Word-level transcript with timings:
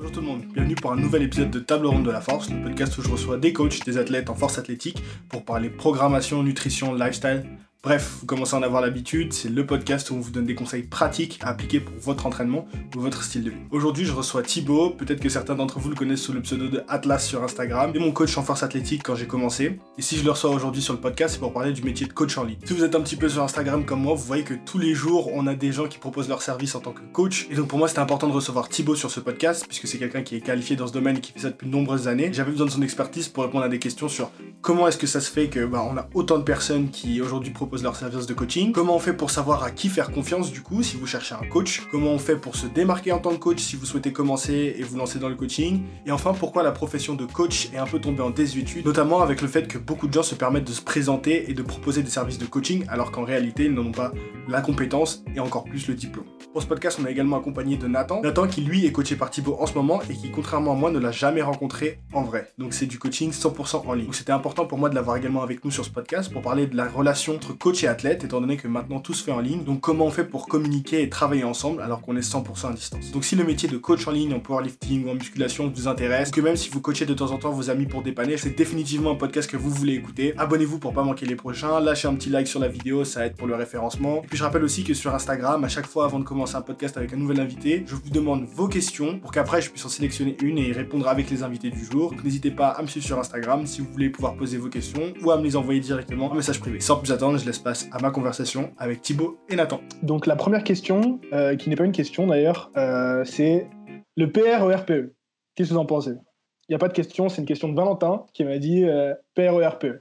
Bonjour 0.00 0.12
tout 0.14 0.20
le 0.22 0.26
monde, 0.28 0.44
bienvenue 0.54 0.76
pour 0.76 0.92
un 0.92 0.96
nouvel 0.96 1.24
épisode 1.24 1.50
de 1.50 1.58
Table 1.58 1.84
ronde 1.84 2.06
de 2.06 2.10
la 2.10 2.22
force, 2.22 2.48
le 2.48 2.62
podcast 2.62 2.96
où 2.96 3.02
je 3.02 3.10
reçois 3.10 3.36
des 3.36 3.52
coachs, 3.52 3.84
des 3.84 3.98
athlètes 3.98 4.30
en 4.30 4.34
force 4.34 4.56
athlétique 4.56 5.02
pour 5.28 5.44
parler 5.44 5.68
programmation, 5.68 6.42
nutrition, 6.42 6.94
lifestyle, 6.94 7.44
Bref, 7.82 8.18
vous 8.20 8.26
commencez 8.26 8.54
à 8.54 8.58
en 8.58 8.62
avoir 8.62 8.82
l'habitude, 8.82 9.32
c'est 9.32 9.48
le 9.48 9.64
podcast 9.64 10.10
où 10.10 10.14
on 10.14 10.20
vous 10.20 10.30
donne 10.30 10.44
des 10.44 10.54
conseils 10.54 10.82
pratiques 10.82 11.38
à 11.40 11.48
appliquer 11.48 11.80
pour 11.80 11.96
votre 11.96 12.26
entraînement 12.26 12.66
ou 12.94 13.00
votre 13.00 13.22
style 13.22 13.42
de 13.42 13.48
vie. 13.48 13.56
Aujourd'hui, 13.70 14.04
je 14.04 14.12
reçois 14.12 14.42
Thibaut, 14.42 14.90
peut-être 14.90 15.18
que 15.18 15.30
certains 15.30 15.54
d'entre 15.54 15.78
vous 15.78 15.88
le 15.88 15.94
connaissent 15.94 16.20
sous 16.20 16.34
le 16.34 16.42
pseudo 16.42 16.68
de 16.68 16.82
Atlas 16.88 17.26
sur 17.26 17.42
Instagram, 17.42 17.92
et 17.94 17.98
mon 17.98 18.12
coach 18.12 18.36
en 18.36 18.42
force 18.42 18.62
athlétique 18.62 19.02
quand 19.02 19.14
j'ai 19.14 19.26
commencé. 19.26 19.78
Et 19.96 20.02
si 20.02 20.18
je 20.18 20.24
le 20.24 20.30
reçois 20.30 20.50
aujourd'hui 20.50 20.82
sur 20.82 20.92
le 20.92 21.00
podcast, 21.00 21.32
c'est 21.32 21.40
pour 21.40 21.54
parler 21.54 21.72
du 21.72 21.82
métier 21.82 22.06
de 22.06 22.12
coach 22.12 22.36
en 22.36 22.44
ligne. 22.44 22.58
Si 22.66 22.74
vous 22.74 22.84
êtes 22.84 22.94
un 22.94 23.00
petit 23.00 23.16
peu 23.16 23.30
sur 23.30 23.42
Instagram 23.42 23.86
comme 23.86 24.02
moi, 24.02 24.12
vous 24.12 24.26
voyez 24.26 24.44
que 24.44 24.52
tous 24.66 24.76
les 24.76 24.92
jours, 24.92 25.30
on 25.32 25.46
a 25.46 25.54
des 25.54 25.72
gens 25.72 25.88
qui 25.88 25.96
proposent 25.96 26.28
leur 26.28 26.42
service 26.42 26.74
en 26.74 26.80
tant 26.80 26.92
que 26.92 27.00
coach. 27.14 27.48
Et 27.50 27.54
donc 27.54 27.68
pour 27.68 27.78
moi, 27.78 27.88
c'était 27.88 28.00
important 28.00 28.28
de 28.28 28.34
recevoir 28.34 28.68
Thibaut 28.68 28.94
sur 28.94 29.10
ce 29.10 29.20
podcast, 29.20 29.64
puisque 29.66 29.88
c'est 29.88 29.96
quelqu'un 29.96 30.20
qui 30.20 30.36
est 30.36 30.42
qualifié 30.42 30.76
dans 30.76 30.86
ce 30.86 30.92
domaine 30.92 31.16
et 31.16 31.20
qui 31.22 31.32
fait 31.32 31.40
ça 31.40 31.48
depuis 31.48 31.66
de 31.66 31.72
nombreuses 31.72 32.08
années. 32.08 32.30
J'avais 32.30 32.50
besoin 32.50 32.66
de 32.66 32.72
son 32.72 32.82
expertise 32.82 33.28
pour 33.28 33.44
répondre 33.44 33.64
à 33.64 33.70
des 33.70 33.78
questions 33.78 34.10
sur 34.10 34.32
comment 34.60 34.86
est-ce 34.86 34.98
que 34.98 35.06
ça 35.06 35.22
se 35.22 35.30
fait 35.30 35.48
que 35.48 35.64
bah, 35.64 35.82
on 35.90 35.96
a 35.96 36.10
autant 36.12 36.36
de 36.36 36.44
personnes 36.44 36.90
qui 36.90 37.22
aujourd'hui 37.22 37.50
proposent 37.50 37.69
leur 37.78 37.96
service 37.96 38.26
de 38.26 38.34
coach 38.34 38.58
Comment 38.74 38.96
on 38.96 38.98
fait 38.98 39.12
pour 39.12 39.30
savoir 39.30 39.62
à 39.62 39.70
qui 39.70 39.88
faire 39.88 40.10
confiance 40.10 40.50
du 40.50 40.60
coup 40.60 40.82
si 40.82 40.96
vous 40.96 41.06
cherchez 41.06 41.34
un 41.34 41.46
coach? 41.46 41.82
Comment 41.90 42.10
on 42.10 42.18
fait 42.18 42.36
pour 42.36 42.56
se 42.56 42.66
démarquer 42.66 43.12
en 43.12 43.18
tant 43.18 43.30
que 43.30 43.36
coach 43.36 43.60
si 43.60 43.76
vous 43.76 43.86
souhaitez 43.86 44.12
commencer 44.12 44.74
et 44.76 44.82
vous 44.82 44.96
lancer 44.96 45.20
dans 45.20 45.28
le 45.28 45.36
coaching? 45.36 45.82
Et 46.04 46.10
enfin, 46.10 46.32
pourquoi 46.32 46.62
la 46.64 46.72
profession 46.72 47.14
de 47.14 47.24
coach 47.24 47.68
est 47.72 47.78
un 47.78 47.86
peu 47.86 48.00
tombée 48.00 48.22
en 48.22 48.30
désuétude, 48.30 48.84
notamment 48.84 49.22
avec 49.22 49.40
le 49.40 49.48
fait 49.48 49.68
que 49.68 49.78
beaucoup 49.78 50.08
de 50.08 50.12
gens 50.12 50.24
se 50.24 50.34
permettent 50.34 50.66
de 50.66 50.72
se 50.72 50.82
présenter 50.82 51.48
et 51.48 51.54
de 51.54 51.62
proposer 51.62 52.02
des 52.02 52.10
services 52.10 52.38
de 52.38 52.46
coaching 52.46 52.84
alors 52.88 53.12
qu'en 53.12 53.24
réalité 53.24 53.66
ils 53.66 53.72
n'en 53.72 53.86
ont 53.86 53.92
pas 53.92 54.12
la 54.48 54.60
compétence 54.60 55.22
et 55.34 55.40
encore 55.40 55.64
plus 55.64 55.86
le 55.86 55.94
diplôme. 55.94 56.26
Pour 56.52 56.62
ce 56.62 56.66
podcast, 56.66 56.98
on 57.00 57.04
a 57.04 57.10
également 57.10 57.38
accompagné 57.38 57.76
de 57.76 57.86
Nathan. 57.86 58.20
Nathan 58.22 58.48
qui 58.48 58.62
lui 58.62 58.84
est 58.84 58.90
coaché 58.90 59.14
par 59.14 59.30
Thibaut 59.30 59.56
en 59.60 59.66
ce 59.66 59.74
moment 59.74 60.00
et 60.10 60.14
qui 60.14 60.32
contrairement 60.32 60.72
à 60.72 60.74
moi 60.74 60.90
ne 60.90 60.98
l'a 60.98 61.12
jamais 61.12 61.42
rencontré 61.42 62.00
en 62.12 62.22
vrai. 62.22 62.50
Donc 62.58 62.74
c'est 62.74 62.86
du 62.86 62.98
coaching 62.98 63.30
100% 63.30 63.86
en 63.86 63.92
ligne. 63.92 64.06
Donc 64.06 64.16
c'était 64.16 64.32
important 64.32 64.66
pour 64.66 64.76
moi 64.76 64.88
de 64.88 64.96
l'avoir 64.96 65.16
également 65.16 65.42
avec 65.42 65.64
nous 65.64 65.70
sur 65.70 65.84
ce 65.84 65.90
podcast 65.90 66.32
pour 66.32 66.42
parler 66.42 66.66
de 66.66 66.76
la 66.76 66.88
relation 66.88 67.36
entre 67.36 67.52
coach 67.60 67.84
et 67.84 67.88
athlète 67.88 68.24
étant 68.24 68.40
donné 68.40 68.56
que 68.56 68.66
maintenant 68.66 69.00
tout 69.00 69.12
se 69.12 69.22
fait 69.22 69.32
en 69.32 69.38
ligne. 69.40 69.64
Donc 69.64 69.80
comment 69.80 70.06
on 70.06 70.10
fait 70.10 70.24
pour 70.24 70.48
communiquer 70.48 71.02
et 71.02 71.10
travailler 71.10 71.44
ensemble 71.44 71.82
alors 71.82 72.00
qu'on 72.00 72.16
est 72.16 72.20
100% 72.20 72.70
à 72.70 72.72
distance? 72.72 73.12
Donc 73.12 73.24
si 73.24 73.36
le 73.36 73.44
métier 73.44 73.68
de 73.68 73.76
coach 73.76 74.08
en 74.08 74.12
ligne 74.12 74.32
en 74.32 74.40
powerlifting 74.40 75.06
ou 75.06 75.10
en 75.10 75.14
musculation 75.14 75.70
vous 75.72 75.86
intéresse, 75.86 76.30
que 76.30 76.40
même 76.40 76.56
si 76.56 76.70
vous 76.70 76.80
coachez 76.80 77.04
de 77.04 77.12
temps 77.14 77.30
en 77.30 77.38
temps 77.38 77.50
vos 77.50 77.68
amis 77.68 77.84
pour 77.84 78.02
dépanner, 78.02 78.38
c'est 78.38 78.56
définitivement 78.56 79.10
un 79.10 79.14
podcast 79.14 79.48
que 79.50 79.58
vous 79.58 79.70
voulez 79.70 79.92
écouter. 79.92 80.34
Abonnez-vous 80.38 80.78
pour 80.78 80.94
pas 80.94 81.02
manquer 81.02 81.26
les 81.26 81.36
prochains, 81.36 81.80
lâchez 81.80 82.08
un 82.08 82.14
petit 82.14 82.30
like 82.30 82.48
sur 82.48 82.60
la 82.60 82.68
vidéo, 82.68 83.04
ça 83.04 83.26
aide 83.26 83.36
pour 83.36 83.46
le 83.46 83.54
référencement. 83.54 84.22
Et 84.24 84.26
puis 84.26 84.38
je 84.38 84.42
rappelle 84.42 84.64
aussi 84.64 84.82
que 84.82 84.94
sur 84.94 85.14
Instagram, 85.14 85.62
à 85.62 85.68
chaque 85.68 85.86
fois 85.86 86.06
avant 86.06 86.18
de 86.18 86.24
commencer 86.24 86.56
un 86.56 86.62
podcast 86.62 86.96
avec 86.96 87.12
un 87.12 87.16
nouvel 87.16 87.40
invité, 87.40 87.84
je 87.86 87.94
vous 87.94 88.10
demande 88.10 88.46
vos 88.54 88.68
questions 88.68 89.18
pour 89.18 89.32
qu'après 89.32 89.60
je 89.60 89.70
puisse 89.70 89.84
en 89.84 89.90
sélectionner 89.90 90.36
une 90.42 90.56
et 90.56 90.68
y 90.68 90.72
répondre 90.72 91.06
avec 91.08 91.30
les 91.30 91.42
invités 91.42 91.70
du 91.70 91.84
jour. 91.84 92.10
Donc 92.10 92.24
n'hésitez 92.24 92.50
pas 92.50 92.68
à 92.68 92.80
me 92.80 92.86
suivre 92.86 93.04
sur 93.04 93.18
Instagram 93.18 93.66
si 93.66 93.82
vous 93.82 93.88
voulez 93.92 94.08
pouvoir 94.08 94.34
poser 94.34 94.56
vos 94.56 94.68
questions 94.68 95.12
ou 95.22 95.30
à 95.30 95.36
me 95.36 95.44
les 95.44 95.56
envoyer 95.56 95.80
directement 95.80 96.30
en 96.30 96.34
message 96.34 96.58
privé. 96.58 96.80
Sans 96.80 96.96
plus 96.96 97.12
attendre, 97.12 97.38
je 97.38 97.49
laisse 97.50 97.58
place 97.58 97.88
à 97.90 97.98
ma 97.98 98.12
conversation 98.12 98.72
avec 98.78 99.02
Thibaut 99.02 99.36
et 99.48 99.56
Nathan. 99.56 99.80
Donc 100.02 100.26
la 100.26 100.36
première 100.36 100.62
question, 100.62 101.20
euh, 101.32 101.56
qui 101.56 101.68
n'est 101.68 101.74
pas 101.74 101.84
une 101.84 101.90
question 101.90 102.28
d'ailleurs, 102.28 102.70
euh, 102.76 103.24
c'est 103.24 103.68
le 104.16 104.30
PRERPE. 104.30 105.12
Qu'est-ce 105.56 105.70
que 105.70 105.74
vous 105.74 105.80
en 105.80 105.84
pensez? 105.84 106.12
Il 106.12 106.70
n'y 106.70 106.76
a 106.76 106.78
pas 106.78 106.86
de 106.86 106.92
question, 106.92 107.28
c'est 107.28 107.40
une 107.40 107.48
question 107.48 107.68
de 107.68 107.74
Valentin 107.74 108.24
qui 108.34 108.44
m'a 108.44 108.58
dit 108.58 108.84
euh, 108.84 109.14
PRERPE. 109.34 110.00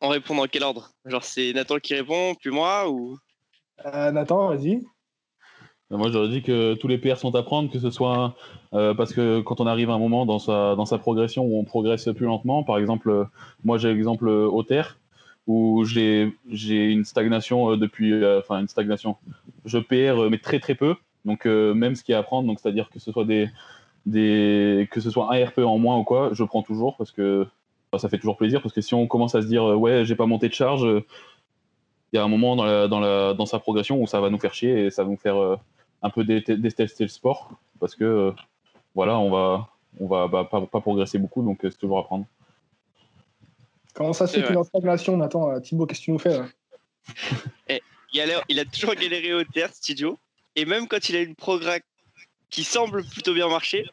On 0.00 0.08
répond 0.08 0.34
dans 0.34 0.48
quel 0.48 0.64
ordre? 0.64 0.90
Genre 1.04 1.22
c'est 1.22 1.52
Nathan 1.52 1.78
qui 1.78 1.94
répond, 1.94 2.34
puis 2.34 2.50
moi 2.50 2.90
ou? 2.90 3.16
Nathan, 3.84 4.48
vas-y. 4.48 4.82
Moi, 5.90 6.10
j'aurais 6.10 6.28
dit 6.28 6.42
que 6.42 6.74
tous 6.74 6.88
les 6.88 6.98
PR 6.98 7.18
sont 7.18 7.34
à 7.34 7.42
prendre, 7.42 7.70
que 7.70 7.78
ce 7.78 7.90
soit 7.90 8.34
parce 8.72 9.12
que 9.12 9.40
quand 9.42 9.60
on 9.60 9.66
arrive 9.66 9.90
à 9.90 9.94
un 9.94 9.98
moment 9.98 10.24
dans 10.26 10.38
sa, 10.38 10.74
dans 10.74 10.86
sa 10.86 10.98
progression 10.98 11.44
où 11.44 11.58
on 11.58 11.64
progresse 11.64 12.08
plus 12.16 12.26
lentement, 12.26 12.64
par 12.64 12.78
exemple, 12.78 13.28
moi 13.62 13.78
j'ai 13.78 13.92
l'exemple 13.92 14.28
au 14.28 14.62
terre, 14.62 14.98
où 15.46 15.84
j'ai 15.84 16.32
une 16.48 17.04
stagnation 17.04 17.72
euh, 17.72 17.76
depuis, 17.76 18.12
euh, 18.12 18.40
enfin 18.40 18.60
une 18.60 18.68
stagnation. 18.68 19.16
Je 19.64 19.78
PR 19.78 20.20
euh, 20.20 20.28
mais 20.30 20.38
très 20.38 20.60
très 20.60 20.74
peu, 20.74 20.94
donc 21.24 21.46
même 21.46 21.94
ce 21.94 22.02
qu'il 22.02 22.12
y 22.12 22.16
a 22.16 22.18
à 22.18 22.22
prendre, 22.22 22.46
donc 22.46 22.60
c'est-à-dire 22.60 22.90
que 22.90 22.98
ce 22.98 23.12
soit 23.12 23.24
des, 23.24 23.48
des 24.06 24.88
que 24.90 25.00
ce 25.00 25.10
soit 25.10 25.34
un 25.34 25.44
RP 25.44 25.58
en 25.60 25.78
moins 25.78 25.98
ou 25.98 26.04
quoi, 26.04 26.30
je 26.32 26.44
prends 26.44 26.62
toujours 26.62 26.96
parce 26.96 27.12
que 27.12 27.46
ça 27.98 28.08
fait 28.08 28.18
toujours 28.18 28.36
plaisir 28.36 28.62
parce 28.62 28.74
que 28.74 28.80
si 28.80 28.94
on 28.94 29.06
commence 29.06 29.34
à 29.34 29.42
se 29.42 29.46
dire 29.46 29.64
ouais 29.64 30.04
j'ai 30.04 30.16
pas 30.16 30.26
monté 30.26 30.48
de 30.48 30.54
charge, 30.54 30.82
il 32.12 32.16
y 32.16 32.18
a 32.18 32.24
un 32.24 32.28
moment 32.28 32.56
dans, 32.56 32.64
la, 32.64 32.88
dans, 32.88 33.00
la, 33.00 33.34
dans 33.34 33.46
sa 33.46 33.58
progression 33.58 34.00
où 34.00 34.06
ça 34.06 34.20
va 34.20 34.30
nous 34.30 34.38
faire 34.38 34.54
chier 34.54 34.86
et 34.86 34.90
ça 34.90 35.04
va 35.04 35.10
nous 35.10 35.16
faire 35.16 35.36
un 36.02 36.10
peu 36.10 36.24
détester 36.24 37.04
le 37.04 37.08
sport 37.08 37.52
parce 37.80 37.94
que 37.94 38.32
voilà 38.94 39.18
on 39.18 39.30
va 39.30 39.68
on 40.00 40.06
va 40.06 40.26
bah, 40.26 40.48
pas, 40.50 40.62
pas, 40.62 40.80
progresser 40.80 41.18
beaucoup 41.18 41.42
donc 41.42 41.58
c'est 41.62 41.78
toujours 41.78 41.98
à 41.98 42.04
prendre. 42.04 42.26
Comment 43.94 44.12
ça 44.12 44.26
se 44.26 44.40
fait 44.40 44.56
en 44.56 44.64
stagnation, 44.64 45.16
Nathan 45.16 45.50
euh, 45.50 45.60
Thibaut, 45.60 45.86
qu'est-ce 45.86 46.00
que 46.00 46.04
tu 46.06 46.10
nous 46.12 46.18
fais 46.18 46.40
eh, 47.68 47.80
il, 48.12 48.20
a 48.20 48.42
il 48.48 48.60
a 48.60 48.64
toujours 48.64 48.94
galéré 48.94 49.34
au 49.34 49.44
terre, 49.44 49.72
studio. 49.74 50.18
Et 50.54 50.64
même 50.64 50.86
quand 50.86 51.08
il 51.08 51.16
a 51.16 51.20
une 51.20 51.34
progrès 51.34 51.82
qui 52.50 52.64
semble 52.64 53.04
plutôt 53.04 53.34
bien 53.34 53.48
marcher, 53.48 53.84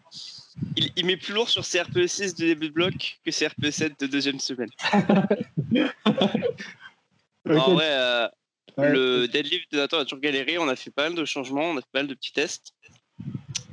il, 0.76 1.06
met 1.06 1.18
plus 1.18 1.34
lourd 1.34 1.50
sur 1.50 1.68
CRPE 1.68 2.06
6 2.06 2.36
de 2.36 2.46
début 2.46 2.70
de 2.70 2.74
bloc 2.74 3.20
que 3.26 3.32
CRPE 3.32 3.72
7 3.72 4.00
de 4.00 4.08
deuxième 4.08 4.40
semaine. 4.40 4.70
En 7.50 7.74
vrai, 7.74 7.88
euh, 7.88 8.28
le 8.78 9.28
deadlift 9.28 9.72
de 9.72 9.78
Nathan 9.78 9.98
a 10.00 10.04
toujours 10.04 10.20
galéré. 10.20 10.60
On 10.60 10.68
a 10.68 10.76
fait 10.76 10.92
pas 10.92 11.04
mal 11.04 11.16
de 11.16 11.26
changements, 11.26 11.72
on 11.72 11.78
a 11.78 11.82
fait 11.82 11.88
pas 11.92 12.00
mal 12.00 12.08
de 12.08 12.14
petits 12.14 12.34
tests. 12.34 12.74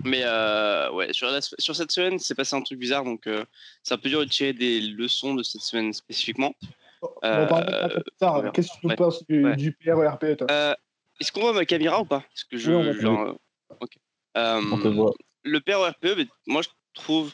Mais 0.05 0.23
euh, 0.25 0.91
ouais, 0.93 1.13
sur, 1.13 1.29
sur, 1.59 1.75
cette 1.75 1.91
semaine, 1.91 2.19
c'est 2.19 2.35
passé 2.35 2.55
un 2.55 2.63
truc 2.63 2.79
bizarre, 2.79 3.05
donc 3.05 3.27
euh, 3.27 3.45
c'est 3.83 3.95
un 3.95 3.99
peu 3.99 4.09
dur 4.09 4.21
de 4.21 4.27
tirer 4.27 4.53
des 4.53 4.81
leçons 4.81 5.35
de 5.35 5.43
cette 5.43 5.63
semaine 5.63 5.93
spécifiquement. 5.93 6.55
on 7.03 7.09
va 7.23 7.47
parler 7.47 7.73
euh, 7.73 7.89
plus 7.89 8.03
tard. 8.19 8.53
Qu'est-ce 8.53 8.69
que 8.69 8.81
tu 8.81 8.87
ouais. 8.87 8.97
penses 8.97 9.25
du, 9.27 9.45
ouais. 9.45 9.57
du 9.57 9.73
PRERP 9.73 10.37
toi? 10.39 10.77
Est-ce 11.19 11.33
qu'on 11.33 11.41
voit 11.41 11.55
ma 11.55 11.65
caméra 11.65 12.01
ou 12.01 12.05
pas? 12.05 12.21
Parce 12.21 12.45
que 12.45 12.59
je, 12.59 12.73
oui, 12.73 13.01
genre, 13.01 13.39
okay. 13.81 14.01
Le 14.35 15.61
PRERP, 15.61 16.29
moi 16.47 16.63
je 16.63 16.69
trouve 16.95 17.33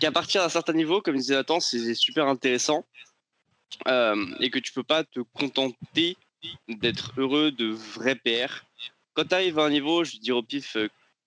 qu'à 0.00 0.10
partir 0.10 0.42
d'un 0.42 0.48
certain 0.48 0.72
niveau, 0.72 1.02
comme 1.02 1.16
disait 1.16 1.34
Nathan, 1.34 1.60
c'est 1.60 1.94
super 1.94 2.26
intéressant 2.26 2.86
et 4.40 4.50
que 4.50 4.58
tu 4.58 4.72
peux 4.72 4.84
pas 4.84 5.04
te 5.04 5.20
contenter 5.20 6.16
d'être 6.68 7.12
heureux 7.16 7.50
de 7.50 7.66
vrai 7.66 8.14
PR. 8.14 8.64
Quand 9.14 9.24
tu 9.24 9.34
arrives 9.34 9.58
à 9.58 9.64
un 9.64 9.70
niveau, 9.70 10.04
je 10.04 10.16
dire 10.18 10.36
au 10.36 10.42
pif, 10.42 10.76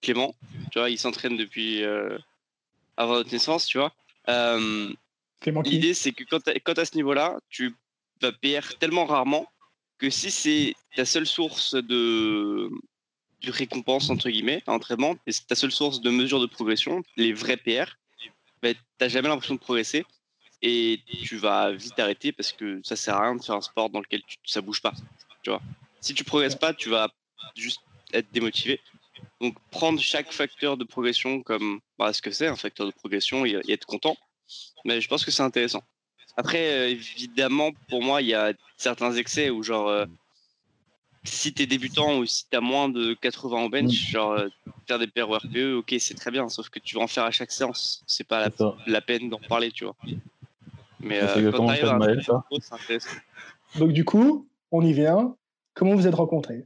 Clément. 0.02 0.36
Tu 0.72 0.80
vois, 0.80 0.90
il 0.90 0.98
s'entraîne 0.98 1.38
depuis 1.38 1.84
euh, 1.84 2.18
avant 2.98 3.16
notre 3.16 3.32
naissance, 3.32 3.66
tu 3.66 3.78
vois. 3.78 3.94
Euh, 4.30 4.94
L'idée, 5.64 5.94
c'est 5.94 6.12
que 6.12 6.24
quand 6.24 6.40
tu 6.42 6.82
à 6.82 6.86
ce 6.86 6.96
niveau-là, 6.96 7.38
tu 7.50 7.76
vas 8.22 8.32
PR 8.32 8.78
tellement 8.80 9.06
rarement 9.06 9.48
que 9.98 10.10
si 10.10 10.32
c'est 10.32 10.76
ta 10.96 11.06
seule 11.06 11.28
source 11.28 11.76
de, 11.76 12.70
de 13.42 13.52
récompense, 13.52 14.10
entre 14.10 14.30
guillemets, 14.30 14.64
entraînement, 14.68 15.16
et 15.26 15.32
c'est 15.32 15.48
ta 15.48 15.56
seule 15.56 15.72
source 15.72 16.02
de 16.02 16.10
mesure 16.10 16.40
de 16.40 16.46
progression, 16.46 17.04
les 17.16 17.34
vrais 17.34 17.58
PR, 17.58 17.98
bah, 18.62 18.74
tu 18.74 18.80
n'as 19.00 19.08
jamais 19.08 19.30
l'impression 19.30 19.56
de 19.56 19.60
progresser 19.60 20.06
et 20.62 21.00
tu 21.24 21.38
vas 21.38 21.72
vite 21.72 22.00
arrêter 22.00 22.32
parce 22.32 22.52
que 22.52 22.82
ça 22.84 22.96
sert 22.96 23.16
à 23.16 23.22
rien 23.22 23.36
de 23.36 23.44
faire 23.44 23.56
un 23.56 23.62
sport 23.62 23.90
dans 23.90 24.00
lequel 24.00 24.22
tu, 24.26 24.38
ça 24.46 24.62
bouge 24.62 24.82
pas. 24.82 24.94
Tu 25.44 25.52
vois. 25.52 25.62
Si 26.02 26.14
tu 26.14 26.24
progresses 26.24 26.56
pas, 26.56 26.74
tu 26.74 26.90
vas 26.90 27.10
juste 27.56 27.82
être 28.14 28.32
démotivé. 28.32 28.80
Donc 29.42 29.56
prendre 29.70 30.00
chaque 30.00 30.32
facteur 30.32 30.78
de 30.78 30.84
progression 30.84 31.44
comme 31.44 31.80
bah, 32.00 32.12
ce 32.14 32.22
que 32.22 32.32
c'est 32.32 32.48
un 32.48 32.56
facteur 32.56 32.88
de 32.88 32.92
progression 32.92 33.46
et, 33.46 33.62
être 33.70 33.86
content. 33.86 34.16
Mais 34.86 35.02
je 35.02 35.08
pense 35.08 35.26
que 35.26 35.32
c'est 35.32 35.44
intéressant. 35.44 35.84
Après, 36.38 36.72
euh, 36.72 36.90
évidemment, 36.90 37.72
pour 37.90 38.04
moi, 38.04 38.22
il 38.22 38.30
y 38.30 38.34
a 38.34 38.54
certains 38.78 39.14
excès 39.14 39.50
où 39.50 39.64
genre 39.64 39.90
euh, 39.90 40.06
si 41.24 41.54
tu 41.54 41.64
es 41.64 41.66
débutant 41.66 42.20
ou 42.20 42.26
si 42.26 42.48
tu 42.50 42.56
as 42.56 42.62
moins 42.62 42.90
de 42.90 43.14
80 43.16 43.58
en 43.58 43.70
bench, 43.70 43.92
mm. 43.92 44.12
genre 44.12 44.32
euh, 44.32 44.48
faire 44.88 45.00
des 45.00 45.08
paires 45.08 45.30
RPE, 45.30 45.76
ok, 45.78 45.96
c'est 46.00 46.16
très 46.16 46.32
bien, 46.32 46.48
sauf 46.50 46.70
que 46.70 46.80
tu 46.80 46.96
vas 46.96 47.02
en 47.02 47.08
faire 47.08 47.24
à 47.24 47.32
chaque 47.32 47.52
séance. 47.52 48.04
C'est 48.08 48.28
pas 48.28 48.50
la, 48.86 49.02
peine 49.02 49.30
d'en 49.30 49.40
parler, 49.40 49.72
tu 49.72 49.86
vois. 49.86 49.96
Mais 51.00 51.20
quand 51.52 51.70
c'est 51.70 51.84
intéressant. 51.84 52.44
Donc 53.76 53.92
du 53.92 54.06
coup, 54.06 54.48
on 54.72 54.82
y 54.82 54.94
vient. 54.94 55.36
Comment 55.74 55.96
vous 55.96 56.08
êtes 56.08 56.16
rencontrés? 56.16 56.66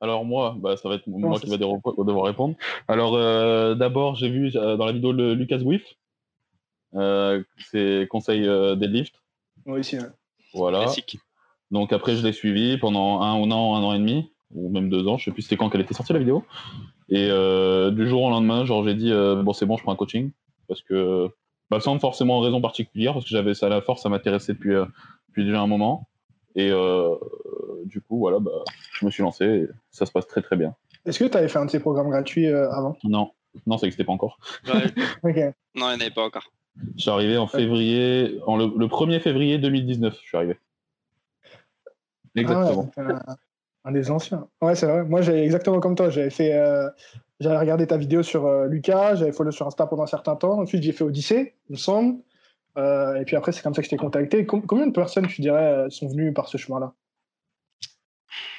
Alors 0.00 0.24
moi, 0.24 0.56
bah, 0.58 0.76
ça 0.76 0.88
va 0.88 0.96
être 0.96 1.06
moi 1.06 1.38
qui 1.40 1.50
va 1.50 1.56
devoir 1.56 2.24
répondre. 2.24 2.54
Alors 2.86 3.16
euh, 3.16 3.74
d'abord, 3.74 4.14
j'ai 4.14 4.28
vu 4.28 4.52
euh, 4.54 4.76
dans 4.76 4.86
la 4.86 4.92
vidéo 4.92 5.12
de 5.12 5.32
Lucas 5.32 5.58
Wiff, 5.58 5.82
euh, 6.94 7.42
c'est 7.70 8.06
conseil 8.08 8.42
deadlift. 8.76 9.14
Oui, 9.66 9.80
aussi. 9.80 9.98
Voilà. 10.54 10.86
Donc 11.70 11.92
après, 11.92 12.16
je 12.16 12.24
l'ai 12.24 12.32
suivi 12.32 12.78
pendant 12.78 13.20
un, 13.20 13.32
an, 13.32 13.76
un 13.76 13.82
an 13.82 13.92
et 13.92 13.98
demi, 13.98 14.32
ou 14.54 14.70
même 14.70 14.88
deux 14.88 15.06
ans, 15.08 15.18
je 15.18 15.24
sais 15.24 15.30
plus 15.32 15.42
c'était 15.42 15.56
quand 15.56 15.68
qu'elle 15.68 15.80
était 15.80 15.94
sortie 15.94 16.12
la 16.12 16.20
vidéo. 16.20 16.44
Et 17.08 17.26
du 17.26 18.08
jour 18.08 18.22
au 18.22 18.30
lendemain, 18.30 18.64
genre 18.64 18.84
j'ai 18.84 18.94
dit 18.94 19.10
bon 19.10 19.52
c'est 19.52 19.66
bon, 19.66 19.76
je 19.76 19.82
prends 19.82 19.92
un 19.92 19.96
coaching 19.96 20.30
parce 20.68 20.82
que 20.82 21.28
bah, 21.70 21.80
sans 21.80 21.98
forcément 21.98 22.40
raison 22.40 22.60
particulière, 22.60 23.14
parce 23.14 23.24
que 23.24 23.30
j'avais 23.30 23.54
ça 23.54 23.66
à 23.66 23.68
la 23.68 23.82
force, 23.82 24.02
ça 24.02 24.08
m'intéressait 24.08 24.52
depuis, 24.52 24.74
depuis 25.28 25.44
déjà 25.44 25.60
un 25.60 25.66
moment. 25.66 26.08
Et 26.58 26.70
du 27.84 28.00
coup, 28.00 28.18
voilà, 28.18 28.38
bah, 28.38 28.50
je 28.92 29.06
me 29.06 29.10
suis 29.10 29.22
lancé 29.22 29.44
et 29.44 29.68
ça 29.90 30.06
se 30.06 30.12
passe 30.12 30.26
très 30.26 30.42
très 30.42 30.56
bien. 30.56 30.74
Est-ce 31.04 31.18
que 31.18 31.24
tu 31.24 31.36
avais 31.36 31.48
fait 31.48 31.58
un 31.58 31.64
de 31.64 31.70
ces 31.70 31.80
programmes 31.80 32.10
gratuits 32.10 32.46
euh, 32.46 32.70
avant? 32.70 32.96
Non, 33.04 33.30
Non, 33.66 33.78
ça 33.78 33.86
n'existait 33.86 34.04
pas 34.04 34.12
encore. 34.12 34.38
Non, 34.64 34.80
il 35.24 35.52
n'y 35.76 35.82
en 35.82 36.00
avait 36.00 36.10
pas 36.10 36.24
encore. 36.24 36.52
Je 36.96 37.02
suis 37.02 37.10
arrivé 37.10 37.36
en 37.36 37.46
février, 37.46 38.40
en 38.46 38.56
le, 38.56 38.86
1er 38.86 39.20
février 39.20 39.58
2019, 39.58 40.14
je 40.14 40.26
suis 40.26 40.36
arrivé. 40.36 40.58
Exactement. 42.36 42.90
Ah 42.96 43.36
un, 43.84 43.92
des 43.92 44.10
anciens. 44.10 44.48
Ouais, 44.60 44.74
c'est 44.74 44.86
vrai. 44.86 45.04
Moi, 45.04 45.22
j'ai 45.22 45.44
exactement 45.44 45.80
comme 45.80 45.94
toi. 45.94 46.10
J'avais 46.10 46.30
fait, 46.30 46.52
euh, 46.52 46.88
j'avais 47.40 47.58
regardé 47.58 47.86
ta 47.86 47.96
vidéo 47.96 48.22
sur 48.22 48.46
euh, 48.46 48.66
Lucas, 48.66 49.14
j'avais 49.14 49.32
follow 49.32 49.50
sur 49.50 49.66
Insta 49.66 49.86
pendant 49.86 50.02
un 50.02 50.08
certain 50.08 50.36
temps. 50.36 50.60
Ensuite, 50.60 50.82
j'ai 50.82 50.92
fait 50.92 51.04
Odyssée, 51.04 51.54
il 51.68 51.72
me 51.72 51.78
semble. 51.78 52.18
Euh, 52.78 53.16
et 53.16 53.24
puis 53.24 53.36
après, 53.36 53.52
c'est 53.52 53.62
comme 53.62 53.74
ça 53.74 53.82
que 53.82 53.86
je 53.86 53.90
t'ai 53.90 53.96
contacté. 53.96 54.46
combien 54.46 54.86
de 54.86 54.92
personnes, 54.92 55.26
tu 55.26 55.42
dirais, 55.42 55.86
sont 55.90 56.08
venues 56.08 56.32
par 56.32 56.48
ce 56.48 56.56
chemin-là? 56.56 56.94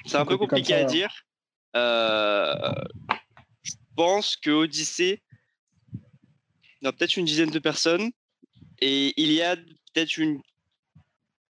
C'est 0.06 0.18
un 0.18 0.26
peu 0.26 0.38
compliqué 0.38 0.74
à 0.74 0.84
dire. 0.84 1.12
je 1.74 3.72
pense 3.96 4.36
que 4.36 4.52
Odyssée, 4.52 5.22
il 6.82 6.86
y 6.86 6.88
a 6.88 6.92
peut-être 6.92 7.18
une 7.18 7.26
dizaine 7.26 7.50
de 7.50 7.60
personnes. 7.60 8.12
Et 8.82 9.14
il 9.22 9.32
y 9.32 9.42
a 9.42 9.56
peut-être 9.56 10.18
une, 10.18 10.42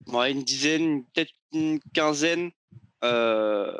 une 0.06 0.42
dizaine, 0.42 1.04
peut-être 1.12 1.32
une 1.52 1.80
quinzaine. 1.92 2.50
Euh, 3.04 3.76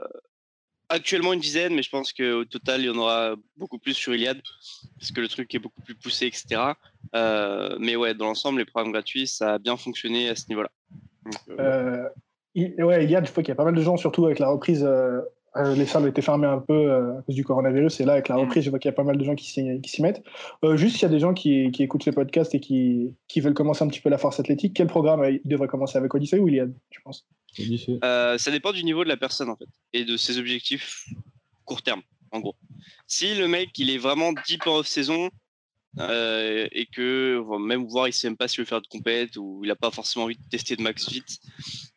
actuellement 0.89 1.33
une 1.33 1.41
dizaine, 1.41 1.75
mais 1.75 1.83
je 1.83 1.91
pense 1.91 2.13
qu'au 2.13 2.45
total, 2.45 2.81
il 2.81 2.87
y 2.87 2.91
en 2.91 2.97
aura 2.97 3.35
beaucoup 3.57 3.79
plus 3.79 3.95
sur 3.95 4.15
Iliad, 4.15 4.41
parce 4.99 5.13
que 5.13 5.21
le 5.21 5.29
truc 5.29 5.55
est 5.55 5.59
beaucoup 5.59 5.83
plus 5.83 5.95
poussé, 5.95 6.27
etc. 6.27 6.73
Euh, 7.15 7.77
mais 7.81 7.97
ouais, 7.97 8.15
dans 8.15 8.27
l'ensemble, 8.27 8.59
les 8.59 8.65
programmes 8.65 8.93
gratuits, 8.93 9.27
ça 9.27 9.55
a 9.55 9.59
bien 9.59 9.77
fonctionné 9.77 10.29
à 10.29 10.35
ce 10.35 10.45
niveau-là. 10.49 10.71
Euh, 11.59 12.09
ouais, 12.55 13.05
Iliad, 13.05 13.27
je 13.27 13.31
crois 13.31 13.43
qu'il 13.43 13.51
y 13.51 13.53
a 13.53 13.57
pas 13.57 13.65
mal 13.65 13.75
de 13.75 13.83
gens, 13.83 13.97
surtout 13.97 14.27
avec 14.27 14.39
la 14.39 14.49
reprise 14.49 14.87
euh, 15.57 15.75
les 15.75 15.87
salles 15.87 16.07
étaient 16.07 16.23
fermées 16.23 16.47
un 16.47 16.59
peu 16.59 16.73
euh, 16.73 17.19
à 17.19 17.23
cause 17.23 17.35
du 17.35 17.45
coronavirus. 17.45 18.01
Et 18.01 18.05
là, 18.05 18.13
avec 18.15 18.29
la 18.29 18.37
mm. 18.37 18.41
reprise, 18.41 18.65
je 18.65 18.71
vois 18.71 18.79
qu'il 18.79 18.89
y 18.89 18.93
a 18.93 18.95
pas 18.95 19.03
mal 19.03 19.17
de 19.17 19.25
gens 19.25 19.35
qui 19.35 19.47
s'y 19.47 20.03
mettent. 20.03 20.23
Euh, 20.65 20.77
juste, 20.77 20.97
s'il 20.97 21.03
y 21.03 21.07
a 21.07 21.09
des 21.09 21.19
gens 21.19 21.35
qui, 21.35 21.73
écoutent 21.79 22.05
ce 22.05 22.11
podcast 22.11 22.55
et 22.55 22.61
qui, 22.61 23.15
veulent 23.37 23.55
commencer 23.55 23.83
un 23.83 23.89
petit 23.89 24.01
peu 24.01 24.11
la 24.11 24.19
force 24.19 24.39
athlétique, 24.39 24.75
quel 24.75 24.87
programme 24.87 25.25
ils 25.25 25.41
devraient 25.45 25.69
commencer 25.69 25.97
avec 25.99 26.15
Odyssey 26.15 26.39
ou 26.39 26.49
Iliad, 26.49 26.73
tu 26.91 27.01
penses? 27.01 27.27
Ça 27.53 28.51
dépend 28.51 28.73
du 28.73 28.85
niveau 28.85 29.05
de 29.05 29.09
la 29.09 29.17
personne, 29.17 29.49
en 29.49 29.57
fait, 29.57 29.69
et 29.93 30.05
de 30.05 30.17
ses 30.17 30.39
objectifs 30.39 31.07
court 31.65 31.83
terme, 31.83 32.03
en 32.31 32.41
gros. 32.41 32.55
Si 33.07 33.35
le 33.35 33.49
mec, 33.49 33.71
il 33.79 33.91
est 33.91 33.99
vraiment 33.99 34.33
deep 34.47 34.67
en 34.67 34.79
off-saison, 34.79 35.31
et 35.97 36.87
que 36.93 37.43
même 37.59 37.87
voir 37.87 38.09
il 38.09 38.13
sait 38.13 38.29
même 38.29 38.37
pas 38.37 38.47
s'il 38.47 38.61
veut 38.61 38.67
faire 38.67 38.83
de 38.83 38.87
compète 38.87 39.37
ou 39.37 39.63
il 39.65 39.71
a 39.71 39.77
pas 39.77 39.91
forcément 39.91 40.27
envie 40.27 40.37
de 40.37 40.49
tester 40.51 40.77
de 40.77 40.83
max 40.83 41.09
vite 41.09 41.41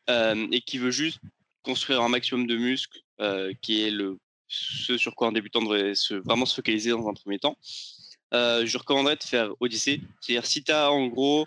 et 0.08 0.62
qui 0.62 0.78
veut 0.78 0.92
juste 0.92 1.20
construire 1.64 2.02
un 2.02 2.10
maximum 2.10 2.48
de 2.48 2.58
muscles 2.58 3.00
euh, 3.20 3.54
qui 3.62 3.84
est 3.84 3.92
le, 3.92 4.20
ce 4.48 4.98
sur 4.98 5.16
quoi 5.16 5.28
un 5.28 5.32
débutant 5.32 5.62
devrait 5.62 5.96
se, 5.96 6.16
vraiment 6.16 6.46
se 6.46 6.56
focaliser 6.56 6.92
dans 6.92 7.08
un 7.08 7.14
premier 7.14 7.40
temps. 7.40 7.58
Euh, 8.34 8.66
je 8.66 8.78
recommanderais 8.78 9.16
de 9.16 9.24
faire 9.24 9.52
Odyssée. 9.60 10.02
C'est-à-dire 10.20 10.46
si 10.46 10.64
tu 10.64 10.72
as 10.72 10.92
en 10.92 11.08
gros 11.08 11.46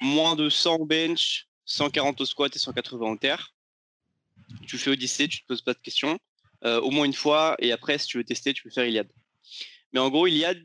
moins 0.00 0.36
de 0.36 0.48
100 0.48 0.86
bench, 0.86 1.48
140 1.64 2.20
au 2.20 2.24
squat 2.24 2.54
et 2.54 2.58
180 2.58 3.06
au 3.06 3.16
terre, 3.16 3.54
tu 4.66 4.78
fais 4.78 4.90
Odyssée, 4.90 5.28
tu 5.28 5.42
te 5.42 5.46
poses 5.46 5.62
pas 5.62 5.74
de 5.74 5.80
questions. 5.80 6.18
Euh, 6.64 6.80
au 6.80 6.90
moins 6.90 7.04
une 7.04 7.12
fois, 7.12 7.56
et 7.58 7.72
après, 7.72 7.98
si 7.98 8.06
tu 8.08 8.18
veux 8.18 8.24
tester, 8.24 8.52
tu 8.52 8.62
peux 8.62 8.70
faire 8.70 8.84
Iliad. 8.84 9.08
Mais 9.92 10.00
en 10.00 10.10
gros, 10.10 10.26
Iliad, 10.26 10.58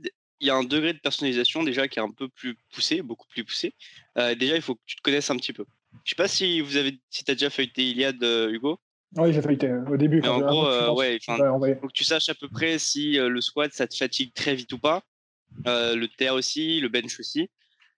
il 0.44 0.48
y 0.48 0.50
a 0.50 0.56
un 0.56 0.64
degré 0.64 0.94
de 0.94 1.00
personnalisation 1.00 1.64
déjà 1.64 1.88
qui 1.88 2.00
est 2.00 2.02
un 2.02 2.12
peu 2.12 2.28
plus 2.30 2.56
poussé, 2.74 3.02
beaucoup 3.02 3.28
plus 3.28 3.44
poussé. 3.44 3.74
déjà, 4.16 4.56
il 4.56 4.62
faut 4.62 4.76
que 4.76 4.82
tu 4.86 4.96
te 4.98 5.02
connaisses 5.02 5.30
un 5.32 5.38
petit 5.38 5.54
peu. 5.54 5.66
Je 6.04 6.12
sais 6.12 6.16
pas 6.16 6.28
si 6.28 6.62
vous 6.62 6.78
avez, 6.78 7.00
si 7.10 7.24
as 7.28 7.34
déjà 7.34 7.50
feuilleté 7.50 7.90
Iliad, 7.90 8.22
Hugo. 8.22 8.80
Oui, 9.16 9.32
j'ai 9.32 9.42
failli 9.42 9.60
au 9.90 9.98
début. 9.98 10.22
Mais 10.22 10.28
en 10.28 10.40
gros, 10.40 10.68
euh, 10.68 10.92
ouais, 10.92 11.20
faut 11.20 11.88
que 11.88 11.94
tu 11.94 12.04
saches 12.04 12.30
à 12.30 12.36
peu 12.36 12.48
près 12.48 12.80
si 12.80 13.20
euh, 13.20 13.30
le 13.30 13.42
squat 13.42 13.72
ça 13.72 13.88
te 13.88 13.96
fatigue 13.96 14.34
très 14.34 14.56
vite 14.56 14.74
ou 14.74 14.80
pas. 14.80 15.04
Euh, 15.68 15.96
le 15.96 16.08
terre 16.08 16.34
aussi, 16.34 16.80
le 16.80 16.90
bench 16.90 17.20
aussi. 17.20 17.50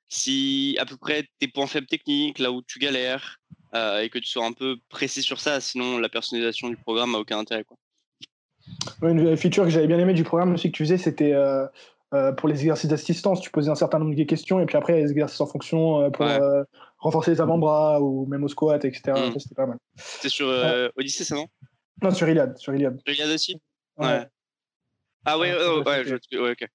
Si 0.09 0.75
à 0.79 0.85
peu 0.85 0.97
près 0.97 1.25
tes 1.39 1.47
points 1.47 1.67
faibles 1.67 1.87
techniques, 1.87 2.39
là 2.39 2.51
où 2.51 2.61
tu 2.61 2.79
galères, 2.79 3.39
et 4.01 4.09
que 4.09 4.19
tu 4.19 4.29
sois 4.29 4.45
un 4.45 4.53
peu 4.53 4.77
précis 4.87 5.21
sur 5.21 5.41
ça, 5.41 5.59
sinon 5.59 5.97
la 5.97 6.07
personnalisation 6.07 6.69
du 6.69 6.77
programme 6.77 7.11
n'a 7.11 7.19
aucun 7.19 7.39
intérêt. 7.39 7.65
Quoi. 7.65 7.77
une 9.09 9.35
feature 9.35 9.65
que 9.65 9.69
j'avais 9.69 9.87
bien 9.87 9.99
aimé 9.99 10.13
du 10.13 10.23
programme 10.23 10.53
aussi 10.53 10.71
que 10.71 10.77
tu 10.77 10.83
faisais, 10.83 10.97
c'était 10.97 11.33
pour 12.37 12.47
les 12.47 12.59
exercices 12.61 12.89
d'assistance. 12.89 13.41
Tu 13.41 13.49
posais 13.49 13.69
un 13.69 13.75
certain 13.75 13.99
nombre 13.99 14.15
de 14.15 14.23
questions 14.23 14.59
et 14.59 14.65
puis 14.65 14.77
après, 14.77 15.01
les 15.01 15.11
exercices 15.11 15.41
en 15.41 15.47
fonction 15.47 16.09
pour 16.11 16.25
renforcer 17.05 17.31
les 17.31 17.41
avant-bras 17.41 18.01
ou 18.01 18.25
même 18.25 18.43
au 18.43 18.47
squat, 18.47 18.83
etc. 18.83 19.13
Mm. 19.15 19.39
C'était 19.39 19.55
pas 19.55 19.67
mal. 19.67 19.77
C'est 19.95 20.29
sur 20.29 20.47
euh, 20.47 20.89
Odyssey, 20.97 21.23
ça 21.23 21.35
non? 21.35 21.45
Non, 22.01 22.11
sur 22.11 22.27
Iliad. 22.27 22.57
Sur 22.57 22.73
Iliad, 22.73 22.99
sur 23.05 23.13
Iliad 23.13 23.29
aussi? 23.29 23.61
Ouais. 23.97 24.25
Ah 25.25 25.37
ouais, 25.37 25.53
ouais, 25.53 25.83
ouais, 25.85 26.39
ouais, 26.39 26.51
ok. 26.51 26.67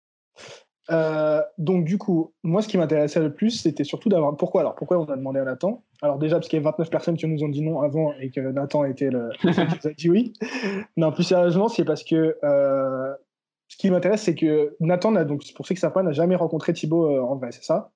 Euh, 0.90 1.40
donc 1.58 1.84
du 1.84 1.98
coup, 1.98 2.34
moi 2.42 2.62
ce 2.62 2.68
qui 2.68 2.76
m'intéressait 2.76 3.20
le 3.20 3.32
plus, 3.32 3.50
c'était 3.50 3.84
surtout 3.84 4.08
d'avoir... 4.08 4.36
Pourquoi 4.36 4.62
alors 4.62 4.74
Pourquoi 4.74 4.98
on 4.98 5.04
a 5.04 5.16
demandé 5.16 5.38
à 5.38 5.44
Nathan? 5.44 5.84
Alors 6.02 6.18
déjà 6.18 6.36
parce 6.36 6.48
qu'il 6.48 6.58
y 6.58 6.62
a 6.62 6.64
29 6.64 6.90
personnes 6.90 7.16
qui 7.16 7.26
nous 7.28 7.44
ont 7.44 7.48
dit 7.48 7.62
non 7.62 7.80
avant 7.80 8.12
et 8.20 8.30
que 8.30 8.40
Nathan 8.40 8.84
était 8.84 9.10
le 9.10 9.30
qui 9.80 9.88
a 9.88 9.92
dit 9.92 10.10
oui. 10.10 10.32
Non, 10.96 11.12
plus 11.12 11.22
sérieusement, 11.22 11.68
c'est 11.68 11.84
parce 11.84 12.02
que 12.02 12.36
euh, 12.42 13.14
ce 13.70 13.76
qui 13.78 13.90
m'intéresse, 13.90 14.22
c'est 14.22 14.34
que 14.34 14.76
Nathan, 14.80 15.12
donc 15.24 15.42
pour 15.54 15.66
ceux 15.66 15.74
qui 15.74 15.80
savent 15.80 15.92
pas, 15.92 16.02
n'a 16.02 16.12
jamais 16.12 16.36
rencontré 16.36 16.74
Thibaut 16.74 17.08
en 17.22 17.36
vrai, 17.36 17.52
c'est 17.52 17.64
ça? 17.64 17.92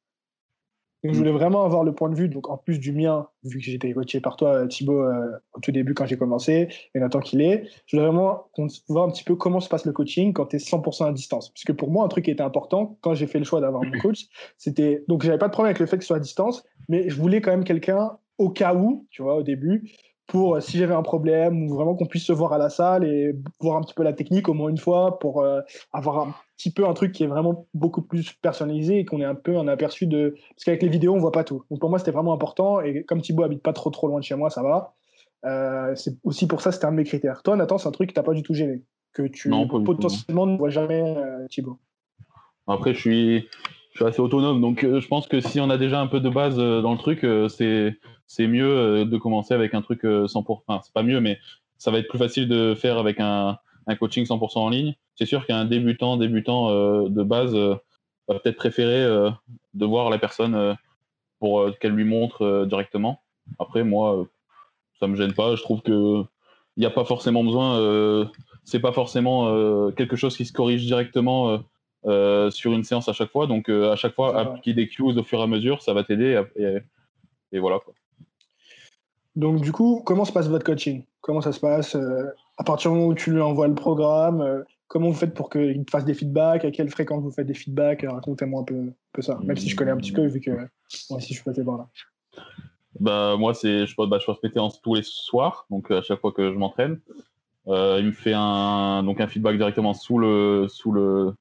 Je 1.04 1.18
voulais 1.18 1.32
vraiment 1.32 1.64
avoir 1.64 1.84
le 1.84 1.94
point 1.94 2.08
de 2.08 2.14
vue, 2.14 2.30
donc 2.30 2.48
en 2.48 2.56
plus 2.56 2.78
du 2.78 2.90
mien, 2.92 3.28
vu 3.42 3.58
que 3.58 3.64
j'étais 3.64 3.92
coaché 3.92 4.20
par 4.20 4.36
toi, 4.36 4.66
Thibaut, 4.66 5.02
euh, 5.02 5.32
au 5.52 5.60
tout 5.60 5.70
début 5.70 5.92
quand 5.92 6.06
j'ai 6.06 6.16
commencé, 6.16 6.68
et 6.94 6.98
maintenant 6.98 7.20
qu'il 7.20 7.42
est, 7.42 7.68
je 7.84 7.96
voulais 7.96 8.08
vraiment 8.08 8.48
voir 8.88 9.06
un 9.06 9.10
petit 9.10 9.22
peu 9.22 9.36
comment 9.36 9.60
se 9.60 9.68
passe 9.68 9.84
le 9.84 9.92
coaching 9.92 10.32
quand 10.32 10.46
tu 10.46 10.56
es 10.56 10.58
100% 10.58 11.06
à 11.06 11.12
distance. 11.12 11.50
Parce 11.50 11.64
que 11.64 11.72
pour 11.72 11.90
moi, 11.90 12.06
un 12.06 12.08
truc 12.08 12.24
qui 12.24 12.30
était 12.30 12.42
important 12.42 12.96
quand 13.02 13.12
j'ai 13.12 13.26
fait 13.26 13.38
le 13.38 13.44
choix 13.44 13.60
d'avoir 13.60 13.82
mon 13.82 13.98
coach, 14.00 14.28
c'était. 14.56 15.04
Donc 15.06 15.24
j'avais 15.24 15.36
pas 15.36 15.48
de 15.48 15.52
problème 15.52 15.70
avec 15.70 15.80
le 15.80 15.86
fait 15.86 15.98
que 15.98 16.04
ce 16.04 16.08
soit 16.08 16.16
à 16.16 16.20
distance, 16.20 16.64
mais 16.88 17.10
je 17.10 17.16
voulais 17.20 17.42
quand 17.42 17.50
même 17.50 17.64
quelqu'un 17.64 18.16
au 18.38 18.48
cas 18.48 18.74
où, 18.74 19.06
tu 19.10 19.22
vois, 19.22 19.36
au 19.36 19.42
début, 19.42 19.92
pour 20.26 20.56
euh, 20.56 20.60
si 20.60 20.78
j'avais 20.78 20.94
un 20.94 21.02
problème 21.02 21.64
ou 21.64 21.74
vraiment 21.74 21.94
qu'on 21.94 22.06
puisse 22.06 22.24
se 22.24 22.32
voir 22.32 22.52
à 22.52 22.58
la 22.58 22.70
salle 22.70 23.04
et 23.04 23.34
voir 23.60 23.76
un 23.76 23.82
petit 23.82 23.94
peu 23.94 24.02
la 24.02 24.12
technique 24.12 24.48
au 24.48 24.54
moins 24.54 24.70
une 24.70 24.78
fois 24.78 25.18
pour 25.18 25.42
euh, 25.42 25.60
avoir 25.92 26.28
un 26.28 26.34
petit 26.56 26.72
peu 26.72 26.86
un 26.86 26.94
truc 26.94 27.12
qui 27.12 27.24
est 27.24 27.26
vraiment 27.26 27.66
beaucoup 27.74 28.02
plus 28.02 28.32
personnalisé 28.34 29.00
et 29.00 29.04
qu'on 29.04 29.20
ait 29.20 29.26
un 29.26 29.34
peu 29.34 29.58
un 29.58 29.68
aperçu 29.68 30.06
de 30.06 30.34
parce 30.50 30.64
qu'avec 30.64 30.82
les 30.82 30.88
vidéos 30.88 31.14
on 31.14 31.18
voit 31.18 31.32
pas 31.32 31.44
tout. 31.44 31.64
Donc 31.70 31.80
pour 31.80 31.90
moi 31.90 31.98
c'était 31.98 32.10
vraiment 32.10 32.32
important 32.32 32.80
et 32.80 33.04
comme 33.04 33.20
Thibaut 33.20 33.42
habite 33.42 33.62
pas 33.62 33.72
trop 33.72 33.90
trop 33.90 34.08
loin 34.08 34.20
de 34.20 34.24
chez 34.24 34.34
moi 34.34 34.50
ça 34.50 34.62
va. 34.62 34.94
Euh, 35.44 35.94
c'est 35.94 36.16
aussi 36.24 36.46
pour 36.46 36.62
ça 36.62 36.72
c'était 36.72 36.86
un 36.86 36.92
de 36.92 36.96
mes 36.96 37.04
critères. 37.04 37.42
Toi 37.42 37.56
Nathan 37.56 37.76
c'est 37.76 37.88
un 37.88 37.92
truc 37.92 38.08
qui 38.08 38.14
t'a 38.14 38.22
pas 38.22 38.34
du 38.34 38.42
tout 38.42 38.54
gêné 38.54 38.82
que 39.12 39.22
tu 39.22 39.50
potentiellement 39.84 40.46
ne 40.46 40.56
vois 40.56 40.70
jamais 40.70 41.14
Thibaut. 41.50 41.78
Après 42.66 42.94
je 42.94 42.98
suis 42.98 43.48
je 43.94 44.00
suis 44.00 44.06
assez 44.06 44.20
autonome, 44.20 44.60
donc 44.60 44.82
euh, 44.82 45.00
je 45.00 45.06
pense 45.06 45.28
que 45.28 45.40
si 45.40 45.60
on 45.60 45.70
a 45.70 45.78
déjà 45.78 46.00
un 46.00 46.08
peu 46.08 46.18
de 46.18 46.28
base 46.28 46.58
euh, 46.58 46.82
dans 46.82 46.90
le 46.90 46.98
truc, 46.98 47.22
euh, 47.22 47.48
c'est 47.48 47.96
c'est 48.26 48.48
mieux 48.48 49.04
de 49.04 49.16
commencer 49.18 49.54
avec 49.54 49.74
un 49.74 49.82
truc 49.82 50.02
100%. 50.02 50.44
Enfin, 50.48 50.80
c'est 50.82 50.92
pas 50.92 51.02
mieux, 51.02 51.20
mais 51.20 51.38
ça 51.78 51.90
va 51.90 51.98
être 51.98 52.08
plus 52.08 52.18
facile 52.18 52.48
de 52.48 52.74
faire 52.74 52.98
avec 52.98 53.20
un, 53.20 53.58
un 53.86 53.96
coaching 53.96 54.24
100% 54.24 54.58
en 54.58 54.70
ligne. 54.70 54.94
C'est 55.14 55.26
sûr 55.26 55.46
qu'un 55.46 55.66
débutant, 55.66 56.16
débutant 56.16 56.70
de 57.04 57.22
base 57.22 57.54
va 57.54 57.78
peut-être 58.26 58.56
préférer 58.56 59.04
de 59.74 59.84
voir 59.84 60.08
la 60.08 60.18
personne 60.18 60.74
pour 61.38 61.68
qu'elle 61.78 61.92
lui 61.92 62.04
montre 62.04 62.64
directement. 62.64 63.20
Après, 63.58 63.84
moi, 63.84 64.26
ça 64.98 65.06
me 65.06 65.16
gêne 65.16 65.34
pas. 65.34 65.54
Je 65.54 65.62
trouve 65.62 65.82
que 65.82 66.24
il 66.76 66.80
n'y 66.80 66.86
a 66.86 66.90
pas 66.90 67.04
forcément 67.04 67.44
besoin. 67.44 68.26
c'est 68.64 68.80
pas 68.80 68.92
forcément 68.92 69.90
quelque 69.92 70.16
chose 70.16 70.34
qui 70.34 70.46
se 70.46 70.52
corrige 70.54 70.86
directement 70.86 71.62
euh, 72.06 72.50
sur 72.50 72.72
une 72.72 72.84
séance 72.84 73.08
à 73.08 73.14
chaque 73.14 73.30
fois. 73.30 73.46
Donc, 73.46 73.70
euh, 73.70 73.90
à 73.90 73.96
chaque 73.96 74.14
fois, 74.14 74.38
appliquer 74.38 74.74
des 74.74 74.88
cues 74.88 75.02
au 75.02 75.22
fur 75.22 75.38
et 75.38 75.42
à 75.42 75.46
mesure, 75.46 75.80
ça 75.80 75.94
va 75.94 76.04
t'aider. 76.04 76.42
Et, 77.50 77.58
voilà. 77.58 77.78
Quoi. 77.78 77.94
Donc, 79.36 79.62
du 79.62 79.72
coup, 79.72 80.02
comment 80.04 80.26
se 80.26 80.32
passe 80.32 80.48
votre 80.48 80.64
coaching? 80.64 81.04
Comment 81.22 81.40
ça 81.40 81.52
se 81.52 81.60
passe 81.60 81.96
euh, 81.96 82.26
À 82.58 82.64
partir 82.64 82.90
du 82.90 82.98
moment 82.98 83.08
où 83.08 83.14
tu 83.14 83.32
lui 83.32 83.40
envoies 83.40 83.68
le 83.68 83.74
programme, 83.74 84.64
comment 84.86 85.08
vous 85.08 85.16
faites 85.16 85.32
pour 85.32 85.48
qu'il 85.48 85.82
te 85.86 85.90
fasse 85.90 86.04
des 86.04 86.12
feedbacks? 86.12 86.66
À 86.66 86.70
quelle 86.70 86.90
fréquence 86.90 87.22
vous 87.22 87.30
faites 87.30 87.46
des 87.46 87.54
feedbacks? 87.54 88.04
Racontez-moi 88.06 88.60
un 88.60 88.64
peu, 88.64 88.92
peu, 89.12 89.22
ça. 89.22 89.38
Même 89.42 89.56
si 89.56 89.70
je 89.70 89.76
connais 89.76 89.92
un 89.92 89.96
petit 89.96 90.12
peu, 90.12 90.26
vu 90.26 90.40
que 90.40 90.50
moi 90.50 91.16
aussi 91.16 91.28
je 91.28 91.34
suis 91.34 91.44
passé 91.44 91.64
par 91.64 91.78
là. 91.78 91.88
Bah, 93.00 93.36
moi, 93.38 93.54
c'est, 93.54 93.86
je, 93.86 93.94
bah, 93.96 94.18
je 94.20 94.26
passe 94.26 94.36
mes 94.42 94.50
séances 94.50 94.82
tous 94.82 94.94
les 94.94 95.02
soirs, 95.02 95.66
donc 95.70 95.90
à 95.90 96.02
chaque 96.02 96.20
fois 96.20 96.32
que 96.32 96.52
je 96.52 96.58
m'entraîne. 96.58 97.00
il 97.66 98.04
me 98.04 98.12
fait 98.12 98.34
un, 98.34 99.02
donc 99.04 99.22
un 99.22 99.26
feedback 99.26 99.56
directement 99.56 99.94
sous 99.94 100.18
le, 100.18 100.66
sous 100.68 100.92
le, 100.92 101.34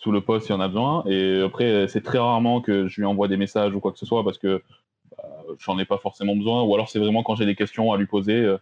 sous 0.00 0.12
le 0.12 0.22
poste 0.22 0.46
s'il 0.46 0.54
y 0.54 0.58
en 0.58 0.62
a 0.62 0.68
besoin. 0.68 1.04
Et 1.06 1.42
après, 1.42 1.86
c'est 1.88 2.00
très 2.00 2.18
rarement 2.18 2.62
que 2.62 2.88
je 2.88 3.00
lui 3.00 3.06
envoie 3.06 3.28
des 3.28 3.36
messages 3.36 3.74
ou 3.74 3.80
quoi 3.80 3.92
que 3.92 3.98
ce 3.98 4.06
soit 4.06 4.24
parce 4.24 4.38
que 4.38 4.62
bah, 5.10 5.28
j'en 5.58 5.78
ai 5.78 5.84
pas 5.84 5.98
forcément 5.98 6.34
besoin. 6.34 6.62
Ou 6.62 6.74
alors 6.74 6.88
c'est 6.88 6.98
vraiment 6.98 7.22
quand 7.22 7.34
j'ai 7.34 7.46
des 7.46 7.54
questions 7.54 7.92
à 7.92 7.98
lui 7.98 8.06
poser 8.06 8.36
euh, 8.36 8.58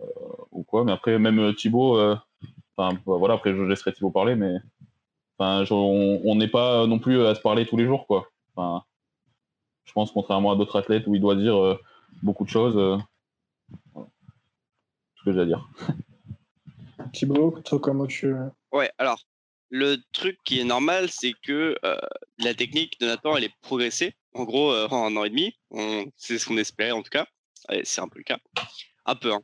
euh, 0.00 0.04
ou 0.50 0.64
quoi. 0.64 0.84
Mais 0.84 0.92
après, 0.92 1.18
même 1.20 1.38
euh, 1.38 1.52
Thibaut, 1.52 2.00
enfin 2.76 2.98
bah, 3.06 3.16
voilà, 3.16 3.34
après 3.34 3.54
je 3.54 3.62
laisserai 3.62 3.92
Thibaut 3.92 4.10
parler, 4.10 4.34
mais 4.34 4.56
enfin, 5.38 5.64
on 5.70 6.34
n'est 6.34 6.48
pas 6.48 6.86
non 6.88 6.98
plus 6.98 7.24
à 7.24 7.36
se 7.36 7.40
parler 7.40 7.64
tous 7.64 7.76
les 7.76 7.86
jours, 7.86 8.06
quoi. 8.08 8.28
Enfin, 8.56 8.84
je 9.84 9.92
pense 9.92 10.10
contrairement 10.10 10.50
à 10.50 10.56
d'autres 10.56 10.76
athlètes 10.76 11.06
où 11.06 11.14
il 11.14 11.20
doit 11.20 11.36
dire 11.36 11.78
beaucoup 12.24 12.44
de 12.44 12.50
choses. 12.50 12.74
Voilà. 13.92 14.08
ce 15.14 15.24
que 15.24 15.32
j'ai 15.32 15.40
à 15.40 15.46
dire. 15.46 15.68
Thibaut, 17.12 17.54
comment 17.80 18.06
tu. 18.06 18.34
Ouais, 18.72 18.90
alors 18.98 19.20
le 19.70 19.96
truc 20.12 20.38
qui 20.44 20.60
est 20.60 20.64
normal, 20.64 21.10
c'est 21.10 21.34
que 21.42 21.76
la 22.38 22.54
technique 22.54 22.98
de 23.00 23.06
Nathan, 23.06 23.36
elle 23.36 23.44
est 23.44 23.54
progressée. 23.62 24.14
En 24.32 24.44
gros, 24.44 24.72
en 24.72 25.06
un 25.06 25.16
an 25.16 25.24
et 25.24 25.30
demi, 25.30 25.56
c'est 26.16 26.38
ce 26.38 26.46
qu'on 26.46 26.56
espérait 26.56 26.90
en 26.90 27.02
tout 27.02 27.10
cas. 27.10 27.26
c'est 27.84 28.00
un 28.00 28.08
peu 28.08 28.18
le 28.18 28.24
cas. 28.24 28.38
Un 29.06 29.14
peu. 29.16 29.32
Hein. 29.32 29.42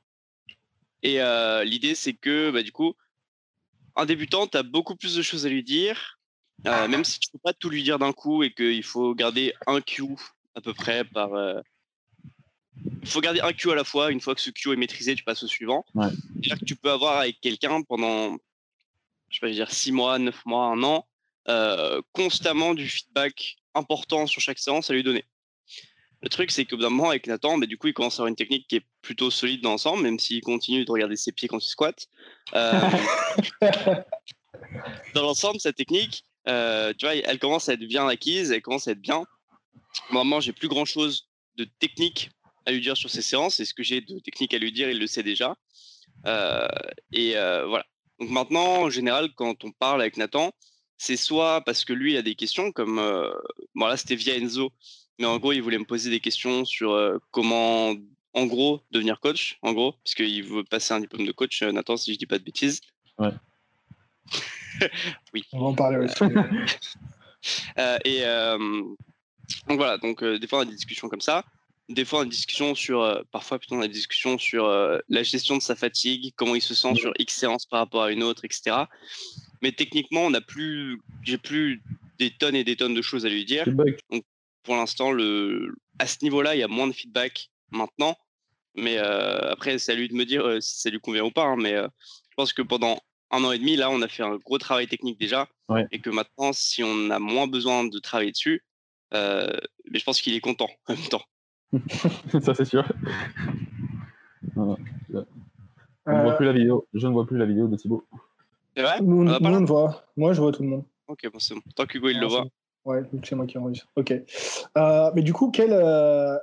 Et 1.03 1.19
l'idée, 1.65 1.95
c'est 1.95 2.15
que 2.15 2.51
bah, 2.51 2.63
du 2.63 2.73
coup, 2.73 2.95
un 3.97 4.07
débutant, 4.07 4.47
tu 4.47 4.57
as 4.57 4.63
beaucoup 4.63 4.97
plus 4.97 5.17
de 5.17 5.23
choses 5.23 5.47
à 5.47 5.49
lui 5.49 5.65
dire, 5.65 6.19
même 6.65 7.05
si 7.05 7.19
tu 7.19 7.29
ne 7.29 7.39
peux 7.39 7.43
pas 7.43 7.53
tout 7.53 7.71
lui 7.71 7.83
dire 7.83 7.99
d'un 7.99 8.13
coup 8.13 8.43
et 8.43 8.53
qu'il 8.53 8.85
faut 8.85 9.15
garder 9.15 9.55
un 9.67 9.81
Q 9.81 10.05
à 10.55 10.61
peu 10.61 10.75
près 10.75 11.05
par. 11.05 11.31
Il 13.03 13.09
faut 13.09 13.21
garder 13.21 13.41
un 13.41 13.53
Q 13.53 13.71
à 13.73 13.75
la 13.75 13.85
fois. 13.85 14.11
Une 14.11 14.21
fois 14.21 14.35
que 14.35 14.41
ce 14.41 14.51
Q 14.51 14.73
est 14.73 14.77
maîtrisé, 14.77 15.15
tu 15.15 15.25
passes 15.25 15.43
au 15.43 15.49
suivant. 15.49 15.85
C'est-à-dire 15.95 16.59
que 16.59 16.65
tu 16.65 16.77
peux 16.77 16.91
avoir 16.91 17.19
avec 17.19 17.41
quelqu'un 17.41 17.83
pendant 17.83 18.37
je 19.31 19.41
pas 19.41 19.51
dire, 19.51 19.71
six 19.71 19.93
mois, 19.93 20.19
neuf 20.19 20.45
mois, 20.45 20.67
un 20.67 20.83
an, 20.83 21.07
euh, 21.49 22.03
constamment 22.13 22.75
du 22.75 22.89
feedback 22.89 23.57
important 23.75 24.27
sur 24.27 24.41
chaque 24.41 24.59
séance 24.59 24.91
à 24.91 24.95
lui 24.95 25.03
donner. 25.03 25.25
Le 26.23 26.29
truc, 26.29 26.51
c'est 26.51 26.67
qu'au 26.67 26.77
bout 26.77 26.83
d'un 26.83 26.91
moment, 26.91 27.09
avec 27.11 27.27
Nathan, 27.27 27.57
bah, 27.57 27.67
du 27.67 27.79
coup, 27.79 27.87
il 27.87 27.95
commence 27.95 28.15
à 28.15 28.19
avoir 28.19 28.29
une 28.29 28.37
technique 28.37 28.69
qui 28.69 28.77
est 28.77 28.87
plutôt 29.01 29.31
solide 29.31 29.63
dans 29.63 29.71
l'ensemble, 29.71 30.03
même 30.03 30.19
s'il 30.19 30.43
continue 30.43 30.85
de 30.85 30.91
regarder 30.91 31.17
ses 31.17 31.33
pieds 31.33 31.49
quand 31.49 31.65
il 31.65 31.69
squatte. 31.69 32.09
Euh, 32.55 32.79
dans 35.15 35.23
l'ensemble, 35.23 35.61
sa 35.61 35.73
technique, 35.73 36.25
euh, 36.47 36.93
tu 36.99 37.07
vois, 37.07 37.15
elle 37.15 37.39
commence 37.39 37.69
à 37.71 37.75
être 37.75 37.81
bien 37.81 38.07
acquise, 38.07 38.51
elle 38.51 38.61
commence 38.61 38.87
à 38.89 38.91
être 38.91 39.01
bien. 39.01 39.25
Normalement, 40.11 40.41
j'ai 40.41 40.53
plus 40.53 40.69
grand 40.69 40.85
chose 40.85 41.31
de 41.57 41.65
technique 41.65 42.31
à 42.67 42.73
lui 42.73 42.83
dire 42.83 42.97
sur 42.97 43.09
ses 43.09 43.23
séances, 43.23 43.61
et 43.61 43.65
ce 43.65 43.73
que 43.73 43.83
j'ai 43.83 44.03
de 44.03 44.19
technique 44.19 44.53
à 44.53 44.59
lui 44.59 44.73
dire, 44.73 44.91
il 44.91 44.99
le 44.99 45.07
sait 45.07 45.23
déjà. 45.23 45.57
et 46.27 47.33
voilà. 47.33 47.87
Donc 48.21 48.31
maintenant, 48.31 48.83
en 48.83 48.91
général, 48.91 49.31
quand 49.35 49.65
on 49.65 49.73
parle 49.73 50.03
avec 50.03 50.19
Nathan, 50.19 50.53
c'est 50.99 51.17
soit 51.17 51.63
parce 51.63 51.87
que 51.87 51.95
lui 51.95 52.19
a 52.19 52.23
des 52.23 52.35
questions, 52.35 52.73
comme 52.73 52.99
euh, 52.99 53.33
bon 53.75 53.87
là 53.87 53.97
c'était 53.97 54.15
via 54.15 54.37
Enzo, 54.37 54.71
mais 55.19 55.25
en 55.25 55.39
gros 55.39 55.53
il 55.53 55.63
voulait 55.63 55.79
me 55.79 55.87
poser 55.87 56.11
des 56.11 56.21
questions 56.21 56.67
sur 56.67 56.93
euh, 56.93 57.17
comment, 57.31 57.95
en 58.35 58.47
gros, 58.47 58.83
devenir 58.91 59.19
coach, 59.21 59.59
en 59.63 59.73
gros, 59.73 59.95
puisqu'il 60.05 60.45
veut 60.45 60.65
passer 60.65 60.93
un 60.93 61.01
diplôme 61.01 61.27
de 61.27 61.33
coach, 61.33 61.63
euh, 61.63 61.73
Nathan, 61.73 61.97
si 61.97 62.13
je 62.13 62.19
dis 62.19 62.27
pas 62.27 62.39
de 62.39 62.45
bêtises. 62.45 62.83
Ouais. 63.19 63.33
oui. 65.35 65.45
On 65.53 65.61
va 65.61 65.67
en 65.67 65.75
parler 65.75 65.97
aussi. 65.97 66.23
et 68.05 68.21
donc 69.67 69.79
voilà, 69.79 69.97
donc 69.97 70.23
des 70.23 70.47
fois 70.47 70.59
on 70.59 70.63
a 70.63 70.67
des 70.67 70.75
discussions 70.75 71.09
comme 71.09 71.23
ça 71.23 71.45
des 71.91 72.05
fois, 72.05 72.21
on 72.21 72.23
a 72.23 72.25
une 72.25 72.31
discussion 72.31 72.75
sur, 72.75 73.03
euh, 73.03 73.23
parfois 73.33 73.59
plutôt, 73.59 73.75
on 73.75 73.81
a 73.81 73.87
une 73.87 73.91
discussion 73.91 74.39
sur 74.39 74.67
euh, 74.67 74.99
la 75.09 75.25
gestion 75.25 75.57
de 75.57 75.63
sa 75.63 75.75
fatigue, 75.75 76.33
comment 76.37 76.55
il 76.55 76.63
se 76.63 76.75
sent 76.75 76.95
sur 76.95 77.13
X 77.19 77.35
séances 77.35 77.67
par 77.67 77.81
rapport 77.81 78.05
à 78.05 78.13
une 78.13 78.23
autre, 78.23 78.45
etc. 78.45 78.85
Mais 79.61 79.73
techniquement, 79.73 80.23
on 80.23 80.31
n'a 80.31 80.41
plus, 80.41 81.01
j'ai 81.23 81.37
plus 81.37 81.83
des 82.19 82.31
tonnes 82.31 82.55
et 82.55 82.63
des 82.63 82.77
tonnes 82.77 82.95
de 82.95 83.03
choses 83.03 83.27
à 83.27 83.29
lui 83.29 83.45
dire. 83.45 83.67
Donc, 83.67 84.25
pour 84.63 84.77
l'instant, 84.77 85.11
le, 85.11 85.75
à 85.99 86.07
ce 86.07 86.19
niveau-là, 86.23 86.55
il 86.55 86.61
y 86.61 86.63
a 86.63 86.69
moins 86.69 86.87
de 86.87 86.93
feedback 86.93 87.51
maintenant. 87.73 88.17
Mais 88.77 88.99
euh, 88.99 89.51
après, 89.51 89.79
c'est 89.81 89.91
à 89.91 89.97
lui 89.97 90.09
de 90.09 90.15
me 90.15 90.25
dire 90.25 90.63
si 90.63 90.81
ça 90.81 90.91
lui 90.91 91.01
convient 91.01 91.25
ou 91.25 91.33
pas. 91.33 91.45
Hein. 91.45 91.57
mais 91.59 91.75
je 91.75 92.35
pense 92.37 92.53
que 92.53 92.63
pendant 92.63 93.01
un 93.33 93.43
an 93.43 93.51
et 93.51 93.59
demi, 93.59 93.75
là, 93.75 93.91
on 93.91 94.01
a 94.01 94.09
fait 94.09 94.23
un 94.23 94.37
gros 94.37 94.59
travail 94.59 94.87
technique 94.87 95.19
déjà. 95.19 95.49
Et 95.91 96.01
que 96.01 96.11
maintenant, 96.11 96.53
si 96.53 96.85
on 96.85 97.11
a 97.11 97.19
moins 97.19 97.49
besoin 97.49 97.85
de 97.85 97.99
travailler 97.99 98.31
dessus, 98.31 98.63
mais 99.13 99.99
je 99.99 100.05
pense 100.05 100.21
qu'il 100.21 100.35
est 100.35 100.41
content 100.41 100.71
en 100.87 100.95
même 100.95 101.09
temps. 101.09 101.25
ça 102.43 102.55
c'est 102.55 102.65
sûr. 102.65 102.85
Je 104.57 106.13
ne 106.13 106.23
vois 106.23 106.37
plus 106.37 106.47
la 106.47 106.53
vidéo. 106.53 106.87
Je 106.95 107.07
ne 107.07 107.13
vois 107.13 107.27
plus 107.27 107.39
la 107.39 107.47
vidéo 107.47 107.69
de 107.69 107.77
Thibaut. 107.77 108.05
C'est 108.77 108.83
vrai? 108.83 109.01
Nous, 109.01 109.29
on, 109.29 109.45
on 109.45 109.65
voit. 109.65 110.05
Moi, 110.17 110.33
je 110.33 110.41
vois 110.41 110.53
tout 110.53 110.63
le 110.63 110.69
monde. 110.69 110.85
Ok, 111.09 111.29
bon, 111.33 111.39
c'est 111.39 111.55
bon. 111.55 111.61
Tant 111.75 111.87
qu'Hugo, 111.87 112.09
il 112.09 112.21
le 112.21 112.27
voit. 112.27 112.47
Ouais, 112.85 113.03
c'est 113.25 113.35
moi 113.35 113.47
qui 113.47 113.59
enregistre. 113.59 113.89
Ok. 113.97 114.13
Euh, 114.13 115.11
mais 115.15 115.23
du 115.23 115.33
coup, 115.33 115.51
quel, 115.51 115.73
euh, 115.73 116.37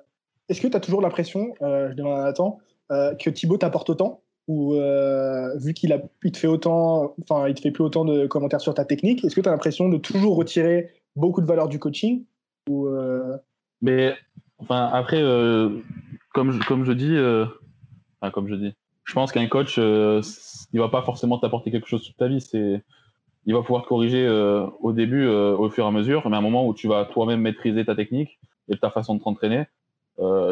est-ce 0.50 0.62
que 0.62 0.68
tu 0.68 0.78
as 0.78 0.80
toujours 0.80 1.02
l'impression, 1.02 1.56
euh, 1.62 1.90
je 1.90 1.96
demande 1.96 2.20
à 2.20 2.24
Nathan, 2.24 2.60
que 2.90 3.30
Thibaut 3.30 3.58
t'apporte 3.58 3.90
autant? 3.90 4.22
Ou 4.48 4.74
vu 5.56 5.74
qu'il 5.74 5.92
a, 5.92 6.02
il 6.24 6.32
te 6.32 6.38
fait 6.38 6.48
autant, 6.48 7.16
enfin, 7.22 7.50
il 7.50 7.56
te 7.56 7.62
fait 7.62 7.72
plus 7.72 7.84
autant 7.84 8.06
de 8.06 8.28
commentaires 8.28 8.62
sur 8.62 8.74
ta 8.74 8.86
technique, 8.86 9.26
est-ce 9.26 9.36
que 9.36 9.42
tu 9.42 9.50
as 9.50 9.52
l'impression 9.52 9.90
de 9.90 9.98
toujours 9.98 10.38
retirer 10.38 10.94
beaucoup 11.18 11.42
de 11.42 11.46
valeur 11.46 11.68
du 11.68 11.80
coaching? 11.80 12.24
Ou, 12.70 12.88
Mais 13.82 14.16
Enfin, 14.60 14.90
après, 14.92 15.22
euh, 15.22 15.70
comme, 16.34 16.52
je, 16.52 16.66
comme 16.68 16.84
je 16.86 16.92
dis, 16.92 17.16
euh, 17.16 17.46
enfin, 18.20 18.32
comme 18.32 18.48
je 18.48 18.56
dis, 18.56 18.74
je 19.04 19.14
pense 19.14 19.32
qu'un 19.32 19.48
coach, 19.48 19.76
euh, 19.78 20.22
il 20.74 20.80
va 20.80 20.90
pas 20.90 21.02
forcément 21.04 21.38
t'apporter 21.38 21.72
quelque 21.72 21.88
chose 21.88 22.04
toute 22.04 22.18
ta 22.18 22.28
vie. 22.28 22.42
C'est, 22.42 22.84
il 23.46 23.54
va 23.54 23.62
pouvoir 23.62 23.84
te 23.84 23.88
corriger 23.88 24.28
au 24.82 24.92
début, 24.92 25.26
au 25.26 25.70
fur 25.70 25.86
et 25.86 25.88
à 25.88 25.92
mesure, 25.92 26.30
mais 26.30 26.36
à 26.36 26.40
un 26.40 26.42
moment 26.42 26.68
où 26.68 26.74
tu 26.74 26.90
vas 26.90 27.06
toi-même 27.06 27.40
maîtriser 27.40 27.86
ta 27.86 27.96
technique 27.96 28.40
et 28.68 28.78
ta 28.78 28.90
façon 28.90 29.16
de 29.16 29.24
t'entraîner, 29.24 29.68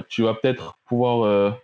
tu 0.08 0.24
vas 0.24 0.34
peut-être 0.34 0.78
pouvoir 0.86 1.58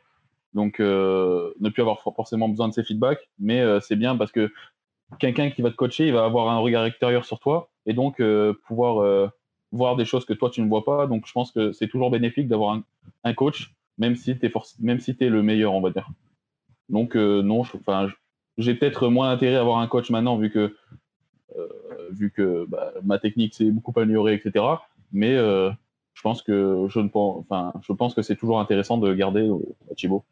donc 0.54 0.80
ne 0.80 1.70
plus 1.70 1.82
avoir 1.82 2.02
forcément 2.02 2.50
besoin 2.50 2.68
de 2.68 2.74
ces 2.74 2.84
feedbacks, 2.84 3.30
mais 3.40 3.64
c'est 3.80 3.96
bien 3.96 4.18
parce 4.18 4.34
que 4.34 4.52
quelqu'un 5.20 5.52
qui 5.52 5.62
va 5.62 5.72
te 5.72 5.78
coacher, 5.78 6.08
il 6.08 6.14
va 6.14 6.26
avoir 6.26 6.50
un 6.50 6.58
regard 6.58 6.84
extérieur 6.84 7.24
sur 7.24 7.40
toi 7.40 7.70
et 7.86 7.94
donc 7.94 8.22
pouvoir 8.68 9.32
voir 9.72 9.96
des 9.96 10.06
choses 10.06 10.26
que 10.26 10.34
toi 10.34 10.50
tu 10.50 10.62
ne 10.62 10.68
vois 10.68 10.84
pas. 10.84 11.08
Donc 11.08 11.26
je 11.28 11.32
pense 11.32 11.52
que 11.52 11.72
c'est 11.72 11.88
toujours 11.88 12.12
bénéfique 12.12 12.48
d'avoir 12.48 12.80
un, 13.24 13.34
coach, 13.34 13.74
même 13.98 14.16
si 14.16 14.38
tu 14.38 14.46
es, 14.46 14.52
même 14.80 15.00
si 15.00 15.16
es 15.20 15.30
le 15.30 15.44
meilleur, 15.44 15.74
on 15.74 15.82
va 15.82 15.92
dire. 15.92 16.10
Donc 16.90 17.16
euh, 17.16 17.42
non, 17.42 17.64
j'ai 18.58 18.76
peut-être 18.76 19.08
moins 19.08 19.32
intérêt 19.32 19.56
à 19.56 19.62
avoir 19.62 19.80
un 19.80 19.88
coach 19.88 20.10
maintenant 20.10 20.38
vu 20.38 20.52
que, 20.52 20.76
euh, 21.58 21.68
vu 22.12 22.32
que 22.32 22.66
bah, 22.68 22.94
ma 23.04 23.20
technique 23.20 23.54
s'est 23.54 23.72
beaucoup 23.72 23.98
améliorée, 23.98 24.34
etc. 24.34 24.66
Mais 25.12 25.36
euh, 25.36 25.72
je 26.14 26.22
pense 26.22 26.42
que 26.42 26.88
je 26.90 27.00
ne 27.00 27.08
pense, 27.08 27.40
enfin, 27.40 27.74
je 27.82 27.94
pense 27.94 28.14
que 28.14 28.22
c'est 28.22 28.36
toujours 28.36 28.60
intéressant 28.60 28.98
de 28.98 29.14
garder 29.14 29.50
Thibaut. 29.96 30.26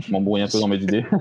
Je 0.00 0.12
m'embrouille 0.12 0.42
un 0.42 0.48
peu 0.48 0.60
dans 0.60 0.68
mes 0.68 0.82
idées. 0.82 1.06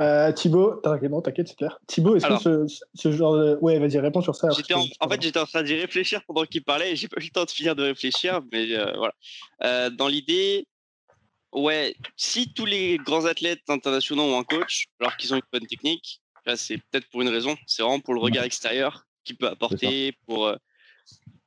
Euh, 0.00 0.32
Thibaut, 0.32 0.80
t'inquiète, 0.82 1.48
c'est 1.48 1.56
clair. 1.56 1.78
Thibaut, 1.86 2.16
est-ce 2.16 2.44
que 2.44 2.66
ce, 2.94 3.12
genre 3.12 3.36
de. 3.36 3.58
Ouais, 3.62 3.78
vas-y, 3.78 3.98
réponds 3.98 4.20
sur 4.20 4.34
ça. 4.34 4.48
En, 4.48 5.08
fait, 5.08 5.22
j'étais 5.22 5.38
en 5.38 5.46
train 5.46 5.62
d'y 5.62 5.74
réfléchir 5.74 6.22
pendant 6.26 6.44
qu'il 6.44 6.62
parlait 6.62 6.92
et 6.92 6.96
j'ai 6.96 7.08
pas 7.08 7.20
eu 7.20 7.24
le 7.24 7.30
temps 7.30 7.44
de 7.44 7.50
finir 7.50 7.74
de 7.74 7.84
réfléchir, 7.84 8.42
mais 8.52 8.74
euh, 8.74 8.92
voilà. 8.96 9.14
Euh, 9.64 9.90
dans 9.90 10.08
l'idée, 10.08 10.66
ouais, 11.52 11.96
si 12.16 12.52
tous 12.52 12.66
les 12.66 12.98
grands 12.98 13.24
athlètes 13.24 13.62
internationaux 13.68 14.24
ont 14.24 14.38
un 14.38 14.44
coach, 14.44 14.86
alors 15.00 15.16
qu'ils 15.16 15.32
ont 15.32 15.36
une 15.36 15.42
bonne 15.50 15.66
technique, 15.66 16.20
c'est 16.54 16.76
peut-être 16.76 17.08
pour 17.08 17.22
une 17.22 17.28
raison, 17.28 17.56
c'est 17.66 17.82
vraiment 17.82 18.00
pour 18.00 18.14
le 18.14 18.20
regard 18.20 18.44
extérieur 18.44 19.04
qui 19.24 19.34
peut 19.34 19.48
apporter, 19.48 20.16
pour 20.26 20.46
euh, 20.46 20.56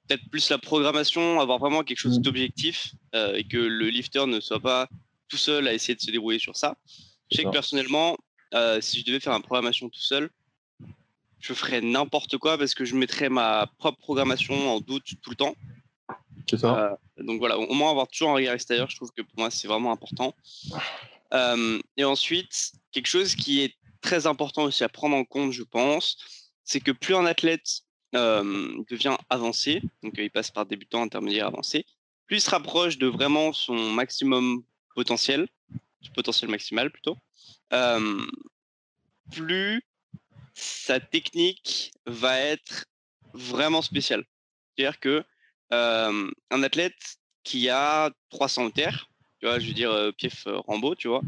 peut-être 0.07 0.27
plus 0.31 0.49
la 0.49 0.57
programmation, 0.57 1.39
avoir 1.39 1.59
vraiment 1.59 1.83
quelque 1.83 1.99
chose 1.99 2.17
mm. 2.17 2.23
d'objectif 2.23 2.95
et 3.13 3.47
que 3.47 3.57
le 3.57 3.89
lifter 3.89 4.25
ne 4.25 4.39
soit 4.39 4.59
pas 4.59 4.89
tout 5.29 5.37
seul 5.37 5.67
à 5.67 5.73
essayer 5.73 5.93
de 5.93 6.01
se 6.01 6.09
débrouiller 6.09 6.39
sur 6.39 6.57
ça. 6.57 6.75
Je 7.31 7.37
sais 7.37 7.43
que 7.43 7.49
personnellement, 7.49 8.17
euh, 8.53 8.81
si 8.81 8.99
je 8.99 9.05
devais 9.05 9.19
faire 9.19 9.33
une 9.33 9.43
programmation 9.43 9.89
tout 9.89 9.99
seul, 9.99 10.29
je 11.39 11.53
ferais 11.53 11.81
n'importe 11.81 12.37
quoi 12.37 12.57
parce 12.57 12.73
que 12.73 12.85
je 12.85 12.95
mettrais 12.95 13.29
ma 13.29 13.67
propre 13.77 13.99
programmation 13.99 14.75
en 14.75 14.79
doute 14.79 15.13
tout 15.21 15.29
le 15.29 15.35
temps. 15.35 15.55
C'est 16.49 16.57
ça. 16.57 16.97
Euh, 17.19 17.23
donc 17.23 17.39
voilà, 17.39 17.57
au 17.57 17.73
moins 17.73 17.91
avoir 17.91 18.07
toujours 18.07 18.31
un 18.31 18.33
regard 18.33 18.55
extérieur, 18.55 18.89
je 18.89 18.95
trouve 18.95 19.11
que 19.11 19.21
pour 19.21 19.37
moi 19.37 19.51
c'est 19.51 19.67
vraiment 19.67 19.91
important. 19.91 20.33
Euh, 21.33 21.79
et 21.95 22.03
ensuite, 22.03 22.71
quelque 22.91 23.07
chose 23.07 23.35
qui 23.35 23.61
est 23.61 23.75
très 24.01 24.25
important 24.25 24.63
aussi 24.63 24.83
à 24.83 24.89
prendre 24.89 25.15
en 25.15 25.23
compte, 25.23 25.51
je 25.51 25.63
pense, 25.63 26.17
c'est 26.63 26.79
que 26.79 26.91
plus 26.91 27.15
un 27.15 27.25
athlète 27.25 27.81
devient 28.11 29.15
avancé, 29.29 29.83
donc 30.01 30.13
il 30.17 30.31
passe 30.31 30.49
par 30.49 30.65
débutant, 30.65 31.03
intermédiaire, 31.03 31.45
avancé, 31.45 31.85
plus 32.25 32.37
il 32.37 32.41
se 32.41 32.49
rapproche 32.49 32.97
de 32.97 33.05
vraiment 33.05 33.53
son 33.53 33.91
maximum 33.91 34.63
potentiel, 34.95 35.47
potentiel 36.13 36.49
maximal 36.49 36.91
plutôt, 36.91 37.17
euh, 37.73 38.25
plus 39.31 39.81
sa 40.53 40.99
technique 40.99 41.91
va 42.05 42.39
être 42.39 42.85
vraiment 43.33 43.81
spéciale. 43.81 44.23
C'est-à-dire 44.75 44.99
que 44.99 45.23
euh, 45.71 46.31
un 46.49 46.63
athlète 46.63 47.17
qui 47.43 47.69
a 47.69 48.11
300 48.29 48.71
terres, 48.71 49.09
tu 49.39 49.45
vois, 49.45 49.59
je 49.59 49.67
veux 49.67 49.73
dire 49.73 49.91
euh, 49.91 50.11
Pief 50.11 50.45
Rambo, 50.45 50.95
tu 50.95 51.07
vois, 51.07 51.21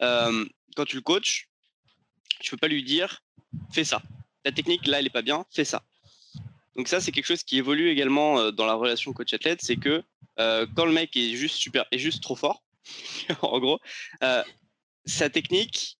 quand 0.00 0.84
tu 0.86 0.96
le 0.96 1.02
coaches, 1.02 1.48
tu 2.40 2.50
peux 2.50 2.56
pas 2.56 2.68
lui 2.68 2.82
dire 2.82 3.22
fais 3.72 3.84
ça. 3.84 4.02
Ta 4.42 4.52
technique 4.52 4.86
là, 4.86 4.98
elle 4.98 5.06
est 5.06 5.10
pas 5.10 5.22
bien, 5.22 5.46
fais 5.50 5.64
ça. 5.64 5.82
Donc 6.76 6.88
ça, 6.88 7.00
c'est 7.00 7.12
quelque 7.12 7.26
chose 7.26 7.44
qui 7.44 7.56
évolue 7.58 7.88
également 7.88 8.50
dans 8.50 8.66
la 8.66 8.74
relation 8.74 9.12
coach-athlète, 9.12 9.60
c'est 9.62 9.76
que 9.76 10.02
quand 10.36 10.84
le 10.84 10.92
mec 10.92 11.16
est 11.16 11.36
juste 11.36 11.54
super, 11.54 11.86
est 11.92 11.98
juste 11.98 12.22
trop 12.22 12.34
fort, 12.34 12.64
en 13.42 13.58
gros, 13.58 13.80
euh, 14.22 14.42
sa 15.04 15.30
technique, 15.30 15.98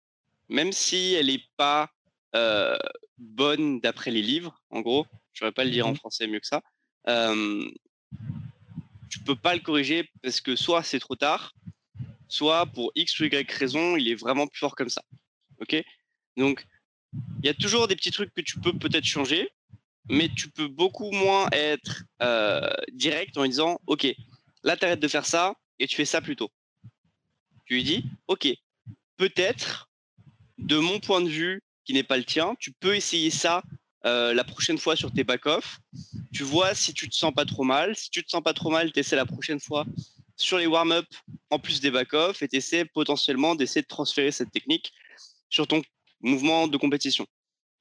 même 0.48 0.72
si 0.72 1.14
elle 1.14 1.26
n'est 1.26 1.44
pas 1.56 1.90
euh, 2.34 2.78
bonne 3.18 3.80
d'après 3.80 4.10
les 4.10 4.22
livres, 4.22 4.60
en 4.70 4.80
gros, 4.80 5.06
je 5.32 5.44
ne 5.44 5.50
pas 5.50 5.64
le 5.64 5.70
dire 5.70 5.86
en 5.86 5.92
mmh 5.92 5.96
français 5.96 6.26
mieux 6.26 6.40
que 6.40 6.46
ça, 6.46 6.62
euh, 7.08 7.68
tu 9.10 9.20
peux 9.20 9.36
pas 9.36 9.54
le 9.54 9.60
corriger 9.60 10.10
parce 10.22 10.40
que 10.40 10.56
soit 10.56 10.82
c'est 10.82 10.98
trop 10.98 11.16
tard, 11.16 11.54
soit 12.28 12.66
pour 12.66 12.92
X 12.94 13.18
ou 13.20 13.24
Y 13.24 13.50
raison, 13.52 13.96
il 13.96 14.08
est 14.08 14.14
vraiment 14.14 14.46
plus 14.46 14.58
fort 14.58 14.74
comme 14.74 14.88
ça. 14.88 15.02
Ok? 15.60 15.76
Donc, 16.36 16.66
il 17.12 17.46
y 17.46 17.48
a 17.48 17.54
toujours 17.54 17.86
des 17.86 17.96
petits 17.96 18.10
trucs 18.10 18.34
que 18.34 18.40
tu 18.40 18.58
peux 18.60 18.76
peut-être 18.76 19.04
changer, 19.04 19.50
mais 20.08 20.28
tu 20.28 20.50
peux 20.50 20.68
beaucoup 20.68 21.10
moins 21.12 21.48
être 21.52 22.04
euh, 22.22 22.72
direct 22.92 23.36
en 23.36 23.46
disant 23.46 23.80
Ok, 23.86 24.06
là, 24.62 24.76
tu 24.76 24.84
arrêtes 24.84 25.00
de 25.00 25.08
faire 25.08 25.26
ça 25.26 25.54
et 25.78 25.86
tu 25.86 25.96
fais 25.96 26.04
ça 26.04 26.20
plutôt. 26.20 26.50
Tu 27.66 27.74
lui 27.74 27.84
dis 27.84 28.04
Ok, 28.28 28.48
peut-être, 29.16 29.90
de 30.58 30.78
mon 30.78 31.00
point 31.00 31.20
de 31.20 31.28
vue, 31.28 31.62
qui 31.84 31.92
n'est 31.92 32.02
pas 32.02 32.16
le 32.16 32.24
tien, 32.24 32.54
tu 32.58 32.72
peux 32.72 32.96
essayer 32.96 33.30
ça 33.30 33.62
euh, 34.06 34.34
la 34.34 34.44
prochaine 34.44 34.78
fois 34.78 34.96
sur 34.96 35.12
tes 35.12 35.24
back-off. 35.24 35.78
Tu 36.32 36.42
vois 36.42 36.74
si 36.74 36.92
tu 36.92 37.08
te 37.08 37.14
sens 37.14 37.32
pas 37.32 37.44
trop 37.44 37.64
mal. 37.64 37.96
Si 37.96 38.10
tu 38.10 38.22
te 38.22 38.30
sens 38.30 38.42
pas 38.42 38.52
trop 38.52 38.70
mal, 38.70 38.92
tu 38.92 39.00
essaies 39.00 39.16
la 39.16 39.26
prochaine 39.26 39.60
fois 39.60 39.86
sur 40.36 40.58
les 40.58 40.66
warm-up 40.66 41.06
en 41.50 41.58
plus 41.58 41.80
des 41.80 41.90
back-off 41.90 42.42
et 42.42 42.48
tu 42.48 42.56
essaies 42.56 42.84
potentiellement 42.84 43.54
d'essayer 43.54 43.82
de 43.82 43.86
transférer 43.86 44.30
cette 44.30 44.50
technique 44.50 44.92
sur 45.48 45.66
ton 45.66 45.82
mouvement 46.20 46.68
de 46.68 46.76
compétition. 46.76 47.26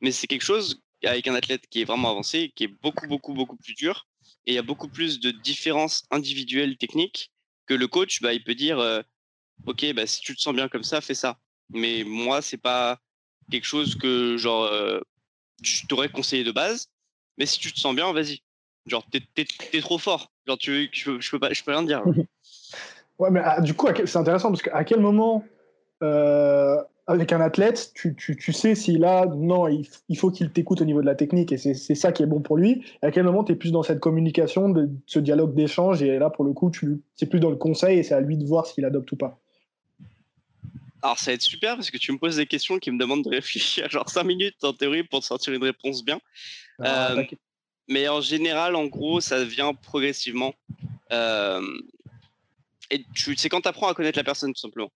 Mais 0.02 0.12
c'est 0.12 0.28
quelque 0.28 0.44
chose 0.44 0.82
avec 1.04 1.28
un 1.28 1.36
athlète 1.36 1.68
qui 1.70 1.82
est 1.82 1.86
vraiment 1.86 2.12
avancé, 2.12 2.54
qui 2.56 2.66
est 2.66 2.74
beaucoup, 2.82 3.08
beaucoup, 3.08 3.34
beaucoup 3.34 3.58
plus 3.58 3.74
dur. 3.74 4.08
Et 4.46 4.52
il 4.52 4.56
y 4.56 4.60
a 4.60 4.64
beaucoup 4.64 4.88
plus 4.88 5.20
de 5.20 5.32
différences 5.32 6.04
individuelles 6.12 6.78
techniques 6.78 7.32
que 7.66 7.74
le 7.74 7.88
coach, 7.88 8.22
bah, 8.22 8.34
il 8.34 8.44
peut 8.44 8.56
dire 8.56 8.80
euh, 8.80 9.02
Ok, 9.66 9.86
bah, 9.96 10.06
si 10.06 10.22
tu 10.22 10.36
te 10.36 10.42
sens 10.42 10.54
bien 10.54 10.68
comme 10.68 10.84
ça, 10.84 11.02
fais 11.02 11.14
ça. 11.14 11.38
Mais 11.70 12.04
moi, 12.06 12.42
c'est 12.42 12.58
pas 12.58 13.00
quelque 13.52 13.66
chose 13.66 13.96
que 13.96 14.38
genre 14.38 14.64
euh, 14.64 15.00
je 15.62 15.86
t'aurais 15.88 16.10
conseillé 16.10 16.44
de 16.44 16.52
base. 16.52 16.90
Mais 17.38 17.46
si 17.46 17.60
tu 17.60 17.72
te 17.72 17.80
sens 17.80 17.96
bien, 17.96 18.12
vas-y. 18.14 18.42
Genre, 18.86 19.06
t'es, 19.10 19.22
es, 19.38 19.82
trop 19.82 19.98
fort. 19.98 20.32
Genre, 20.46 20.58
tu, 20.58 20.90
je, 20.92 21.20
je, 21.20 21.32
peux 21.32 21.40
pas, 21.40 21.54
je 21.54 21.64
peux 21.64 21.72
rien 21.72 21.84
dire. 21.84 22.04
ouais, 23.20 23.32
mais 23.32 23.42
ah, 23.44 23.62
du 23.62 23.74
coup, 23.74 23.88
c'est 24.06 24.18
intéressant 24.18 24.50
parce 24.50 24.62
qu'à 24.62 24.84
quel 24.84 25.00
moment 25.00 25.44
euh, 26.04 26.82
avec 27.08 27.32
un 27.34 27.42
athlète, 27.42 27.92
tu, 27.96 28.16
tu, 28.16 28.36
tu 28.36 28.54
sais 28.54 28.76
si 28.76 28.98
là, 28.98 29.26
non, 29.26 29.68
il, 29.68 30.18
faut 30.18 30.32
qu'il 30.32 30.52
t'écoute 30.52 30.82
au 30.82 30.86
niveau 30.86 31.02
de 31.02 31.06
la 31.06 31.16
technique 31.16 31.52
et 31.52 31.58
c'est 31.58 31.96
ça 31.96 32.12
qui 32.12 32.24
est 32.24 32.28
bon 32.28 32.42
pour 32.42 32.58
lui. 32.58 32.84
à 33.02 33.12
quel 33.12 33.24
moment 33.24 33.44
tu 33.44 33.54
es 33.54 33.56
plus 33.56 33.72
dans 33.72 33.84
cette 33.84 34.00
communication, 34.00 34.70
de, 34.70 34.90
ce 35.06 35.20
dialogue 35.20 35.54
d'échange 35.54 36.02
et 36.02 36.18
là, 36.18 36.30
pour 36.30 36.46
le 36.46 36.54
coup, 36.54 36.72
c'est 37.16 37.26
plus 37.26 37.40
dans 37.40 37.50
le 37.50 37.56
conseil 37.58 38.00
et 38.00 38.04
c'est 38.04 38.14
à 38.14 38.22
lui 38.22 38.38
de 38.38 38.46
voir 38.46 38.66
s'il 38.66 38.86
adopte 38.86 39.12
ou 39.12 39.18
pas? 39.18 39.43
Alors, 41.04 41.20
ça 41.20 41.32
va 41.32 41.36
être 41.36 41.42
super 41.42 41.76
parce 41.76 41.92
que 41.92 41.98
tu 41.98 42.12
me 42.14 42.18
poses 42.18 42.38
des 42.38 42.48
questions 42.48 42.80
qui 42.80 42.90
me 42.90 42.98
demandent 42.98 43.26
de 43.26 43.30
réfléchir 43.30 43.90
genre 43.92 44.10
5 44.10 44.24
minutes 44.24 44.64
en 44.64 44.74
théorie 44.74 45.04
pour 45.04 45.24
sortir 45.24 45.54
une 45.54 45.64
réponse 45.64 46.04
bien. 46.04 46.20
Ah, 46.80 47.12
euh, 47.12 47.24
mais 47.90 48.08
en 48.08 48.22
général, 48.22 48.76
en 48.76 48.86
gros, 48.86 49.20
ça 49.20 49.44
vient 49.44 49.74
progressivement. 49.74 50.56
Euh, 51.12 51.62
et 52.90 53.06
c'est 53.38 53.50
quand 53.50 53.62
tu 53.62 53.68
apprends 53.68 53.90
à 53.90 53.94
connaître 53.94 54.18
la 54.18 54.24
personne, 54.24 54.54
tout 54.54 54.62
simplement. 54.62 54.92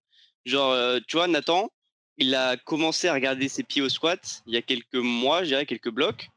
Genre, 0.45 0.71
euh, 0.71 0.99
tu 1.07 1.17
vois, 1.17 1.27
Nathan, 1.27 1.69
il 2.17 2.33
a 2.35 2.55
commencé 2.55 3.09
à 3.09 3.13
regarder 3.13 3.49
ses 3.49 3.63
pieds 3.63 3.81
au 3.81 3.89
squat 3.89 4.43
il 4.47 4.53
y 4.53 4.57
a 4.57 4.61
quelques 4.61 4.95
mois, 4.95 5.43
je 5.43 5.49
dirais 5.49 5.65
quelques 5.65 5.91
blocs. 5.91 6.29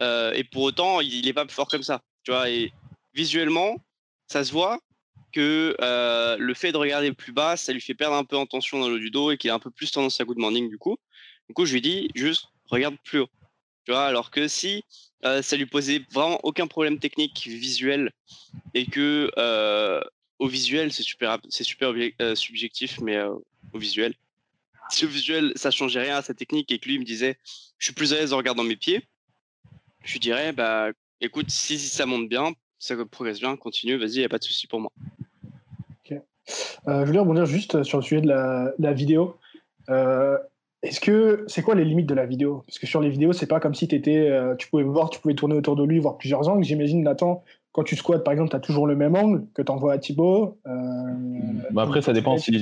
Euh, 0.00 0.32
et 0.32 0.44
pour 0.44 0.62
autant, 0.62 1.00
il 1.00 1.24
n'est 1.24 1.32
pas 1.32 1.46
fort 1.48 1.68
comme 1.68 1.82
ça. 1.82 2.02
Tu 2.24 2.30
vois, 2.30 2.50
et 2.50 2.72
visuellement, 3.14 3.76
ça 4.26 4.44
se 4.44 4.52
voit 4.52 4.80
que 5.34 5.76
euh, 5.80 6.36
le 6.38 6.54
fait 6.54 6.70
de 6.70 6.76
regarder 6.76 7.12
plus 7.12 7.32
bas, 7.32 7.56
ça 7.56 7.72
lui 7.72 7.80
fait 7.80 7.94
perdre 7.94 8.14
un 8.14 8.24
peu 8.24 8.36
en 8.36 8.46
tension 8.46 8.78
dans 8.78 8.88
le 8.88 9.00
du 9.00 9.10
dos 9.10 9.32
et 9.32 9.36
qu'il 9.36 9.50
a 9.50 9.54
un 9.54 9.58
peu 9.58 9.70
plus 9.70 9.90
tendance 9.90 10.20
à 10.20 10.24
good 10.24 10.38
morning 10.38 10.68
du 10.68 10.78
coup. 10.78 10.96
Du 11.48 11.54
coup, 11.54 11.66
je 11.66 11.74
lui 11.74 11.80
dis 11.80 12.08
juste 12.14 12.46
regarde 12.66 12.96
plus 13.02 13.18
haut. 13.20 13.28
Tu 13.84 13.90
vois, 13.90 14.04
alors 14.04 14.30
que 14.30 14.46
si 14.46 14.84
euh, 15.24 15.42
ça 15.42 15.56
lui 15.56 15.66
posait 15.66 16.02
vraiment 16.12 16.38
aucun 16.44 16.68
problème 16.68 16.98
technique 17.00 17.46
visuel 17.46 18.12
et 18.74 18.86
que 18.86 19.30
au 20.38 20.48
visuel, 20.48 20.92
c'est 20.92 21.02
super, 21.02 21.38
c'est 21.48 21.64
super 21.64 21.92
subjectif, 22.34 23.00
mais 23.00 23.20
au 23.20 23.78
visuel, 23.78 24.14
si 24.90 25.04
au 25.04 25.08
visuel 25.08 25.52
ça 25.56 25.70
changeait 25.70 26.02
rien 26.02 26.16
à 26.16 26.22
sa 26.22 26.34
technique 26.34 26.70
et 26.70 26.78
que 26.78 26.88
lui 26.88 26.98
me 26.98 27.04
disait 27.04 27.38
je 27.78 27.86
suis 27.86 27.94
plus 27.94 28.12
à 28.12 28.16
l'aise 28.16 28.32
en 28.32 28.36
regardant 28.36 28.64
mes 28.64 28.76
pieds, 28.76 29.06
je 30.04 30.12
lui 30.12 30.20
dirais 30.20 30.52
bah 30.52 30.90
écoute 31.20 31.50
si, 31.50 31.78
ça 31.78 32.06
monte 32.06 32.28
bien, 32.28 32.52
ça 32.78 32.94
progresse 33.06 33.40
bien, 33.40 33.56
continue, 33.56 33.96
vas-y, 33.96 34.14
il 34.14 34.18
n'y 34.18 34.24
a 34.24 34.28
pas 34.28 34.38
de 34.38 34.44
souci 34.44 34.66
pour 34.66 34.80
moi. 34.80 34.92
Euh, 36.88 37.00
je 37.00 37.06
voulais 37.06 37.18
rebondir 37.18 37.46
juste 37.46 37.82
sur 37.82 37.98
le 37.98 38.02
sujet 38.02 38.20
de 38.20 38.28
la, 38.28 38.92
vidéo. 38.92 39.36
Euh, 39.88 40.36
est-ce 40.82 41.00
que 41.00 41.44
c'est 41.46 41.62
quoi 41.62 41.74
les 41.74 41.84
limites 41.84 42.06
de 42.06 42.14
la 42.14 42.26
vidéo? 42.26 42.62
Parce 42.66 42.78
que 42.78 42.86
sur 42.86 43.00
les 43.00 43.08
vidéos, 43.08 43.32
c'est 43.32 43.46
pas 43.46 43.60
comme 43.60 43.74
si 43.74 43.86
étais, 43.86 44.28
euh, 44.30 44.54
tu 44.56 44.68
pouvais 44.68 44.82
voir, 44.82 45.10
tu 45.10 45.20
pouvais 45.20 45.34
tourner 45.34 45.54
autour 45.54 45.76
de 45.76 45.84
lui, 45.84 45.98
voir 45.98 46.18
plusieurs 46.18 46.48
angles. 46.48 46.64
J'imagine, 46.64 47.02
Nathan, 47.02 47.42
quand 47.72 47.84
tu 47.84 47.96
squats, 47.96 48.18
par 48.18 48.32
exemple, 48.32 48.50
tu 48.50 48.56
as 48.56 48.60
toujours 48.60 48.86
le 48.86 48.96
même 48.96 49.16
angle 49.16 49.44
que 49.54 49.62
tu 49.62 49.72
envoies 49.72 49.92
à 49.92 49.98
Thibaut. 49.98 50.58
Bah 51.70 51.82
après, 51.82 52.02
ça 52.02 52.12
dépend 52.12 52.36
si, 52.38 52.52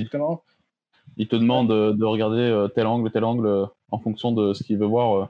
il 1.18 1.28
te 1.28 1.36
demande 1.36 1.68
de 1.68 2.04
regarder 2.04 2.66
tel 2.74 2.86
angle, 2.86 3.10
tel 3.10 3.24
angle 3.24 3.68
en 3.90 3.98
fonction 3.98 4.32
de 4.32 4.54
ce 4.54 4.62
qu'il 4.62 4.78
veut 4.78 4.86
voir. 4.86 5.28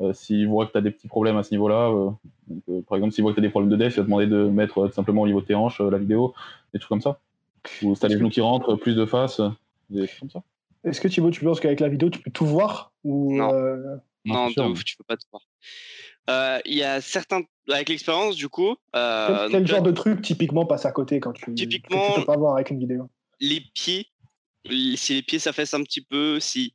Euh, 0.00 0.12
s'il 0.12 0.46
voit 0.46 0.66
que 0.66 0.72
tu 0.72 0.78
as 0.78 0.80
des 0.80 0.92
petits 0.92 1.08
problèmes 1.08 1.36
à 1.36 1.42
ce 1.42 1.50
niveau-là, 1.50 1.92
par 2.88 2.96
exemple, 2.96 3.12
s'il 3.12 3.22
voit 3.22 3.32
que 3.32 3.36
tu 3.36 3.40
as 3.40 3.46
des 3.46 3.50
problèmes 3.50 3.70
de 3.70 3.76
def, 3.76 3.94
il 3.94 3.96
va 3.96 4.02
te 4.02 4.06
demander 4.06 4.26
de 4.26 4.44
mettre 4.44 4.92
simplement 4.92 5.22
au 5.22 5.26
niveau 5.26 5.40
de 5.40 5.46
tes 5.46 5.56
hanches 5.56 5.80
la 5.80 5.98
vidéo, 5.98 6.34
des 6.72 6.78
trucs 6.78 6.88
comme 6.88 7.00
ça. 7.00 7.18
Ou 7.82 7.94
si 7.94 8.00
tu 8.00 8.06
as 8.06 8.08
les 8.08 8.18
genoux 8.18 8.30
qui 8.30 8.40
rentrent, 8.40 8.76
plus 8.76 8.94
de 8.94 9.06
face, 9.06 9.40
des 9.90 10.06
trucs 10.06 10.20
comme 10.20 10.30
ça. 10.30 10.42
Est-ce 10.84 11.00
que 11.00 11.08
Thibaut, 11.08 11.30
tu 11.30 11.44
penses 11.44 11.60
qu'avec 11.60 11.80
la 11.80 11.88
vidéo, 11.88 12.10
tu 12.10 12.20
peux 12.20 12.30
tout 12.30 12.46
voir 12.46 12.92
ou 13.04 13.34
Non, 13.36 13.52
non, 14.24 14.50
de 14.50 14.62
ouf, 14.62 14.84
tu 14.84 14.96
peux 14.96 15.04
pas 15.04 15.16
tout 15.16 15.26
voir. 15.32 16.60
Il 16.64 16.74
y 16.74 16.82
a 16.82 17.00
certains, 17.00 17.42
avec 17.70 17.88
l'expérience, 17.88 18.36
du 18.36 18.48
coup. 18.48 18.76
quel, 18.92 19.66
genre 19.66 19.82
de 19.82 19.92
truc 19.92 20.22
typiquement 20.22 20.66
passe 20.66 20.86
à 20.86 20.92
côté 20.92 21.20
quand 21.20 21.32
tu, 21.32 21.54
typiquement, 21.54 22.14
peux 22.14 22.24
pas 22.24 22.36
voir 22.36 22.54
avec 22.54 22.70
une 22.70 22.78
vidéo? 22.78 23.08
Les 23.40 23.60
pieds 23.60 24.08
si 24.96 25.14
les 25.14 25.22
pieds 25.22 25.38
s'affaissent 25.38 25.74
un 25.74 25.82
petit 25.82 26.00
peu, 26.00 26.40
si 26.40 26.74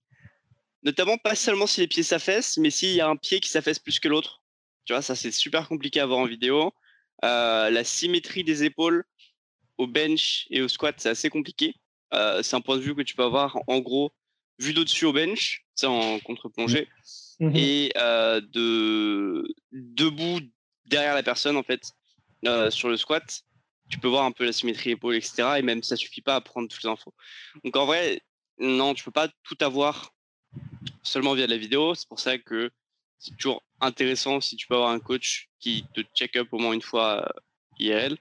notamment 0.83 1.17
pas 1.17 1.35
seulement 1.35 1.67
si 1.67 1.81
les 1.81 1.87
pieds 1.87 2.03
s'affaissent, 2.03 2.57
mais 2.57 2.69
s'il 2.69 2.95
y 2.95 3.01
a 3.01 3.07
un 3.07 3.15
pied 3.15 3.39
qui 3.39 3.49
s'affaisse 3.49 3.79
plus 3.79 3.99
que 3.99 4.07
l'autre. 4.07 4.41
Tu 4.85 4.93
vois, 4.93 5.01
ça 5.01 5.15
c'est 5.15 5.31
super 5.31 5.67
compliqué 5.67 5.99
à 5.99 6.05
voir 6.05 6.19
en 6.19 6.25
vidéo. 6.25 6.73
Euh, 7.23 7.69
la 7.69 7.83
symétrie 7.83 8.43
des 8.43 8.63
épaules 8.63 9.05
au 9.77 9.87
bench 9.87 10.47
et 10.49 10.61
au 10.61 10.67
squat, 10.67 10.95
c'est 10.97 11.09
assez 11.09 11.29
compliqué. 11.29 11.75
Euh, 12.13 12.43
c'est 12.43 12.55
un 12.55 12.61
point 12.61 12.77
de 12.77 12.81
vue 12.81 12.95
que 12.95 13.01
tu 13.01 13.15
peux 13.15 13.23
avoir 13.23 13.57
en 13.67 13.79
gros 13.79 14.11
vu 14.59 14.73
d'au-dessus 14.73 15.05
au 15.05 15.13
bench, 15.13 15.65
c'est 15.73 15.87
en 15.87 16.19
contre-plongée, 16.19 16.87
mmh. 17.39 17.55
et 17.55 17.91
euh, 17.97 18.39
de 18.39 19.43
debout 19.71 20.39
derrière 20.85 21.15
la 21.15 21.23
personne 21.23 21.57
en 21.57 21.63
fait 21.63 21.91
sur 22.69 22.89
le 22.89 22.97
squat 22.97 23.43
tu 23.93 23.99
peux 23.99 24.07
voir 24.07 24.25
un 24.25 24.31
peu 24.31 24.45
la 24.45 24.53
symétrie 24.53 24.91
épaule, 24.91 25.15
etc. 25.15 25.55
Et 25.57 25.61
même 25.61 25.83
ça 25.83 25.95
suffit 25.95 26.21
pas 26.21 26.35
à 26.35 26.41
prendre 26.41 26.67
toutes 26.67 26.83
les 26.83 26.89
infos. 26.89 27.13
Donc 27.63 27.75
en 27.75 27.85
vrai, 27.85 28.21
non, 28.57 28.93
tu 28.93 29.03
peux 29.03 29.11
pas 29.11 29.27
tout 29.43 29.57
avoir 29.61 30.13
seulement 31.03 31.33
via 31.33 31.45
de 31.45 31.51
la 31.51 31.57
vidéo. 31.57 31.93
C'est 31.95 32.07
pour 32.07 32.19
ça 32.19 32.37
que 32.37 32.71
c'est 33.19 33.35
toujours 33.37 33.63
intéressant 33.81 34.41
si 34.41 34.55
tu 34.55 34.67
peux 34.67 34.75
avoir 34.75 34.89
un 34.89 34.99
coach 34.99 35.49
qui 35.59 35.85
te 35.93 36.01
check 36.15 36.35
up 36.35 36.47
au 36.51 36.57
moins 36.57 36.73
une 36.73 36.81
fois 36.81 37.21
euh, 37.21 37.39
IRL. 37.79 38.17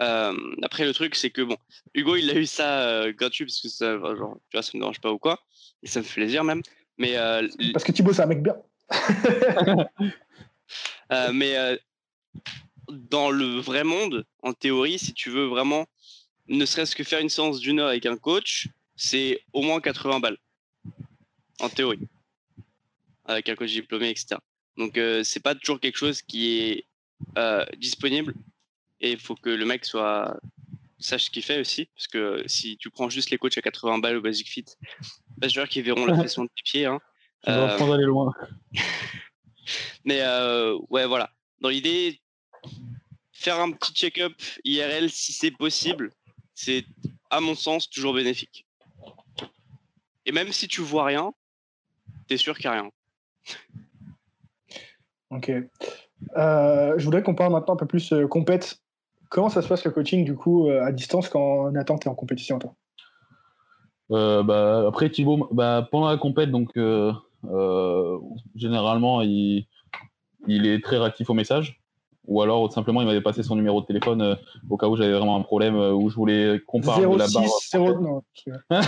Euh, 0.00 0.34
après, 0.62 0.84
le 0.84 0.94
truc, 0.94 1.14
c'est 1.14 1.30
que 1.30 1.42
bon, 1.42 1.56
Hugo, 1.94 2.16
il 2.16 2.30
a 2.30 2.34
eu 2.34 2.46
ça 2.46 2.88
euh, 2.88 3.12
gratuit 3.12 3.44
parce 3.44 3.60
que 3.60 3.68
ça, 3.68 3.98
genre, 3.98 4.38
tu 4.48 4.56
vois, 4.56 4.62
ça 4.62 4.70
me 4.74 4.80
dérange 4.80 5.00
pas 5.00 5.12
ou 5.12 5.18
quoi, 5.18 5.38
et 5.82 5.88
ça 5.88 6.00
me 6.00 6.04
fait 6.04 6.20
plaisir 6.20 6.44
même. 6.44 6.62
Mais 6.98 7.14
parce 7.72 7.84
que 7.84 7.92
Thibaut, 7.92 8.12
c'est 8.12 8.22
un 8.22 8.26
mec 8.26 8.42
bien. 8.42 8.56
mais 11.32 11.78
dans 12.88 13.30
le 13.30 13.58
vrai 13.58 13.84
monde, 13.84 14.26
en 14.42 14.52
théorie, 14.52 14.98
si 14.98 15.14
tu 15.14 15.30
veux 15.30 15.46
vraiment 15.46 15.86
ne 16.50 16.66
serait-ce 16.66 16.96
que 16.96 17.04
faire 17.04 17.20
une 17.20 17.28
séance 17.28 17.60
d'une 17.60 17.78
heure 17.78 17.88
avec 17.88 18.04
un 18.06 18.16
coach, 18.16 18.68
c'est 18.96 19.40
au 19.52 19.62
moins 19.62 19.80
80 19.80 20.20
balles. 20.20 20.36
En 21.60 21.68
théorie. 21.68 22.00
Avec 23.24 23.48
un 23.48 23.54
coach 23.54 23.70
diplômé, 23.70 24.10
etc. 24.10 24.36
Donc, 24.76 24.98
euh, 24.98 25.22
c'est 25.22 25.40
pas 25.40 25.54
toujours 25.54 25.78
quelque 25.78 25.96
chose 25.96 26.22
qui 26.22 26.58
est 26.58 26.84
euh, 27.38 27.64
disponible. 27.78 28.34
Et 29.00 29.12
il 29.12 29.18
faut 29.18 29.34
que 29.34 29.50
le 29.50 29.64
mec 29.64 29.84
soit 29.84 30.38
sache 30.98 31.24
ce 31.24 31.30
qu'il 31.30 31.42
fait 31.42 31.60
aussi. 31.60 31.86
Parce 31.94 32.08
que 32.08 32.42
si 32.46 32.76
tu 32.76 32.90
prends 32.90 33.08
juste 33.08 33.30
les 33.30 33.38
coachs 33.38 33.56
à 33.56 33.62
80 33.62 33.98
balles 33.98 34.16
au 34.16 34.20
Basic 34.20 34.48
Fit, 34.48 34.64
je 35.42 35.46
veux 35.46 35.48
dire 35.48 35.68
qu'ils 35.68 35.84
verront 35.84 36.06
la 36.06 36.16
pression 36.16 36.44
de 36.44 36.48
tes 36.48 36.62
pieds. 36.64 36.86
Hein. 36.86 37.00
Euh... 37.48 37.92
aller 37.92 38.04
loin. 38.04 38.32
Mais 40.04 40.20
euh, 40.22 40.78
ouais, 40.90 41.06
voilà. 41.06 41.30
Dans 41.60 41.68
l'idée, 41.68 42.20
faire 43.32 43.58
un 43.58 43.70
petit 43.72 43.92
check-up 43.92 44.32
IRL 44.64 45.10
si 45.10 45.32
c'est 45.32 45.50
possible, 45.50 46.12
c'est 46.54 46.84
à 47.30 47.40
mon 47.40 47.54
sens 47.54 47.88
toujours 47.88 48.14
bénéfique. 48.14 48.66
Et 50.26 50.32
même 50.32 50.52
si 50.52 50.68
tu 50.68 50.80
vois 50.80 51.04
rien, 51.04 51.32
tu 52.28 52.34
es 52.34 52.36
sûr 52.36 52.56
qu'il 52.56 52.70
n'y 52.70 52.76
a 52.76 52.82
rien. 52.82 52.90
Ok. 55.30 55.50
Euh, 56.36 56.94
je 56.98 57.04
voudrais 57.04 57.22
qu'on 57.22 57.34
parle 57.34 57.52
maintenant 57.52 57.74
un 57.74 57.78
peu 57.78 57.86
plus 57.86 58.12
euh, 58.12 58.26
compète. 58.26 58.80
Comment 59.30 59.48
ça 59.48 59.62
se 59.62 59.68
passe 59.68 59.84
le 59.84 59.90
coaching 59.90 60.24
du 60.24 60.34
coup 60.34 60.68
euh, 60.68 60.84
à 60.84 60.92
distance 60.92 61.28
quand 61.28 61.70
Nathan 61.70 61.96
est 61.96 62.08
en 62.08 62.14
compétition 62.14 62.58
toi? 62.58 62.74
Bah, 64.10 64.86
Après 64.88 65.08
Thibaut, 65.08 65.48
bah, 65.52 65.88
pendant 65.90 66.08
la 66.08 66.18
compète, 66.18 66.50
donc 66.50 66.72
généralement 68.54 69.22
il, 69.22 69.66
il, 70.46 70.66
est 70.66 70.84
très 70.84 70.98
réactif 70.98 71.30
au 71.30 71.34
message 71.34 71.80
ou 72.30 72.40
alors 72.42 72.68
tout 72.68 72.74
simplement 72.74 73.02
il 73.02 73.06
m'avait 73.06 73.20
passé 73.20 73.42
son 73.42 73.56
numéro 73.56 73.80
de 73.80 73.86
téléphone 73.86 74.22
euh, 74.22 74.34
au 74.68 74.76
cas 74.76 74.86
où 74.86 74.96
j'avais 74.96 75.12
vraiment 75.12 75.36
un 75.36 75.42
problème 75.42 75.76
euh, 75.76 75.92
où 75.92 76.08
je 76.08 76.16
voulais 76.16 76.60
comparer 76.66 77.02
la 77.02 77.26
barre. 77.26 77.44
0... 77.70 78.00
Non. 78.00 78.22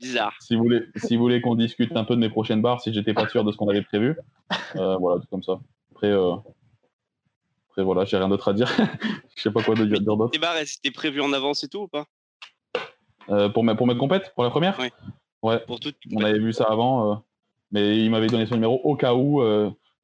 Bizarre. 0.00 0.32
Si 0.40 0.56
vous 0.56 0.62
voulez, 0.62 0.84
si 0.96 1.16
vous 1.16 1.22
voulez 1.22 1.42
qu'on 1.42 1.54
discute 1.54 1.94
un 1.94 2.04
peu 2.04 2.14
de 2.14 2.20
mes 2.20 2.30
prochaines 2.30 2.62
barres, 2.62 2.80
si 2.80 2.94
j'étais 2.94 3.12
pas 3.12 3.28
sûr 3.28 3.44
de 3.44 3.52
ce 3.52 3.58
qu'on 3.58 3.68
avait 3.68 3.82
prévu, 3.82 4.16
euh, 4.76 4.96
voilà, 4.96 5.20
tout 5.20 5.26
comme 5.30 5.42
ça. 5.42 5.60
Après, 5.92 6.10
euh, 6.10 6.36
après 7.70 7.82
voilà, 7.82 8.04
j'ai 8.04 8.16
rien 8.16 8.28
d'autre 8.28 8.48
à 8.48 8.52
dire. 8.52 8.68
Je 9.36 9.42
sais 9.42 9.50
pas 9.50 9.62
quoi 9.62 9.74
de 9.74 9.84
dire 9.84 10.00
d'autre. 10.00 10.30
Les 10.32 10.38
barres, 10.38 10.56
elles 10.56 10.66
étaient 10.78 10.90
prévues 10.90 11.20
en 11.20 11.32
avance 11.32 11.64
et 11.64 11.68
tout 11.68 11.82
ou 11.82 11.88
pas? 11.88 12.06
Euh, 13.28 13.48
pour, 13.48 13.64
ma, 13.64 13.74
pour 13.74 13.86
mettre 13.86 14.00
compète, 14.00 14.32
pour 14.34 14.44
la 14.44 14.50
première? 14.50 14.76
Oui. 14.80 14.88
Ouais. 15.42 15.60
Pour 15.66 15.80
tout, 15.80 15.92
on 16.12 16.22
avait 16.22 16.38
vu 16.38 16.52
ça 16.52 16.64
avant, 16.64 17.24
mais 17.70 17.98
il 17.98 18.10
m'avait 18.10 18.26
donné 18.26 18.44
son 18.44 18.56
numéro 18.56 18.78
au 18.84 18.94
cas 18.94 19.14
où 19.14 19.42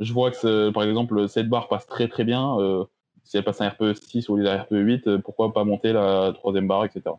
je 0.00 0.12
vois 0.12 0.30
que, 0.30 0.70
par 0.70 0.84
exemple, 0.84 1.28
cette 1.28 1.48
barre 1.48 1.68
passe 1.68 1.86
très 1.86 2.08
très 2.08 2.24
bien. 2.24 2.56
si 3.24 3.36
elle 3.36 3.44
passe 3.44 3.60
un 3.60 3.68
RPE 3.68 3.92
6 3.94 4.30
ou 4.30 4.36
un 4.36 4.56
RPE 4.56 4.76
8, 4.76 5.16
pourquoi 5.18 5.52
pas 5.52 5.64
monter 5.64 5.92
la 5.92 6.32
troisième 6.34 6.66
barre, 6.66 6.86
etc. 6.86 7.16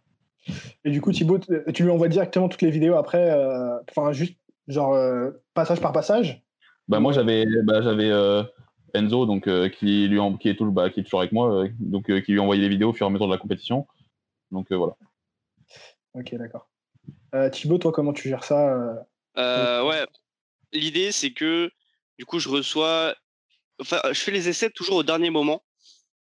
Et 0.86 0.92
du 0.92 1.02
coup, 1.02 1.12
Thibaut, 1.12 1.40
tu 1.74 1.84
lui 1.84 1.92
envoies 1.92 2.08
directement 2.08 2.50
toutes 2.50 2.62
les 2.62 2.72
vidéos 2.72 2.96
après, 2.96 3.32
euh, 3.32 3.78
enfin, 3.90 4.12
juste 4.12 4.38
genre 4.68 4.94
euh, 4.94 5.32
passage 5.54 5.82
par 5.82 5.92
passage? 5.92 6.44
Bah, 6.88 7.00
Moi, 7.00 7.12
j'avais 7.12 7.46
bah, 7.64 7.82
j'avais 7.82 8.10
euh, 8.10 8.44
Enzo, 8.98 9.26
donc, 9.26 9.50
qui, 9.72 10.08
lui 10.08 10.20
qui, 10.40 10.50
est 10.50 10.56
tout, 10.56 10.72
bah, 10.72 10.90
qui 10.90 11.00
est 11.00 11.04
toujours 11.04 11.22
avec 11.22 11.32
moi, 11.32 11.66
donc 11.80 12.06
qui 12.06 12.32
lui 12.32 12.40
envoyait 12.40 12.62
les 12.62 12.70
vidéos 12.70 12.90
au 12.90 12.94
fur 12.94 13.06
et 13.06 13.10
à 13.10 13.12
mesure 13.12 13.28
de 13.28 13.34
la 13.34 13.38
compétition. 13.38 13.88
Donc 14.52 14.72
voilà. 14.72 14.96
Ok, 16.14 16.36
d'accord. 16.36 16.70
Thibaut, 17.52 17.78
toi, 17.78 17.92
comment 17.92 18.14
tu 18.14 18.30
gères 18.30 18.44
ça 18.44 19.06
Ouais, 19.36 20.06
l'idée, 20.74 21.12
c'est 21.12 21.32
que 21.32 21.70
du 22.18 22.26
coup, 22.26 22.40
je 22.40 22.50
reçois. 22.50 23.16
Enfin, 23.80 24.02
je 24.12 24.20
fais 24.20 24.32
les 24.32 24.50
essais 24.50 24.70
toujours 24.70 24.98
au 24.98 25.04
dernier 25.04 25.30
moment 25.30 25.64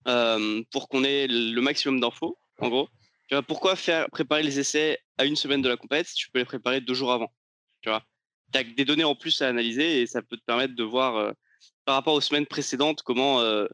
pour 0.04 0.88
qu'on 0.88 1.04
ait 1.04 1.26
le 1.28 1.60
maximum 1.60 2.00
d'infos, 2.00 2.38
en 2.60 2.68
gros. 2.68 2.88
Tu 3.28 3.34
vois, 3.34 3.42
pourquoi 3.42 3.74
faire 3.74 4.08
préparer 4.10 4.42
les 4.42 4.60
essais 4.60 4.98
à 5.18 5.24
une 5.24 5.36
semaine 5.36 5.62
de 5.62 5.68
la 5.68 5.76
compète 5.76 6.06
si 6.06 6.14
tu 6.14 6.30
peux 6.30 6.38
les 6.38 6.44
préparer 6.44 6.80
deux 6.80 6.94
jours 6.94 7.12
avant 7.12 7.32
Tu 7.80 7.88
vois, 7.88 8.04
as 8.54 8.62
des 8.62 8.84
données 8.84 9.04
en 9.04 9.16
plus 9.16 9.42
à 9.42 9.48
analyser 9.48 10.00
et 10.00 10.06
ça 10.06 10.22
peut 10.22 10.36
te 10.36 10.44
permettre 10.44 10.74
de 10.74 10.84
voir 10.84 11.16
euh, 11.16 11.32
par 11.84 11.94
rapport 11.94 12.14
aux 12.14 12.20
semaines 12.20 12.46
précédentes 12.46 13.02
comment 13.02 13.40
euh, 13.40 13.66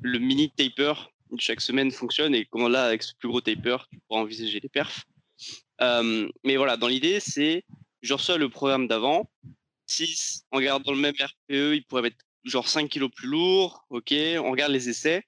le 0.00 0.18
mini 0.18 0.50
taper 0.50 0.94
de 1.30 1.40
chaque 1.40 1.60
semaine 1.60 1.90
fonctionne 1.90 2.34
et 2.34 2.44
comment 2.46 2.68
là 2.68 2.84
avec 2.84 3.02
ce 3.02 3.12
plus 3.18 3.28
gros 3.28 3.40
taper 3.40 3.76
tu 3.90 3.98
pourras 4.06 4.20
envisager 4.20 4.60
les 4.60 4.68
perfs. 4.68 5.04
Euh, 5.80 6.28
mais 6.44 6.56
voilà, 6.56 6.76
dans 6.76 6.88
l'idée 6.88 7.20
c'est 7.20 7.64
je 8.02 8.12
reçois 8.12 8.36
le 8.36 8.50
programme 8.50 8.86
d'avant. 8.86 9.30
6, 9.86 10.44
en 10.50 10.60
gardant 10.60 10.92
le 10.92 10.98
même 10.98 11.14
RPE, 11.14 11.74
il 11.74 11.84
pourrait 11.88 12.02
mettre 12.02 12.18
genre 12.44 12.68
5 12.68 12.88
kilos 12.88 13.10
plus 13.10 13.28
lourd. 13.28 13.84
Ok, 13.88 14.12
on 14.12 14.50
regarde 14.50 14.72
les 14.72 14.88
essais. 14.88 15.24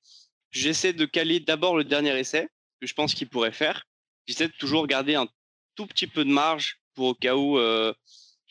J'essaie 0.51 0.93
de 0.93 1.07
caler 1.07 1.41
d'abord 1.41 1.77
le 1.77 1.85
dernier 1.85 2.19
essai 2.19 2.49
que 2.81 2.87
je 2.87 2.95
pense 2.95 3.15
qu'il 3.15 3.29
pourrait 3.29 3.53
faire. 3.53 3.85
J'essaie 4.27 4.49
de 4.49 4.53
toujours 4.59 4.87
garder 4.87 5.15
un 5.15 5.27
tout 5.75 5.87
petit 5.87 6.07
peu 6.07 6.25
de 6.25 6.31
marge 6.31 6.79
pour 6.95 7.07
au 7.07 7.15
cas 7.15 7.35
où, 7.35 7.59
euh, 7.59 7.93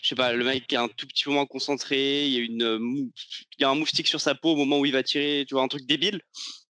je 0.06 0.10
sais 0.10 0.16
pas, 0.16 0.34
le 0.34 0.46
mec 0.46 0.72
est 0.72 0.76
un 0.76 0.88
tout 0.88 1.08
petit 1.08 1.24
peu 1.24 1.32
moins 1.32 1.48
concentré, 1.48 2.28
il 2.28 2.32
y 2.32 2.38
a, 2.38 2.42
une, 2.42 3.12
il 3.58 3.62
y 3.62 3.64
a 3.64 3.70
un 3.72 3.74
moustique 3.74 4.08
sur 4.08 4.22
sa 4.22 4.36
peau 4.36 4.52
au 4.52 4.56
moment 4.56 4.78
où 4.78 4.86
il 4.86 4.92
va 4.92 5.02
tirer, 5.02 5.46
tu 5.48 5.56
vois, 5.56 5.64
un 5.64 5.68
truc 5.68 5.88
débile, 5.88 6.22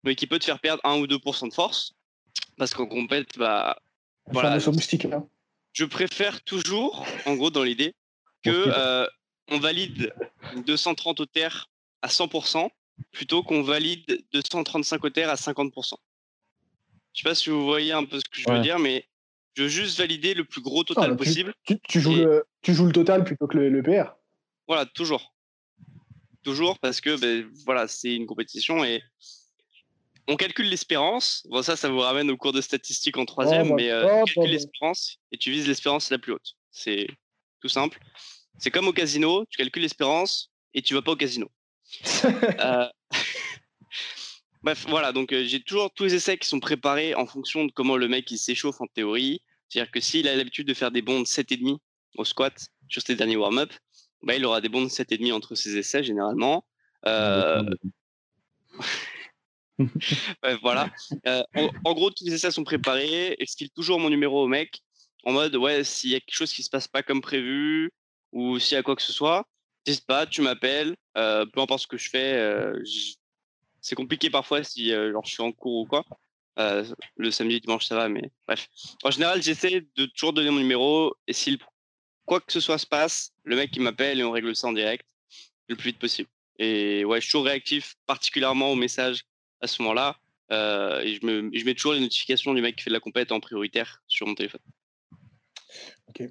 mais 0.04 0.14
qui 0.14 0.28
peut 0.28 0.38
te 0.38 0.44
faire 0.44 0.60
perdre 0.60 0.80
1 0.84 1.00
ou 1.00 1.06
2% 1.08 1.48
de 1.48 1.52
force. 1.52 1.94
Parce 2.56 2.74
qu'en 2.74 2.86
compète, 2.86 3.36
bah. 3.36 3.76
Voilà. 4.26 4.56
Moustique, 4.68 5.02
là. 5.02 5.24
Je 5.72 5.84
préfère 5.84 6.44
toujours, 6.44 7.04
en 7.26 7.34
gros, 7.34 7.50
dans 7.50 7.64
l'idée, 7.64 7.96
que 8.44 8.50
euh, 8.52 9.04
on 9.50 9.58
valide 9.58 10.14
230 10.64 11.18
au 11.18 11.26
terre 11.26 11.68
à 12.02 12.06
100% 12.06 12.68
plutôt 13.10 13.42
qu'on 13.42 13.62
valide 13.62 14.24
235 14.32 15.02
au 15.02 15.10
terre 15.10 15.28
à 15.28 15.34
50%. 15.34 15.94
Je 17.12 17.20
sais 17.20 17.28
pas 17.28 17.34
si 17.34 17.50
vous 17.50 17.64
voyez 17.64 17.90
un 17.90 18.04
peu 18.04 18.20
ce 18.20 18.30
que 18.30 18.40
je 18.40 18.48
veux 18.48 18.60
dire, 18.60 18.78
mais 18.78 19.08
je 19.54 19.62
veux 19.62 19.68
juste 19.68 19.98
valider 19.98 20.34
le 20.34 20.44
plus 20.44 20.60
gros 20.60 20.84
total 20.84 21.12
ah, 21.12 21.16
possible. 21.16 21.54
Tu, 21.88 22.00
joues 22.00 22.14
le, 22.14 22.44
tu, 22.62 22.74
joues 22.74 22.86
le, 22.86 22.92
total 22.92 23.24
plutôt 23.24 23.46
que 23.46 23.56
le, 23.56 23.82
PR 23.82 24.16
Voilà, 24.66 24.84
toujours. 24.86 25.34
Toujours 26.42 26.78
parce 26.78 27.00
que 27.00 27.18
ben, 27.18 27.48
voilà, 27.64 27.88
c'est 27.88 28.14
une 28.14 28.26
compétition 28.26 28.84
et 28.84 29.02
on 30.26 30.36
calcule 30.36 30.68
l'espérance. 30.68 31.46
Bon, 31.48 31.62
ça, 31.62 31.76
ça 31.76 31.88
vous 31.88 32.00
ramène 32.00 32.30
au 32.30 32.36
cours 32.36 32.52
de 32.52 32.60
statistiques 32.60 33.16
en 33.16 33.24
troisième, 33.24 33.70
oh, 33.70 33.74
mais 33.74 33.90
euh, 33.90 34.20
oh, 34.20 34.24
tu 34.26 34.34
calcules 34.34 34.52
l'espérance 34.52 35.18
et 35.32 35.38
tu 35.38 35.50
vises 35.50 35.68
l'espérance 35.68 36.10
la 36.10 36.18
plus 36.18 36.32
haute. 36.32 36.56
C'est 36.70 37.06
tout 37.60 37.68
simple. 37.68 37.98
C'est 38.58 38.70
comme 38.70 38.88
au 38.88 38.92
casino, 38.92 39.44
tu 39.48 39.56
calcules 39.56 39.82
l'espérance 39.82 40.50
et 40.74 40.82
tu 40.82 40.94
vas 40.94 41.02
pas 41.02 41.12
au 41.12 41.16
casino. 41.16 41.50
euh, 42.24 42.88
Bref, 44.64 44.86
voilà, 44.88 45.12
donc 45.12 45.30
euh, 45.34 45.44
j'ai 45.44 45.60
toujours 45.60 45.92
tous 45.92 46.04
les 46.04 46.14
essais 46.14 46.38
qui 46.38 46.48
sont 46.48 46.58
préparés 46.58 47.14
en 47.14 47.26
fonction 47.26 47.66
de 47.66 47.72
comment 47.72 47.98
le 47.98 48.08
mec 48.08 48.30
il 48.30 48.38
s'échauffe 48.38 48.80
en 48.80 48.86
théorie. 48.86 49.42
C'est-à-dire 49.68 49.90
que 49.90 50.00
s'il 50.00 50.26
a 50.26 50.34
l'habitude 50.34 50.66
de 50.66 50.72
faire 50.72 50.90
des 50.90 51.02
bonds 51.02 51.20
de 51.20 51.26
7,5 51.26 51.76
au 52.16 52.24
squat 52.24 52.54
sur 52.88 53.02
ses 53.02 53.14
derniers 53.14 53.36
warm-up, 53.36 53.70
bah, 54.22 54.34
il 54.34 54.44
aura 54.46 54.62
des 54.62 54.70
bonds 54.70 54.80
de 54.80 54.88
7,5 54.88 55.34
entre 55.34 55.54
ses 55.54 55.76
essais 55.76 56.02
généralement. 56.02 56.64
Euh... 57.04 57.62
voilà. 60.62 60.90
Euh, 61.26 61.42
en, 61.84 61.92
gros, 61.92 62.08
tous 62.08 62.24
les 62.24 62.32
essais 62.32 62.50
sont 62.50 62.64
préparés. 62.64 63.36
Explique 63.40 63.74
toujours 63.74 64.00
mon 64.00 64.08
numéro 64.08 64.42
au 64.42 64.48
mec 64.48 64.80
en 65.24 65.32
mode 65.32 65.56
ouais, 65.56 65.84
s'il 65.84 66.08
y 66.08 66.14
a 66.14 66.20
quelque 66.20 66.36
chose 66.36 66.54
qui 66.54 66.62
se 66.62 66.70
passe 66.70 66.88
pas 66.88 67.02
comme 67.02 67.20
prévu 67.20 67.92
ou 68.32 68.58
s'il 68.58 68.76
y 68.76 68.78
a 68.78 68.82
quoi 68.82 68.96
que 68.96 69.02
ce 69.02 69.12
soit, 69.12 69.46
n'hésite 69.86 70.06
pas, 70.06 70.24
tu 70.24 70.40
m'appelles. 70.40 70.96
Peu 71.14 71.60
importe 71.60 71.82
ce 71.82 71.86
que 71.86 71.98
je 71.98 72.08
fais, 72.08 72.72
c'est 73.84 73.94
compliqué 73.96 74.30
parfois 74.30 74.64
si 74.64 74.92
euh, 74.92 75.12
je 75.22 75.30
suis 75.30 75.42
en 75.42 75.52
cours 75.52 75.82
ou 75.82 75.86
quoi. 75.86 76.04
Euh, 76.58 76.84
le 77.16 77.30
samedi, 77.30 77.60
dimanche, 77.60 77.84
ça 77.84 77.94
va, 77.94 78.08
mais 78.08 78.30
bref. 78.46 78.68
En 79.02 79.10
général, 79.10 79.42
j'essaie 79.42 79.82
de 79.96 80.06
toujours 80.06 80.32
donner 80.32 80.50
mon 80.50 80.58
numéro 80.58 81.14
et 81.26 81.34
si 81.34 81.58
quoi 82.24 82.40
que 82.40 82.50
ce 82.50 82.60
soit 82.60 82.78
se 82.78 82.86
passe, 82.86 83.32
le 83.42 83.56
mec 83.56 83.70
qui 83.70 83.80
m'appelle 83.80 84.20
et 84.20 84.24
on 84.24 84.30
règle 84.30 84.56
ça 84.56 84.68
en 84.68 84.72
direct 84.72 85.06
le 85.68 85.76
plus 85.76 85.90
vite 85.90 85.98
possible. 85.98 86.30
Et 86.58 87.04
ouais, 87.04 87.20
je 87.20 87.26
suis 87.26 87.32
toujours 87.32 87.44
réactif, 87.44 87.96
particulièrement 88.06 88.70
aux 88.70 88.76
messages 88.76 89.24
à 89.60 89.66
ce 89.66 89.82
moment-là. 89.82 90.16
Euh, 90.50 91.00
et 91.00 91.14
je, 91.16 91.20
je 91.20 91.64
mets 91.64 91.74
toujours 91.74 91.92
les 91.92 92.00
notifications 92.00 92.54
du 92.54 92.62
mec 92.62 92.76
qui 92.76 92.84
fait 92.84 92.90
de 92.90 92.94
la 92.94 93.00
compète 93.00 93.32
en 93.32 93.40
prioritaire 93.40 94.02
sur 94.06 94.26
mon 94.26 94.34
téléphone. 94.34 94.62
Ok. 96.08 96.22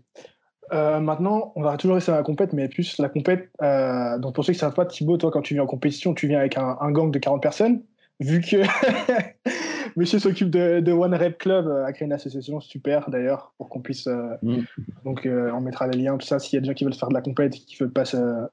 Euh, 0.71 0.99
maintenant, 0.99 1.52
on 1.56 1.62
va 1.62 1.78
toujours 1.78 1.95
rester 1.95 2.12
à 2.12 2.15
la 2.15 2.23
compète, 2.23 2.54
mais 2.54 2.67
plus 2.67 2.97
la 2.97 3.10
compète. 3.10 3.49
Euh, 3.62 4.17
donc 4.17 4.36
pour 4.36 4.45
ceux 4.45 4.54
qui 4.54 4.58
ne 4.58 4.62
savent 4.62 4.73
pas, 4.73 4.86
Thibaut, 4.86 5.17
toi, 5.17 5.32
quand 5.32 5.41
tu 5.41 5.54
viens 5.54 5.63
en 5.63 5.67
compétition, 5.67 6.13
tu 6.13 6.28
viens 6.28 6.39
avec 6.39 6.58
un, 6.58 6.91
gang 6.91 7.12
de 7.12 7.19
40 7.19 7.41
personnes. 7.41 7.84
Vu 8.19 8.41
que 8.41 8.58
monsieur 9.97 10.19
s'occupe 10.19 10.49
de, 10.49 10.91
One 10.91 11.13
Rep 11.15 11.38
Club, 11.38 11.67
euh, 11.67 11.86
a 11.86 11.91
créé 11.91 12.06
une 12.06 12.13
association 12.13 12.60
super 12.62 13.10
d'ailleurs, 13.10 13.54
pour 13.58 13.69
qu'on 13.69 13.82
puisse. 13.82 14.08
Mm. 14.41 14.62
Donc 15.04 15.28
on 15.28 15.62
mettra 15.62 15.88
les 15.88 15.97
liens, 15.97 16.17
tout 16.17 16.28
ça, 16.28 16.39
s'il 16.39 16.56
y 16.56 16.58
a 16.58 16.62
des 16.62 16.67
gens 16.67 16.73
qui 16.73 16.86
veulent 16.86 16.93
faire 16.93 17.10
de 17.10 17.13
la 17.13 17.21
compète, 17.21 17.54
qui 17.54 17.76
veulent, 17.78 17.91
pas 17.91 18.04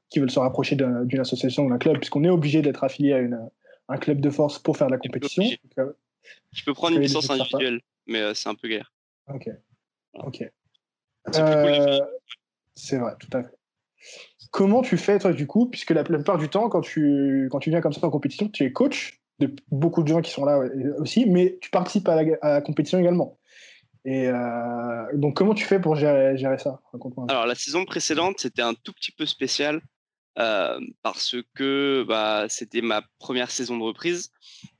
qui 0.08 0.18
veulent 0.18 0.30
se 0.30 0.40
rapprocher 0.40 0.76
d'une 0.76 1.20
association 1.20 1.66
ou 1.66 1.70
d'un 1.70 1.78
club, 1.78 1.98
puisqu'on 1.98 2.24
est 2.24 2.30
obligé 2.30 2.62
d'être 2.62 2.82
affilié 2.84 3.12
à 3.12 3.18
une, 3.18 3.38
un 3.88 3.96
club 3.98 4.20
de 4.20 4.30
force 4.30 4.58
pour 4.58 4.76
faire 4.76 4.88
de 4.88 4.92
la 4.92 4.98
compétition. 4.98 5.44
je 6.52 6.64
peux 6.64 6.74
prendre 6.74 6.96
une 6.96 7.02
licence 7.02 7.30
individuelle, 7.30 7.80
mais 8.06 8.34
c'est 8.34 8.48
un 8.48 8.54
peu 8.54 8.68
guerre. 8.68 8.92
Ok. 9.28 9.48
Ok. 10.14 10.50
Euh, 11.36 12.00
c'est 12.74 12.98
vrai, 12.98 13.12
tout 13.18 13.36
à 13.36 13.42
fait. 13.42 13.56
Comment 14.50 14.82
tu 14.82 14.96
fais, 14.96 15.18
toi, 15.18 15.32
du 15.32 15.46
coup, 15.46 15.66
puisque 15.66 15.90
la, 15.90 16.02
plupart 16.02 16.38
du 16.38 16.48
temps, 16.48 16.68
quand 16.68 16.80
tu, 16.80 17.48
quand 17.50 17.60
tu 17.60 17.70
viens 17.70 17.80
comme 17.80 17.92
ça 17.92 18.06
en 18.06 18.10
compétition, 18.10 18.48
tu 18.48 18.64
es 18.64 18.72
coach 18.72 19.20
de 19.38 19.54
beaucoup 19.70 20.02
de 20.02 20.08
gens 20.08 20.20
qui 20.20 20.30
sont 20.30 20.44
là 20.44 20.60
aussi, 20.98 21.26
mais 21.26 21.58
tu 21.60 21.70
participes 21.70 22.08
à 22.08 22.22
la, 22.22 22.60
compétition 22.60 22.98
également. 22.98 23.38
Et 24.04 24.28
euh, 24.28 25.04
donc, 25.14 25.36
comment 25.36 25.54
tu 25.54 25.64
fais 25.64 25.78
pour 25.78 25.94
gérer, 25.94 26.36
gérer 26.36 26.58
ça? 26.58 26.80
Alors, 27.28 27.46
la 27.46 27.54
saison 27.54 27.84
précédente, 27.84 28.36
c'était 28.38 28.62
un 28.62 28.74
tout 28.74 28.92
petit 28.92 29.12
peu 29.12 29.26
spécial 29.26 29.80
euh, 30.38 30.80
parce 31.02 31.36
que 31.54 32.04
bah, 32.08 32.46
c'était 32.48 32.80
ma 32.80 33.02
première 33.18 33.50
saison 33.50 33.76
de 33.76 33.82
reprise. 33.82 34.30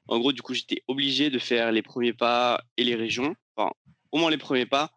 En 0.09 0.19
gros, 0.19 0.33
du 0.33 0.43
coup, 0.43 0.55
j'étais 0.55 0.83
obligé 0.89 1.31
de 1.31 1.39
faire 1.39 1.71
les 1.71 1.83
premiers 1.83 2.13
pas 2.13 2.63
et 2.77 2.85
les 2.85 2.95
régions, 2.95 3.35
enfin, 3.55 3.71
au 4.11 4.19
moins 4.19 4.31
les 4.31 4.39
premiers 4.39 4.67
pas, 4.67 4.91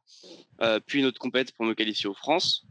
euh, 0.61 0.79
puis 0.79 0.99
une 0.99 1.05
autre 1.05 1.19
compète 1.19 1.51
pour 1.53 1.65
me 1.65 1.73
qualifier 1.73 2.07
aux 2.07 2.13
France. 2.13 2.65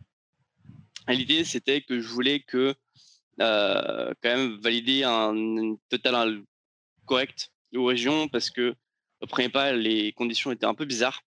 L'idée, 1.08 1.44
c'était 1.44 1.82
que 1.82 2.00
je 2.00 2.08
voulais 2.08 2.40
que 2.40 2.74
euh, 3.40 4.14
quand 4.22 4.28
même 4.28 4.60
valider 4.60 5.02
un, 5.04 5.76
total 5.88 6.42
correct 7.06 7.50
aux 7.74 7.86
régions 7.86 8.28
parce 8.28 8.50
que 8.50 8.74
au 9.20 9.26
premier 9.26 9.48
pas, 9.48 9.72
les 9.72 10.12
conditions 10.12 10.52
étaient 10.52 10.66
un 10.66 10.74
peu 10.74 10.84
bizarres. 10.84 11.22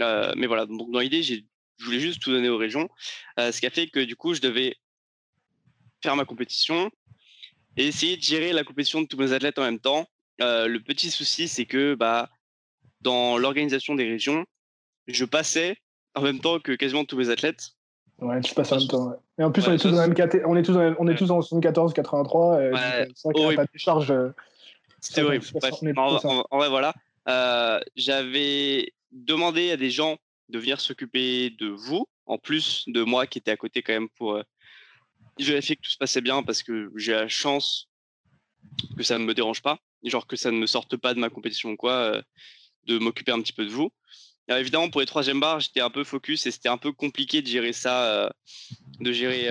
Euh, 0.00 0.32
mais 0.36 0.46
voilà, 0.46 0.66
donc 0.66 0.90
dans 0.90 1.00
l'idée, 1.00 1.22
je 1.22 1.42
voulais 1.84 2.00
juste 2.00 2.20
tout 2.20 2.30
donner 2.30 2.48
aux 2.48 2.58
régions, 2.58 2.88
ce 3.38 3.58
qui 3.58 3.66
a 3.66 3.70
fait 3.70 3.88
que 3.88 4.00
du 4.00 4.16
coup, 4.16 4.34
je 4.34 4.40
devais 4.40 4.76
faire 6.02 6.14
ma 6.16 6.24
compétition 6.24 6.90
et 7.76 7.86
essayer 7.86 8.16
de 8.16 8.22
gérer 8.22 8.52
la 8.52 8.64
compétition 8.64 9.00
de 9.00 9.06
tous 9.06 9.16
mes 9.16 9.32
athlètes 9.32 9.58
en 9.58 9.62
même 9.62 9.80
temps. 9.80 10.08
le 10.38 10.78
petit 10.78 11.10
souci, 11.10 11.48
c'est 11.48 11.66
que 11.66 11.94
bah, 11.94 12.30
dans 13.00 13.38
l'organisation 13.38 13.94
des 13.94 14.08
régions, 14.08 14.44
je 15.06 15.24
passais 15.24 15.76
en 16.18 16.22
même 16.22 16.40
temps 16.40 16.58
que 16.58 16.72
quasiment 16.72 17.04
tous 17.04 17.16
mes 17.16 17.30
athlètes. 17.30 17.70
Ouais, 18.20 18.40
tu 18.40 18.54
passes 18.54 18.72
en 18.72 18.78
même 18.78 18.88
temps. 18.88 19.12
Et 19.38 19.44
en 19.44 19.52
plus, 19.52 19.66
on, 19.68 19.72
est 19.72 19.78
tous 19.78 19.92
dans 19.92 19.98
on 20.46 20.56
est 20.56 20.62
tous 20.62 20.76
on 20.76 21.08
est 21.08 21.14
tous 21.14 21.30
en 21.30 21.40
74, 21.40 21.92
83. 21.92 22.62
Et 22.62 22.72
c'est 23.14 23.28
vrai 23.28 23.34
qu'il 23.34 23.56
des 23.56 23.78
charges. 23.78 24.10
Euh, 24.10 24.30
C'était 25.00 25.22
horrible. 25.22 25.46
en, 25.96 26.58
vrai, 26.58 26.68
voilà. 26.68 26.94
Euh, 27.28 27.78
j'avais 27.94 28.92
demandé 29.12 29.70
à 29.70 29.76
des 29.76 29.90
gens 29.90 30.16
de 30.48 30.58
venir 30.58 30.80
s'occuper 30.80 31.50
de 31.50 31.68
vous, 31.68 32.08
en 32.26 32.38
plus 32.38 32.84
de 32.88 33.02
moi 33.02 33.26
qui 33.26 33.38
était 33.38 33.50
à 33.50 33.56
côté 33.56 33.82
quand 33.82 33.92
même 33.92 34.08
pour 34.16 34.42
vérifier 35.38 35.76
que 35.76 35.82
tout 35.82 35.90
se 35.90 35.98
passait 35.98 36.20
bien 36.20 36.42
parce 36.42 36.62
que 36.62 36.90
j'ai 36.96 37.12
la 37.12 37.28
chance 37.28 37.88
que 38.96 39.02
ça 39.04 39.18
ne 39.18 39.24
me 39.24 39.34
dérange 39.34 39.62
pas, 39.62 39.78
genre 40.02 40.26
que 40.26 40.36
ça 40.36 40.50
ne 40.50 40.58
me 40.58 40.66
sorte 40.66 40.96
pas 40.96 41.14
de 41.14 41.20
ma 41.20 41.28
compétition 41.28 41.70
ou 41.70 41.76
quoi, 41.76 42.20
de 42.86 42.98
m'occuper 42.98 43.30
un 43.30 43.40
petit 43.40 43.52
peu 43.52 43.64
de 43.64 43.70
vous. 43.70 43.90
Alors 44.48 44.60
évidemment, 44.60 44.88
pour 44.88 45.00
les 45.00 45.06
troisième 45.06 45.40
bars, 45.40 45.60
j'étais 45.60 45.80
un 45.80 45.90
peu 45.90 46.04
focus 46.04 46.46
et 46.46 46.50
c'était 46.50 46.70
un 46.70 46.78
peu 46.78 46.92
compliqué 46.92 47.42
de 47.42 47.46
gérer 47.46 47.72
ça, 47.72 48.32
de 49.00 49.12
gérer 49.12 49.48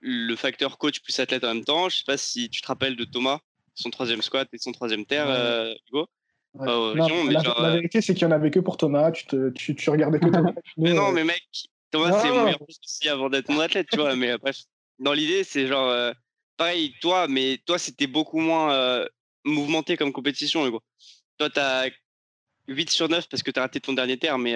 le 0.00 0.36
facteur 0.36 0.78
coach 0.78 1.00
plus 1.00 1.18
athlète 1.20 1.44
en 1.44 1.54
même 1.54 1.64
temps. 1.64 1.88
Je 1.88 1.98
sais 1.98 2.04
pas 2.06 2.16
si 2.16 2.48
tu 2.48 2.62
te 2.62 2.66
rappelles 2.66 2.96
de 2.96 3.04
Thomas, 3.04 3.40
son 3.74 3.90
troisième 3.90 4.22
squat 4.22 4.48
et 4.52 4.58
son 4.58 4.72
troisième 4.72 5.04
terre, 5.04 5.76
Hugo. 5.88 6.08
la, 6.54 7.70
vérité, 7.74 8.00
c'est 8.00 8.14
qu'il 8.14 8.22
y 8.22 8.26
en 8.26 8.30
avait 8.30 8.50
que 8.50 8.60
pour 8.60 8.78
Thomas. 8.78 9.12
Tu, 9.12 9.26
te, 9.26 9.50
tu, 9.50 9.74
tu 9.76 9.90
regardais 9.90 10.18
que 10.18 10.28
Thomas. 10.28 10.52
mais 10.78 10.94
non, 10.94 11.12
mais 11.12 11.24
mec, 11.24 11.42
Thomas, 11.90 12.18
c'est 12.20 12.30
mon 12.30 12.44
meilleur 12.44 12.62
aussi 12.62 13.08
avant 13.10 13.28
d'être 13.28 13.50
mon 13.50 13.60
athlète, 13.60 13.88
tu 13.92 13.98
vois. 13.98 14.16
Mais 14.16 14.38
bref, 14.38 14.56
dans 14.98 15.12
l'idée, 15.12 15.44
c'est 15.44 15.66
genre 15.66 16.14
pareil, 16.56 16.94
toi, 17.02 17.28
mais 17.28 17.58
toi, 17.66 17.78
c'était 17.78 18.06
beaucoup 18.06 18.40
moins 18.40 19.04
mouvementé 19.44 19.96
comme 19.98 20.12
compétition, 20.12 20.66
Hugo. 20.66 20.80
Toi, 21.38 21.50
tu 21.50 21.60
as 21.60 21.90
8 22.68 22.90
sur 22.90 23.08
9 23.08 23.28
parce 23.28 23.42
que 23.42 23.50
tu 23.50 23.58
as 23.58 23.62
raté 23.62 23.80
ton 23.80 23.92
dernier 23.92 24.18
terme, 24.18 24.42
mais. 24.42 24.54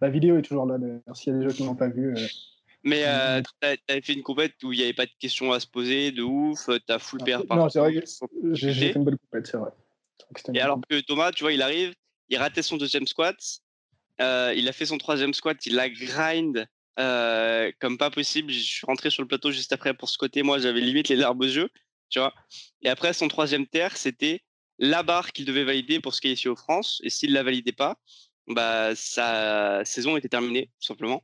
La 0.00 0.10
vidéo 0.10 0.36
est 0.36 0.42
toujours 0.42 0.66
là, 0.66 0.76
S'il 1.14 1.32
y 1.32 1.36
a 1.36 1.38
des 1.38 1.48
gens 1.48 1.54
qui 1.54 1.62
n'ont 1.62 1.74
pas 1.74 1.88
vu. 1.88 2.14
Mais 2.84 3.04
euh, 3.06 3.40
tu 3.40 3.68
avais 3.88 4.00
fait 4.00 4.12
une 4.12 4.22
compète 4.22 4.54
où 4.64 4.72
il 4.72 4.78
n'y 4.78 4.82
avait 4.84 4.92
pas 4.92 5.06
de 5.06 5.12
questions 5.18 5.52
à 5.52 5.60
se 5.60 5.66
poser, 5.66 6.10
de 6.10 6.22
ouf, 6.22 6.66
tu 6.66 6.92
as 6.92 6.98
full 6.98 7.20
ah, 7.32 7.54
Non, 7.54 7.68
c'est 7.68 7.78
vrai, 7.78 8.02
j'ai 8.52 8.74
fait 8.74 8.92
une 8.96 9.04
bonne 9.04 9.18
compète, 9.18 9.46
c'est 9.46 9.56
vrai. 9.56 9.70
Et 10.54 10.60
alors 10.60 10.80
que 10.88 11.00
Thomas, 11.00 11.30
tu 11.32 11.44
vois, 11.44 11.52
il 11.52 11.62
arrive, 11.62 11.94
il 12.28 12.38
ratait 12.38 12.62
son 12.62 12.76
deuxième 12.76 13.06
squat, 13.06 13.36
euh, 14.20 14.52
il 14.56 14.68
a 14.68 14.72
fait 14.72 14.86
son 14.86 14.98
troisième 14.98 15.34
squat, 15.34 15.64
il 15.66 15.78
a 15.78 15.88
grind 15.88 16.66
euh, 16.98 17.70
comme 17.80 17.98
pas 17.98 18.10
possible. 18.10 18.52
Je 18.52 18.58
suis 18.58 18.86
rentré 18.86 19.10
sur 19.10 19.22
le 19.22 19.28
plateau 19.28 19.50
juste 19.50 19.72
après 19.72 19.94
pour 19.94 20.08
squatter. 20.08 20.42
Moi, 20.42 20.58
j'avais 20.58 20.80
limite 20.80 21.08
les 21.08 21.16
larmes 21.16 21.40
aux 21.40 21.44
yeux, 21.44 21.68
tu 22.08 22.18
vois. 22.18 22.32
Et 22.82 22.88
après, 22.88 23.12
son 23.12 23.28
troisième 23.28 23.66
terre, 23.66 23.96
c'était 23.96 24.42
la 24.82 25.04
barre 25.04 25.32
qu'il 25.32 25.44
devait 25.44 25.62
valider 25.62 26.00
pour 26.00 26.12
se 26.12 26.20
qualifier 26.20 26.50
aux 26.50 26.56
France. 26.56 27.00
Et 27.04 27.08
s'il 27.08 27.30
ne 27.30 27.34
la 27.34 27.44
validait 27.44 27.72
pas, 27.72 27.98
bah, 28.48 28.94
sa 28.96 29.84
saison 29.84 30.16
était 30.16 30.28
terminée, 30.28 30.66
tout 30.80 30.86
simplement. 30.86 31.22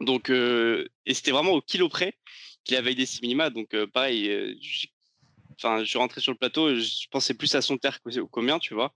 Donc, 0.00 0.30
euh, 0.30 0.88
et 1.06 1.14
c'était 1.14 1.30
vraiment 1.30 1.52
au 1.52 1.62
kilo 1.62 1.88
près 1.88 2.18
qu'il 2.64 2.76
avait 2.76 2.96
des 2.96 3.06
6 3.06 3.22
minima. 3.22 3.50
Donc, 3.50 3.72
euh, 3.72 3.86
pareil, 3.86 4.28
euh, 4.28 4.52
enfin, 5.52 5.84
je 5.84 5.84
suis 5.84 5.96
rentré 5.96 6.20
sur 6.20 6.32
le 6.32 6.38
plateau, 6.38 6.74
je 6.74 7.06
pensais 7.08 7.34
plus 7.34 7.54
à 7.54 7.62
son 7.62 7.78
terre 7.78 8.02
qu'au 8.02 8.26
combien, 8.26 8.58
tu 8.58 8.74
vois, 8.74 8.92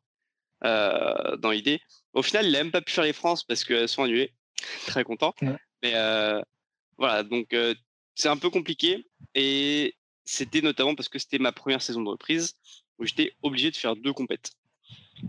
dans 0.62 1.51
l'idée. 1.53 1.81
Au 2.14 2.22
final, 2.22 2.44
il 2.44 2.53
n'a 2.53 2.59
même 2.59 2.72
pas 2.72 2.83
pu 2.83 2.92
faire 2.92 3.05
les 3.05 3.12
France 3.12 3.44
parce 3.44 3.62
qu'elles 3.62 3.88
sont 3.88 4.03
annulées. 4.03 4.33
Très 4.88 5.05
content. 5.05 5.33
Mais 5.85 5.92
voilà, 6.96 7.22
donc 7.22 7.55
c'est 8.16 8.29
un 8.29 8.37
peu 8.37 8.51
compliqué. 8.51 9.07
Et 9.37 9.94
c'était 10.24 10.61
notamment 10.61 10.96
parce 10.96 11.09
que 11.09 11.20
c'était 11.20 11.38
ma 11.38 11.53
première 11.53 11.83
saison 11.83 12.03
de 12.03 12.09
reprise 12.09 12.57
où 12.99 13.07
j'étais 13.07 13.33
obligé 13.43 13.71
de 13.71 13.77
faire 13.77 13.97
deux 13.97 14.13
compètes. 14.13 14.53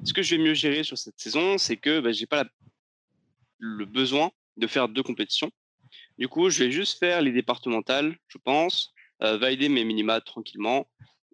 Ce 0.04 0.14
que 0.14 0.22
je 0.22 0.36
vais 0.36 0.42
mieux 0.42 0.54
gérer 0.54 0.84
sur 0.84 0.98
cette 0.98 1.20
saison, 1.20 1.58
c'est 1.58 1.78
que 1.78 2.00
bah, 2.00 2.12
j'ai 2.12 2.26
pas 2.26 2.46
le 3.58 3.86
besoin 3.86 4.32
de 4.58 4.68
faire 4.68 4.88
deux 4.88 5.04
compétitions. 5.04 5.52
Du 6.18 6.28
coup, 6.28 6.50
je 6.50 6.64
vais 6.64 6.72
juste 6.72 7.00
faire 7.00 7.22
les 7.22 7.32
départementales, 7.32 8.18
je 8.28 8.38
pense, 8.38 8.94
euh, 9.24 9.38
valider 9.38 9.70
mes 9.70 9.84
minima 9.84 10.22
tranquillement. 10.22 10.88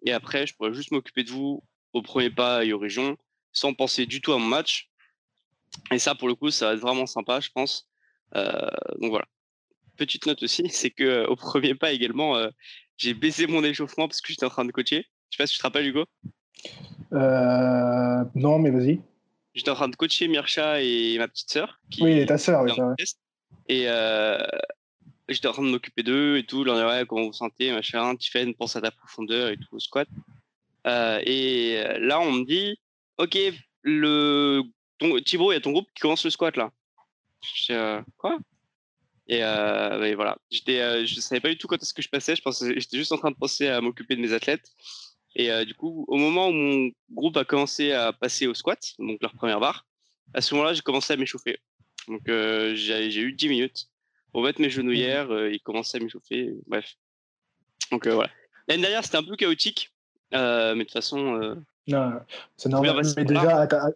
Et 0.04 0.12
après, 0.12 0.46
je 0.46 0.54
pourrais 0.54 0.74
juste 0.74 0.90
m'occuper 0.90 1.24
de 1.24 1.30
vous 1.30 1.62
au 1.92 2.02
premier 2.02 2.30
pas 2.30 2.64
et 2.64 2.72
aux 2.72 2.78
régions, 2.78 3.16
sans 3.52 3.74
penser 3.74 4.06
du 4.06 4.20
tout 4.20 4.32
à 4.32 4.38
mon 4.38 4.46
match. 4.46 4.88
Et 5.90 5.98
ça, 5.98 6.14
pour 6.14 6.28
le 6.28 6.34
coup, 6.34 6.50
ça 6.50 6.66
va 6.68 6.74
être 6.74 6.80
vraiment 6.80 7.06
sympa, 7.06 7.40
je 7.40 7.50
pense. 7.50 7.88
Euh, 8.34 8.68
donc 9.00 9.10
voilà. 9.10 9.26
Petite 9.96 10.26
note 10.26 10.42
aussi, 10.42 10.68
c'est 10.70 10.90
que 10.90 11.04
euh, 11.04 11.26
au 11.26 11.36
premier 11.36 11.74
pas 11.74 11.92
également, 11.92 12.40
j'ai 12.96 13.14
baissé 13.14 13.46
mon 13.46 13.64
échauffement 13.64 14.08
parce 14.08 14.20
que 14.20 14.32
j'étais 14.32 14.46
en 14.46 14.50
train 14.50 14.64
de 14.64 14.72
coacher. 14.72 15.06
Je 15.36 15.42
sais 15.42 15.42
pas 15.42 15.46
si 15.48 15.52
tu 15.54 15.58
te 15.58 15.62
rappelles, 15.64 15.86
Hugo. 15.86 16.04
non, 17.12 18.58
mais 18.58 18.70
vas-y. 18.70 19.02
J'étais 19.54 19.70
en 19.70 19.74
train 19.74 19.88
de 19.88 19.96
coacher 19.96 20.28
Mircha 20.28 20.80
et 20.80 21.18
ma 21.18 21.28
petite 21.28 21.50
sœur. 21.50 21.78
Oui, 22.00 22.24
ta 22.24 22.38
sœur, 22.38 22.62
oui, 22.62 22.72
Et 23.68 23.86
j'étais 25.28 25.48
en 25.48 25.52
train 25.52 25.62
de 25.62 25.68
m'occuper 25.68 26.02
d'eux 26.02 26.38
et 26.38 26.46
tout, 26.46 26.64
leur 26.64 26.76
dire 26.76 26.86
ouais, 26.86 27.04
comment 27.06 27.26
vous 27.26 27.34
sentez, 27.34 27.70
machin, 27.70 28.16
Tiffen, 28.16 28.54
pense 28.54 28.76
à 28.76 28.80
ta 28.80 28.90
profondeur 28.90 29.50
et 29.50 29.58
tout, 29.58 29.76
au 29.76 29.78
squat. 29.78 30.08
Euh, 30.86 31.20
et 31.26 31.82
là, 31.98 32.18
on 32.18 32.32
me 32.32 32.44
dit, 32.46 32.78
ok, 33.18 33.36
le, 33.82 34.62
ton, 34.96 35.18
Thibaut, 35.18 35.52
il 35.52 35.56
y 35.56 35.58
a 35.58 35.60
ton 35.60 35.72
groupe 35.72 35.88
qui 35.94 36.00
commence 36.00 36.24
le 36.24 36.30
squat 36.30 36.56
là. 36.56 36.72
Je 37.42 37.74
euh, 37.74 38.00
quoi? 38.16 38.38
Et, 39.28 39.42
euh, 39.42 40.14
voilà, 40.14 40.38
j'étais, 40.50 40.80
euh, 40.80 41.04
je 41.04 41.20
savais 41.20 41.40
pas 41.40 41.48
du 41.48 41.58
tout 41.58 41.66
quand 41.66 41.82
est-ce 41.82 41.94
que 41.94 42.02
je 42.02 42.08
passais. 42.08 42.36
Je 42.36 42.42
pensais, 42.42 42.78
j'étais 42.78 42.96
juste 42.96 43.12
en 43.12 43.18
train 43.18 43.30
de 43.30 43.36
penser 43.36 43.66
à 43.68 43.80
m'occuper 43.80 44.14
de 44.14 44.20
mes 44.20 44.32
athlètes. 44.32 44.70
Et 45.38 45.64
du 45.66 45.74
coup, 45.74 46.06
au 46.08 46.16
moment 46.16 46.48
où 46.48 46.52
mon 46.52 46.90
groupe 47.10 47.36
a 47.36 47.44
commencé 47.44 47.92
à 47.92 48.12
passer 48.12 48.46
au 48.46 48.54
squat, 48.54 48.94
donc 48.98 49.18
leur 49.20 49.34
première 49.34 49.60
barre, 49.60 49.86
à 50.32 50.40
ce 50.40 50.54
moment-là, 50.54 50.72
j'ai 50.72 50.80
commencé 50.80 51.12
à 51.12 51.16
m'échauffer. 51.16 51.58
Donc 52.08 52.22
j'ai, 52.26 53.10
j'ai 53.10 53.20
eu 53.20 53.32
10 53.32 53.48
minutes 53.50 53.88
pour 54.36 54.42
mettre 54.42 54.60
mes 54.60 54.68
genouillères, 54.68 55.30
euh, 55.30 55.50
il 55.50 55.60
commençait 55.60 55.96
à 55.96 56.00
m'échauffer. 56.02 56.52
Bref. 56.66 56.96
Donc 57.90 58.06
euh, 58.06 58.14
voilà. 58.14 58.28
L'année 58.68 58.82
dernière, 58.82 59.02
c'était 59.02 59.16
un 59.16 59.22
peu 59.22 59.34
chaotique, 59.34 59.94
euh, 60.34 60.74
mais 60.74 60.80
de 60.80 60.84
toute 60.84 60.92
façon. 60.92 61.56
non, 61.88 62.12
c'est 62.58 62.68
normal. 62.68 63.00
Mais 63.16 63.24
déjà, 63.24 63.60
à 63.60 63.66
ta, 63.66 63.88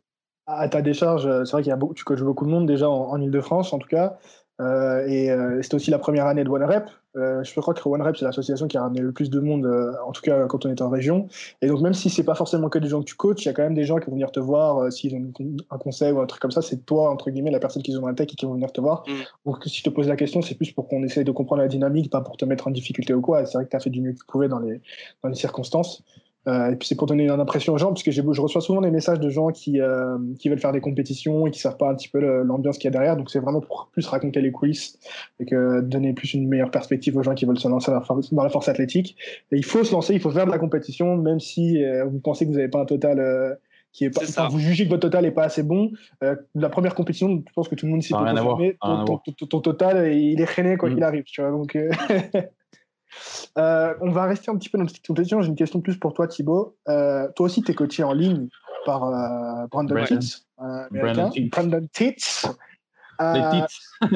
à 0.46 0.66
ta 0.70 0.81
décharge, 0.81 1.24
c'est 1.44 1.53
vrai 1.53 1.61
qu'il 1.61 1.68
y 1.68 1.72
a 1.72 1.76
beaucoup, 1.76 1.92
tu 1.92 2.05
coaches 2.05 2.22
beaucoup 2.22 2.46
de 2.46 2.50
monde 2.50 2.66
déjà 2.66 2.88
en, 2.88 3.11
en 3.11 3.20
Ile-de-France, 3.20 3.74
en 3.74 3.79
tout 3.79 3.88
cas. 3.88 4.18
Euh, 4.61 5.07
et 5.07 5.31
euh, 5.31 5.62
c'était 5.62 5.75
aussi 5.75 5.90
la 5.90 5.99
première 5.99 6.27
année 6.27 6.44
de 6.44 6.49
OneRep. 6.49 6.90
Euh, 7.16 7.42
je 7.42 7.59
crois 7.59 7.75
que 7.75 7.88
OneRep, 7.88 8.16
c'est 8.16 8.25
l'association 8.25 8.68
qui 8.68 8.77
a 8.77 8.83
ramené 8.83 9.01
le 9.01 9.12
plus 9.12 9.31
de 9.31 9.40
monde, 9.40 9.66
en 10.07 10.12
tout 10.12 10.23
cas 10.23 10.46
quand 10.46 10.64
on 10.66 10.70
est 10.70 10.81
en 10.83 10.90
région. 10.90 11.29
Et 11.62 11.66
donc, 11.66 11.81
même 11.81 11.94
si 11.94 12.11
c'est 12.11 12.23
pas 12.23 12.35
forcément 12.35 12.68
que 12.68 12.79
des 12.79 12.88
gens 12.88 13.01
que 13.01 13.07
tu 13.07 13.16
coaches, 13.16 13.42
il 13.44 13.46
y 13.46 13.49
a 13.49 13.53
quand 13.53 13.62
même 13.62 13.75
des 13.75 13.85
gens 13.85 13.99
qui 13.99 14.07
vont 14.07 14.12
venir 14.12 14.31
te 14.31 14.38
voir. 14.38 14.92
S'ils 14.92 15.14
ont 15.16 15.33
un 15.70 15.79
conseil 15.79 16.12
ou 16.12 16.20
un 16.20 16.27
truc 16.27 16.40
comme 16.40 16.51
ça, 16.51 16.62
c'est 16.62 16.85
toi, 16.87 17.11
entre 17.11 17.31
guillemets, 17.31 17.51
la 17.51 17.59
personne 17.59 17.83
qui 17.83 17.96
ont 17.96 18.01
dans 18.03 18.09
la 18.09 18.14
tech 18.14 18.29
et 18.33 18.37
qui 18.37 18.46
vont 18.46 18.55
venir 18.55 18.70
te 18.73 18.81
voir. 18.81 19.05
Mm. 19.09 19.12
Donc, 19.51 19.64
si 19.64 19.79
je 19.79 19.85
te 19.85 19.90
pose 19.90 20.07
la 20.07 20.16
question, 20.16 20.42
c'est 20.42 20.55
plus 20.55 20.70
pour 20.73 20.88
qu'on 20.88 21.03
essaye 21.03 21.25
de 21.25 21.33
comprendre 21.33 21.62
la 21.62 21.68
dynamique, 21.68 22.11
pas 22.11 22.20
pour 22.20 22.37
te 22.37 22.44
mettre 22.44 22.68
en 22.68 22.70
difficulté 22.70 23.14
ou 23.14 23.20
quoi. 23.20 23.44
C'est 23.46 23.59
vrai 23.59 23.64
que 23.64 23.70
tu 23.70 23.77
as 23.77 23.81
fait 23.81 23.90
du 23.90 24.01
mieux 24.01 24.12
que 24.12 24.18
tu 24.18 24.27
pouvais 24.27 24.49
dans 24.49 24.61
les, 24.61 24.81
dans 25.23 25.31
les 25.31 25.35
circonstances. 25.37 26.05
Euh, 26.48 26.70
et 26.70 26.76
puis 26.76 26.88
c'est 26.88 26.94
pour 26.94 27.07
donner 27.07 27.24
une 27.24 27.40
impression 27.40 27.74
aux 27.74 27.79
gens, 27.79 27.88
parce 27.88 28.03
que 28.03 28.11
je 28.11 28.22
reçois 28.22 28.61
souvent 28.61 28.81
des 28.81 28.90
messages 28.90 29.20
de 29.20 29.29
gens 29.29 29.48
qui, 29.48 29.81
euh, 29.81 30.16
qui 30.38 30.48
veulent 30.48 30.59
faire 30.59 30.72
des 30.72 30.81
compétitions 30.81 31.46
et 31.46 31.50
qui 31.50 31.61
savent 31.61 31.76
pas 31.76 31.90
un 31.90 31.94
petit 31.94 32.09
peu 32.09 32.20
l'ambiance 32.42 32.79
qu'il 32.79 32.85
y 32.85 32.88
a 32.88 32.92
derrière. 32.92 33.16
Donc 33.16 33.31
c'est 33.31 33.40
vraiment 33.40 33.61
pour 33.61 33.90
plus 33.92 34.07
raconter 34.07 34.40
les 34.40 34.50
coulisses 34.50 34.98
et 35.38 35.44
que 35.44 35.81
donner 35.81 36.14
plus 36.14 36.35
une 36.35 36.48
meilleure 36.48 36.70
perspective 36.70 37.16
aux 37.16 37.22
gens 37.22 37.35
qui 37.35 37.44
veulent 37.44 37.59
se 37.59 37.68
lancer 37.68 37.90
dans 37.90 38.42
la 38.42 38.50
force, 38.50 38.68
athlétique. 38.68 39.16
Et 39.53 39.57
il 39.57 39.64
faut 39.64 39.85
se 39.85 39.92
lancer, 39.92 40.14
il 40.14 40.20
faut 40.20 40.31
faire 40.31 40.46
de 40.46 40.50
la 40.50 40.59
compétition, 40.59 41.16
même 41.16 41.40
si 41.40 41.85
euh, 41.85 42.05
vous 42.05 42.20
pensez 42.20 42.46
que 42.46 42.50
vous 42.50 42.57
n'avez 42.57 42.68
pas 42.68 42.81
un 42.81 42.87
total 42.87 43.59
qui 43.92 44.05
est 44.05 44.11
pas, 44.11 44.48
vous 44.48 44.61
jugez 44.61 44.85
que 44.85 44.90
votre 44.90 45.03
total 45.03 45.26
est 45.26 45.33
pas 45.33 45.44
assez 45.44 45.62
bon. 45.62 45.90
la 46.20 46.68
première 46.68 46.94
compétition, 46.94 47.29
je 47.29 47.53
pense 47.53 47.68
que 47.68 47.74
tout 47.74 47.87
le 47.87 47.92
monde 47.92 48.03
s'y 48.03 48.12
peut 48.12 48.24
ton, 48.81 49.18
ton, 49.18 49.46
ton, 49.46 49.61
total, 49.61 50.12
il 50.12 50.40
est 50.40 50.46
freiné 50.46 50.76
quoi 50.76 50.88
mm. 50.88 50.94
qu'il 50.94 51.03
arrive. 51.03 51.24
Tu 51.24 51.40
vois, 51.42 51.50
donc 51.50 51.76
Euh, 51.76 51.90
on 53.57 54.11
va 54.11 54.25
rester 54.25 54.51
un 54.51 54.57
petit 54.57 54.68
peu 54.68 54.79
dans 54.79 54.88
cette 54.88 55.07
compétition. 55.07 55.40
J'ai 55.42 55.49
une 55.49 55.57
question 55.57 55.81
plus 55.81 55.96
pour 55.99 56.14
toi, 56.14 56.27
Thibaut. 56.29 56.77
Euh, 56.88 57.29
toi 57.35 57.46
aussi, 57.46 57.62
tu 57.62 57.73
es 57.73 57.75
coaché 57.75 58.03
en 58.03 58.12
ligne 58.12 58.49
par 58.87 59.05
euh, 59.05 59.66
Brandon, 59.70 59.94
Brandon 59.94 60.18
Titz. 60.18 60.46
Brandon, 60.59 61.31
Brandon 61.51 61.87
Titz. 61.92 62.46
Les 63.20 63.42
Titz. 63.51 63.90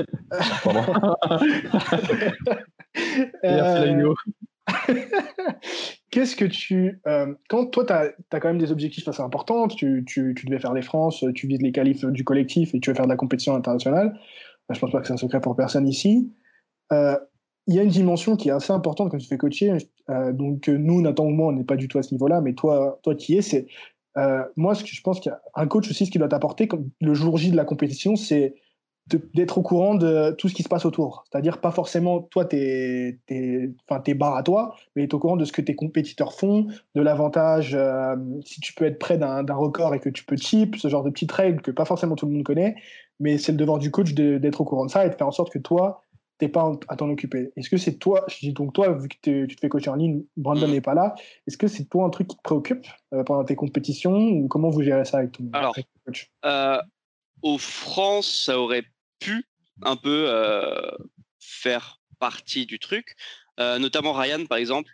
Qu'est-ce 6.11 6.37
que 6.37 6.47
tu. 6.47 7.03
quand 7.51 7.67
toi, 7.67 7.85
tu 7.85 7.93
as, 7.93 8.15
quand 8.31 8.49
même 8.49 8.59
des 8.59 8.73
objectifs 8.73 9.07
assez 9.07 9.21
importants, 9.21 9.69
tu, 9.69 10.05
tu, 10.07 10.35
tu, 10.35 10.47
devais 10.47 10.59
faire 10.59 10.73
les 10.73 10.81
France, 10.81 11.23
tu 11.35 11.47
vises 11.47 11.61
les 11.61 11.73
qualifs 11.73 12.05
du 12.07 12.25
collectif 12.25 12.75
et 12.75 12.81
tu 12.81 12.89
veux 12.89 12.95
faire 12.95 13.05
de 13.05 13.11
la 13.11 13.17
compétition 13.17 13.55
internationale. 13.55 14.19
Je 14.71 14.79
pense 14.79 14.91
pas 14.91 15.01
que 15.01 15.07
c'est 15.07 15.13
un 15.13 15.19
secret 15.19 15.43
pour 15.43 15.55
personne 15.55 15.87
ici 15.87 16.33
il 17.67 17.75
y 17.75 17.79
a 17.79 17.83
une 17.83 17.91
dimension 17.91 18.37
qui 18.37 18.49
est 18.49 18.53
assez 18.53 18.73
importante 18.73 19.11
quand 19.11 19.19
tu 19.19 19.27
fais 19.27 19.39
coacher. 19.39 19.77
Euh, 20.11 20.33
donc 20.33 20.69
nous, 20.69 21.01
Nathan 21.01 21.25
ou 21.25 21.31
moi, 21.31 21.49
on 21.49 21.53
n'est 21.53 21.65
pas 21.65 21.77
du 21.77 21.89
tout 21.89 21.99
à 21.99 22.03
ce 22.03 22.13
niveau-là, 22.13 22.41
mais 22.41 22.55
toi, 22.55 22.99
toi 23.03 23.15
qui 23.15 23.37
es, 23.37 23.43
c'est 23.43 23.67
euh, 24.17 24.45
moi 24.57 24.75
ce 24.75 24.85
que 24.85 24.91
je 24.91 25.03
pense 25.03 25.21
qu'un 25.21 25.67
coach 25.67 25.91
aussi, 25.91 26.07
ce 26.07 26.11
qu'il 26.11 26.21
doit 26.21 26.29
t'apporter 26.29 26.69
le 27.01 27.15
jour 27.15 27.37
J 27.37 27.51
de 27.51 27.57
la 27.57 27.65
compétition, 27.65 28.17
c'est 28.17 28.55
d'être 29.35 29.59
au 29.59 29.63
courant 29.63 29.95
de 29.95 30.35
tout 30.39 30.49
ce 30.49 30.55
qui 30.55 30.63
se 30.63 30.69
passe 30.69 30.87
autour. 30.87 31.25
C'est-à-dire 31.31 31.61
pas 31.61 31.71
forcément 31.71 32.21
toi 32.21 32.47
tes 32.47 33.19
barres 34.15 34.37
à 34.37 34.43
toi, 34.43 34.75
mais 34.97 35.05
être 35.05 35.15
au 35.15 35.19
courant 35.19 35.37
de 35.37 35.45
ce 35.45 35.53
que 35.53 35.61
tes 35.61 35.75
compétiteurs 35.75 36.33
font, 36.33 36.69
de 36.95 37.03
l'avantage 37.03 37.75
euh, 37.75 38.17
si 38.47 38.61
tu 38.61 38.73
peux 38.73 38.87
être 38.87 38.99
près 38.99 39.19
d'un 39.19 39.45
record 39.55 39.95
et 39.95 40.01
que 40.01 40.09
tu 40.09 40.25
peux 40.25 40.37
chip, 40.37 40.77
ce 40.77 40.89
genre 40.89 41.03
de 41.03 41.11
petites 41.11 41.33
règles 41.33 41.61
que 41.61 41.71
pas 41.71 41.85
forcément 41.85 42.15
tout 42.15 42.25
le 42.25 42.33
monde 42.33 42.45
connaît, 42.45 42.77
mais 43.21 43.37
c'est 43.37 43.53
le 43.53 43.59
devoir 43.59 43.79
du 43.79 43.91
coach 43.91 44.15
d'être 44.15 44.63
au 44.63 44.65
courant 44.65 44.87
de 44.87 44.91
ça 44.91 45.05
et 45.05 45.11
de 45.11 45.15
faire 45.15 45.29
en 45.29 45.33
sorte 45.33 45.53
que 45.53 45.59
toi 45.59 46.03
t'es 46.39 46.49
pas 46.49 46.73
à 46.89 46.97
t'en 46.97 47.09
occuper. 47.11 47.53
Est-ce 47.57 47.71
que 47.71 47.77
c'est 47.77 47.97
toi, 47.99 48.25
je 48.29 48.39
dis 48.41 48.53
donc 48.53 48.73
toi, 48.73 48.93
vu 48.93 49.09
que 49.09 49.47
tu 49.47 49.55
te 49.55 49.61
fais 49.61 49.69
coacher 49.69 49.91
en 49.91 49.95
ligne, 49.95 50.25
Brandon 50.37 50.67
mm. 50.67 50.73
n'est 50.73 50.81
pas 50.81 50.95
là, 50.95 51.15
est-ce 51.47 51.57
que 51.57 51.69
c'est 51.69 51.85
toi 51.85 52.05
un 52.05 52.11
truc 52.11 52.29
qui 52.29 52.37
te 52.37 52.43
préoccupe 52.43 52.87
euh, 53.13 53.23
pendant 53.23 53.45
tes 53.45 53.55
compétitions 53.55 54.17
ou 54.17 54.49
comment 54.49 54.71
vous 54.71 54.83
gérez 54.83 55.05
ça 55.05 55.19
avec 55.19 55.33
ton, 55.33 55.49
Alors, 55.53 55.77
coach? 56.05 56.31
euh, 56.45 56.81
Au 57.43 57.59
France, 57.59 58.43
ça 58.45 58.59
aurait 58.59 58.85
pu 59.21 59.45
un 59.83 59.97
peu 59.97 60.29
faire 61.41 62.01
partie 62.19 62.67
du 62.67 62.79
truc. 62.79 63.17
notamment 63.59 64.13
Ryan, 64.13 64.47
par 64.47 64.59
exemple, 64.59 64.91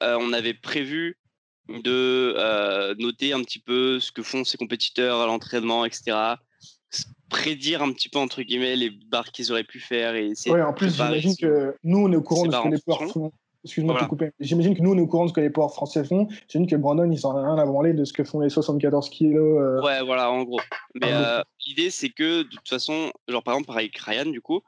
on 0.00 0.32
avait 0.32 0.54
prévu 0.54 1.18
de 1.68 2.94
noter 2.98 3.32
un 3.32 3.42
petit 3.42 3.60
peu 3.60 4.00
ce 4.00 4.12
que 4.12 4.22
font 4.22 4.44
ses 4.44 4.58
compétiteurs 4.58 5.20
à 5.20 5.26
l'entraînement, 5.26 5.84
etc. 5.84 6.36
Prédire 7.28 7.82
un 7.82 7.92
petit 7.92 8.08
peu, 8.08 8.18
entre 8.18 8.42
guillemets, 8.42 8.74
les 8.74 8.90
barres 8.90 9.30
qu'ils 9.30 9.52
auraient 9.52 9.64
pu 9.64 9.78
faire. 9.78 10.14
Et 10.14 10.32
ouais, 10.46 10.62
en 10.62 10.72
plus, 10.72 10.96
j'imagine 10.96 11.36
que 11.36 11.76
nous, 11.84 11.98
on 11.98 12.12
est 12.12 12.16
au 12.16 12.22
courant 12.22 12.46
de 12.46 12.52
ce 12.52 12.60
que 12.60 12.68
les 12.68 12.80
ports 12.84 13.04
font. 13.12 13.32
Excuse-moi 13.62 13.94
de 13.94 14.00
te 14.00 14.04
couper. 14.06 14.30
J'imagine 14.40 14.74
que 14.74 14.82
nous, 14.82 14.92
on 14.92 14.98
est 14.98 15.02
au 15.02 15.06
courant 15.06 15.24
de 15.24 15.28
ce 15.28 15.34
que 15.34 15.40
les 15.40 15.50
ports 15.50 15.72
français 15.72 16.02
font. 16.02 16.26
J'imagine 16.48 16.70
que 16.70 16.76
Brandon, 16.76 17.10
ils 17.10 17.18
s'en 17.18 17.34
rien 17.34 17.58
à 17.58 17.66
branler 17.66 17.92
de 17.92 18.04
ce 18.04 18.12
que 18.12 18.24
font 18.24 18.40
les 18.40 18.48
74 18.48 19.10
kilos. 19.10 19.82
Ouais, 19.84 20.02
voilà, 20.02 20.30
en 20.30 20.42
gros. 20.42 20.60
Mais 20.94 21.12
l'idée, 21.66 21.90
c'est 21.90 22.08
que, 22.08 22.42
de 22.42 22.48
toute 22.48 22.68
façon, 22.68 23.12
genre, 23.28 23.42
par 23.42 23.54
exemple, 23.54 23.70
avec 23.78 23.96
Ryan, 23.98 24.26
du 24.26 24.40
coup, 24.40 24.60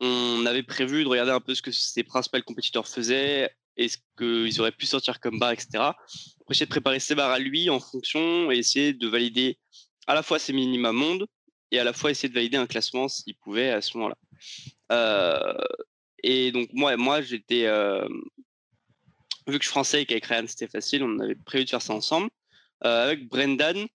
on 0.00 0.46
avait 0.46 0.62
prévu 0.62 1.04
de 1.04 1.08
regarder 1.08 1.32
un 1.32 1.40
peu 1.40 1.54
ce 1.54 1.62
que 1.62 1.72
ses 1.72 2.02
principaux 2.04 2.38
compétiteurs 2.46 2.86
faisaient, 2.86 3.50
et 3.76 3.88
ce 3.88 3.98
qu'ils 4.16 4.60
auraient 4.60 4.72
pu 4.72 4.86
sortir 4.86 5.20
comme 5.20 5.38
barre, 5.38 5.52
etc. 5.52 5.68
Pour 5.72 6.52
essayer 6.52 6.66
de 6.66 6.70
préparer 6.70 6.98
ses 6.98 7.14
barres 7.14 7.32
à 7.32 7.38
lui 7.38 7.68
en 7.68 7.80
fonction 7.80 8.50
et 8.50 8.56
essayer 8.56 8.94
de 8.94 9.06
valider 9.06 9.58
à 10.06 10.14
la 10.14 10.22
fois 10.22 10.38
ses 10.38 10.52
minima 10.52 10.92
monde 10.92 11.26
et 11.70 11.78
à 11.78 11.84
la 11.84 11.92
fois 11.92 12.10
essayer 12.10 12.28
de 12.28 12.34
valider 12.34 12.56
un 12.56 12.66
classement 12.66 13.08
s'il 13.08 13.34
pouvait 13.34 13.70
à 13.70 13.80
ce 13.80 13.96
moment-là. 13.96 14.16
Euh, 14.92 15.54
et 16.22 16.52
donc 16.52 16.68
moi, 16.72 16.96
moi 16.96 17.20
j'étais, 17.22 17.66
euh, 17.66 18.06
vu 19.46 19.58
que 19.58 19.64
je 19.64 19.68
français 19.68 20.02
et 20.02 20.06
qu'avec 20.06 20.26
Ryan 20.26 20.44
c'était 20.46 20.68
facile, 20.68 21.02
on 21.02 21.18
avait 21.18 21.34
prévu 21.34 21.64
de 21.64 21.70
faire 21.70 21.82
ça 21.82 21.94
ensemble. 21.94 22.30
Euh, 22.84 23.04
avec 23.04 23.28
Brendan, 23.28 23.86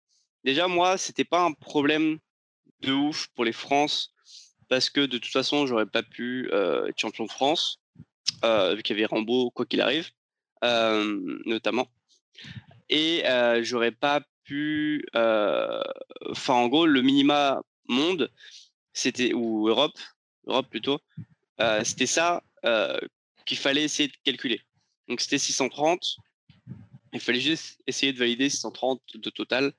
déjà 0.43 0.67
moi 0.67 0.97
c'était 0.97 1.23
pas 1.23 1.43
un 1.43 1.53
problème 1.53 2.19
de 2.81 2.93
ouf 2.93 3.27
pour 3.35 3.45
les 3.45 3.53
France 3.53 4.13
parce 4.69 4.89
que 4.89 5.01
de 5.01 5.17
toute 5.17 5.31
façon 5.31 5.67
j'aurais 5.67 5.85
pas 5.85 6.03
pu 6.03 6.49
être 6.51 6.99
champion 6.99 7.25
de 7.25 7.31
France 7.31 7.79
vu 8.43 8.81
qu'il 8.81 8.95
y 8.95 8.99
avait 8.99 9.05
Rambo, 9.05 9.51
quoi 9.51 9.65
qu'il 9.65 9.81
arrive, 9.81 10.09
notamment. 10.63 11.87
Et 12.89 13.23
j'aurais 13.61 13.91
pas 13.91 14.21
pu. 14.43 15.05
Enfin, 15.13 16.53
en 16.53 16.67
gros, 16.67 16.85
le 16.85 17.01
minima 17.01 17.61
monde, 17.87 18.31
c'était. 18.93 19.33
ou 19.33 19.67
Europe, 19.67 19.97
Europe 20.47 20.67
plutôt, 20.69 20.99
c'était 21.83 22.07
ça 22.07 22.43
qu'il 23.45 23.57
fallait 23.57 23.83
essayer 23.83 24.09
de 24.09 24.15
calculer. 24.23 24.61
Donc 25.07 25.21
c'était 25.21 25.37
630. 25.37 26.17
Il 27.13 27.19
fallait 27.19 27.41
juste 27.41 27.81
essayer 27.87 28.13
de 28.13 28.17
valider 28.19 28.49
630 28.49 29.01
de 29.15 29.29
total 29.29 29.73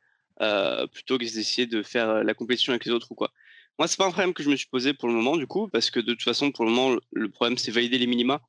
plutôt 0.92 1.18
que 1.18 1.25
d'essayer 1.25 1.66
de 1.66 1.83
faire 1.83 2.25
la 2.25 2.35
compétition 2.35 2.72
avec 2.72 2.85
les 2.85 2.92
autres 2.92 3.11
ou 3.12 3.14
quoi. 3.14 3.33
Moi, 3.79 3.88
c'est 3.88 3.96
pas 3.96 4.07
un 4.07 4.11
problème 4.11 4.35
que 4.35 4.42
je 4.42 4.51
me 4.51 4.57
suis 4.57 4.68
posé 4.68 4.92
pour 4.92 5.09
le 5.09 5.14
moment, 5.14 5.37
du 5.37 5.46
coup, 5.46 5.68
parce 5.68 5.90
que 5.90 5.98
de 5.98 6.12
toute 6.12 6.22
façon, 6.22 6.53
pour 6.53 6.64
le 6.64 6.70
moment, 6.70 6.98
le 7.12 7.31
problème, 7.31 7.57
c'est 7.57 7.70
valider 7.70 7.98
les 7.98 8.07
minima 8.07 8.40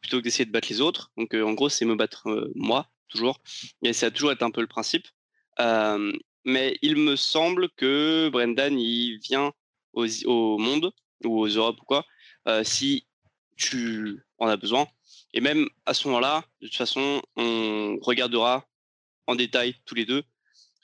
plutôt 0.00 0.18
que 0.18 0.24
d'essayer 0.24 0.44
de 0.44 0.50
battre 0.50 0.68
les 0.68 0.80
autres. 0.80 1.12
Donc, 1.16 1.34
euh, 1.34 1.42
en 1.42 1.52
gros, 1.52 1.68
c'est 1.68 1.84
me 1.84 1.94
battre 1.94 2.28
euh, 2.28 2.52
moi, 2.54 2.90
toujours. 3.08 3.40
Et 3.82 3.92
ça 3.92 4.06
a 4.06 4.10
toujours 4.10 4.32
été 4.32 4.44
un 4.44 4.50
peu 4.50 4.60
le 4.60 4.66
principe. 4.66 5.06
Euh, 5.60 6.12
mais 6.44 6.76
il 6.82 6.96
me 6.96 7.16
semble 7.16 7.68
que 7.70 8.28
Brendan, 8.30 8.78
il 8.78 9.18
vient 9.18 9.52
au 9.94 10.58
monde 10.58 10.92
ou 11.24 11.38
aux 11.38 11.46
Europes 11.46 11.80
ou 11.80 11.84
quoi, 11.84 12.04
si 12.64 13.06
tu 13.56 14.24
en 14.38 14.48
as 14.48 14.56
besoin. 14.56 14.86
Et 15.32 15.40
même 15.40 15.66
à 15.86 15.94
ce 15.94 16.06
moment-là, 16.08 16.44
de 16.60 16.66
toute 16.66 16.76
façon, 16.76 17.22
on 17.36 17.98
regardera 18.02 18.66
en 19.26 19.36
détail 19.36 19.74
tous 19.86 19.94
les 19.94 20.04
deux 20.04 20.22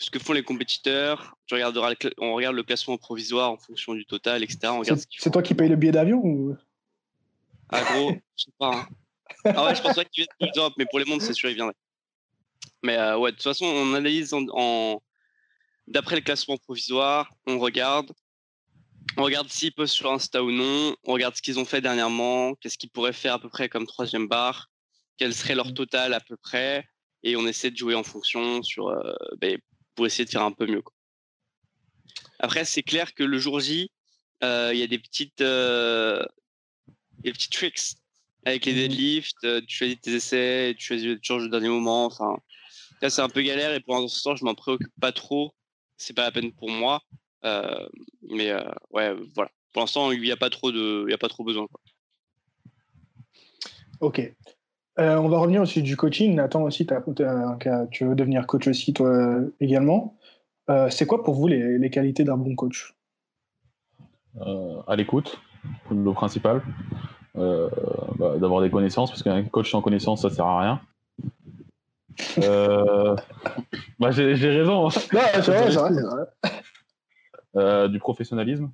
ce 0.00 0.10
que 0.10 0.18
font 0.18 0.32
les 0.32 0.42
compétiteurs. 0.42 1.36
Tu 1.46 1.54
regarderas 1.54 1.94
on 2.18 2.34
regarde 2.34 2.56
le 2.56 2.62
classement 2.62 2.96
provisoire 2.96 3.52
en 3.52 3.58
fonction 3.58 3.94
du 3.94 4.06
total, 4.06 4.42
etc. 4.42 4.72
C'est 5.18 5.30
toi 5.30 5.42
qui 5.42 5.54
payes 5.54 5.68
le 5.68 5.76
billet 5.76 5.92
d'avion 5.92 6.18
ou? 6.24 6.56
Ah 7.68 7.82
gros, 7.84 8.12
je 8.36 8.44
sais 8.44 8.50
pas. 8.58 8.74
Hein. 8.74 8.88
Ah 9.44 9.66
ouais, 9.66 9.74
je 9.74 9.82
pense 9.82 9.94
pas 9.94 10.04
qu'il 10.04 10.26
vienne 10.40 10.50
d'Europe, 10.54 10.74
mais 10.76 10.86
pour 10.86 10.98
les 10.98 11.04
mondes, 11.04 11.20
c'est 11.20 11.34
sûr, 11.34 11.48
il 11.50 11.54
viendrait. 11.54 11.76
Mais 12.82 12.96
euh, 12.96 13.18
ouais, 13.18 13.30
de 13.30 13.36
toute 13.36 13.44
façon, 13.44 13.66
on 13.66 13.94
analyse 13.94 14.32
en, 14.34 15.02
d'après 15.86 16.16
le 16.16 16.22
classement 16.22 16.56
provisoire, 16.56 17.32
on 17.46 17.58
regarde. 17.58 18.12
On 19.16 19.24
regarde 19.24 19.48
s'ils 19.48 19.72
posent 19.72 19.90
sur 19.90 20.10
Insta 20.12 20.42
ou 20.42 20.50
non. 20.50 20.94
On 21.04 21.12
regarde 21.12 21.34
ce 21.34 21.42
qu'ils 21.42 21.58
ont 21.58 21.64
fait 21.64 21.80
dernièrement. 21.80 22.54
Qu'est-ce 22.54 22.78
qu'ils 22.78 22.90
pourraient 22.90 23.12
faire 23.12 23.34
à 23.34 23.38
peu 23.38 23.48
près 23.48 23.68
comme 23.68 23.86
troisième 23.86 24.28
barre. 24.28 24.70
Quel 25.18 25.34
serait 25.34 25.54
leur 25.54 25.74
total 25.74 26.14
à 26.14 26.20
peu 26.20 26.36
près? 26.36 26.86
Et 27.22 27.36
on 27.36 27.46
essaie 27.46 27.70
de 27.70 27.76
jouer 27.76 27.94
en 27.94 28.04
fonction 28.04 28.62
sur 28.62 28.88
euh, 28.88 29.12
ben, 29.38 29.58
pour 29.94 30.06
essayer 30.06 30.24
de 30.24 30.30
faire 30.30 30.44
un 30.44 30.52
peu 30.52 30.66
mieux. 30.66 30.82
Après, 32.38 32.64
c'est 32.64 32.82
clair 32.82 33.14
que 33.14 33.24
le 33.24 33.38
jour 33.38 33.60
J, 33.60 33.90
euh, 34.42 34.70
il 34.72 34.78
y 34.78 34.82
a 34.82 34.86
des 34.86 34.98
petites, 34.98 35.42
euh, 35.42 36.24
des 37.18 37.32
petits 37.32 37.50
tricks 37.50 37.96
avec 38.46 38.64
les 38.64 38.72
mmh 38.72 38.76
deadlifts. 38.76 39.66
Tu 39.66 39.76
choisis 39.76 40.00
tes 40.00 40.14
essais, 40.14 40.74
tu 40.78 40.86
choisis 40.86 41.06
le 41.06 41.48
dernier 41.48 41.68
moment. 41.68 42.06
Enfin, 42.06 42.36
là, 43.02 43.10
c'est 43.10 43.22
un 43.22 43.28
peu 43.28 43.42
galère 43.42 43.72
et 43.74 43.80
pour 43.80 43.94
l'instant, 43.94 44.36
je 44.36 44.44
m'en 44.44 44.54
préoccupe 44.54 44.92
pas 45.00 45.12
trop. 45.12 45.52
C'est 45.96 46.14
pas 46.14 46.22
la 46.22 46.32
peine 46.32 46.52
pour 46.52 46.70
moi. 46.70 47.00
mais 47.42 48.52
ouais, 48.90 49.14
voilà. 49.34 49.50
Pour 49.72 49.82
l'instant, 49.82 50.10
il 50.10 50.20
n'y 50.20 50.32
a 50.32 50.36
pas 50.36 50.50
trop 50.50 50.72
de, 50.72 51.04
il 51.06 51.10
y 51.10 51.14
a 51.14 51.18
pas 51.18 51.28
trop 51.28 51.44
besoin. 51.44 51.66
Ok. 54.00 54.20
Euh, 54.98 55.16
on 55.16 55.28
va 55.28 55.38
revenir 55.38 55.62
aussi 55.62 55.82
du 55.82 55.96
coaching. 55.96 56.34
Nathan 56.34 56.62
aussi, 56.62 56.86
tu 56.86 58.04
veux 58.04 58.14
devenir 58.14 58.46
coach 58.46 58.66
aussi 58.66 58.92
toi 58.92 59.40
également. 59.60 60.16
Euh, 60.68 60.90
c'est 60.90 61.06
quoi 61.06 61.22
pour 61.22 61.34
vous 61.34 61.46
les, 61.46 61.90
qualités 61.90 62.24
d'un 62.24 62.36
bon 62.36 62.54
coach? 62.54 62.94
Euh, 64.40 64.82
À 64.86 64.96
l'écoute, 64.96 65.40
le 65.90 66.12
principal. 66.12 66.62
Bah, 67.34 68.36
d'avoir 68.38 68.60
des 68.60 68.70
connaissances, 68.70 69.10
parce 69.10 69.22
qu'un 69.22 69.42
coach 69.44 69.70
sans 69.70 69.80
connaissances, 69.80 70.22
ça 70.22 70.30
sert 70.30 70.44
à 70.44 70.60
rien. 70.60 70.80
Bah, 73.98 74.10
j'ai, 74.10 74.34
raison. 74.34 74.88
du 77.88 77.98
professionnalisme. 77.98 78.70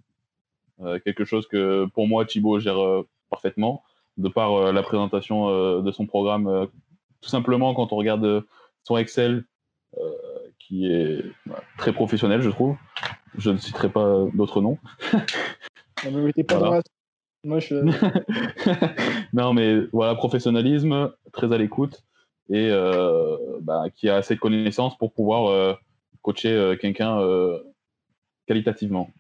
quelque 1.05 1.25
chose 1.25 1.47
que 1.49 1.87
pour 1.95 2.07
moi, 2.07 2.25
Thibaut 2.25 2.59
gère 2.59 3.05
parfaitement 3.31 3.83
de 4.17 4.29
par 4.29 4.55
euh, 4.55 4.73
la 4.73 4.83
présentation 4.83 5.49
euh, 5.49 5.83
de 5.83 5.91
son 5.91 6.07
programme. 6.07 6.47
Euh, 6.47 6.67
tout 7.21 7.29
simplement, 7.29 7.75
quand 7.75 7.93
on 7.93 7.97
regarde 7.97 8.45
son 8.85 8.97
Excel, 8.97 9.45
qui 10.59 10.93
est 10.93 11.25
bah, 11.47 11.63
très 11.79 11.93
professionnel, 11.93 12.43
je 12.43 12.51
trouve. 12.51 12.77
Je 13.39 13.51
ne 13.51 13.57
citerai 13.57 13.89
pas 13.89 14.27
d'autres 14.35 14.61
noms. 14.61 14.79
non, 19.33 19.55
mais 19.55 19.79
voilà, 19.93 20.15
professionnalisme, 20.15 21.13
très 21.33 21.53
à 21.53 21.59
l'écoute 21.59 22.05
et 22.51 22.71
bah, 23.61 23.85
qui 23.95 24.09
a 24.09 24.17
assez 24.17 24.35
de 24.35 24.41
connaissances 24.41 24.97
pour 24.99 25.13
pouvoir 25.13 25.79
coacher 26.23 26.77
quelqu'un 26.81 27.21
qualitativement. 28.47 29.11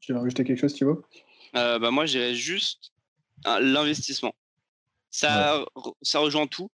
Tu 0.00 0.12
veux 0.12 0.20
rajouter 0.20 0.44
quelque 0.44 0.58
chose, 0.58 0.72
Thibaut? 0.72 1.04
Euh, 1.54 1.78
bah 1.78 1.90
moi, 1.90 2.06
je 2.06 2.32
juste 2.32 2.92
l'investissement. 3.44 4.34
Ça, 5.10 5.64
ça 6.02 6.18
rejoint 6.18 6.46
tout. 6.46 6.70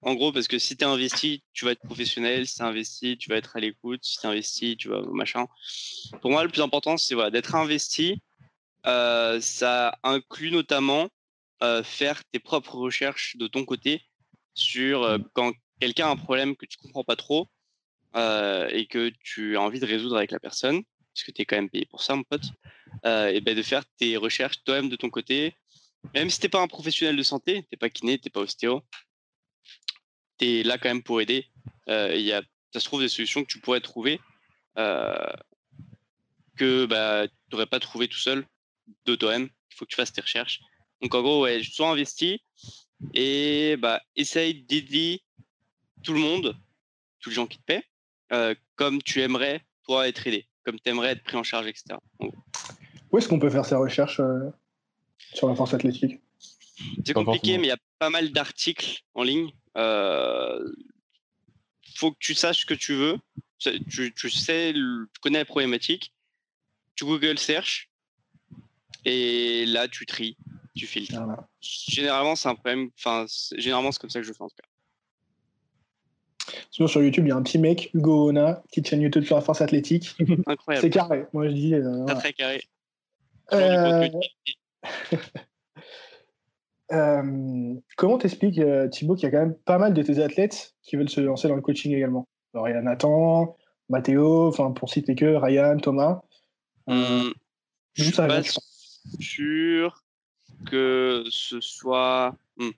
En 0.00 0.14
gros, 0.14 0.32
parce 0.32 0.48
que 0.48 0.58
si 0.58 0.76
tu 0.76 0.84
es 0.84 0.86
investi, 0.86 1.42
tu 1.52 1.64
vas 1.64 1.72
être 1.72 1.82
professionnel. 1.82 2.46
Si 2.46 2.54
tu 2.54 2.62
es 2.62 2.64
investi, 2.64 3.18
tu 3.18 3.28
vas 3.28 3.36
être 3.36 3.56
à 3.56 3.60
l'écoute. 3.60 4.04
Si 4.04 4.18
tu 4.18 4.26
es 4.26 4.30
investi, 4.30 4.76
tu 4.76 4.88
vas 4.88 5.02
machin. 5.12 5.46
Pour 6.22 6.30
moi, 6.30 6.44
le 6.44 6.48
plus 6.48 6.62
important, 6.62 6.96
c'est 6.96 7.14
voilà, 7.14 7.30
d'être 7.30 7.54
investi. 7.54 8.22
Euh, 8.86 9.40
ça 9.40 9.98
inclut 10.02 10.50
notamment 10.50 11.08
euh, 11.62 11.82
faire 11.82 12.24
tes 12.24 12.38
propres 12.38 12.76
recherches 12.76 13.36
de 13.36 13.46
ton 13.46 13.64
côté 13.64 14.02
sur 14.54 15.02
mmh. 15.02 15.24
quand 15.32 15.52
quelqu'un 15.80 16.08
a 16.08 16.10
un 16.10 16.16
problème 16.16 16.56
que 16.56 16.66
tu 16.66 16.76
comprends 16.78 17.04
pas 17.04 17.16
trop 17.16 17.48
et 18.14 18.86
que 18.90 19.12
tu 19.22 19.56
as 19.56 19.60
envie 19.60 19.78
de 19.78 19.86
résoudre 19.86 20.16
avec 20.16 20.32
la 20.32 20.40
personne, 20.40 20.82
parce 21.18 21.24
que 21.24 21.30
tu 21.32 21.42
es 21.42 21.44
quand 21.44 21.56
même 21.56 21.70
payé 21.70 21.84
pour 21.86 22.02
ça, 22.02 22.14
mon 22.14 22.24
pote. 22.24 22.50
Euh, 23.04 23.28
et 23.28 23.40
ben 23.40 23.56
de 23.56 23.62
faire 23.62 23.84
tes 23.96 24.16
recherches 24.16 24.62
toi-même 24.64 24.88
de 24.88 24.96
ton 24.96 25.10
côté. 25.10 25.56
Même 26.14 26.30
si 26.30 26.38
t'es 26.38 26.48
pas 26.48 26.60
un 26.60 26.68
professionnel 26.68 27.16
de 27.16 27.22
santé, 27.22 27.66
t'es 27.70 27.76
pas 27.76 27.90
kiné, 27.90 28.18
t'es 28.18 28.30
pas 28.30 28.40
ostéo, 28.40 28.82
tu 30.38 30.46
es 30.46 30.62
là 30.62 30.78
quand 30.78 30.88
même 30.88 31.02
pour 31.02 31.20
aider. 31.20 31.46
Euh, 31.88 32.14
il 32.14 32.22
y 32.22 32.32
a, 32.32 32.42
ça 32.72 32.80
se 32.80 32.84
trouve 32.84 33.00
des 33.00 33.08
solutions 33.08 33.42
que 33.42 33.48
tu 33.48 33.60
pourrais 33.60 33.80
trouver 33.80 34.20
euh, 34.78 35.32
que 36.56 36.86
bah, 36.86 37.26
tu 37.26 37.34
n'aurais 37.52 37.66
pas 37.66 37.80
trouvé 37.80 38.06
tout 38.06 38.18
seul 38.18 38.46
de 39.06 39.16
toi-même. 39.16 39.48
Il 39.70 39.74
faut 39.74 39.84
que 39.84 39.90
tu 39.90 39.96
fasses 39.96 40.12
tes 40.12 40.20
recherches. 40.20 40.60
Donc 41.02 41.14
en 41.14 41.22
gros, 41.22 41.42
ouais, 41.42 41.62
sois 41.62 41.90
investi 41.90 42.42
et 43.14 43.76
bah, 43.78 44.00
essaye 44.16 44.62
d'aider 44.62 45.22
tout 46.02 46.12
le 46.12 46.20
monde, 46.20 46.56
tous 47.20 47.30
les 47.30 47.36
gens 47.36 47.46
qui 47.46 47.58
te 47.58 47.64
paient, 47.64 47.84
comme 48.76 49.02
tu 49.02 49.20
aimerais 49.20 49.62
toi 49.84 50.08
être 50.08 50.26
aidé, 50.26 50.46
comme 50.64 50.78
tu 50.78 50.90
aimerais 50.90 51.12
être 51.12 51.22
pris 51.24 51.36
en 51.36 51.42
charge, 51.42 51.66
etc. 51.66 51.98
Où 53.10 53.18
est-ce 53.18 53.28
qu'on 53.28 53.38
peut 53.38 53.50
faire 53.50 53.64
ces 53.64 53.74
recherches 53.74 54.20
euh, 54.20 54.50
sur 55.34 55.48
la 55.48 55.54
force 55.54 55.74
athlétique? 55.74 56.20
C'est 57.04 57.14
compliqué, 57.14 57.58
mais 57.58 57.64
il 57.64 57.70
y 57.70 57.72
a 57.72 57.78
pas 57.98 58.10
mal 58.10 58.30
d'articles 58.30 59.00
en 59.14 59.22
ligne. 59.22 59.50
Euh, 59.76 60.72
faut 61.96 62.12
que 62.12 62.18
tu 62.20 62.34
saches 62.34 62.60
ce 62.60 62.66
que 62.66 62.74
tu 62.74 62.94
veux. 62.94 63.18
Tu, 63.58 64.12
sais, 64.30 64.72
tu 64.72 65.08
connais 65.20 65.38
la 65.38 65.44
problématique. 65.44 66.12
Tu 66.94 67.04
Google 67.04 67.38
search 67.38 67.90
Et 69.04 69.66
là, 69.66 69.88
tu 69.88 70.06
tries, 70.06 70.36
tu 70.78 70.86
filtres. 70.86 71.20
Généralement, 71.60 72.36
c'est 72.36 72.48
un 72.48 72.54
problème. 72.54 72.90
Enfin, 72.98 73.26
généralement, 73.56 73.92
c'est 73.92 74.00
comme 74.00 74.10
ça 74.10 74.20
que 74.20 74.26
je 74.26 74.32
fais 74.32 74.42
en 74.42 74.48
tout 74.48 74.56
cas. 74.56 74.68
Sinon, 76.70 76.88
sur 76.88 77.02
YouTube, 77.02 77.26
il 77.26 77.28
y 77.28 77.32
a 77.32 77.36
un 77.36 77.42
petit 77.42 77.58
mec, 77.58 77.90
Hugo 77.92 78.28
Ona, 78.28 78.62
petite 78.68 78.88
chaîne 78.88 79.02
YouTube 79.02 79.24
sur 79.24 79.36
la 79.36 79.42
force 79.42 79.60
athlétique. 79.60 80.16
Incroyable. 80.46 80.82
C'est 80.82 80.90
carré. 80.90 81.26
Moi, 81.32 81.48
je 81.48 81.52
dis. 81.52 81.74
Euh, 81.74 82.06
très 82.06 82.32
carré. 82.32 82.62
Euh... 83.52 84.08
euh 86.92 87.74
comment 87.96 88.18
t'expliques, 88.18 88.58
euh, 88.58 88.88
Thibaut, 88.88 89.14
qu'il 89.14 89.24
y 89.24 89.26
a 89.26 89.30
quand 89.30 89.44
même 89.44 89.54
pas 89.54 89.78
mal 89.78 89.92
de 89.92 90.02
tes 90.02 90.22
athlètes 90.22 90.74
qui 90.82 90.96
veulent 90.96 91.10
se 91.10 91.20
lancer 91.20 91.48
dans 91.48 91.56
le 91.56 91.62
coaching 91.62 91.94
également? 91.94 92.28
Alors, 92.54 92.68
il 92.68 92.72
y 92.72 92.76
a 92.76 92.82
Nathan, 92.82 93.56
Mathéo, 93.88 94.48
enfin, 94.48 94.70
pour 94.70 94.90
citer 94.90 95.14
que 95.14 95.26
Ryan, 95.26 95.76
Thomas. 95.78 96.22
Hum, 96.86 97.32
je 97.94 98.04
suis 98.04 98.12
pas 98.12 98.40
sûr 99.20 100.02
que 100.66 101.24
ce 101.30 101.60
soit. 101.60 102.34
Hum 102.58 102.72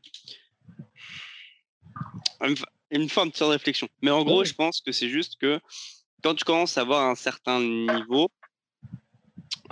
une 2.91 3.09
forme 3.09 3.31
de 3.31 3.45
réflexion. 3.45 3.89
Mais 4.03 4.11
en 4.11 4.25
gros, 4.25 4.45
je 4.45 4.53
pense 4.53 4.81
que 4.81 4.93
c'est 4.93 5.09
juste 5.09 5.37
que 5.41 5.61
quand 6.23 6.35
tu 6.35 6.45
commences 6.45 6.77
à 6.77 6.83
avoir 6.83 7.09
un 7.09 7.15
certain 7.15 7.61
niveau 7.61 8.31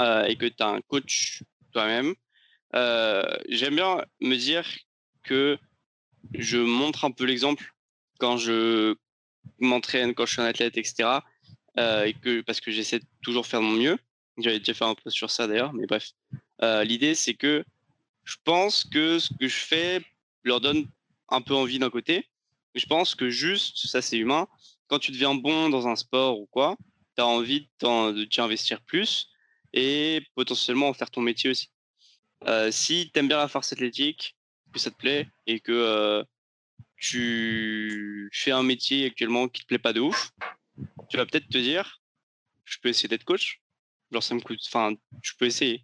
euh, 0.01 0.25
et 0.25 0.37
que 0.37 0.47
tu 0.47 0.63
as 0.63 0.69
un 0.69 0.81
coach 0.83 1.43
toi-même, 1.73 2.15
euh, 2.75 3.23
j'aime 3.49 3.77
bien 3.77 4.05
me 4.21 4.37
dire 4.37 4.67
que 5.23 5.59
je 6.35 6.59
montre 6.59 7.05
un 7.05 7.11
peu 7.11 7.25
l'exemple 7.25 7.75
quand 8.19 8.37
je 8.37 8.95
m'entraîne, 9.59 10.15
quand 10.15 10.27
je 10.27 10.33
suis 10.33 10.43
un 10.43 10.47
athlète, 10.47 10.77
etc. 10.77 11.21
Euh, 11.79 12.05
et 12.05 12.15
que, 12.15 12.41
parce 12.43 12.61
que 12.61 12.71
j'essaie 12.71 12.99
de 12.99 13.07
toujours 13.23 13.47
faire 13.47 13.61
de 13.61 13.67
mon 13.67 13.73
mieux. 13.73 13.99
J'avais 14.39 14.59
déjà 14.59 14.75
fait 14.75 14.85
un 14.85 14.95
post 14.95 15.17
sur 15.17 15.31
ça 15.31 15.47
d'ailleurs, 15.47 15.73
mais 15.73 15.87
bref. 15.87 16.13
L'idée, 16.61 17.15
c'est 17.15 17.35
que 17.35 17.65
je 18.29 18.37
pense 18.45 18.85
que 18.85 19.19
ce 19.19 19.31
que 19.41 19.49
je 19.49 19.57
fais 19.57 20.03
leur 20.45 20.61
donne 20.61 20.87
un 21.31 21.41
peu 21.41 21.55
envie 21.55 21.79
d'un 21.79 21.89
côté, 21.89 22.29
je 22.75 22.85
pense 22.85 23.15
que 23.15 23.31
juste, 23.31 23.87
ça 23.87 24.03
c'est 24.03 24.19
humain, 24.19 24.47
quand 24.87 24.99
tu 24.99 25.13
deviens 25.13 25.35
bon 25.35 25.71
dans 25.71 25.89
un 25.89 25.97
sport 25.97 26.39
ou 26.39 26.45
quoi, 26.47 26.77
tu 27.17 27.23
as 27.23 27.27
envie 27.27 27.71
de 27.81 28.25
t'y 28.25 28.41
investir 28.43 28.83
plus 28.83 29.31
et 29.73 30.23
potentiellement 30.35 30.89
en 30.89 30.93
faire 30.93 31.11
ton 31.11 31.23
métier 31.23 31.49
aussi. 31.49 31.71
Euh, 32.47 32.71
si 32.71 33.11
tu 33.11 33.19
aimes 33.19 33.29
bien 33.29 33.39
la 33.39 33.49
force 33.49 33.73
athlétique, 33.73 34.37
que 34.75 34.79
ça 34.79 34.91
te 34.91 34.97
plaît 34.97 35.27
et 35.47 35.61
que 35.61 35.73
euh, 35.73 36.23
tu 36.99 38.29
fais 38.35 38.51
un 38.51 38.63
métier 38.63 39.07
actuellement 39.07 39.49
qui 39.49 39.63
te 39.63 39.69
plaît 39.69 39.79
pas 39.79 39.95
de 39.95 40.01
ouf, 40.01 40.33
tu 41.09 41.17
vas 41.17 41.25
peut-être 41.25 41.49
te 41.49 41.57
dire, 41.57 42.03
je 42.67 42.77
peux 42.83 42.91
essayer 42.91 43.09
d'être 43.09 43.25
coach. 43.25 43.63
Genre 44.13 44.23
ça 44.23 44.35
me 44.35 44.41
coûte, 44.41 44.61
enfin, 44.67 44.95
je 45.23 45.33
peux 45.39 45.47
essayer. 45.47 45.83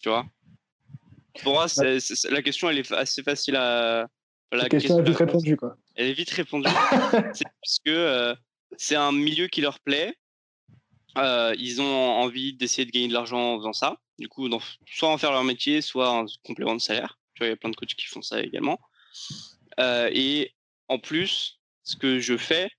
Tu 0.00 0.10
vois. 0.10 0.26
Pour 1.42 1.54
moi, 1.54 1.66
la 1.76 2.42
question 2.42 2.70
elle 2.70 2.78
est 2.78 2.92
assez 2.92 3.22
facile 3.22 3.56
à, 3.56 4.08
la 4.52 4.68
question, 4.68 4.98
est 5.00 5.02
vite 5.02 5.16
répondue, 5.16 5.56
quoi. 5.56 5.76
Elle 5.96 6.08
est 6.08 6.12
vite 6.12 6.30
répondue. 6.30 6.68
c'est 7.34 7.44
parce 7.44 7.78
que 7.84 7.90
euh, 7.90 8.34
c'est 8.76 8.96
un 8.96 9.12
milieu 9.12 9.48
qui 9.48 9.60
leur 9.60 9.80
plaît. 9.80 10.16
Euh, 11.18 11.54
ils 11.58 11.80
ont 11.80 12.10
envie 12.12 12.54
d'essayer 12.54 12.84
de 12.84 12.90
gagner 12.90 13.08
de 13.08 13.12
l'argent 13.12 13.54
en 13.54 13.58
faisant 13.58 13.72
ça. 13.72 13.96
Du 14.18 14.28
coup, 14.28 14.48
soit 14.86 15.10
en 15.10 15.18
faire 15.18 15.32
leur 15.32 15.44
métier, 15.44 15.80
soit 15.80 16.08
un 16.08 16.26
complément 16.44 16.74
de 16.74 16.80
salaire. 16.80 17.18
Tu 17.34 17.40
vois, 17.40 17.48
il 17.48 17.50
y 17.50 17.52
a 17.52 17.56
plein 17.56 17.70
de 17.70 17.76
coachs 17.76 17.94
qui 17.94 18.06
font 18.06 18.22
ça 18.22 18.40
également. 18.40 18.78
Euh, 19.80 20.08
et 20.12 20.54
en 20.88 20.98
plus, 20.98 21.60
ce 21.82 21.96
que 21.96 22.20
je 22.20 22.36
fais, 22.36 22.70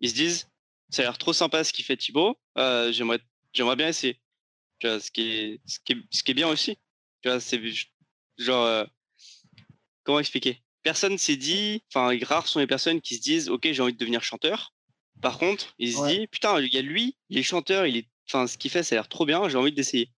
ils 0.00 0.10
se 0.10 0.14
disent, 0.14 0.48
ça 0.90 1.02
a 1.02 1.04
l'air 1.06 1.18
trop 1.18 1.32
sympa 1.32 1.64
ce 1.64 1.72
qu'il 1.72 1.84
fait 1.84 1.96
Thibaut. 1.96 2.38
j'aimerais, 2.56 3.20
j'aimerais 3.52 3.76
bien 3.76 3.88
essayer. 3.88 4.20
Tu 4.78 4.88
vois, 4.88 5.00
ce 5.00 5.10
qui 5.10 5.22
est, 5.22 5.60
ce 5.66 5.78
qui 5.84 5.92
est, 5.94 5.98
ce 6.10 6.22
qui 6.22 6.30
est 6.30 6.34
bien 6.34 6.48
aussi. 6.48 6.76
Tu 7.22 7.28
vois, 7.28 7.40
c'est 7.40 7.60
genre, 8.38 8.86
comment 10.02 10.20
expliquer? 10.20 10.60
Personne 10.82 11.16
s'est 11.18 11.36
dit, 11.36 11.82
enfin, 11.94 12.16
rares 12.22 12.46
sont 12.46 12.60
les 12.60 12.66
personnes 12.66 13.00
qui 13.00 13.14
se 13.16 13.22
disent, 13.22 13.48
ok, 13.48 13.68
j'ai 13.72 13.82
envie 13.82 13.92
de 13.92 13.98
devenir 13.98 14.22
chanteur. 14.22 14.74
Par 15.22 15.38
contre, 15.38 15.74
il 15.78 15.92
se 15.92 16.06
dit, 16.06 16.26
putain, 16.26 16.60
il 16.60 16.72
y 16.72 16.76
a 16.76 16.82
lui, 16.82 17.16
il 17.30 17.38
est 17.38 17.42
chanteur, 17.42 17.86
il 17.86 17.96
est, 17.96 18.06
enfin, 18.28 18.46
ce 18.46 18.58
qu'il 18.58 18.70
fait, 18.70 18.82
ça 18.82 18.94
a 18.94 18.98
l'air 18.98 19.08
trop 19.08 19.24
bien, 19.24 19.48
j'ai 19.48 19.56
envie 19.56 19.72
d'essayer. 19.72 20.10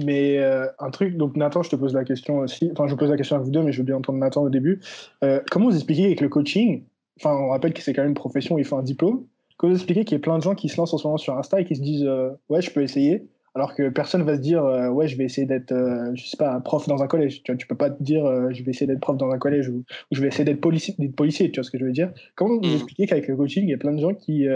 Mais 0.00 0.38
euh, 0.38 0.66
un 0.78 0.90
truc, 0.90 1.16
donc 1.16 1.36
Nathan, 1.36 1.62
je 1.62 1.70
te 1.70 1.76
pose 1.76 1.94
la 1.94 2.04
question 2.04 2.38
aussi, 2.38 2.68
enfin, 2.72 2.88
je 2.88 2.94
pose 2.94 3.10
la 3.10 3.16
question 3.16 3.36
à 3.36 3.38
vous 3.38 3.50
deux, 3.50 3.62
mais 3.62 3.72
je 3.72 3.78
veux 3.78 3.84
bien 3.84 3.96
entendre 3.96 4.18
Nathan 4.18 4.42
au 4.42 4.50
début. 4.50 4.80
Euh, 5.22 5.40
comment 5.50 5.68
vous 5.68 5.76
expliquez 5.76 6.06
avec 6.06 6.20
le 6.20 6.28
coaching, 6.28 6.84
enfin, 7.20 7.34
on 7.36 7.48
rappelle 7.48 7.72
que 7.72 7.82
c'est 7.82 7.92
quand 7.92 8.02
même 8.02 8.10
une 8.10 8.16
profession, 8.16 8.58
il 8.58 8.64
faut 8.64 8.76
un 8.76 8.82
diplôme. 8.82 9.26
Comment 9.56 9.72
vous 9.72 9.78
expliquez 9.78 10.04
qu'il 10.04 10.16
y 10.16 10.20
a 10.20 10.22
plein 10.22 10.38
de 10.38 10.42
gens 10.42 10.54
qui 10.54 10.68
se 10.68 10.76
lancent 10.76 10.92
en 10.92 10.98
ce 10.98 11.06
moment 11.06 11.18
sur 11.18 11.36
Insta 11.38 11.60
et 11.60 11.64
qui 11.64 11.76
se 11.76 11.82
disent, 11.82 12.04
euh, 12.04 12.30
ouais, 12.48 12.60
je 12.60 12.70
peux 12.70 12.82
essayer, 12.82 13.26
alors 13.56 13.74
que 13.74 13.88
personne 13.88 14.22
va 14.22 14.36
se 14.36 14.42
dire 14.42 14.62
euh, 14.62 14.90
ouais 14.90 15.08
je 15.08 15.16
vais 15.16 15.24
essayer 15.24 15.46
d'être 15.46 15.72
euh, 15.72 16.14
je 16.14 16.26
sais 16.26 16.36
pas 16.36 16.60
prof 16.60 16.86
dans 16.88 17.02
un 17.02 17.06
collège. 17.06 17.42
Tu 17.42 17.50
vois 17.50 17.56
tu 17.56 17.66
peux 17.66 17.74
pas 17.74 17.88
te 17.88 18.02
dire 18.02 18.26
euh, 18.26 18.50
je 18.50 18.62
vais 18.62 18.70
essayer 18.70 18.86
d'être 18.86 19.00
prof 19.00 19.16
dans 19.16 19.30
un 19.30 19.38
collège 19.38 19.70
ou, 19.70 19.82
je 20.12 20.20
vais 20.20 20.28
essayer 20.28 20.44
d'être 20.44 20.60
policier, 20.60 20.94
policier 21.16 21.50
tu 21.50 21.58
vois 21.58 21.64
ce 21.64 21.70
que 21.70 21.78
je 21.78 21.86
veux 21.86 21.92
dire. 21.92 22.12
Comment 22.34 22.56
vous 22.56 22.68
mm. 22.68 22.74
expliquez 22.74 23.06
qu'avec 23.06 23.26
le 23.28 23.34
coaching 23.34 23.64
il 23.64 23.70
y 23.70 23.74
a 23.74 23.78
plein 23.78 23.94
de 23.94 24.00
gens 24.00 24.12
qui 24.12 24.46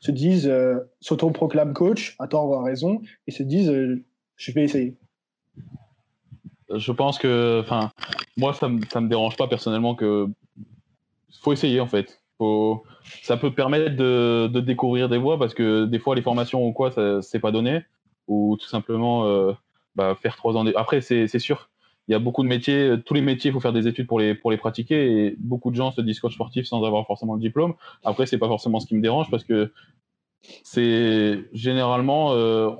se 0.00 0.10
disent 0.12 0.52
s'autoproclament 1.00 1.72
coach 1.72 2.14
à 2.20 2.28
tort 2.28 2.48
ou 2.48 2.54
à 2.54 2.62
raison 2.62 3.02
et 3.26 3.32
se 3.32 3.42
disent 3.42 3.72
je 4.36 4.52
vais 4.52 4.62
essayer? 4.62 4.94
Je 6.72 6.92
pense 6.92 7.18
que 7.18 7.60
enfin 7.60 7.90
moi 8.36 8.54
ça 8.54 8.68
me 8.68 8.82
ça 8.92 9.00
me 9.00 9.08
dérange 9.08 9.36
pas 9.36 9.48
personnellement 9.48 9.96
que 9.96 10.28
faut 11.40 11.52
essayer 11.52 11.80
en 11.80 11.88
fait. 11.88 12.22
Faut 12.38 12.84
ça 13.22 13.36
peut 13.36 13.52
permettre 13.52 13.96
de, 13.96 14.46
de, 14.46 14.60
découvrir 14.60 15.08
des 15.08 15.18
voies 15.18 15.40
parce 15.40 15.54
que 15.54 15.86
des 15.86 15.98
fois 15.98 16.14
les 16.14 16.22
formations 16.22 16.64
ou 16.64 16.72
quoi 16.72 16.92
ça 16.92 17.20
c'est 17.20 17.40
pas 17.40 17.50
donné 17.50 17.82
ou 18.28 18.56
tout 18.60 18.68
simplement 18.68 19.26
euh, 19.26 19.52
bah, 19.94 20.16
faire 20.20 20.36
trois 20.36 20.56
ans. 20.56 20.66
Après, 20.76 21.00
c'est 21.00 21.38
sûr, 21.38 21.70
il 22.08 22.12
y 22.12 22.14
a 22.14 22.18
beaucoup 22.18 22.42
de 22.42 22.48
métiers, 22.48 22.90
euh, 22.90 22.96
tous 22.96 23.14
les 23.14 23.20
métiers, 23.20 23.50
il 23.50 23.52
faut 23.52 23.60
faire 23.60 23.72
des 23.72 23.86
études 23.86 24.06
pour 24.06 24.18
les, 24.18 24.34
pour 24.34 24.50
les 24.50 24.56
pratiquer 24.56 25.26
et 25.26 25.36
beaucoup 25.38 25.70
de 25.70 25.76
gens 25.76 25.92
se 25.92 26.00
disent 26.00 26.20
coach 26.20 26.34
sportif 26.34 26.66
sans 26.66 26.84
avoir 26.84 27.06
forcément 27.06 27.34
le 27.34 27.40
diplôme. 27.40 27.74
Après, 28.04 28.26
c'est 28.26 28.38
pas 28.38 28.48
forcément 28.48 28.80
ce 28.80 28.86
qui 28.86 28.94
me 28.94 29.02
dérange 29.02 29.30
parce 29.30 29.44
que 29.44 29.72
c'est 30.64 31.44
généralement, 31.52 32.32
euh, 32.32 32.70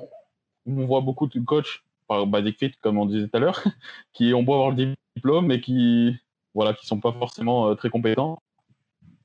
on 0.65 0.85
voit 0.85 1.01
beaucoup 1.01 1.27
de 1.27 1.39
coachs 1.39 1.83
par 2.07 2.27
Basic 2.27 2.57
Fit, 2.59 2.71
comme 2.81 2.97
on 2.97 3.05
disait 3.05 3.27
tout 3.27 3.37
à 3.37 3.39
l'heure, 3.39 3.63
qui 4.13 4.33
ont 4.33 4.43
beau 4.43 4.53
avoir 4.53 4.71
le 4.71 4.95
diplôme 5.15 5.47
mais 5.47 5.61
qui 5.61 6.17
voilà, 6.53 6.73
qui 6.73 6.85
sont 6.85 6.99
pas 6.99 7.11
forcément 7.13 7.75
très 7.75 7.89
compétents. 7.89 8.39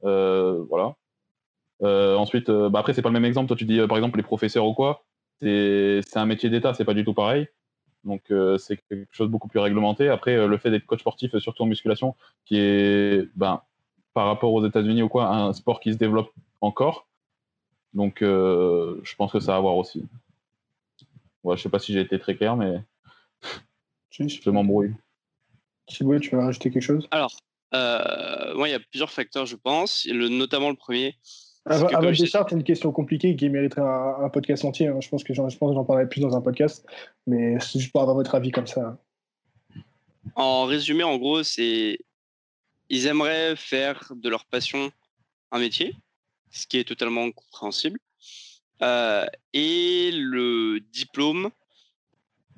voilà. 0.03 0.95
ensuite, 1.83 2.51
bah 2.51 2.79
après, 2.79 2.95
c'est 2.95 3.03
pas 3.03 3.11
le 3.11 3.15
même 3.15 3.25
exemple. 3.25 3.49
Toi, 3.49 3.57
tu 3.57 3.67
dis 3.67 3.81
par 3.87 3.99
exemple 3.99 4.17
les 4.17 4.23
professeurs 4.23 4.67
ou 4.67 4.73
quoi 4.73 5.05
c'est 5.41 6.17
un 6.17 6.27
métier 6.27 6.51
d'État, 6.51 6.75
c'est 6.75 6.85
pas 6.85 6.95
du 6.95 7.05
tout 7.05 7.15
pareil. 7.15 7.49
Donc 8.05 8.31
euh, 8.31 8.59
c'est 8.59 8.77
quelque 8.89 9.13
chose 9.13 9.29
de 9.29 9.33
beaucoup 9.33 9.49
plus 9.49 9.61
réglementé. 9.61 10.09
Après, 10.09 10.37
euh, 10.37 10.47
le 10.47 10.59
fait 10.59 10.71
d'être 10.71 10.87
coach 10.87 11.01
sportif, 11.01 11.37
surtout 11.39 11.63
en 11.63 11.67
musculation, 11.67 12.15
qui 12.45 12.59
est 12.59 13.29
ben, 13.37 13.63
par 14.15 14.27
rapport 14.27 14.53
aux 14.53 14.67
États-Unis 14.67 15.03
ou 15.03 15.09
quoi, 15.09 15.29
un 15.29 15.53
sport 15.53 15.81
qui 15.81 15.93
se 15.93 15.99
développe 15.99 16.33
encore. 16.61 17.07
Donc 17.95 18.23
euh, 18.23 19.01
je 19.03 19.15
pense 19.17 19.33
que 19.33 19.41
ça 19.41 19.55
a 19.55 19.57
à 19.57 19.61
voir 19.61 19.77
aussi. 19.77 20.05
Ouais, 21.45 21.57
je 21.57 21.63
sais 21.63 21.69
pas 21.69 21.79
si 21.79 21.93
j'ai 21.93 22.01
été 22.01 22.19
très 22.19 22.37
clair, 22.37 22.57
mais 22.57 22.83
je 24.11 24.51
m'embrouille. 24.51 24.95
Thibaut, 25.87 26.19
tu 26.19 26.31
veux 26.35 26.43
rajouter 26.43 26.71
quelque 26.71 26.83
chose? 26.83 27.09
Alors, 27.11 27.35
moi, 27.73 28.69
il 28.69 28.73
y 28.73 28.75
a 28.75 28.81
plusieurs 28.81 29.11
facteurs, 29.11 29.47
je 29.47 29.57
pense. 29.57 30.07
Le, 30.07 30.29
notamment 30.29 30.69
le 30.69 30.77
premier, 30.77 31.17
avant 31.69 32.11
Deschamps, 32.11 32.47
c'est 32.49 32.55
une 32.55 32.65
question 32.65 32.93
compliquée 32.93 33.37
qui 33.37 33.49
mériterait 33.49 33.83
un, 33.83 34.29
podcast 34.29 34.65
entier. 34.65 34.89
Hein. 34.89 35.01
Je 35.01 35.09
pense 35.09 35.25
que 35.25 35.35
j'en 35.35 35.49
parlerai 35.85 36.09
plus 36.09 36.21
dans 36.21 36.37
un 36.37 36.41
podcast, 36.41 36.87
mais 37.27 37.59
c'est 37.61 37.79
juste 37.79 37.93
pour 37.93 38.03
avoir 38.03 38.17
votre 38.17 38.35
avis 38.35 38.51
comme 38.51 38.67
ça. 38.67 38.99
En 40.35 40.65
résumé, 40.65 41.03
en 41.05 41.17
gros, 41.17 41.43
c'est 41.43 41.99
ils 42.91 43.07
aimeraient 43.07 43.55
faire 43.57 44.13
de 44.15 44.29
leur 44.29 44.45
passion 44.47 44.91
un 45.51 45.59
métier, 45.59 45.95
ce 46.51 46.67
qui 46.67 46.79
est 46.79 46.85
totalement 46.85 47.31
compréhensible. 47.31 47.99
Euh, 48.83 49.27
et 49.53 50.11
le 50.13 50.81
diplôme 50.81 51.51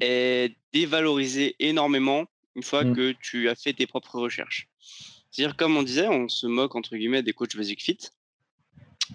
est 0.00 0.54
dévalorisé 0.72 1.56
énormément 1.58 2.26
une 2.54 2.62
fois 2.62 2.84
mm. 2.84 2.94
que 2.94 3.12
tu 3.20 3.48
as 3.48 3.54
fait 3.54 3.72
tes 3.72 3.86
propres 3.86 4.18
recherches. 4.20 4.68
C'est-à-dire, 5.30 5.56
comme 5.56 5.76
on 5.76 5.82
disait, 5.82 6.08
on 6.08 6.28
se 6.28 6.46
moque 6.46 6.74
entre 6.74 6.96
guillemets 6.96 7.22
des 7.22 7.32
coachs 7.32 7.56
Basic 7.56 7.82
Fit. 7.82 7.98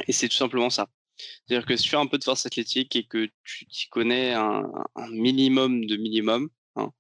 Et 0.08 0.12
c'est 0.12 0.28
tout 0.28 0.38
simplement 0.38 0.70
ça. 0.70 0.88
C'est-à-dire 1.18 1.66
que 1.66 1.76
si 1.76 1.84
tu 1.84 1.90
fais 1.90 1.98
un 1.98 2.08
peu 2.08 2.18
de 2.18 2.24
force 2.24 2.46
athlétique 2.46 2.96
et 2.96 3.04
que 3.04 3.30
tu 3.44 3.66
t'y 3.68 3.88
connais 3.88 4.34
un, 4.34 4.64
minimum 5.12 5.86
de 5.86 5.96
minimum, 5.96 6.50
hein, 6.76 6.92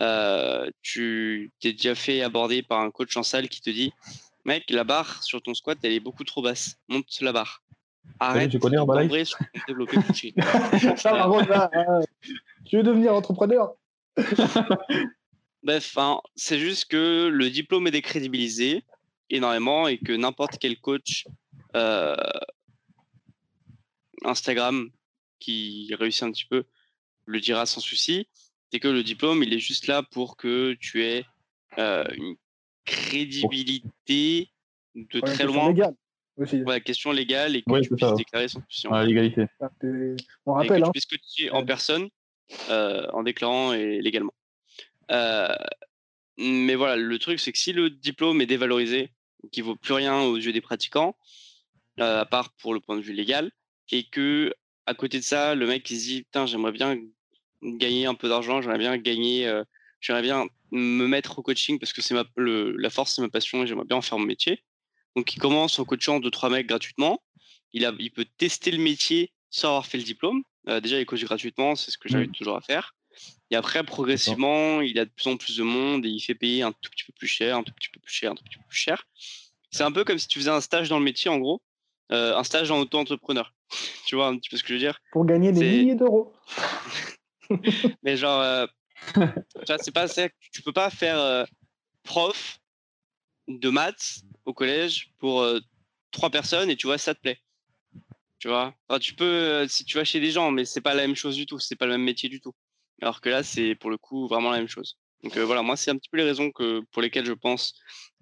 euh, 0.00 0.70
tu 0.82 1.52
t'es 1.60 1.72
déjà 1.72 1.94
fait 1.94 2.22
aborder 2.22 2.62
par 2.62 2.80
un 2.80 2.90
coach 2.90 3.16
en 3.16 3.22
salle 3.22 3.48
qui 3.48 3.60
te 3.60 3.70
dit 3.70 3.92
Mec, 4.44 4.70
la 4.70 4.84
barre 4.84 5.22
sur 5.22 5.42
ton 5.42 5.54
squat, 5.54 5.78
elle 5.82 5.92
est 5.92 6.00
beaucoup 6.00 6.24
trop 6.24 6.40
basse. 6.40 6.78
Monte 6.88 7.20
la 7.20 7.32
barre. 7.32 7.62
Arrête 8.20 8.50
tu 8.50 8.58
connais 8.58 8.78
en 8.78 8.86
sur 9.24 9.38
développer 9.66 9.96
Ça, 10.96 11.12
là, 11.12 11.70
hein. 11.74 12.00
tu 12.64 12.76
veux 12.76 12.82
devenir 12.82 13.14
entrepreneur? 13.14 13.74
Bref, 15.62 15.98
hein, 15.98 16.20
c'est 16.34 16.58
juste 16.58 16.86
que 16.86 17.28
le 17.28 17.50
diplôme 17.50 17.86
est 17.88 17.90
décrédibilisé 17.90 18.84
énormément 19.30 19.88
et 19.88 19.98
que 19.98 20.12
n'importe 20.12 20.58
quel 20.58 20.78
coach 20.78 21.26
euh, 21.76 22.16
Instagram 24.24 24.90
qui 25.38 25.94
réussit 25.98 26.22
un 26.22 26.32
petit 26.32 26.46
peu 26.46 26.64
le 27.24 27.40
dira 27.40 27.66
sans 27.66 27.80
souci. 27.80 28.28
C'est 28.70 28.80
que 28.80 28.88
le 28.88 29.02
diplôme, 29.02 29.42
il 29.42 29.52
est 29.52 29.58
juste 29.58 29.86
là 29.86 30.02
pour 30.02 30.36
que 30.36 30.76
tu 30.80 31.04
aies 31.04 31.24
une 31.76 32.36
crédibilité 32.84 34.50
de 34.94 35.20
très 35.20 35.44
loin. 35.44 35.68
Légale. 35.68 35.94
Aussi. 36.36 36.62
Ouais, 36.62 36.80
question 36.80 37.10
légale 37.10 37.56
et 37.56 37.62
que 37.62 37.80
tu 37.80 37.96
puisses 37.96 38.14
déclarer 38.14 38.46
son 38.46 38.60
question. 38.60 38.92
Ah, 38.92 39.04
légalité. 39.04 39.46
On 40.46 40.52
rappelle. 40.52 40.78
Et 40.78 40.80
que 40.80 40.86
tu 40.86 40.92
puisses 40.92 41.06
cotiser 41.06 41.50
en 41.50 41.64
personne 41.64 42.08
en 42.68 43.22
déclarant 43.22 43.72
et 43.72 44.00
légalement. 44.00 44.34
mais 45.10 46.74
voilà, 46.74 46.96
le 46.96 47.18
truc, 47.18 47.40
c'est 47.40 47.52
que 47.52 47.58
si 47.58 47.72
le 47.72 47.90
diplôme 47.90 48.40
est 48.40 48.46
dévalorisé, 48.46 49.10
qui 49.52 49.60
vaut 49.60 49.76
plus 49.76 49.94
rien 49.94 50.20
aux 50.20 50.36
yeux 50.36 50.52
des 50.52 50.60
pratiquants, 50.60 51.16
à 52.00 52.26
part 52.26 52.52
pour 52.54 52.74
le 52.74 52.80
point 52.80 52.96
de 52.96 53.02
vue 53.02 53.12
légal, 53.12 53.50
et 53.90 54.04
que 54.04 54.52
à 54.86 54.94
côté 54.94 55.18
de 55.18 55.24
ça, 55.24 55.54
le 55.54 55.66
mec 55.66 55.90
il 55.90 55.98
se 55.98 56.04
dit 56.04 56.22
putain, 56.22 56.46
j'aimerais 56.46 56.72
bien 56.72 56.96
gagner 57.62 58.06
un 58.06 58.14
peu 58.14 58.28
d'argent, 58.28 58.62
j'aimerais 58.62 58.78
bien 58.78 58.96
gagner, 58.96 59.50
j'aimerais 60.00 60.22
bien 60.22 60.46
me 60.70 61.06
mettre 61.06 61.38
au 61.38 61.42
coaching 61.42 61.78
parce 61.78 61.92
que 61.92 62.02
c'est 62.02 62.14
ma, 62.14 62.24
la 62.36 62.90
force, 62.90 63.16
c'est 63.16 63.22
ma 63.22 63.28
passion 63.28 63.62
et 63.62 63.66
j'aimerais 63.66 63.86
bien 63.86 63.96
en 63.96 64.02
faire 64.02 64.18
mon 64.18 64.26
métier. 64.26 64.62
Donc 65.16 65.34
il 65.34 65.38
commence 65.38 65.78
en 65.78 65.84
coachant 65.84 66.20
deux 66.20 66.30
trois 66.30 66.50
mecs 66.50 66.66
gratuitement. 66.66 67.22
Il, 67.72 67.84
a, 67.84 67.92
il 67.98 68.10
peut 68.10 68.26
tester 68.38 68.70
le 68.70 68.78
métier 68.78 69.32
sans 69.50 69.68
avoir 69.68 69.86
fait 69.86 69.98
le 69.98 70.04
diplôme. 70.04 70.42
déjà, 70.82 71.00
il 71.00 71.06
coach 71.06 71.24
gratuitement, 71.24 71.74
c'est 71.74 71.90
ce 71.90 71.98
que 71.98 72.08
j'avais 72.08 72.26
mmh. 72.26 72.32
toujours 72.32 72.56
à 72.56 72.60
faire. 72.60 72.94
Et 73.50 73.56
après, 73.56 73.82
progressivement, 73.84 74.80
il 74.80 74.98
a 74.98 75.04
de 75.04 75.10
plus 75.10 75.26
en 75.26 75.36
plus 75.36 75.56
de 75.56 75.62
monde 75.62 76.04
et 76.04 76.08
il 76.08 76.20
fait 76.20 76.34
payer 76.34 76.62
un 76.62 76.72
tout 76.72 76.90
petit 76.90 77.04
peu 77.04 77.12
plus 77.12 77.26
cher, 77.26 77.56
un 77.56 77.62
tout 77.62 77.72
petit 77.72 77.88
peu 77.88 78.00
plus 78.00 78.12
cher, 78.12 78.32
un 78.32 78.34
tout 78.34 78.44
petit 78.44 78.58
peu 78.58 78.64
plus 78.68 78.78
cher. 78.78 79.06
C'est 79.70 79.82
un 79.82 79.92
peu 79.92 80.04
comme 80.04 80.18
si 80.18 80.28
tu 80.28 80.38
faisais 80.38 80.50
un 80.50 80.60
stage 80.60 80.88
dans 80.88 80.98
le 80.98 81.04
métier, 81.04 81.30
en 81.30 81.38
gros, 81.38 81.62
euh, 82.12 82.36
un 82.36 82.44
stage 82.44 82.70
en 82.70 82.80
auto-entrepreneur. 82.80 83.52
tu 84.06 84.16
vois 84.16 84.28
un 84.28 84.36
petit 84.36 84.50
peu 84.50 84.56
ce 84.56 84.62
que 84.62 84.68
je 84.68 84.74
veux 84.74 84.78
dire? 84.78 84.98
Pour 85.12 85.24
gagner 85.24 85.52
des 85.52 85.60
milliers 85.60 85.94
d'euros. 85.94 86.32
Mais 88.02 88.16
genre, 88.16 88.40
euh, 88.40 88.66
c'est 89.80 89.92
pas 89.92 90.08
Tu 90.08 90.62
peux 90.62 90.72
pas 90.72 90.90
faire 90.90 91.18
euh, 91.18 91.44
prof 92.02 92.58
de 93.48 93.70
maths 93.70 94.20
au 94.44 94.52
collège 94.52 95.12
pour 95.18 95.46
trois 96.10 96.30
personnes 96.30 96.70
et 96.70 96.76
tu 96.76 96.86
vois, 96.86 96.98
ça 96.98 97.14
te 97.14 97.20
plaît. 97.20 97.38
Tu 98.38 98.48
vois? 98.48 98.74
Tu 99.00 99.14
peux, 99.14 99.66
si 99.68 99.84
tu 99.84 99.96
vas 99.96 100.04
chez 100.04 100.20
des 100.20 100.30
gens, 100.30 100.50
mais 100.50 100.64
c'est 100.64 100.82
pas 100.82 100.94
la 100.94 101.06
même 101.06 101.16
chose 101.16 101.34
du 101.34 101.46
tout, 101.46 101.58
c'est 101.58 101.76
pas 101.76 101.86
le 101.86 101.92
même 101.92 102.04
métier 102.04 102.28
du 102.28 102.40
tout. 102.40 102.54
Alors 103.00 103.20
que 103.20 103.28
là, 103.28 103.42
c'est 103.42 103.74
pour 103.74 103.90
le 103.90 103.96
coup 103.96 104.28
vraiment 104.28 104.50
la 104.50 104.58
même 104.58 104.68
chose. 104.68 104.98
Donc 105.22 105.36
euh, 105.36 105.44
voilà, 105.44 105.62
moi, 105.62 105.76
c'est 105.76 105.90
un 105.90 105.96
petit 105.96 106.08
peu 106.08 106.16
les 106.16 106.24
raisons 106.24 106.50
que, 106.50 106.80
pour 106.92 107.02
lesquelles 107.02 107.26
je 107.26 107.32
pense 107.32 107.74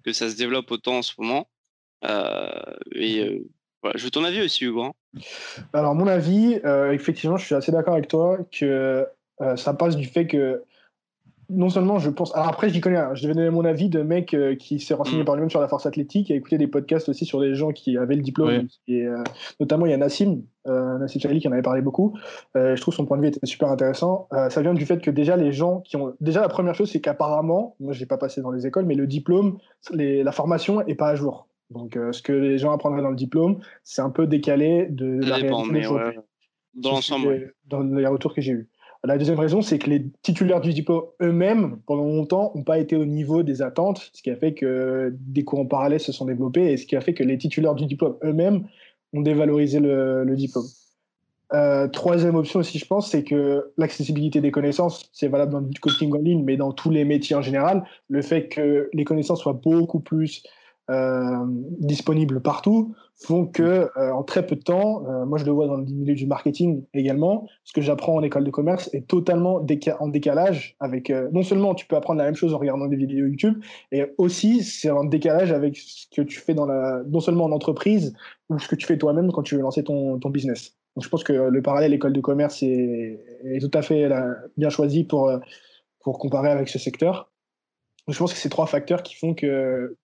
que 0.03 0.13
ça 0.13 0.29
se 0.29 0.35
développe 0.35 0.71
autant 0.71 0.97
en 0.99 1.01
ce 1.01 1.13
moment. 1.17 1.49
Euh, 2.03 2.75
et 2.93 3.21
euh, 3.21 3.39
voilà, 3.81 3.97
je 3.97 4.03
veux 4.03 4.11
ton 4.11 4.23
avis 4.23 4.41
aussi, 4.41 4.65
Hugo. 4.65 4.83
Hein. 4.83 4.93
Alors, 5.73 5.95
mon 5.95 6.07
avis, 6.07 6.59
effectivement, 6.91 7.37
je 7.37 7.45
suis 7.45 7.55
assez 7.55 7.71
d'accord 7.71 7.93
avec 7.93 8.07
toi 8.07 8.39
que 8.51 9.05
ça 9.55 9.73
passe 9.73 9.95
du 9.95 10.05
fait 10.05 10.27
que 10.27 10.63
non 11.49 11.69
seulement 11.69 11.99
je 11.99 12.09
pense. 12.09 12.35
Alors 12.35 12.47
après, 12.49 12.69
j'y 12.69 12.81
connais 12.81 13.01
Je 13.13 13.23
devais 13.23 13.33
donner 13.33 13.49
mon 13.49 13.63
avis 13.63 13.89
de 13.89 14.01
mec 14.01 14.33
euh, 14.33 14.55
qui 14.55 14.79
s'est 14.79 14.93
renseigné 14.93 15.21
mm. 15.21 15.25
par 15.25 15.35
lui-même 15.35 15.49
sur 15.49 15.61
la 15.61 15.67
force 15.67 15.85
athlétique 15.85 16.29
et 16.29 16.35
écouté 16.35 16.57
des 16.57 16.67
podcasts 16.67 17.07
aussi 17.09 17.25
sur 17.25 17.39
des 17.39 17.55
gens 17.55 17.71
qui 17.71 17.97
avaient 17.97 18.15
le 18.15 18.21
diplôme. 18.21 18.67
Et, 18.87 19.03
euh, 19.03 19.23
notamment, 19.59 19.85
il 19.85 19.91
y 19.91 19.93
a 19.93 19.97
Nassim, 19.97 20.41
euh, 20.67 20.97
Nassim 20.97 21.19
Chali 21.19 21.39
qui 21.39 21.47
en 21.47 21.51
avait 21.51 21.61
parlé 21.61 21.81
beaucoup. 21.81 22.17
Euh, 22.55 22.75
je 22.75 22.81
trouve 22.81 22.93
son 22.93 23.05
point 23.05 23.17
de 23.17 23.21
vue 23.21 23.29
était 23.29 23.45
super 23.45 23.69
intéressant. 23.69 24.27
ça 24.49 24.61
vient 24.61 24.73
du 24.73 24.85
fait 24.85 24.99
que 24.99 25.11
déjà, 25.11 25.37
les 25.37 25.51
gens 25.51 25.81
qui 25.81 25.95
ont. 25.95 26.13
Déjà, 26.19 26.41
la 26.41 26.49
première 26.49 26.75
chose, 26.75 26.91
c'est 26.91 27.01
qu'apparemment, 27.01 27.75
moi, 27.79 27.93
je 27.93 27.99
n'ai 27.99 28.05
pas 28.05 28.17
passé 28.17 28.41
dans 28.41 28.51
les 28.51 28.67
écoles, 28.67 28.85
mais 28.85 28.95
le 28.95 29.07
diplôme, 29.07 29.57
les... 29.91 30.23
la 30.23 30.31
formation 30.31 30.83
n'est 30.83 30.95
pas 30.95 31.09
à 31.09 31.15
jour. 31.15 31.46
Donc, 31.69 31.99
ce 32.11 32.21
que 32.21 32.31
les 32.31 32.57
gens 32.57 32.71
apprendraient 32.71 33.01
dans 33.01 33.09
le 33.09 33.15
diplôme, 33.15 33.59
c'est 33.83 34.01
un 34.01 34.09
peu 34.09 34.25
décalé 34.25 34.87
de 34.89 35.19
la 35.21 35.35
réalité. 35.35 35.87
Dans 36.73 36.91
l'ensemble. 36.91 37.53
Dans 37.65 37.81
les 37.81 38.07
retours 38.07 38.33
que 38.33 38.41
j'ai 38.41 38.51
eus. 38.51 38.69
La 39.03 39.17
deuxième 39.17 39.39
raison, 39.39 39.61
c'est 39.61 39.77
que 39.79 39.89
les 39.89 40.05
titulaires 40.21 40.59
du 40.59 40.73
diplôme 40.73 41.03
eux-mêmes, 41.21 41.79
pendant 41.85 42.03
longtemps, 42.03 42.51
n'ont 42.55 42.63
pas 42.63 42.79
été 42.79 42.95
au 42.95 43.05
niveau 43.05 43.43
des 43.43 43.61
attentes, 43.61 44.09
ce 44.13 44.21
qui 44.21 44.29
a 44.29 44.35
fait 44.35 44.53
que 44.53 45.15
des 45.19 45.43
cours 45.43 45.59
en 45.59 45.65
parallèle 45.65 45.99
se 45.99 46.11
sont 46.11 46.25
développés 46.25 46.71
et 46.71 46.77
ce 46.77 46.85
qui 46.85 46.95
a 46.95 47.01
fait 47.01 47.13
que 47.13 47.23
les 47.23 47.37
titulaires 47.37 47.75
du 47.75 47.85
diplôme 47.85 48.17
eux-mêmes 48.23 48.67
ont 49.13 49.21
dévalorisé 49.21 49.79
le, 49.79 50.25
diplôme. 50.35 50.65
Euh, 51.53 51.87
troisième 51.87 52.35
option 52.35 52.59
aussi, 52.59 52.79
je 52.79 52.85
pense, 52.85 53.09
c'est 53.09 53.23
que 53.23 53.71
l'accessibilité 53.77 54.41
des 54.41 54.51
connaissances, 54.51 55.09
c'est 55.13 55.29
valable 55.29 55.53
dans 55.53 55.61
le 55.61 55.69
coaching 55.79 56.13
en 56.13 56.19
ligne, 56.19 56.43
mais 56.43 56.57
dans 56.57 56.73
tous 56.73 56.89
les 56.89 57.05
métiers 57.05 57.35
en 57.35 57.41
général, 57.41 57.85
le 58.09 58.21
fait 58.21 58.49
que 58.49 58.89
les 58.91 59.03
connaissances 59.05 59.41
soient 59.41 59.53
beaucoup 59.53 60.01
plus 60.01 60.43
euh, 60.89 61.45
disponibles 61.79 62.41
partout 62.41 62.95
font 63.15 63.45
que 63.45 63.89
euh, 63.97 64.13
en 64.13 64.23
très 64.23 64.45
peu 64.45 64.55
de 64.55 64.61
temps, 64.61 65.05
euh, 65.05 65.25
moi 65.25 65.37
je 65.37 65.43
le 65.43 65.51
vois 65.51 65.67
dans 65.67 65.75
le 65.75 65.83
milieu 65.83 66.15
du 66.15 66.25
marketing 66.27 66.85
également, 66.93 67.45
ce 67.65 67.73
que 67.73 67.81
j'apprends 67.81 68.15
en 68.15 68.23
école 68.23 68.45
de 68.45 68.51
commerce 68.51 68.89
est 68.93 69.05
totalement 69.05 69.65
en 69.99 70.07
décalage 70.07 70.77
avec 70.79 71.11
non 71.33 71.43
seulement 71.43 71.75
tu 71.75 71.87
peux 71.87 71.97
apprendre 71.97 72.19
la 72.19 72.25
même 72.25 72.35
chose 72.35 72.53
en 72.53 72.57
regardant 72.57 72.87
des 72.87 72.95
vidéos 72.95 73.25
YouTube, 73.25 73.61
et 73.91 74.05
aussi 74.17 74.63
c'est 74.63 74.89
en 74.89 75.03
décalage 75.03 75.51
avec 75.51 75.75
ce 75.75 76.05
que 76.15 76.21
tu 76.21 76.39
fais 76.39 76.53
dans 76.53 76.65
la 76.65 77.01
non 77.09 77.19
seulement 77.19 77.45
en 77.45 77.51
entreprise 77.51 78.13
ou 78.49 78.57
ce 78.57 78.69
que 78.69 78.75
tu 78.75 78.85
fais 78.85 78.97
toi-même 78.97 79.33
quand 79.33 79.43
tu 79.43 79.55
veux 79.55 79.61
lancer 79.61 79.83
ton, 79.83 80.19
ton 80.19 80.29
business. 80.29 80.77
Donc 80.95 81.03
je 81.03 81.09
pense 81.09 81.25
que 81.25 81.33
le 81.33 81.61
parallèle 81.61 81.93
école 81.93 82.13
de 82.13 82.21
commerce 82.21 82.63
est, 82.63 83.19
tout 83.59 83.71
à 83.73 83.81
fait 83.81 84.09
bien 84.55 84.69
choisi 84.69 85.03
pour 85.03 85.29
pour 85.99 86.17
comparer 86.17 86.49
avec 86.49 86.69
ce 86.69 86.79
secteur. 86.79 87.29
je 88.07 88.17
pense 88.17 88.31
que 88.31 88.39
c'est 88.39 88.47
trois 88.47 88.67
facteurs 88.67 89.03
qui 89.03 89.15
font 89.15 89.33
que 89.33 89.97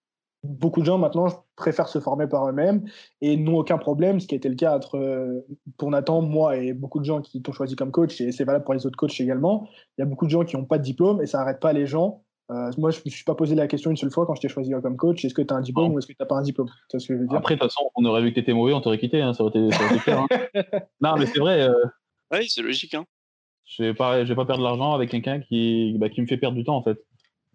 beaucoup 0.44 0.82
de 0.82 0.86
gens 0.86 0.98
maintenant 0.98 1.28
préfèrent 1.56 1.88
se 1.88 2.00
former 2.00 2.28
par 2.28 2.48
eux-mêmes 2.48 2.86
et 3.22 3.38
n'ont 3.38 3.58
aucun 3.58 3.78
problème, 3.78 4.20
ce 4.20 4.28
qui 4.28 4.36
a 4.36 4.38
été 4.38 4.50
le 4.50 4.56
cas 4.56 4.76
entre, 4.76 4.98
euh, 4.98 5.46
pour 5.78 5.90
Nathan, 5.90 6.22
moi 6.22 6.58
et 6.58 6.74
beaucoup 6.74 7.00
de 7.00 7.06
gens 7.06 7.22
qui 7.22 7.42
t'ont 7.42 7.54
choisi 7.54 7.76
comme 7.76 7.92
coach, 7.92 8.20
et 8.20 8.32
c'est 8.32 8.44
valable 8.44 8.66
pour 8.66 8.74
les 8.74 8.86
autres 8.86 8.98
coachs 8.98 9.20
également. 9.20 9.68
Il 9.98 10.02
y 10.02 10.04
a 10.04 10.06
beaucoup 10.06 10.26
de 10.26 10.32
gens 10.32 10.44
qui 10.44 10.58
n'ont 10.58 10.66
pas 10.66 10.78
de 10.78 10.84
diplôme 10.84 11.22
et 11.22 11.26
ça 11.26 11.40
n'arrête 11.40 11.60
pas 11.60 11.74
les 11.74 11.86
gens. 11.86 12.24
Euh, 12.52 12.72
moi, 12.78 12.92
je 12.92 12.98
ne 12.98 13.04
me 13.06 13.10
suis 13.10 13.24
pas 13.24 13.36
posé 13.36 13.56
la 13.56 13.68
question 13.68 13.90
une 13.90 13.96
seule 13.98 14.12
fois 14.12 14.26
quand 14.26 14.36
je 14.36 14.42
t'ai 14.42 14.50
choisi 14.50 14.72
comme 14.82 14.98
coach 14.98 15.24
est-ce 15.24 15.34
que 15.34 15.42
tu 15.42 15.54
as 15.54 15.58
un 15.58 15.62
diplôme 15.62 15.94
ou 15.94 16.00
est-ce 16.00 16.08
que 16.08 16.12
tu 16.12 16.18
n'as 16.20 16.26
pas 16.26 16.36
un 16.36 16.42
diplôme? 16.42 16.68
Ce 16.90 16.98
que 16.98 17.14
je 17.14 17.20
veux 17.20 17.28
dire? 17.28 17.38
Après, 17.38 17.56
de 17.56 17.60
toute 17.62 17.72
façon, 17.72 17.90
on 17.96 18.04
aurait 18.04 18.22
vu 18.22 18.30
que 18.30 18.36
tu 18.36 18.42
étais 18.42 18.54
mauvais, 18.54 18.74
on 18.74 18.82
t'aurait 18.82 18.98
quitté, 18.98 19.22
hein, 19.22 19.34
ça 19.34 19.44
aurait 19.44 19.58
été, 19.58 19.76
clair. 20.00 20.20
Hein. 20.20 20.28
non, 21.02 21.16
mais 21.18 21.26
c'est 21.26 21.40
vrai. 21.40 21.62
Euh, 21.62 21.86
oui, 22.34 22.50
c'est 22.50 22.62
logique. 22.62 22.94
Hein. 22.96 23.06
Je 23.66 23.84
ne 23.84 23.88
vais, 23.88 23.94
pas, 23.94 24.22
vais 24.22 24.36
pas 24.36 24.46
perdre 24.46 24.62
de 24.62 24.68
l'argent 24.68 24.94
avec 24.94 25.10
quelqu'un 25.10 25.40
qui, 25.40 25.96
bah, 25.98 26.10
qui 26.10 26.22
me 26.22 26.28
fait 26.28 26.38
perdre 26.38 26.58
du 26.58 26.66
temps, 26.66 26.76
en 26.76 26.84
fait, 26.84 27.00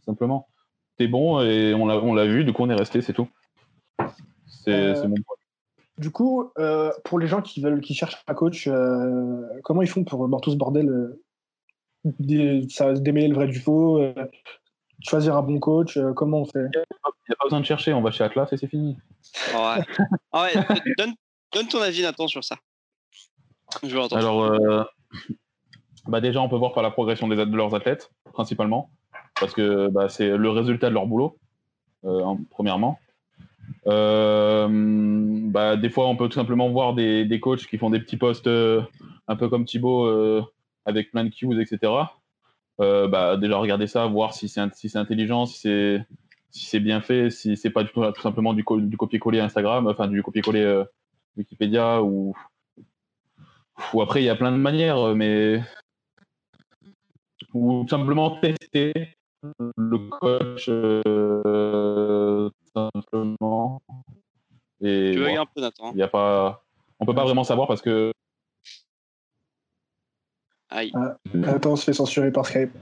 simplement 0.07 0.49
bon 1.07 1.41
et 1.41 1.75
on 1.75 1.87
l'a 1.87 2.27
vu, 2.27 2.45
du 2.45 2.53
coup 2.53 2.65
on 2.65 2.71
est 2.71 2.75
resté, 2.75 3.03
c'est 3.03 3.13
tout. 3.13 3.29
C'est 4.65 4.73
euh, 4.73 5.09
mon 5.09 5.15
point. 5.15 5.37
Du 5.99 6.11
coup, 6.11 6.53
euh, 6.59 6.93
pour 7.05 7.19
les 7.19 7.27
gens 7.27 7.43
qui 7.43 7.61
veulent, 7.61 7.81
qui 7.81 7.95
cherchent 7.95 8.23
un 8.27 8.35
coach, 8.35 8.69
euh, 8.69 9.43
comment 9.65 9.83
ils 9.83 9.89
font 9.89 10.05
pour 10.05 10.29
dans 10.29 10.39
tout 10.41 10.51
ce 10.51 10.57
bordel 10.57 11.17
ça, 12.69 12.93
démêler 12.95 13.29
le 13.29 13.35
vrai 13.35 13.49
du 13.49 13.59
faux, 13.59 14.01
choisir 15.01 15.37
un 15.37 15.43
bon 15.43 15.59
coach, 15.59 15.99
comment 16.15 16.43
on 16.43 16.45
fait? 16.45 16.67
Il 16.75 16.79
n'y 16.79 17.35
a 17.35 17.37
pas 17.37 17.45
besoin 17.45 17.61
de 17.61 17.67
chercher, 17.67 17.93
on 17.93 18.03
va 18.03 18.11
chez 18.11 18.25
Atlas 18.25 18.53
et 18.53 18.57
c'est 18.57 18.69
fini. 18.69 18.97
Ouais. 19.55 19.83
Ah 20.33 20.43
ouais, 20.43 20.53
donne, 20.99 21.15
donne, 21.53 21.69
ton 21.69 21.81
avis 21.81 22.03
Nathan 22.03 22.29
sur 22.29 22.45
ça. 22.45 22.57
Je 23.83 23.97
veux 23.97 24.17
Alors, 24.17 24.87
bah 26.07 26.21
déjà 26.21 26.41
on 26.41 26.49
peut 26.49 26.57
voir 26.57 26.73
par 26.73 26.83
la 26.83 26.91
progression 26.91 27.29
des, 27.29 27.37
de 27.37 27.57
leurs 27.57 27.75
athlètes, 27.75 28.11
principalement 28.33 28.91
parce 29.41 29.55
que 29.55 29.89
bah, 29.89 30.09
c'est 30.09 30.37
le 30.37 30.51
résultat 30.51 30.89
de 30.89 30.95
leur 30.95 31.07
boulot, 31.07 31.39
euh, 32.05 32.35
premièrement. 32.51 32.99
Euh, 33.87 34.69
bah, 34.71 35.77
des 35.77 35.91
fois, 35.91 36.09
on 36.09 36.17
peut 36.17 36.29
tout 36.29 36.39
simplement 36.39 36.69
voir 36.71 36.95
des, 36.95 37.25
des 37.25 37.41
coachs 37.41 37.67
qui 37.67 37.79
font 37.79 37.91
des 37.91 38.01
petits 38.01 38.17
posts 38.17 38.47
euh, 38.47 38.83
un 39.27 39.37
peu 39.37 39.49
comme 39.49 39.65
Thibaut 39.65 40.09
avec 40.85 41.11
plein 41.11 41.25
de 41.25 41.31
cues, 41.31 41.61
etc. 41.61 41.93
bah, 42.79 43.37
déjà, 43.37 43.59
regarder 43.59 43.87
ça, 43.87 44.07
voir 44.07 44.35
si 44.35 44.49
c'est 44.49 44.63
si 44.75 44.97
intelligent, 44.97 45.47
si 45.47 45.59
c'est 45.61 46.07
si 46.51 46.81
bien 46.81 47.03
fait, 47.03 47.31
si 47.31 47.57
c'est 47.57 47.71
pas 47.71 47.85
du 47.85 47.91
tout, 47.91 48.03
tout 48.13 48.23
simplement 48.23 48.55
du, 48.55 48.65
copier-coller 48.65 49.41
Instagram, 49.41 49.87
enfin 49.87 50.09
du 50.09 50.23
copier-coller 50.23 50.85
Wikipédia 51.37 52.03
ou, 52.03 52.35
ou 53.93 54.03
après 54.03 54.23
il 54.23 54.25
y 54.25 54.31
a 54.31 54.35
plein 54.35 54.51
de 54.51 54.57
manières, 54.57 55.15
mais 55.15 55.61
ou 57.55 57.87
simplement 57.89 58.39
tester 58.41 59.18
le 59.43 59.99
coach 60.11 60.69
euh, 60.69 62.51
simplement. 62.75 63.83
Et 64.81 65.11
tu 65.13 65.19
veux 65.19 65.29
un 65.29 65.47
peu 65.47 65.61
Nathan. 65.61 65.93
Il 65.93 65.99
y 65.99 66.03
a 66.03 66.09
pas, 66.09 66.65
on 67.01 67.07
peut 67.07 67.15
pas 67.15 67.25
vraiment 67.25 67.45
savoir 67.45 67.69
parce 67.69 67.83
que. 67.83 68.13
Aïe. 70.71 70.93
Ah, 70.95 71.17
Nathan 71.35 71.77
se 71.77 71.85
fait 71.85 71.93
censurer 71.93 72.31
par 72.31 72.47
Skype. 72.47 72.73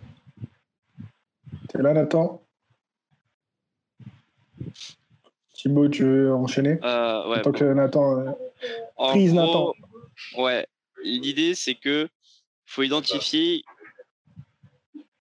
T'es 1.68 1.82
là 1.82 1.92
Nathan? 1.92 2.42
Thibaut, 5.54 5.88
tu 5.88 6.04
veux 6.04 6.34
enchaîner? 6.34 6.78
Euh, 6.82 7.28
ouais, 7.28 7.38
En 7.38 7.42
tant 7.42 7.52
que 7.52 7.64
Nathan. 7.64 8.18
Euh, 8.18 8.32
prise 8.96 9.34
Nathan. 9.34 9.72
Ouais. 10.36 10.66
L'idée 11.02 11.54
c'est 11.54 11.74
que 11.74 12.08
faut 12.64 12.82
identifier 12.82 13.64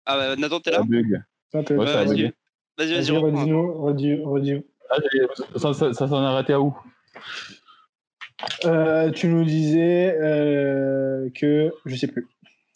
ah 0.06 0.16
bah 0.16 0.36
Nathan, 0.36 0.60
t'es 0.60 0.70
là 0.70 0.82
Vas-y, 2.76 2.94
vas-y, 2.94 3.10
vas-y. 4.22 4.64
Ah, 4.90 4.96
ça, 5.56 5.74
ça, 5.74 5.94
s'en 5.94 6.16
a 6.16 6.28
arrêté 6.28 6.52
à 6.52 6.60
où 6.60 6.76
euh, 8.64 9.10
Tu 9.10 9.28
nous 9.28 9.44
disais 9.44 10.16
euh, 10.20 11.30
que. 11.34 11.72
Je 11.86 11.96
sais 11.96 12.08
plus. 12.08 12.26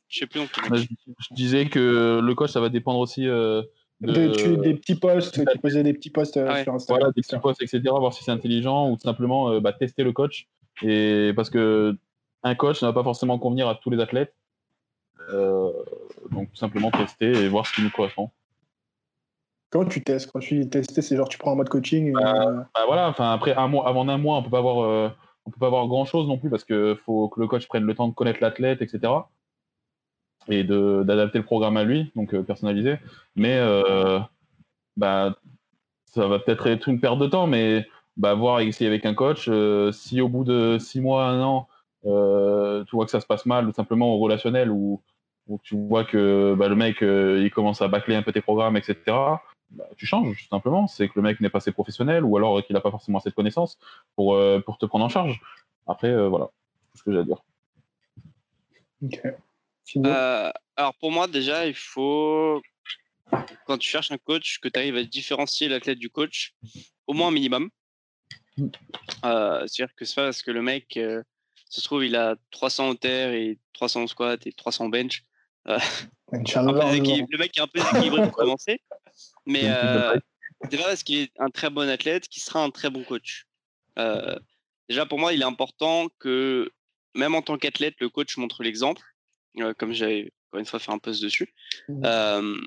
Je 0.08 0.20
sais 0.20 0.26
plus 0.26 0.40
bah, 0.70 0.76
je, 0.76 1.34
disais 1.34 1.66
que 1.66 2.20
le 2.22 2.34
coach, 2.34 2.50
ça 2.50 2.60
va 2.60 2.68
dépendre 2.68 2.98
aussi. 2.98 3.28
Euh, 3.28 3.62
de... 4.00 4.62
des 4.62 4.74
petits 4.74 4.94
posts, 4.94 5.44
qui 5.44 5.58
posaient 5.58 5.82
des 5.82 5.92
petits 5.92 6.10
posts 6.10 6.36
euh, 6.36 6.62
sur 6.62 6.74
Instagram. 6.74 7.00
Voilà, 7.00 7.12
des 7.14 7.22
petits 7.22 7.38
posts, 7.38 7.62
etc. 7.62 7.82
Voir 7.86 8.14
si 8.14 8.24
c'est 8.24 8.30
intelligent 8.30 8.90
ou 8.90 8.96
tout 8.96 9.02
simplement 9.02 9.50
euh, 9.50 9.60
bah, 9.60 9.72
tester 9.72 10.04
le 10.04 10.12
coach. 10.12 10.48
Et 10.82 11.32
parce 11.34 11.50
que 11.50 11.96
un 12.44 12.54
coach 12.54 12.80
ne 12.82 12.86
va 12.86 12.92
pas 12.92 13.02
forcément 13.02 13.38
convenir 13.38 13.68
à 13.68 13.74
tous 13.74 13.90
les 13.90 14.00
athlètes. 14.00 14.34
Donc 16.30 16.50
tout 16.50 16.56
simplement 16.56 16.90
tester 16.90 17.32
et 17.32 17.48
voir 17.48 17.66
ce 17.66 17.74
qui 17.74 17.82
nous 17.82 17.90
correspond. 17.90 18.30
Quand 19.70 19.84
tu 19.84 20.02
testes 20.02 20.30
Quand 20.32 20.40
tu 20.40 20.58
dis 20.58 20.68
tester, 20.68 21.02
c'est 21.02 21.16
genre 21.16 21.28
tu 21.28 21.36
prends 21.36 21.52
un 21.52 21.56
mode 21.56 21.68
coaching 21.68 22.12
bah, 22.12 22.66
bah, 22.74 22.84
Voilà, 22.86 23.08
enfin 23.08 23.32
après 23.32 23.54
un 23.54 23.68
mois, 23.68 23.86
avant 23.86 24.08
un 24.08 24.18
mois, 24.18 24.38
on 24.38 24.42
peut 24.42 24.50
pas 24.50 24.58
avoir 24.58 25.12
on 25.48 25.50
peut 25.50 25.60
pas 25.60 25.68
avoir 25.68 25.86
grand 25.86 26.04
chose 26.04 26.28
non 26.28 26.36
plus 26.36 26.50
parce 26.50 26.64
qu'il 26.64 26.96
faut 27.06 27.28
que 27.28 27.40
le 27.40 27.46
coach 27.46 27.66
prenne 27.68 27.84
le 27.84 27.94
temps 27.94 28.06
de 28.06 28.12
connaître 28.12 28.40
l'athlète, 28.42 28.82
etc. 28.82 29.12
Et 30.48 30.62
d'adapter 30.62 31.38
le 31.38 31.44
programme 31.44 31.78
à 31.78 31.84
lui, 31.84 32.12
donc 32.14 32.34
euh, 32.34 32.42
personnalisé. 32.42 32.96
Mais 33.34 33.56
euh, 33.56 34.18
bah, 34.98 35.38
ça 36.04 36.26
va 36.26 36.38
peut-être 36.38 36.66
être 36.66 36.86
une 36.88 37.00
perte 37.00 37.18
de 37.18 37.26
temps, 37.26 37.46
mais 37.46 37.86
bah, 38.18 38.34
voir 38.34 38.60
ici 38.60 38.84
avec 38.84 39.06
un 39.06 39.14
coach, 39.14 39.46
euh, 39.48 39.90
si 39.90 40.20
au 40.20 40.28
bout 40.28 40.44
de 40.44 40.76
six 40.78 41.00
mois, 41.00 41.24
un 41.24 41.42
an, 41.42 41.66
tu 42.02 42.96
vois 42.96 43.06
que 43.06 43.10
ça 43.10 43.20
se 43.20 43.26
passe 43.26 43.46
mal, 43.46 43.68
ou 43.68 43.72
simplement 43.72 44.14
au 44.14 44.18
relationnel, 44.18 44.70
ou, 44.70 45.00
tu 45.62 45.76
vois 45.76 46.04
que 46.04 46.54
bah, 46.56 46.68
le 46.68 46.76
mec 46.76 46.98
il 47.00 47.50
commence 47.50 47.82
à 47.82 47.88
bâcler 47.88 48.14
un 48.14 48.22
peu 48.22 48.32
tes 48.32 48.40
programmes, 48.40 48.76
etc. 48.76 48.94
Bah, 49.70 49.84
tu 49.96 50.06
changes 50.06 50.36
tout 50.36 50.48
simplement. 50.48 50.86
C'est 50.86 51.08
que 51.08 51.14
le 51.16 51.22
mec 51.22 51.40
n'est 51.40 51.50
pas 51.50 51.58
assez 51.58 51.72
professionnel 51.72 52.24
ou 52.24 52.36
alors 52.36 52.64
qu'il 52.64 52.74
n'a 52.74 52.80
pas 52.80 52.90
forcément 52.90 53.18
assez 53.18 53.30
de 53.30 53.34
connaissances 53.34 53.78
pour, 54.16 54.34
euh, 54.34 54.60
pour 54.60 54.78
te 54.78 54.86
prendre 54.86 55.04
en 55.04 55.08
charge. 55.08 55.40
Après, 55.86 56.08
euh, 56.08 56.28
voilà, 56.28 56.50
c'est 56.92 56.98
ce 56.98 57.02
que 57.02 57.12
j'ai 57.12 57.18
à 57.18 57.24
dire. 57.24 57.42
Euh, 59.96 60.50
alors 60.76 60.94
pour 60.94 61.12
moi, 61.12 61.26
déjà, 61.26 61.66
il 61.66 61.74
faut, 61.74 62.62
quand 63.66 63.78
tu 63.78 63.88
cherches 63.88 64.10
un 64.10 64.18
coach, 64.18 64.58
que 64.60 64.68
tu 64.68 64.78
arrives 64.78 64.96
à 64.96 65.04
différencier 65.04 65.68
l'athlète 65.68 65.98
du 65.98 66.10
coach, 66.10 66.54
au 67.06 67.12
moins 67.12 67.28
un 67.28 67.32
minimum. 67.32 67.70
Mm. 68.56 68.68
C'est-à-dire 69.22 69.94
que 69.94 70.04
c'est 70.04 70.14
pas 70.14 70.24
parce 70.24 70.42
que 70.42 70.50
le 70.50 70.62
mec, 70.62 70.98
se 71.70 71.80
trouve, 71.82 72.04
il 72.04 72.16
a 72.16 72.36
300 72.50 72.96
terre 72.96 73.32
et 73.32 73.58
300 73.74 74.06
squat 74.06 74.46
et 74.46 74.52
300 74.52 74.88
bench. 74.88 75.24
Le 77.30 77.38
mec 77.38 77.56
est 77.56 77.60
un 77.60 77.66
peu 77.66 77.80
déséquilibré 77.80 78.22
pour 78.22 78.32
commencer. 78.32 78.80
Mais 79.46 79.62
euh, 79.64 80.16
déjà 80.70 80.84
parce 80.84 81.02
qu'il 81.02 81.18
est 81.18 81.32
un 81.38 81.50
très 81.50 81.70
bon 81.70 81.88
athlète, 81.88 82.28
qui 82.28 82.40
sera 82.40 82.62
un 82.62 82.70
très 82.70 82.90
bon 82.90 83.04
coach. 83.04 83.46
Euh, 83.98 84.38
déjà, 84.88 85.06
pour 85.06 85.18
moi, 85.18 85.32
il 85.32 85.40
est 85.40 85.46
important 85.46 86.08
que, 86.18 86.70
même 87.14 87.34
en 87.34 87.42
tant 87.42 87.58
qu'athlète, 87.58 87.94
le 88.00 88.08
coach 88.08 88.36
montre 88.36 88.62
l'exemple, 88.62 89.02
euh, 89.58 89.74
comme 89.74 89.92
j'avais 89.92 90.30
encore 90.48 90.60
une 90.60 90.66
fois 90.66 90.78
fait 90.78 90.92
un 90.92 90.98
post 90.98 91.22
dessus. 91.22 91.52
Mmh. 91.88 92.60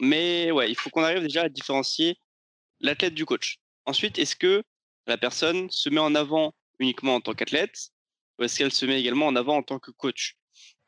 mais 0.00 0.50
ouais, 0.50 0.70
il 0.70 0.76
faut 0.76 0.90
qu'on 0.90 1.02
arrive 1.02 1.22
déjà 1.22 1.42
à 1.42 1.48
différencier 1.48 2.18
l'athlète 2.80 3.14
du 3.14 3.24
coach. 3.24 3.58
Ensuite, 3.86 4.18
est-ce 4.18 4.36
que 4.36 4.62
la 5.06 5.16
personne 5.16 5.70
se 5.70 5.88
met 5.88 6.00
en 6.00 6.14
avant 6.14 6.54
uniquement 6.78 7.14
en 7.14 7.20
tant 7.20 7.34
qu'athlète 7.34 7.90
ou 8.38 8.44
est-ce 8.44 8.58
qu'elle 8.58 8.72
se 8.72 8.84
met 8.84 9.00
également 9.00 9.26
en 9.26 9.36
avant 9.36 9.56
en 9.56 9.62
tant 9.62 9.78
que 9.78 9.90
coach? 9.90 10.36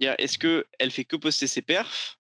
Est-ce 0.01 0.39
qu'elle 0.39 0.91
fait 0.91 1.05
que 1.05 1.17
poster 1.17 1.47
ses 1.47 1.63
perfs 1.63 2.19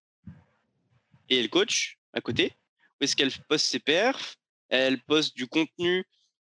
et 1.30 1.38
elle 1.38 1.50
coach 1.50 1.98
à 2.12 2.20
côté 2.20 2.52
est-ce 3.00 3.16
qu'elle 3.16 3.32
poste 3.48 3.66
ses 3.66 3.78
perfs 3.78 4.36
Elle 4.68 5.00
poste 5.02 5.36
du 5.36 5.46
contenu 5.46 6.04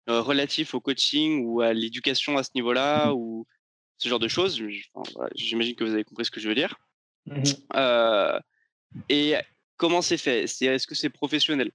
euh, 0.08 0.20
relatif 0.20 0.74
au 0.74 0.80
coaching 0.80 1.44
ou 1.44 1.60
à 1.60 1.72
l'éducation 1.72 2.36
à 2.36 2.42
ce 2.42 2.50
niveau-là 2.54 3.10
mmh 3.10 3.16
ou 3.16 3.46
ce 3.98 4.08
genre 4.08 4.18
de 4.18 4.28
choses? 4.28 4.62
J'imagine 5.34 5.74
que 5.74 5.84
vous 5.84 5.92
avez 5.92 6.04
compris 6.04 6.24
ce 6.24 6.30
que 6.30 6.40
je 6.40 6.48
veux 6.48 6.54
dire. 6.54 6.76
Mmh 7.26 7.42
euh, 7.76 8.40
et 9.08 9.34
comment 9.76 10.02
c'est 10.02 10.18
fait? 10.18 10.44
Est-ce 10.44 10.86
que 10.86 10.94
c'est 10.94 11.10
professionnel? 11.10 11.70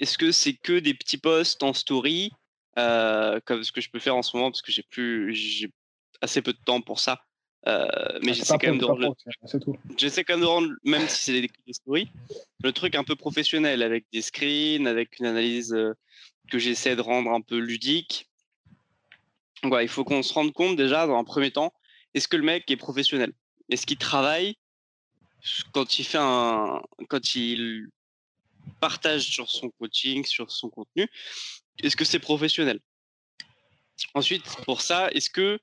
Est-ce 0.00 0.18
que 0.18 0.32
c'est 0.32 0.54
que 0.54 0.78
des 0.78 0.94
petits 0.94 1.18
posts 1.18 1.62
en 1.62 1.72
story, 1.72 2.30
euh, 2.78 3.40
comme 3.44 3.62
ce 3.64 3.72
que 3.72 3.80
je 3.80 3.90
peux 3.90 3.98
faire 3.98 4.16
en 4.16 4.22
ce 4.22 4.36
moment 4.36 4.50
parce 4.50 4.62
que 4.62 4.72
j'ai 4.72 4.82
plus, 4.82 5.34
j'ai 5.34 5.70
assez 6.20 6.42
peu 6.42 6.52
de 6.52 6.58
temps 6.64 6.80
pour 6.80 7.00
ça? 7.00 7.22
Euh, 7.66 8.18
mais 8.22 8.30
ah, 8.30 8.34
j'essaie 8.34 8.58
quand, 8.58 8.68
même 8.68 8.78
de 8.78 8.84
rendre, 8.84 9.16
j'essaie 9.96 10.24
quand 10.24 10.34
même 10.34 10.42
de 10.42 10.46
rendre, 10.46 10.70
même 10.84 11.08
si 11.08 11.24
c'est 11.24 11.40
des, 11.40 11.50
stories, 11.72 12.08
le 12.62 12.72
truc 12.72 12.94
un 12.94 13.04
peu 13.04 13.16
professionnel 13.16 13.82
avec 13.82 14.06
des 14.12 14.22
screens, 14.22 14.86
avec 14.86 15.18
une 15.18 15.26
analyse 15.26 15.74
euh, 15.74 15.92
que 16.50 16.58
j'essaie 16.58 16.94
de 16.94 17.00
rendre 17.00 17.30
un 17.32 17.40
peu 17.40 17.58
ludique. 17.58 18.28
Voilà, 19.64 19.82
il 19.82 19.88
faut 19.88 20.04
qu'on 20.04 20.22
se 20.22 20.32
rende 20.32 20.52
compte 20.52 20.76
déjà 20.76 21.06
dans 21.06 21.18
un 21.18 21.24
premier 21.24 21.50
temps, 21.50 21.72
est-ce 22.14 22.28
que 22.28 22.36
le 22.36 22.44
mec 22.44 22.70
est 22.70 22.76
professionnel? 22.76 23.32
Est-ce 23.70 23.86
qu'il 23.86 23.98
travaille 23.98 24.56
quand 25.72 25.98
il 25.98 26.04
fait 26.04 26.18
un, 26.20 26.80
quand 27.08 27.34
il 27.34 27.88
partage 28.80 29.22
sur 29.22 29.50
son 29.50 29.70
coaching, 29.70 30.24
sur 30.24 30.50
son 30.50 30.70
contenu 30.70 31.08
Est-ce 31.82 31.96
que 31.96 32.04
c'est 32.04 32.18
professionnel? 32.18 32.80
Ensuite, 34.14 34.44
pour 34.64 34.80
ça, 34.80 35.10
est-ce 35.10 35.28
que 35.28 35.58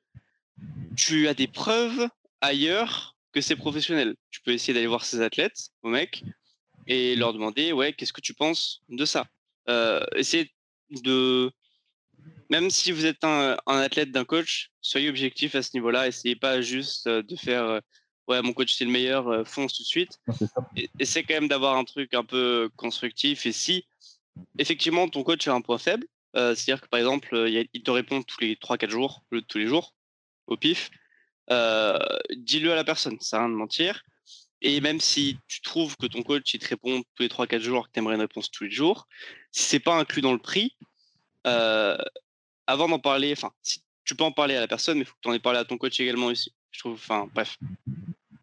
tu 0.96 1.28
as 1.28 1.34
des 1.34 1.48
preuves 1.48 2.08
ailleurs 2.42 3.16
que 3.32 3.42
c'est 3.42 3.56
professionnel. 3.56 4.16
Tu 4.32 4.42
peux 4.42 4.52
essayer 4.52 4.74
d'aller 4.74 4.88
voir 4.88 5.06
ces 5.06 5.22
athlètes, 5.22 5.70
au 5.84 5.90
mec, 5.90 6.24
et 6.88 7.16
leur 7.16 7.34
demander, 7.34 7.74
ouais, 7.74 7.94
qu'est-ce 7.94 8.14
que 8.14 8.22
tu 8.22 8.34
penses 8.34 8.82
de 8.90 9.06
ça? 9.06 9.28
Euh, 9.70 10.04
Essayez 10.16 10.52
de... 10.90 11.52
Même 12.50 12.70
si 12.70 12.92
vous 12.92 13.06
êtes 13.06 13.24
un, 13.24 13.58
athlète 13.68 14.12
d'un 14.12 14.24
coach, 14.24 14.72
soyez 14.82 15.10
objectif 15.10 15.56
à 15.56 15.62
ce 15.62 15.72
niveau-là. 15.74 16.08
Essayez 16.08 16.36
pas 16.36 16.62
juste 16.62 17.08
euh, 17.08 17.22
de 17.22 17.36
faire, 17.36 17.64
euh, 17.64 17.80
ouais, 18.28 18.42
mon 18.42 18.54
coach 18.54 18.74
c'est 18.74 18.86
le 18.86 18.92
meilleur, 18.92 19.48
fonce 19.48 19.74
tout 19.74 19.84
de 19.84 19.88
suite. 19.88 20.20
Essayez 21.00 21.26
quand 21.26 21.34
même 21.34 21.48
d'avoir 21.48 21.76
un 21.76 21.84
truc 21.84 22.14
un 22.14 22.24
peu 22.24 22.70
constructif. 22.76 23.46
Et 23.46 23.52
si 23.52 23.86
effectivement 24.58 25.08
ton 25.08 25.24
coach 25.24 25.48
a 25.48 25.54
un 25.54 25.62
point 25.62 25.78
faible, 25.78 26.08
c'est-à-dire 26.34 26.82
que 26.82 26.88
par 26.88 27.00
exemple, 27.00 27.48
il 27.48 27.84
te 27.84 27.92
répond 27.92 28.22
tous 28.22 28.42
les 28.42 28.56
3-4 28.56 28.90
jours, 28.90 29.24
tous 29.48 29.58
les 29.58 29.68
jours, 29.68 29.95
au 30.48 30.58
pif, 30.58 30.92
euh, 31.52 31.98
dis-le 32.36 32.72
à 32.72 32.76
la 32.76 32.84
personne, 32.84 33.18
ça 33.20 33.40
rien 33.40 33.50
de 33.50 33.54
mentir. 33.54 34.04
Et 34.62 34.82
même 34.82 35.00
si 35.00 35.38
tu 35.48 35.62
trouves 35.62 35.96
que 35.98 36.08
ton 36.08 36.24
coach 36.24 36.54
il 36.54 36.60
te 36.60 36.68
répond 36.68 37.04
tous 37.16 37.24
les 37.24 37.30
3-4 37.30 37.60
jours, 37.60 37.88
que 37.88 37.94
tu 37.94 38.00
aimerais 38.00 38.16
une 38.16 38.22
réponse 38.22 38.50
tous 38.50 38.64
les 38.64 38.72
jours, 38.72 39.08
si 39.52 39.64
c'est 39.64 39.80
pas 39.80 39.96
inclus 39.96 40.22
dans 40.22 40.34
le 40.34 40.40
prix, 40.40 40.76
euh, 41.46 41.98
avant 42.68 42.90
d'en 42.90 43.00
parler, 43.00 43.32
enfin, 43.32 43.52
tu 44.04 44.16
peux 44.16 44.24
en 44.24 44.32
parler 44.32 44.56
à 44.56 44.60
la 44.60 44.68
personne, 44.68 44.98
mais 44.98 45.04
il 45.04 45.06
faut 45.06 45.14
que 45.16 45.22
tu 45.22 45.30
en 45.30 45.34
aies 45.34 45.40
parlé 45.40 45.60
à 45.60 45.66
ton 45.66 45.78
coach 45.78 46.00
également 46.00 46.28
aussi. 46.28 46.54
Je 46.72 46.80
trouve, 46.80 46.94
enfin, 46.94 47.30
bref, 47.34 47.58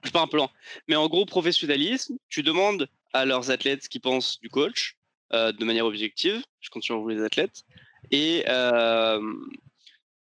je 0.04 0.10
pars 0.10 0.22
un 0.22 0.28
peu 0.28 0.36
loin. 0.36 0.50
Mais 0.86 0.96
en 0.96 1.08
gros, 1.08 1.26
professionnalisme, 1.26 2.16
tu 2.28 2.42
demandes 2.42 2.88
à 3.12 3.24
leurs 3.24 3.50
athlètes 3.50 3.84
ce 3.84 3.88
qu'ils 3.88 4.00
pensent 4.00 4.40
du 4.40 4.48
coach 4.48 4.96
euh, 5.32 5.50
de 5.52 5.64
manière 5.64 5.86
objective. 5.86 6.42
Je 6.60 6.70
compte 6.70 6.84
sur 6.84 7.00
vous 7.00 7.08
les 7.08 7.22
athlètes. 7.22 7.64
Et 8.10 8.44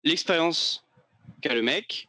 l'expérience 0.05 0.85
qu'a 1.43 1.55
le 1.55 1.63
mec, 1.63 2.09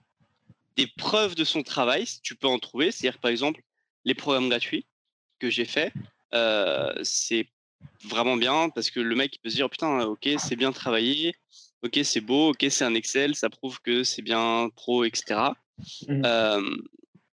des 0.77 0.87
preuves 0.87 1.35
de 1.35 1.43
son 1.43 1.63
travail, 1.63 2.05
si 2.05 2.21
tu 2.21 2.35
peux 2.35 2.47
en 2.47 2.59
trouver. 2.59 2.91
C'est-à-dire, 2.91 3.19
par 3.19 3.31
exemple, 3.31 3.61
les 4.05 4.15
programmes 4.15 4.49
gratuits 4.49 4.85
que 5.39 5.49
j'ai 5.49 5.65
fait, 5.65 5.93
euh, 6.33 6.93
c'est 7.03 7.47
vraiment 8.03 8.37
bien 8.37 8.69
parce 8.69 8.89
que 8.89 8.99
le 8.99 9.15
mec 9.15 9.35
il 9.35 9.39
peut 9.39 9.49
se 9.49 9.55
dire 9.55 9.69
putain, 9.69 10.01
ok, 10.01 10.29
c'est 10.37 10.55
bien 10.55 10.71
travaillé, 10.71 11.35
ok, 11.83 11.99
c'est 12.03 12.21
beau, 12.21 12.51
ok, 12.51 12.65
c'est 12.69 12.85
un 12.85 12.93
Excel, 12.93 13.35
ça 13.35 13.49
prouve 13.49 13.79
que 13.81 14.03
c'est 14.03 14.21
bien 14.21 14.69
pro, 14.75 15.03
etc. 15.03 15.53
Mmh. 16.07 16.21
Euh, 16.25 16.77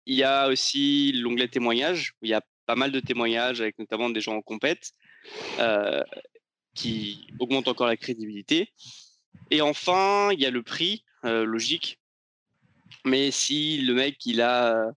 il 0.05 0.15
y 0.15 0.23
a 0.23 0.47
aussi 0.47 1.11
l'onglet 1.13 1.47
témoignages 1.47 2.13
où 2.21 2.25
il 2.25 2.29
y 2.29 2.33
a 2.33 2.41
pas 2.65 2.75
mal 2.75 2.91
de 2.91 2.99
témoignages 2.99 3.61
avec 3.61 3.77
notamment 3.79 4.09
des 4.09 4.21
gens 4.21 4.35
en 4.35 4.41
compète 4.41 4.91
euh, 5.59 6.03
qui 6.73 7.27
augmentent 7.39 7.67
encore 7.67 7.87
la 7.87 7.97
crédibilité. 7.97 8.69
Et 9.51 9.61
enfin, 9.61 10.29
il 10.31 10.39
y 10.39 10.45
a 10.45 10.51
le 10.51 10.63
prix 10.63 11.03
logique. 11.25 11.99
Mais 13.05 13.31
si 13.31 13.77
le 13.79 13.93
mec, 13.93 14.25
il 14.25 14.41
a 14.41 14.91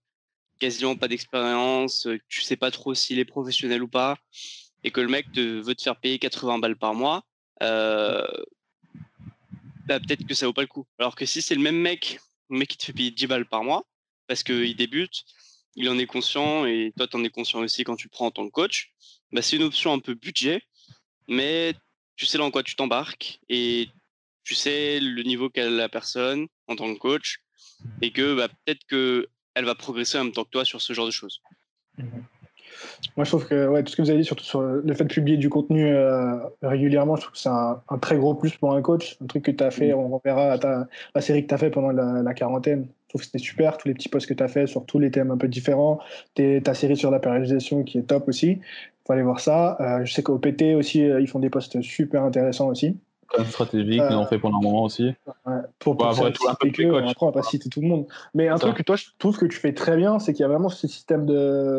quasiment 0.59 0.97
pas 0.97 1.09
d'expérience, 1.09 2.09
tu 2.29 2.43
sais 2.43 2.57
pas 2.57 2.71
trop 2.71 2.95
s'il 2.95 3.19
est 3.19 3.25
professionnel 3.25 3.83
ou 3.83 3.89
pas, 3.89 4.19
et 4.85 4.91
que 4.91 5.01
le 5.01 5.09
mec 5.09 5.31
te, 5.33 5.41
veut 5.41 5.75
te 5.75 5.83
faire 5.83 5.97
payer 5.97 6.19
80 6.19 6.59
balles 6.59 6.77
par 6.77 6.95
mois, 6.95 7.25
euh, 7.63 8.27
bah, 9.87 10.01
peut-être 10.01 10.27
que 10.27 10.35
ça 10.35 10.47
vaut 10.47 10.53
pas 10.53 10.63
le 10.63 10.69
coup. 10.69 10.87
Alors 10.99 11.17
que 11.17 11.27
si 11.27 11.43
c'est 11.43 11.55
le 11.55 11.61
même 11.61 11.79
mec, 11.79 12.21
le 12.51 12.59
mec 12.59 12.69
qui 12.69 12.77
te 12.77 12.85
fait 12.85 12.93
payer 12.93 13.11
10 13.11 13.27
balles 13.27 13.47
par 13.47 13.65
mois, 13.65 13.87
parce 14.27 14.43
qu'il 14.43 14.77
débute, 14.77 15.25
il 15.77 15.89
en 15.89 15.99
est 15.99 16.07
conscient, 16.07 16.67
et 16.67 16.93
toi, 16.97 17.07
tu 17.07 17.17
en 17.17 17.25
es 17.25 17.31
conscient 17.31 17.61
aussi 17.61 17.85
quand 17.85 17.97
tu 17.97 18.09
prends 18.09 18.27
en 18.27 18.31
tant 18.31 18.47
que 18.47 18.53
coach, 18.53 18.93
bah, 19.33 19.43
c'est 19.43 19.57
une 19.57 19.63
option 19.63 19.93
un 19.93 19.99
peu 19.99 20.15
budget, 20.15 20.63
mais 21.29 21.75
tu 22.17 22.27
sais 22.27 22.39
dans 22.39 22.51
quoi 22.51 22.63
tu 22.63 22.75
t'embarques, 22.75 23.41
et 23.49 23.89
tu 24.49 24.55
sais 24.55 24.99
le 24.99 25.23
niveau 25.25 25.51
qu'a 25.51 25.69
la 25.69 25.91
personne 25.91 26.47
en 26.69 26.77
tant 26.77 26.93
que 26.95 26.99
coach 26.99 27.41
et 28.01 28.13
que 28.13 28.35
bah, 28.35 28.49
peut-être 28.49 28.81
qu'elle 28.89 29.65
va 29.67 29.75
progresser 29.75 30.17
en 30.17 30.25
même 30.25 30.33
temps 30.33 30.45
que 30.45 30.51
toi 30.51 30.65
sur 30.65 30.81
ce 30.81 30.95
genre 30.95 31.05
de 31.05 31.11
choses. 31.11 31.43
Mmh 31.99 32.05
Moi, 33.17 33.25
je 33.25 33.31
trouve 33.31 33.47
que 33.47 33.69
ouais, 33.69 33.83
tout 33.83 33.93
ce 33.93 33.97
que 33.97 34.01
vous 34.01 34.09
avez 34.09 34.21
dit, 34.21 34.25
surtout 34.25 34.45
sur 34.45 34.63
le 34.63 34.95
fait 34.95 35.05
de 35.05 35.13
publier 35.13 35.37
du 35.37 35.51
contenu 35.51 35.87
euh, 35.87 36.39
régulièrement, 36.63 37.17
je 37.17 37.23
trouve 37.23 37.33
que 37.33 37.39
c'est 37.39 37.51
un, 37.51 37.99
très 38.01 38.17
gros 38.17 38.35
plus 38.35 38.57
pour 38.57 38.73
un 38.73 38.81
coach. 38.81 39.19
Un 39.21 39.27
truc 39.27 39.45
que 39.45 39.51
tu 39.51 39.63
as 39.63 39.71
fait, 39.71 39.93
mmh. 39.93 39.99
on 39.99 40.21
verra 40.25 40.55
à 40.55 40.87
la 41.15 41.21
série 41.21 41.43
que 41.43 41.49
tu 41.49 41.55
as 41.55 41.59
fait 41.59 41.71
pendant 41.71 41.91
la, 41.91 42.33
quarantaine. 42.33 42.89
Je 43.05 43.09
trouve 43.11 43.21
que 43.21 43.27
c'était 43.27 43.39
super, 43.39 43.77
tous 43.77 43.89
les 43.89 43.95
petits 43.95 44.09
posts 44.09 44.29
que 44.29 44.35
tu 44.35 44.43
as 44.43 44.49
fait 44.49 44.67
sur 44.67 44.87
tous 44.87 44.99
les 44.99 45.11
thèmes 45.11 45.31
un 45.31 45.37
peu 45.37 45.49
différents. 45.49 46.01
ta 46.35 46.73
série 46.73 46.97
sur 46.97 47.11
la 47.11 47.19
périodisation 47.19 47.85
qui 47.85 47.99
est 47.99 48.03
top 48.03 48.29
aussi. 48.29 48.53
Il 48.53 48.61
faut 49.07 49.13
aller 49.13 49.23
voir 49.23 49.41
ça. 49.41 49.77
Euh, 49.81 50.07
je 50.07 50.13
sais 50.15 50.23
qu'au 50.23 50.39
PT 50.39 50.75
aussi, 50.75 51.05
euh, 51.05 51.21
ils 51.21 51.27
font 51.27 51.39
des 51.39 51.51
posts 51.51 51.83
super 51.83 52.23
intéressants 52.23 52.69
aussi 52.69 52.97
stratégique, 53.49 54.03
ils 54.11 54.17
ont 54.17 54.27
fait 54.27 54.39
pendant 54.39 54.59
un 54.59 54.63
moment 54.63 54.85
aussi. 54.85 55.15
pour, 55.79 55.97
pour 55.97 56.07
après, 56.07 56.33
tout 56.33 56.49
un 56.49 56.55
peu 56.55 56.69
après, 56.97 57.15
on 57.21 57.27
va 57.27 57.33
pas 57.33 57.43
citer 57.43 57.69
tout 57.69 57.81
le 57.81 57.89
monde. 57.89 58.07
Mais 58.35 58.49
un 58.49 58.57
truc 58.57 58.77
que 58.77 58.83
toi, 58.83 58.97
je 58.97 59.07
trouve 59.19 59.39
que 59.39 59.47
tu 59.47 59.59
fais 59.59 59.73
très 59.73 59.97
bien, 59.97 60.19
c'est 60.19 60.33
qu'il 60.33 60.43
y 60.43 60.45
a 60.45 60.49
vraiment 60.49 60.69
ce 60.69 60.87
système 60.87 61.27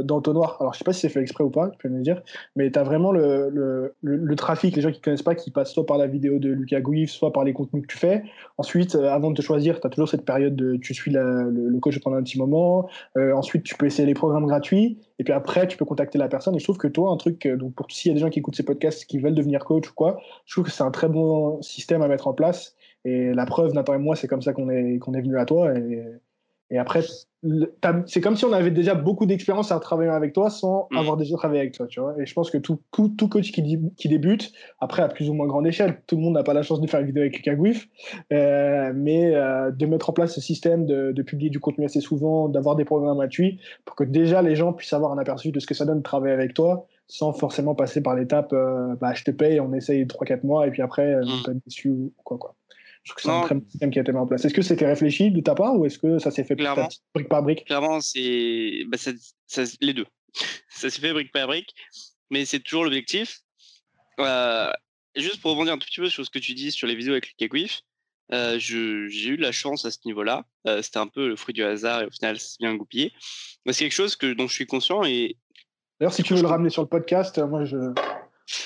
d'entonnoir. 0.03 0.57
Alors, 0.59 0.73
je 0.73 0.79
sais 0.79 0.83
pas 0.83 0.93
si 0.93 1.01
c'est 1.01 1.09
fait 1.09 1.21
exprès 1.21 1.43
ou 1.43 1.49
pas, 1.49 1.69
tu 1.69 1.77
peux 1.77 1.89
me 1.89 2.01
dire, 2.01 2.21
mais 2.55 2.71
tu 2.71 2.79
as 2.79 2.83
vraiment 2.83 3.11
le, 3.11 3.49
le, 3.49 3.95
le, 4.01 4.35
trafic, 4.35 4.75
les 4.75 4.81
gens 4.81 4.91
qui 4.91 5.01
connaissent 5.01 5.21
pas, 5.21 5.35
qui 5.35 5.51
passent 5.51 5.73
soit 5.73 5.85
par 5.85 5.97
la 5.97 6.07
vidéo 6.07 6.39
de 6.39 6.49
Lucas 6.49 6.81
Gouif, 6.81 7.11
soit 7.11 7.33
par 7.33 7.43
les 7.43 7.53
contenus 7.53 7.83
que 7.83 7.91
tu 7.91 7.97
fais. 7.97 8.23
Ensuite, 8.57 8.95
euh, 8.95 9.09
avant 9.09 9.31
de 9.31 9.35
te 9.35 9.41
choisir, 9.41 9.79
tu 9.79 9.87
as 9.87 9.89
toujours 9.89 10.09
cette 10.09 10.25
période 10.25 10.55
de 10.55 10.77
tu 10.77 10.93
suis 10.93 11.11
le, 11.11 11.79
coach 11.81 11.99
pendant 11.99 12.17
un 12.17 12.23
petit 12.23 12.37
moment. 12.37 12.89
Euh, 13.17 13.33
ensuite, 13.33 13.63
tu 13.63 13.75
peux 13.75 13.85
essayer 13.85 14.05
les 14.05 14.13
programmes 14.13 14.45
gratuits. 14.45 14.97
Et 15.19 15.23
puis 15.23 15.33
après, 15.33 15.67
tu 15.67 15.77
peux 15.77 15.85
contacter 15.85 16.17
la 16.17 16.29
personne. 16.29 16.55
Et 16.55 16.59
je 16.59 16.63
trouve 16.63 16.77
que 16.77 16.87
toi, 16.87 17.11
un 17.11 17.17
truc, 17.17 17.45
euh, 17.45 17.57
donc 17.57 17.75
pour 17.75 17.91
s'il 17.91 18.09
y 18.09 18.11
a 18.11 18.15
des 18.15 18.21
gens 18.21 18.29
qui 18.29 18.39
écoutent 18.39 18.55
ces 18.55 18.63
podcasts 18.63 19.05
qui 19.05 19.19
veulent 19.19 19.35
devenir 19.35 19.65
coach 19.65 19.89
ou 19.89 19.93
quoi, 19.93 20.19
je 20.45 20.53
trouve 20.55 20.65
que 20.65 20.71
c'est 20.71 20.83
un 20.83 20.91
très 20.91 21.09
bon 21.09 21.61
système 21.61 22.01
à 22.01 22.07
mettre 22.07 22.27
en 22.27 22.33
place. 22.33 22.75
Et 23.05 23.33
la 23.33 23.45
preuve, 23.45 23.73
Nathan 23.73 23.95
et 23.95 23.97
moi, 23.97 24.15
c'est 24.15 24.27
comme 24.27 24.41
ça 24.41 24.53
qu'on 24.53 24.69
est, 24.69 24.97
qu'on 24.99 25.13
est 25.13 25.21
venu 25.21 25.37
à 25.37 25.45
toi. 25.45 25.73
Et 26.71 26.77
après, 26.77 27.01
c'est 28.05 28.21
comme 28.21 28.35
si 28.35 28.45
on 28.45 28.51
avait 28.51 28.69
déjà 28.69 28.93
beaucoup 28.93 29.25
d'expérience 29.25 29.71
à 29.71 29.79
travailler 29.79 30.11
avec 30.11 30.33
toi 30.33 30.49
sans 30.49 30.87
mm. 30.91 30.97
avoir 30.97 31.17
déjà 31.17 31.35
travaillé 31.35 31.61
avec 31.61 31.73
toi, 31.73 31.87
tu 31.87 31.99
vois. 31.99 32.13
Et 32.19 32.25
je 32.25 32.33
pense 32.33 32.51
que 32.51 32.57
tout, 32.57 32.79
tout, 32.91 33.27
coach 33.27 33.51
qui, 33.51 33.79
qui, 33.97 34.09
débute, 34.09 34.51
après 34.79 35.01
à 35.01 35.07
plus 35.07 35.29
ou 35.29 35.33
moins 35.33 35.47
grande 35.47 35.65
échelle, 35.65 36.01
tout 36.05 36.15
le 36.17 36.21
monde 36.21 36.33
n'a 36.33 36.43
pas 36.43 36.53
la 36.53 36.61
chance 36.61 36.81
de 36.81 36.87
faire 36.87 36.99
une 36.99 37.07
vidéo 37.07 37.21
avec 37.21 37.37
Lucas 37.37 37.55
Guif, 37.55 37.87
euh, 38.31 38.91
mais 38.93 39.33
euh, 39.33 39.71
de 39.71 39.85
mettre 39.85 40.09
en 40.09 40.13
place 40.13 40.35
ce 40.35 40.41
système 40.41 40.85
de, 40.85 41.11
de 41.11 41.21
publier 41.23 41.49
du 41.49 41.59
contenu 41.59 41.85
assez 41.85 42.01
souvent, 42.01 42.49
d'avoir 42.49 42.75
des 42.75 42.85
programmes 42.85 43.17
gratuits, 43.17 43.59
pour 43.85 43.95
que 43.95 44.03
déjà 44.03 44.41
les 44.41 44.55
gens 44.55 44.73
puissent 44.73 44.93
avoir 44.93 45.11
un 45.11 45.17
aperçu 45.17 45.51
de 45.51 45.59
ce 45.59 45.65
que 45.65 45.73
ça 45.73 45.85
donne 45.85 45.99
de 45.99 46.03
travailler 46.03 46.33
avec 46.33 46.53
toi, 46.53 46.87
sans 47.07 47.33
forcément 47.33 47.73
passer 47.73 48.01
par 48.01 48.15
l'étape, 48.15 48.53
euh, 48.53 48.95
bah, 49.01 49.13
je 49.13 49.23
te 49.23 49.31
paye, 49.31 49.59
on 49.59 49.73
essaye 49.73 50.05
3-4 50.05 50.45
mois, 50.45 50.67
et 50.67 50.71
puis 50.71 50.83
après, 50.83 51.15
on 51.15 51.43
peut 51.43 51.51
être 51.51 51.63
déçu 51.65 51.89
ou 51.89 52.13
quoi, 52.23 52.37
quoi. 52.37 52.55
Je 53.03 53.11
trouve 53.11 53.15
que 53.15 53.21
c'est 53.21 53.29
un 53.29 53.41
très 53.41 53.55
bon 53.55 53.69
système 53.69 53.91
qui 53.91 53.99
a 53.99 54.01
été 54.01 54.11
mis 54.11 54.17
en 54.17 54.27
place. 54.27 54.45
Est-ce 54.45 54.53
que 54.53 54.61
c'était 54.61 54.85
réfléchi 54.85 55.31
de 55.31 55.41
ta 55.41 55.55
part 55.55 55.75
ou 55.75 55.85
est-ce 55.85 55.97
que 55.97 56.19
ça 56.19 56.31
s'est 56.31 56.43
fait 56.43 56.55
Clairement. 56.55 56.89
brique 57.13 57.29
par 57.29 57.43
brique 57.43 57.65
Clairement, 57.65 58.01
c'est 58.01 58.83
bah, 58.87 58.97
les 59.81 59.93
deux. 59.93 60.05
ça 60.69 60.89
s'est 60.89 61.01
fait 61.01 61.13
brique 61.13 61.31
par 61.31 61.47
brique, 61.47 61.73
mais 62.29 62.45
c'est 62.45 62.59
toujours 62.59 62.83
l'objectif. 62.83 63.41
Euh, 64.19 64.69
juste 65.15 65.41
pour 65.41 65.51
rebondir 65.51 65.73
un 65.73 65.77
tout 65.77 65.87
petit 65.87 66.01
peu 66.01 66.09
sur 66.09 66.25
ce 66.25 66.29
que 66.29 66.39
tu 66.39 66.53
dis 66.53 66.71
sur 66.71 66.87
les 66.87 66.95
vidéos 66.95 67.13
avec 67.13 67.27
le 67.27 67.33
Kekwiff, 67.37 67.81
euh, 68.31 68.59
j'ai 68.59 69.29
eu 69.29 69.37
de 69.37 69.41
la 69.41 69.51
chance 69.51 69.85
à 69.85 69.91
ce 69.91 69.99
niveau-là. 70.05 70.45
Euh, 70.67 70.81
c'était 70.81 70.99
un 70.99 71.07
peu 71.07 71.27
le 71.27 71.35
fruit 71.35 71.53
du 71.53 71.63
hasard 71.63 72.01
et 72.01 72.05
au 72.05 72.11
final, 72.11 72.39
c'est 72.39 72.59
bien 72.59 72.75
goupillé. 72.75 73.11
Mais 73.65 73.73
c'est 73.73 73.85
quelque 73.85 73.93
chose 73.93 74.15
que, 74.15 74.33
dont 74.33 74.47
je 74.47 74.53
suis 74.53 74.67
conscient. 74.67 75.03
et 75.03 75.37
D'ailleurs, 75.99 76.13
si 76.13 76.21
tu 76.21 76.35
veux 76.35 76.41
le 76.41 76.47
ramener 76.47 76.69
sur 76.69 76.83
le 76.83 76.87
podcast, 76.87 77.39
moi, 77.39 77.65
je, 77.65 77.77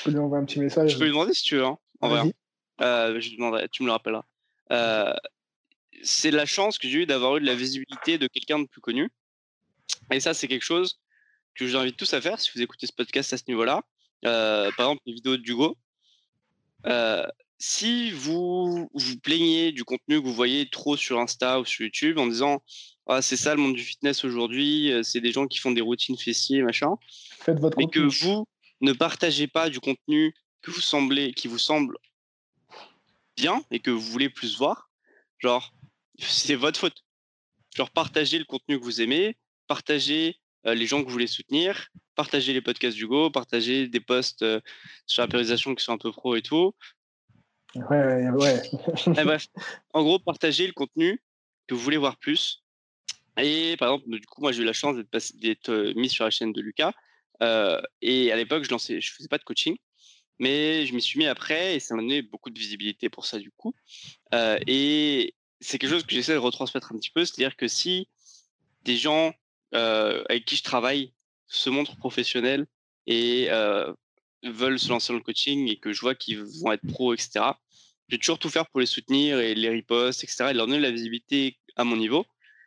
peux 0.04 0.12
lui 0.12 0.20
envoyer 0.20 0.42
un 0.42 0.46
petit 0.46 0.60
message. 0.60 0.92
Je 0.92 0.98
peux 0.98 1.06
lui 1.06 1.12
demander 1.12 1.34
si 1.34 1.44
tu 1.44 1.56
veux. 1.56 1.66
Hein, 1.66 1.78
en 2.02 2.10
vrai. 2.10 2.34
Euh, 2.84 3.20
je 3.20 3.36
demanderai, 3.36 3.70
tu 3.70 3.84
me 3.84 3.88
le 3.88 3.94
rappelleras. 3.94 4.26
Euh, 4.72 5.14
c'est 6.04 6.32
la 6.32 6.46
chance 6.46 6.78
que 6.78 6.88
j'ai 6.88 7.00
eu 7.00 7.06
d'avoir 7.06 7.38
eu 7.38 7.42
de 7.42 7.46
la 7.46 7.56
visibilité 7.56 8.18
de 8.18 8.28
quelqu'un 8.28 8.60
de 8.60 8.68
plus 8.68 8.82
connu. 8.82 9.10
Et 10.12 10.20
ça, 10.20 10.34
c'est 10.34 10.48
quelque 10.48 10.64
chose 10.64 11.00
que 11.56 11.66
je 11.66 11.72
vous 11.72 11.78
invite 11.78 11.98
tous 11.98 12.14
à 12.14 12.22
faire 12.22 12.40
si 12.40 12.52
vous 12.54 12.62
écoutez 12.62 12.88
ce 12.88 12.94
podcast 12.94 13.32
à 13.34 13.38
ce 13.38 13.44
niveau-là. 13.48 13.82
Euh, 14.26 14.72
par 14.76 14.88
exemple, 14.88 15.04
les 15.06 15.14
vidéos 15.14 15.38
d'Hugo. 15.38 15.78
Euh, 16.86 17.26
si 17.60 18.12
vous 18.12 18.90
vous 18.94 19.20
plaignez 19.20 19.72
du 19.72 19.86
contenu 19.86 20.20
que 20.20 20.26
vous 20.26 20.34
voyez 20.34 20.70
trop 20.70 20.98
sur 20.98 21.20
Insta 21.20 21.62
ou 21.62 21.66
sur 21.66 21.86
YouTube 21.86 22.18
en 22.18 22.28
disant 22.28 22.62
ah, 23.08 23.22
c'est 23.22 23.38
ça 23.38 23.56
le 23.56 23.62
monde 23.62 23.76
du 23.76 23.84
fitness 23.84 24.26
aujourd'hui, 24.26 24.92
c'est 25.04 25.22
des 25.22 25.32
gens 25.32 25.48
qui 25.48 25.60
font 25.60 25.72
des 25.72 25.82
routines 25.82 26.18
fessiers, 26.18 26.62
machin. 26.62 26.96
Faites 27.40 27.60
votre 27.60 27.78
mais 27.78 27.88
que 27.88 28.00
vous 28.00 28.46
ne 28.82 28.92
partagez 28.92 29.48
pas 29.48 29.70
du 29.70 29.80
contenu 29.80 30.34
que 30.62 30.72
vous 30.72 30.82
semblez, 30.82 31.34
qui 31.34 31.48
vous 31.48 31.58
semble 31.58 31.98
bien 33.36 33.64
et 33.72 33.80
que 33.80 33.92
vous 33.92 34.02
voulez 34.02 34.30
plus 34.30 34.58
voir, 34.58 34.90
genre, 35.40 35.74
c'est 36.20 36.56
votre 36.56 36.80
faute. 36.80 37.04
Genre, 37.76 37.90
partagez 37.90 38.38
le 38.38 38.46
contenu 38.46 38.80
que 38.80 38.84
vous 38.84 39.02
aimez, 39.02 39.36
partagez 39.68 40.40
euh, 40.66 40.76
les 40.76 40.86
gens 40.86 41.02
que 41.02 41.06
vous 41.06 41.12
voulez 41.12 41.28
soutenir, 41.28 41.90
partagez 42.16 42.54
les 42.54 42.62
podcasts 42.62 42.96
d'Hugo, 42.96 43.30
partagez 43.32 43.88
des 43.88 44.00
posts 44.00 44.44
euh, 44.44 44.62
sur 45.08 45.24
la 45.24 45.28
périsation 45.28 45.74
qui 45.76 45.84
sont 45.84 45.94
un 45.94 45.98
peu 45.98 46.12
pro 46.12 46.36
et 46.36 46.42
tout. 46.42 46.74
Ouais, 47.76 48.30
ouais. 48.30 48.62
bref, 49.24 49.48
en 49.94 50.04
gros, 50.04 50.20
partagez 50.20 50.68
le 50.68 50.74
contenu 50.74 51.22
que 51.68 51.74
vous 51.74 51.82
voulez 51.82 51.98
voir 51.98 52.18
plus. 52.18 52.64
Et 53.38 53.76
par 53.78 53.92
exemple, 53.94 54.20
du 54.20 54.26
coup, 54.28 54.42
moi, 54.42 54.52
j'ai 54.52 54.62
eu 54.62 54.66
la 54.66 54.74
chance 54.74 54.96
d'être 55.36 55.70
euh, 55.70 55.94
mis 55.96 56.10
sur 56.10 56.24
la 56.24 56.30
chaîne 56.30 56.54
de 56.54 56.62
Lucas. 56.62 56.94
et 58.02 58.32
à 58.32 58.36
l'époque, 58.36 58.64
je 58.64 58.70
lançais, 58.70 59.02
je 59.02 59.12
faisais 59.12 59.28
pas 59.28 59.40
de 59.40 59.44
coaching. 59.44 59.76
Mais 60.44 60.86
je 60.86 60.94
m'y 60.94 61.02
suis 61.02 61.18
mis 61.18 61.26
après 61.26 61.76
et 61.76 61.80
ça 61.80 61.96
m'a 61.96 62.02
donné 62.02 62.22
beaucoup 62.22 62.50
de 62.50 62.60
visibilité 62.60 63.08
pour 63.08 63.26
ça 63.26 63.40
du 63.40 63.50
coup. 63.52 63.74
Euh, 64.34 64.60
et 64.68 65.36
c'est 65.62 65.80
quelque 65.80 65.92
chose 65.92 66.04
que 66.04 66.14
j'essaie 66.14 66.34
de 66.34 66.38
retransmettre 66.38 66.92
un 66.92 66.98
petit 66.98 67.12
peu, 67.12 67.24
c'est-à-dire 67.24 67.56
que 67.56 67.70
si 67.70 68.10
des 68.84 68.98
gens 68.98 69.34
euh, 69.74 70.22
avec 70.28 70.44
qui 70.44 70.58
je 70.58 70.64
travaille 70.64 71.14
se 71.48 71.70
montrent 71.70 71.96
professionnels 71.96 72.66
et 73.08 73.48
euh, 73.52 73.94
veulent 74.44 74.80
se 74.80 74.90
lancer 74.90 75.14
dans 75.14 75.20
le 75.20 75.24
coaching 75.24 75.70
et 75.70 75.78
que 75.78 75.94
je 75.94 76.02
vois 76.02 76.14
qu'ils 76.14 76.44
vont 76.62 76.74
être 76.74 76.86
pros, 76.88 77.14
etc., 77.14 77.46
je 78.10 78.16
vais 78.16 78.20
toujours 78.20 78.38
tout 78.38 78.50
faire 78.50 78.68
pour 78.68 78.82
les 78.82 78.86
soutenir 78.86 79.40
et 79.40 79.56
les 79.56 79.70
reposts, 79.70 80.26
etc., 80.26 80.48
et 80.50 80.54
leur 80.54 80.68
donner 80.68 80.82
la 80.82 80.92
visibilité 80.92 81.58
à 81.78 81.86
mon 81.86 81.96
niveau. 81.96 82.26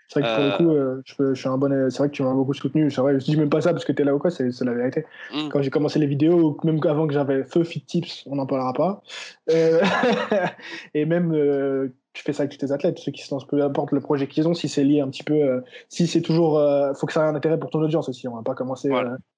C'est 0.08 0.20
vrai 0.20 0.28
que 0.28 0.34
pour 0.34 0.44
le 0.44 0.56
coup, 0.56 0.76
euh, 0.76 1.02
je, 1.04 1.34
suis 1.34 1.48
un 1.48 1.58
bon. 1.58 1.90
C'est 1.90 1.98
vrai 1.98 2.08
que 2.08 2.14
tu 2.14 2.22
m'as 2.22 2.32
beaucoup 2.32 2.54
soutenu. 2.54 2.90
C'est 2.90 3.00
vrai, 3.00 3.18
je 3.18 3.24
dis 3.24 3.36
même 3.36 3.50
pas 3.50 3.60
ça 3.60 3.72
parce 3.72 3.84
que 3.84 3.92
tu 3.92 4.02
es 4.02 4.04
là 4.04 4.14
ou 4.14 4.18
quoi, 4.18 4.30
c'est 4.30 4.48
la 4.60 4.72
vérité. 4.72 5.04
Mm. 5.32 5.48
Quand 5.48 5.62
j'ai 5.62 5.70
commencé 5.70 5.98
les 5.98 6.06
vidéos, 6.06 6.56
même 6.64 6.80
avant 6.84 7.06
que 7.06 7.14
j'avais 7.14 7.44
Feu 7.44 7.64
Fit 7.64 7.80
Tips, 7.80 8.24
on 8.26 8.36
n'en 8.36 8.46
parlera 8.46 8.72
pas. 8.72 9.02
Euh, 9.50 9.80
et 10.94 11.04
même, 11.04 11.32
euh, 11.34 11.88
tu 12.12 12.22
fais 12.22 12.32
ça 12.32 12.44
avec 12.44 12.52
tous 12.52 12.64
tes 12.64 12.72
athlètes, 12.72 12.98
ceux 12.98 13.12
qui 13.12 13.22
se 13.22 13.34
lancent, 13.34 13.46
peu 13.46 13.62
importe 13.62 13.92
le 13.92 14.00
projet 14.00 14.28
qu'ils 14.28 14.46
ont, 14.46 14.54
si 14.54 14.68
c'est 14.68 14.84
lié 14.84 15.00
un 15.00 15.08
petit 15.08 15.24
peu. 15.24 15.62
si 15.88 16.06
c'est 16.06 16.22
toujours. 16.22 16.60
faut 16.96 17.06
que 17.06 17.12
ça 17.12 17.24
ait 17.24 17.28
un 17.28 17.34
intérêt 17.34 17.58
pour 17.58 17.70
ton 17.70 17.80
audience 17.80 18.08
aussi. 18.08 18.28
On 18.28 18.36
va 18.36 18.42
pas 18.42 18.54
commencer. 18.54 18.90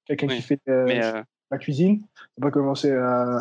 Quelqu'un 0.07 0.29
qui 0.29 0.43
fait 0.43 0.61
la 0.67 1.59
cuisine, 1.59 2.03
on 2.37 2.43
va 2.43 2.49
pas 2.49 2.53
commencer 2.53 2.91
à. 2.93 3.39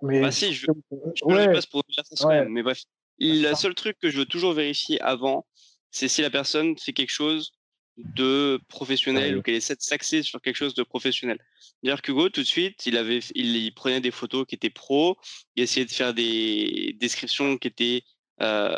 Mais... 0.00 0.20
Bah 0.20 0.30
si, 0.30 0.52
je, 0.52 0.66
je 1.14 1.24
ouais. 1.24 1.58
pour 1.72 1.82
ouais. 2.28 2.46
mais 2.48 2.62
bref. 2.62 2.82
Le 3.20 3.52
seul 3.54 3.74
truc 3.74 3.98
que 4.00 4.10
je 4.10 4.18
veux 4.18 4.26
toujours 4.26 4.52
vérifier 4.52 5.00
avant, 5.00 5.44
c'est 5.90 6.08
si 6.08 6.22
la 6.22 6.30
personne 6.30 6.76
fait 6.78 6.92
quelque 6.92 7.10
chose 7.10 7.52
de 7.98 8.60
professionnel 8.68 9.36
ou 9.36 9.42
qu'elle 9.42 9.56
essaie 9.56 9.74
de 9.74 9.82
s'axer 9.82 10.22
sur 10.22 10.40
quelque 10.40 10.56
chose 10.56 10.74
de 10.74 10.82
professionnel. 10.82 11.38
D'ailleurs, 11.82 12.00
Hugo, 12.06 12.28
tout 12.28 12.42
de 12.42 12.46
suite, 12.46 12.86
il, 12.86 12.96
avait, 12.96 13.18
il, 13.34 13.72
prenait 13.74 14.00
des 14.00 14.10
photos 14.10 14.46
qui 14.46 14.54
étaient 14.54 14.70
pro, 14.70 15.16
il 15.56 15.64
essayait 15.64 15.86
de 15.86 15.90
faire 15.90 16.14
des 16.14 16.96
descriptions 17.00 17.58
qui 17.58 17.68
étaient 17.68 18.02
euh, 18.40 18.76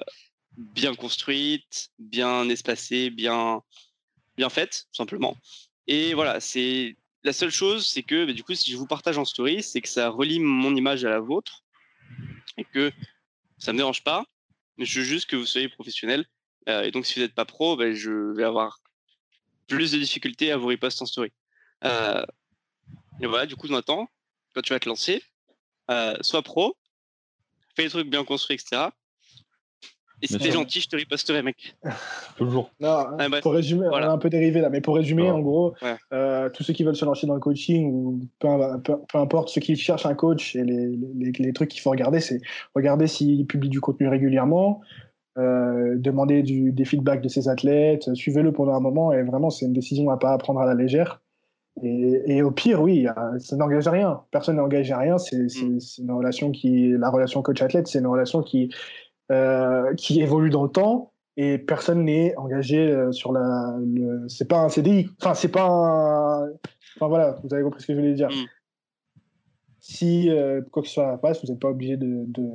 bien 0.56 0.94
construites, 0.94 1.90
bien 1.98 2.48
espacées, 2.48 3.11
bien, 3.11 3.62
bien 4.36 4.48
faites, 4.48 4.86
tout 4.92 4.96
simplement. 4.96 5.36
Et 5.86 6.14
voilà, 6.14 6.40
c'est 6.40 6.96
la 7.22 7.32
seule 7.32 7.50
chose, 7.50 7.86
c'est 7.86 8.02
que 8.02 8.24
bah, 8.24 8.32
du 8.32 8.42
coup, 8.42 8.54
si 8.54 8.70
je 8.70 8.76
vous 8.76 8.86
partage 8.86 9.18
en 9.18 9.24
story, 9.24 9.62
c'est 9.62 9.80
que 9.80 9.88
ça 9.88 10.08
relie 10.08 10.40
mon 10.40 10.74
image 10.74 11.04
à 11.04 11.11
la 11.11 11.20
vôtre 11.20 11.62
et 12.56 12.64
que 12.64 12.90
ça 13.58 13.72
me 13.72 13.78
dérange 13.78 14.02
pas, 14.02 14.24
mais 14.78 14.86
je 14.86 15.00
veux 15.00 15.04
juste 15.04 15.28
que 15.28 15.36
vous 15.36 15.46
soyez 15.46 15.68
professionnel 15.68 16.24
euh, 16.68 16.82
et 16.82 16.90
donc, 16.90 17.06
si 17.06 17.14
vous 17.14 17.22
n'êtes 17.22 17.34
pas 17.34 17.44
pro, 17.44 17.76
ben, 17.76 17.94
je 17.94 18.34
vais 18.34 18.44
avoir 18.44 18.78
plus 19.66 19.92
de 19.92 19.98
difficultés 19.98 20.52
à 20.52 20.56
vous 20.56 20.68
reposter 20.68 21.02
en 21.02 21.06
story. 21.06 21.32
Euh, 21.84 22.24
et 23.20 23.26
voilà, 23.26 23.46
du 23.46 23.56
coup, 23.56 23.68
Nathan, 23.68 24.08
quand 24.54 24.62
tu 24.62 24.72
vas 24.72 24.80
te 24.80 24.88
lancer, 24.88 25.22
euh, 25.90 26.14
sois 26.20 26.42
pro, 26.42 26.76
fais 27.76 27.84
des 27.84 27.90
trucs 27.90 28.11
bien 28.11 28.24
construits, 28.24 28.56
etc. 28.56 28.88
Et 30.22 30.26
si 30.26 30.36
t'es 30.36 30.50
gentil, 30.50 30.80
je 30.80 30.88
te 30.88 30.96
riposterai, 30.96 31.42
mec. 31.42 31.76
Toujours. 32.36 32.70
Non, 32.78 33.06
pour 33.40 33.54
résumer, 33.54 33.86
on 33.90 33.94
a 33.94 34.08
un 34.08 34.18
peu 34.18 34.28
dérivé 34.28 34.61
là, 34.61 34.68
mais 34.68 34.82
pour 34.82 34.96
résumer, 34.96 35.30
en 35.30 35.40
gros, 35.40 35.74
tous 35.80 36.62
ceux 36.62 36.74
qui 36.74 36.84
veulent 36.84 36.96
se 36.96 37.06
lancer 37.06 37.26
dans 37.26 37.34
le 37.34 37.40
coaching 37.40 37.90
ou 37.90 38.20
peu, 38.38 38.48
importe, 39.14 39.48
ceux 39.48 39.62
qui 39.62 39.76
cherchent 39.76 40.04
un 40.04 40.14
coach 40.14 40.56
et 40.56 40.64
les, 40.64 40.88
les, 41.14 41.32
les 41.32 41.52
trucs 41.54 41.70
qu'il 41.70 41.80
faut 41.80 41.90
regarder, 41.90 42.20
c'est 42.20 42.40
regarder 42.74 43.06
s'il 43.06 43.46
publie 43.46 43.70
du 43.70 43.80
contenu 43.80 44.08
régulièrement, 44.08 44.82
euh, 45.39 45.95
demander 45.97 46.43
du, 46.43 46.72
des 46.72 46.85
feedbacks 46.85 47.22
de 47.22 47.28
ses 47.28 47.49
athlètes, 47.49 48.12
suivez-le 48.14 48.53
pendant 48.53 48.74
un 48.74 48.81
moment, 48.81 49.12
et 49.12 49.22
vraiment, 49.22 49.51
c'est 49.51 49.64
une 49.64 49.72
décision 49.72 50.11
à 50.11 50.16
pas 50.16 50.37
prendre 50.39 50.61
à 50.61 50.66
la 50.66 50.74
légère. 50.74 51.22
Et, 51.83 52.43
au 52.43 52.51
pire, 52.51 52.83
oui, 52.83 53.07
ça 53.39 53.57
n'engage 53.57 53.87
à 53.87 53.93
rien. 53.93 54.22
Personne 54.33 54.57
n'engage 54.57 54.91
à 54.91 54.99
rien. 54.99 55.16
C'est 55.18 55.39
mm. 55.39 55.78
une 55.99 56.11
relation 56.11 56.51
qui, 56.51 56.91
la 56.91 57.09
relation 57.09 57.43
coach-athlète, 57.43 57.87
c'est 57.87 58.01
une 58.01 58.09
relation 58.09 58.43
qui, 58.43 58.74
euh, 59.31 59.95
qui 59.95 60.20
évolue 60.20 60.51
dans 60.51 60.64
le 60.64 60.68
temps 60.68 61.12
et 61.37 61.57
personne 61.57 62.05
n'est 62.05 62.37
engagé 62.37 62.91
euh, 62.91 63.12
sur 63.12 63.33
la. 63.33 63.78
C'est 64.28 64.49
pas 64.49 64.59
un 64.59 64.68
CDI. 64.68 65.09
Enfin, 65.22 65.33
c'est 65.35 65.49
pas 65.49 65.64
un. 65.64 66.51
Enfin 66.97 67.09
voilà, 67.09 67.37
vous 67.43 67.55
avez 67.55 67.62
compris 67.62 67.81
ce 67.81 67.87
que 67.87 67.95
je 67.95 67.99
voulais 67.99 68.14
dire. 68.14 68.28
Mm. 68.28 68.47
Si 69.78 70.28
quoi 70.72 70.83
que 70.83 70.89
ce 70.89 70.95
soit 70.95 71.16
passe, 71.18 71.43
vous 71.43 71.51
n'êtes 71.51 71.61
pas 71.61 71.70
obligé 71.70 71.97
de 71.97 72.24
de 72.26 72.51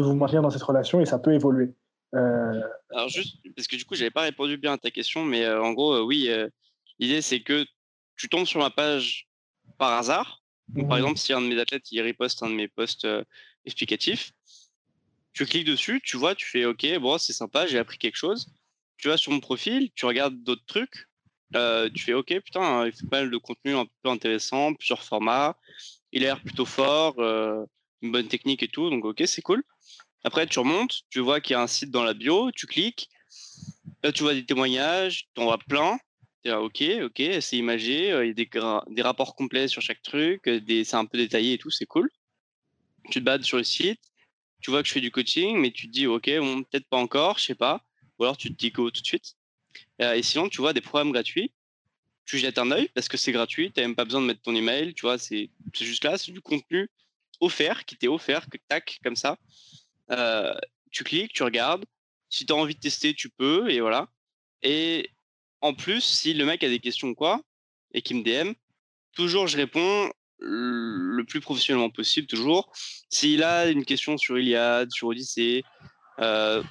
vous 0.00 0.14
maintenir 0.14 0.42
dans 0.42 0.50
cette 0.50 0.62
relation 0.62 1.00
et 1.00 1.06
ça 1.06 1.18
peut 1.18 1.34
évoluer. 1.34 1.74
Alors 2.14 3.08
juste, 3.08 3.38
parce 3.56 3.66
que 3.68 3.76
du 3.76 3.84
coup, 3.84 3.94
j'avais 3.94 4.10
pas 4.10 4.22
répondu 4.22 4.56
bien 4.56 4.72
à 4.72 4.78
ta 4.78 4.90
question, 4.90 5.24
mais 5.24 5.48
en 5.48 5.72
gros, 5.72 6.00
oui, 6.00 6.30
l'idée 6.98 7.22
c'est 7.22 7.42
que 7.42 7.66
tu 8.16 8.28
tombes 8.28 8.46
sur 8.46 8.60
ma 8.60 8.70
page 8.70 9.28
par 9.78 9.92
hasard. 9.92 10.42
Par 10.74 10.84
mmh 10.84 10.96
exemple, 10.96 11.18
si 11.18 11.32
un 11.32 11.40
de 11.40 11.46
mes 11.46 11.60
athlètes 11.60 11.90
il 11.90 12.00
riposte 12.00 12.42
un 12.42 12.48
de 12.48 12.54
mes 12.54 12.68
posts 12.68 13.06
explicatifs, 13.64 14.32
tu 15.32 15.44
cliques 15.46 15.66
dessus, 15.66 16.00
tu 16.04 16.16
vois, 16.16 16.34
tu 16.34 16.46
fais 16.46 16.64
OK, 16.64 16.86
bon, 16.98 17.18
c'est 17.18 17.32
sympa, 17.32 17.66
j'ai 17.66 17.78
appris 17.78 17.98
quelque 17.98 18.16
chose. 18.16 18.52
Tu 18.98 19.08
vas 19.08 19.16
sur 19.16 19.32
mon 19.32 19.40
profil, 19.40 19.90
tu 19.94 20.06
regardes 20.06 20.42
d'autres 20.42 20.64
trucs, 20.66 21.08
tu 21.94 22.02
fais 22.02 22.14
OK, 22.14 22.38
putain, 22.40 22.86
il 22.86 22.92
fait 22.92 23.06
pas 23.06 23.20
mal 23.20 23.30
de 23.30 23.36
contenu 23.38 23.74
un 23.74 23.86
peu 24.02 24.10
intéressant, 24.10 24.74
plusieurs 24.74 25.02
formats, 25.02 25.58
il 26.12 26.22
a 26.22 26.26
l'air 26.26 26.40
plutôt 26.42 26.66
fort, 26.66 27.18
une 27.20 28.12
bonne 28.12 28.28
technique 28.28 28.62
et 28.62 28.68
tout, 28.68 28.90
donc 28.90 29.04
OK, 29.04 29.22
c'est 29.26 29.42
cool. 29.42 29.62
Après, 30.24 30.46
tu 30.46 30.58
remontes, 30.58 31.02
tu 31.10 31.20
vois 31.20 31.40
qu'il 31.40 31.54
y 31.54 31.56
a 31.56 31.62
un 31.62 31.66
site 31.66 31.90
dans 31.90 32.04
la 32.04 32.14
bio, 32.14 32.52
tu 32.52 32.66
cliques, 32.66 33.08
là, 34.02 34.12
tu 34.12 34.22
vois 34.22 34.34
des 34.34 34.44
témoignages, 34.44 35.28
tu 35.34 35.40
en 35.40 35.44
vois 35.44 35.58
plein. 35.58 35.98
ok, 36.46 36.82
ok, 37.02 37.22
c'est 37.40 37.56
imagé, 37.56 38.08
il 38.08 38.38
y 38.38 38.58
a 38.58 38.82
des, 38.88 39.02
rapports 39.02 39.34
complets 39.34 39.68
sur 39.68 39.82
chaque 39.82 40.02
truc, 40.02 40.42
c'est 40.44 40.94
un 40.94 41.06
peu 41.06 41.18
détaillé 41.18 41.54
et 41.54 41.58
tout, 41.58 41.70
c'est 41.70 41.86
cool. 41.86 42.10
Tu 43.10 43.18
te 43.18 43.24
bats 43.24 43.42
sur 43.42 43.56
le 43.56 43.64
site, 43.64 44.00
tu 44.60 44.70
vois 44.70 44.82
que 44.82 44.88
je 44.88 44.92
fais 44.92 45.00
du 45.00 45.10
coaching, 45.10 45.58
mais 45.58 45.72
tu 45.72 45.88
te 45.88 45.92
dis, 45.92 46.06
ok, 46.06 46.30
bon, 46.38 46.62
peut-être 46.62 46.86
pas 46.88 46.98
encore, 46.98 47.38
je 47.38 47.46
sais 47.46 47.54
pas. 47.54 47.84
Ou 48.18 48.24
alors 48.24 48.36
tu 48.36 48.48
te 48.48 48.54
dis 48.54 48.70
go 48.70 48.90
tout 48.90 49.00
de 49.00 49.06
suite. 49.06 49.34
et 49.98 50.22
sinon, 50.22 50.48
tu 50.48 50.60
vois 50.60 50.72
des 50.72 50.80
programmes 50.80 51.12
gratuits, 51.12 51.52
tu 52.24 52.38
jettes 52.38 52.58
un 52.58 52.70
œil 52.70 52.88
parce 52.94 53.08
que 53.08 53.16
c'est 53.16 53.32
gratuit, 53.32 53.72
tu 53.72 53.80
n'as 53.80 53.86
même 53.86 53.96
pas 53.96 54.04
besoin 54.04 54.20
de 54.20 54.26
mettre 54.26 54.42
ton 54.42 54.54
email, 54.54 54.94
tu 54.94 55.02
vois, 55.02 55.18
c'est 55.18 55.50
juste 55.74 56.04
là, 56.04 56.16
c'est 56.18 56.32
du 56.32 56.40
contenu 56.40 56.88
offert, 57.40 57.84
qui 57.84 57.96
t'est 57.96 58.08
offert, 58.08 58.48
que 58.48 58.58
tac, 58.68 59.00
comme 59.02 59.16
ça. 59.16 59.36
Euh, 60.12 60.54
tu 60.90 61.04
cliques, 61.04 61.32
tu 61.32 61.42
regardes. 61.42 61.84
Si 62.28 62.46
tu 62.46 62.52
as 62.52 62.56
envie 62.56 62.74
de 62.74 62.80
tester, 62.80 63.14
tu 63.14 63.28
peux, 63.28 63.70
et 63.70 63.80
voilà. 63.80 64.08
Et 64.62 65.10
en 65.60 65.74
plus, 65.74 66.02
si 66.02 66.34
le 66.34 66.44
mec 66.44 66.62
a 66.64 66.68
des 66.68 66.78
questions 66.78 67.08
ou 67.08 67.14
quoi, 67.14 67.40
et 67.92 68.02
qu'il 68.02 68.18
me 68.18 68.22
DM, 68.22 68.52
toujours 69.14 69.46
je 69.46 69.56
réponds 69.56 70.10
le 70.38 71.22
plus 71.24 71.40
professionnellement 71.40 71.90
possible, 71.90 72.26
toujours. 72.26 72.72
S'il 73.08 73.42
a 73.42 73.68
une 73.68 73.84
question 73.84 74.18
sur 74.18 74.38
Iliad, 74.38 74.90
sur 74.90 75.08
Odyssée, 75.08 75.62
euh, 76.18 76.62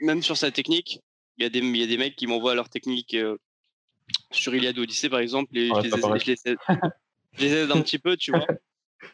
même 0.00 0.22
sur 0.22 0.36
sa 0.36 0.50
technique, 0.50 1.00
il 1.38 1.44
y, 1.44 1.46
a 1.46 1.48
des, 1.48 1.60
y 1.60 1.82
a 1.82 1.86
des 1.86 1.96
mecs 1.96 2.16
qui 2.16 2.26
m'envoient 2.26 2.54
leur 2.54 2.68
technique 2.68 3.14
euh, 3.14 3.36
sur 4.30 4.54
Iliad 4.54 4.76
ou 4.78 4.82
Odyssée, 4.82 5.08
par 5.08 5.20
exemple, 5.20 5.56
et 5.56 5.68
je, 5.68 5.80
les 7.38 7.54
aide, 7.54 7.70
un 7.70 7.80
petit 7.82 7.98
peu, 7.98 8.16
tu 8.16 8.32
vois. 8.32 8.46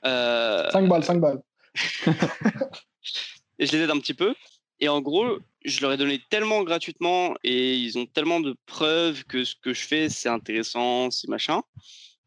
5 0.72 0.88
balles, 0.88 1.04
5 1.04 1.20
balles. 1.20 1.42
et 3.58 3.66
je 3.66 3.72
les 3.72 3.82
aide 3.84 3.90
un 3.90 3.98
petit 3.98 4.14
peu. 4.14 4.34
Et 4.78 4.88
en 4.88 5.00
gros, 5.00 5.38
je 5.64 5.80
leur 5.80 5.92
ai 5.92 5.96
donné 5.96 6.20
tellement 6.28 6.62
gratuitement 6.62 7.34
et 7.42 7.76
ils 7.76 7.98
ont 7.98 8.06
tellement 8.06 8.40
de 8.40 8.54
preuves 8.66 9.24
que 9.24 9.44
ce 9.44 9.54
que 9.54 9.72
je 9.72 9.86
fais, 9.86 10.08
c'est 10.08 10.28
intéressant, 10.28 11.10
c'est 11.10 11.28
machin, 11.28 11.62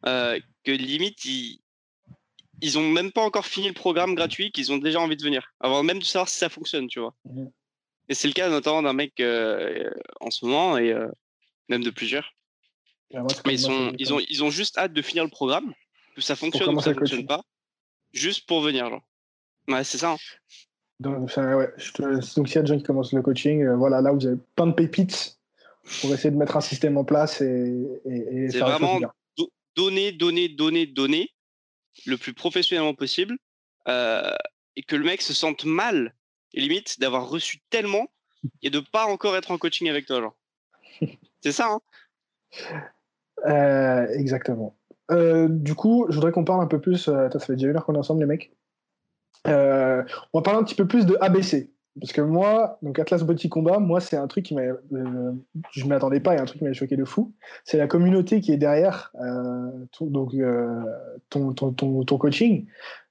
euh, 0.08 0.40
que 0.64 0.72
limite, 0.72 1.24
ils, 1.26 1.62
ils 2.62 2.80
ont 2.80 2.90
même 2.90 3.12
pas 3.12 3.22
encore 3.22 3.46
fini 3.46 3.68
le 3.68 3.74
programme 3.74 4.16
gratuit 4.16 4.52
qu'ils 4.52 4.72
ont 4.72 4.78
déjà 4.78 5.00
envie 5.00 5.16
de 5.16 5.24
venir, 5.24 5.54
avant 5.60 5.84
même 5.84 6.00
de 6.00 6.04
savoir 6.04 6.28
si 6.28 6.38
ça 6.38 6.50
fonctionne, 6.50 6.88
tu 6.88 7.00
vois. 7.00 7.14
Mmh 7.26 7.48
et 8.10 8.16
c'est 8.16 8.28
le 8.28 8.34
cas 8.34 8.50
notamment 8.50 8.82
d'un 8.82 8.94
mec 8.94 9.20
euh, 9.20 9.90
en 10.20 10.32
ce 10.32 10.44
moment 10.44 10.78
et 10.78 10.92
euh, 10.92 11.08
même 11.70 11.84
de 11.84 11.92
plusieurs. 11.92 12.34
Mais 13.46 13.54
ils, 13.54 13.60
sont, 13.60 13.94
ils, 13.98 14.14
ont, 14.14 14.20
ils 14.20 14.44
ont 14.44 14.50
juste 14.50 14.78
hâte 14.78 14.94
de 14.94 15.02
finir 15.02 15.24
le 15.24 15.30
programme, 15.30 15.74
que 16.16 16.22
ça 16.22 16.36
fonctionne 16.36 16.76
ou 16.76 16.82
ça 16.82 16.94
fonctionne 16.94 17.26
pas, 17.26 17.44
juste 18.12 18.48
pour 18.48 18.62
venir. 18.62 18.90
Genre. 18.90 19.04
Ouais, 19.68 19.84
c'est 19.84 20.00
ça. 20.00 20.12
Hein. 20.12 20.18
Donc, 21.00 21.32
ouais, 21.38 21.74
donc 22.36 22.48
s'il 22.48 22.56
y 22.56 22.58
a 22.58 22.62
des 22.62 22.68
gens 22.68 22.78
qui 22.78 22.84
commencent 22.84 23.14
le 23.14 23.22
coaching, 23.22 23.64
euh, 23.64 23.76
voilà, 23.76 24.02
là 24.02 24.12
vous 24.12 24.26
avez 24.26 24.38
plein 24.56 24.68
de 24.68 24.74
pépites 24.74 25.40
pour 26.02 26.14
essayer 26.14 26.30
de 26.30 26.36
mettre 26.36 26.58
un 26.58 26.62
système 26.62 26.98
en 26.98 27.06
place 27.06 27.40
et, 27.42 28.02
et, 28.06 28.50
C'est 28.52 28.60
vraiment 28.60 29.00
donner, 29.76 30.12
donner, 30.12 30.50
donner, 30.50 30.86
donner 30.88 31.34
le 32.06 32.18
plus 32.18 32.34
professionnellement 32.34 32.94
possible 32.94 33.38
euh, 33.88 34.34
et 34.76 34.84
que 34.84 34.98
le 34.98 35.06
mec 35.06 35.22
se 35.22 35.34
sente 35.34 35.64
mal 35.64 36.14
et 36.54 36.60
limite 36.60 37.00
d'avoir 37.00 37.30
reçu 37.30 37.60
tellement 37.70 38.08
et 38.62 38.70
de 38.70 38.82
pas 38.82 39.06
encore 39.06 39.38
être 39.38 39.52
en 39.52 39.58
coaching 39.58 39.88
avec 39.90 40.06
toi 40.06 40.20
genre. 40.20 40.36
C'est 41.42 41.54
ça 41.54 41.70
hein 41.70 41.80
euh, 43.48 44.06
Exactement. 44.16 44.76
du 45.10 45.76
coup, 45.76 46.08
je 46.10 46.16
voudrais 46.16 46.34
qu'on 46.34 46.44
parle 46.44 46.62
un 46.62 46.68
peu 46.68 46.82
plus. 46.82 47.04
ça 47.04 47.40
fait 47.40 47.54
déjà 47.54 47.70
une 47.70 47.78
heure 47.78 47.86
qu'on 47.86 47.96
est 47.96 48.00
ensemble, 48.00 48.20
les 48.20 48.28
mecs. 48.28 48.52
Euh, 49.48 50.04
on 50.34 50.40
va 50.40 50.44
parler 50.44 50.60
un 50.60 50.64
petit 50.64 50.76
peu 50.76 50.88
plus 50.88 51.06
de 51.06 51.18
ABC. 51.22 51.72
Parce 52.00 52.14
que 52.14 52.22
moi, 52.22 52.78
donc 52.82 52.98
Atlas 53.00 53.24
Body 53.24 53.50
Combat, 53.50 53.80
moi, 53.80 54.00
c'est 54.00 54.16
un 54.16 54.28
truc 54.28 54.46
qui 54.46 54.56
m'a. 54.56 54.62
Euh, 54.62 55.34
je 55.72 55.84
ne 55.84 55.90
m'attendais 55.90 56.20
pas, 56.20 56.32
a 56.34 56.42
un 56.42 56.46
truc 56.46 56.60
qui 56.60 56.64
m'a 56.64 56.74
choqué 56.74 56.96
de 56.96 57.04
fou. 57.04 57.34
C'est 57.66 57.78
la 57.78 57.88
communauté 57.88 58.40
qui 58.42 58.52
est 58.52 58.58
derrière 58.58 59.12
euh, 59.22 59.86
ton, 59.92 60.06
donc, 60.06 60.34
ton, 61.30 61.54
ton, 61.54 61.74
ton, 61.74 62.18
coaching. 62.18 62.68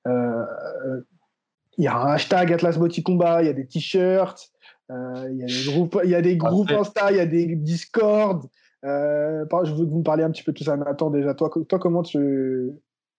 Il 0.07 1.85
y 1.85 1.87
a 1.87 1.97
un 1.97 2.13
hashtag 2.13 2.53
Atlas 2.53 2.79
Body 2.79 3.03
Combat, 3.03 3.43
il 3.43 3.47
y 3.47 3.51
a 3.51 3.53
des 3.53 3.67
t-shirts, 3.67 4.51
il 4.91 5.37
y 5.37 5.43
a 5.43 5.47
des 5.47 5.71
groupes, 5.71 6.01
il 6.05 6.11
y 6.11 6.15
a 6.15 6.23
des 6.23 6.37
groupes 6.37 6.71
Insta, 6.71 7.11
il 7.11 7.19
y 7.19 7.21
a 7.21 7.27
des 7.27 7.57
Discord. 7.57 8.49
je 8.83 9.75
veux 9.75 9.85
que 9.85 9.91
vous 9.91 9.99
me 9.99 10.05
parliez 10.05 10.25
un 10.25 10.31
petit 10.31 10.45
peu 10.45 10.53
de 10.53 10.59
tout 10.59 10.65
ça. 10.65 10.77
Nathan, 10.77 11.11
déjà, 11.11 11.35
toi, 11.35 11.51
toi 11.69 11.79
comment 11.79 12.03
tu. 12.03 12.71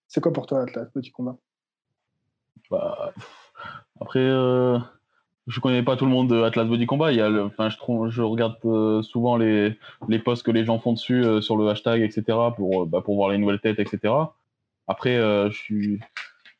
C'est 0.08 0.20
quoi 0.20 0.32
pour 0.32 0.46
toi 0.46 0.62
Atlas 0.62 0.88
Body 0.92 1.12
Combat? 1.12 1.36
Bah, 2.70 3.12
après, 4.00 4.20
euh, 4.20 4.78
je 5.46 5.60
connais 5.60 5.82
pas 5.82 5.96
tout 5.96 6.06
le 6.06 6.10
monde 6.10 6.28
de 6.28 6.42
Atlas 6.42 6.66
Body 6.66 6.86
Combat. 6.86 7.12
Il 7.12 7.18
y 7.18 7.20
a 7.20 7.30
enfin, 7.44 7.68
je, 7.68 8.22
regarde 8.22 8.56
euh, 8.64 9.02
souvent 9.02 9.36
les, 9.36 9.76
les 10.08 10.18
posts 10.18 10.44
que 10.44 10.50
les 10.50 10.64
gens 10.64 10.78
font 10.78 10.92
dessus 10.92 11.24
euh, 11.24 11.40
sur 11.40 11.56
le 11.56 11.68
hashtag, 11.68 12.02
etc., 12.02 12.38
pour, 12.56 12.86
bah, 12.86 13.02
pour 13.02 13.16
voir 13.16 13.30
les 13.30 13.38
nouvelles 13.38 13.60
têtes, 13.60 13.78
etc. 13.78 14.14
Après, 14.88 15.16
je 15.16 15.56
suis. 15.56 16.00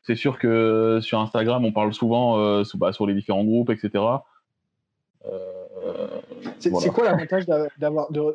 C'est 0.03 0.15
sûr 0.15 0.39
que 0.39 0.99
sur 1.03 1.21
Instagram, 1.21 1.65
on 1.65 1.73
parle 1.73 1.93
souvent 1.93 2.63
bah, 2.75 2.93
sur 2.93 3.07
les 3.07 3.15
différents 3.15 3.45
groupes, 3.45 3.71
etc. 3.71 4.05
c'est 6.59 6.93
quoi 6.93 7.05
l'avantage 7.05 7.47
d'avoir 7.79 8.11
de, 8.11 8.33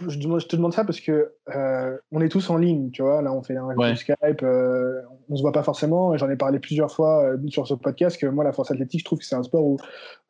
je, 0.00 0.46
te 0.46 0.56
demande 0.56 0.72
ça 0.72 0.84
parce 0.84 1.00
que 1.00 1.32
euh, 1.54 1.96
on 2.10 2.20
est 2.20 2.28
tous 2.28 2.50
en 2.50 2.56
ligne, 2.56 2.90
tu 2.90 3.02
vois. 3.02 3.22
Là, 3.22 3.32
on 3.32 3.42
fait 3.42 3.56
un 3.56 3.94
Skype, 3.94 4.42
euh, 4.42 5.00
on 5.28 5.36
se 5.36 5.42
voit 5.42 5.52
pas 5.52 5.62
forcément. 5.62 6.16
J'en 6.16 6.28
ai 6.28 6.36
parlé 6.36 6.58
plusieurs 6.58 6.90
fois 6.90 7.24
euh, 7.24 7.38
sur 7.48 7.66
ce 7.66 7.74
podcast 7.74 8.20
que 8.20 8.26
moi, 8.26 8.42
la 8.44 8.52
force 8.52 8.70
athlétique, 8.70 9.00
je 9.00 9.04
trouve 9.04 9.20
que 9.20 9.24
c'est 9.24 9.36
un 9.36 9.42
sport 9.42 9.64
où, 9.64 9.76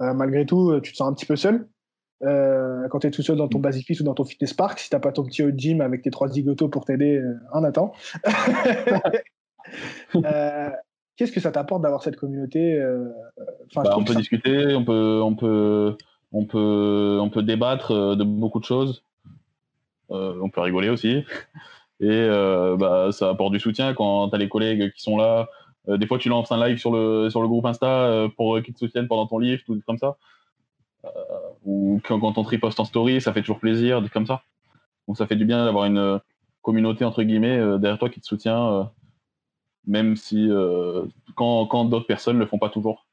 malgré 0.01 0.45
tout, 0.45 0.81
tu 0.81 0.93
te 0.93 0.97
sens 0.97 1.09
un 1.09 1.15
petit 1.15 1.27
peu 1.27 1.37
seul. 1.37 1.67
quand 2.21 2.99
tu 3.01 3.07
es 3.07 3.11
tout 3.11 3.23
seul 3.23 3.37
dans 3.37 3.49
ton. 3.49 3.59
Basic 3.59 3.87
Fit 3.87 4.01
ou 4.01 4.05
dans 4.05 4.15
ton 4.15 4.25
Fitness 4.25 4.53
Park, 4.53 4.79
si 4.79 4.91
t'as 4.91 5.01
pas 5.01 5.13
ton 5.13 5.25
petit 5.25 5.43
haut 5.43 5.51
gym 5.55 5.81
avec 5.81 6.03
tes 6.03 6.11
trois 6.11 6.29
zigotos 6.29 6.69
pour 6.69 6.85
t'aider, 6.85 7.23
un 7.53 7.65
attend. 7.65 7.93
Qu'est-ce 11.17 11.33
que 11.33 11.41
ça 11.41 11.53
t'apporte 11.53 11.81
d'avoir 11.83 12.03
cette 12.03 12.17
communauté 12.17 12.79
bah, 13.75 13.95
On 13.97 14.05
peut 14.05 14.15
discuter, 14.15 14.75
on 14.75 14.85
peut, 14.85 15.23
on 15.23 15.35
peut, 15.35 15.97
on 16.33 16.45
peut, 16.45 17.19
on 17.23 17.31
peut 17.31 17.43
débattre 17.43 18.15
de 18.15 18.25
beaucoup 18.25 18.61
de 18.61 18.65
choses. 18.65 19.03
Euh, 20.15 20.39
on 20.41 20.49
peut 20.49 20.61
rigoler 20.61 20.89
aussi. 20.89 21.25
Et 22.01 22.09
euh, 22.11 22.77
bah, 22.77 23.11
ça 23.13 23.31
apporte 23.31 23.53
du 23.53 23.61
soutien 23.61 23.95
quand 23.95 24.29
tu 24.29 24.35
as 24.35 24.39
les 24.39 24.49
collègues 24.49 24.93
qui 24.93 25.03
sont 25.03 25.17
là. 25.17 25.49
Euh, 25.89 25.97
des 25.97 26.07
fois, 26.07 26.19
tu 26.19 26.29
lances 26.29 26.51
un 26.53 26.67
live 26.67 26.79
sur 26.79 26.93
le, 26.93 27.29
sur 27.31 27.43
le 27.43 27.49
groupe 27.49 27.67
Insta 27.67 28.29
pour 28.37 28.61
qu'ils 28.63 28.75
te 28.75 28.79
soutiennent 28.79 29.09
pendant 29.09 29.27
ton 29.27 29.39
livre, 29.39 29.63
tout 29.67 29.81
comme 29.87 29.99
ça. 29.99 30.17
ou 31.65 32.01
quand, 32.05 32.39
on 32.39 32.43
triposte 32.43 32.81
en 32.81 32.85
story, 32.85 33.21
ça 33.21 33.33
fait 33.33 33.41
toujours 33.41 33.61
plaisir, 33.61 34.03
comme 34.13 34.27
ça. 34.27 34.43
Donc 35.07 35.19
ça 35.19 35.27
fait 35.27 35.37
du 35.37 35.45
bien 35.45 35.65
d'avoir 35.65 35.85
une 35.85 36.21
communauté 36.63 37.05
entre 37.05 37.23
guillemets 37.23 37.59
derrière 37.79 37.99
toi 37.99 38.09
qui 38.09 38.21
te 38.21 38.27
soutient, 38.27 38.91
même 39.87 40.17
si 40.17 40.49
quand, 41.35 41.67
quand 41.67 41.85
d'autres 41.85 42.07
personnes 42.07 42.37
ne 42.37 42.41
le 42.41 42.47
font 42.47 42.59
pas 42.59 42.71
toujours. 42.71 43.07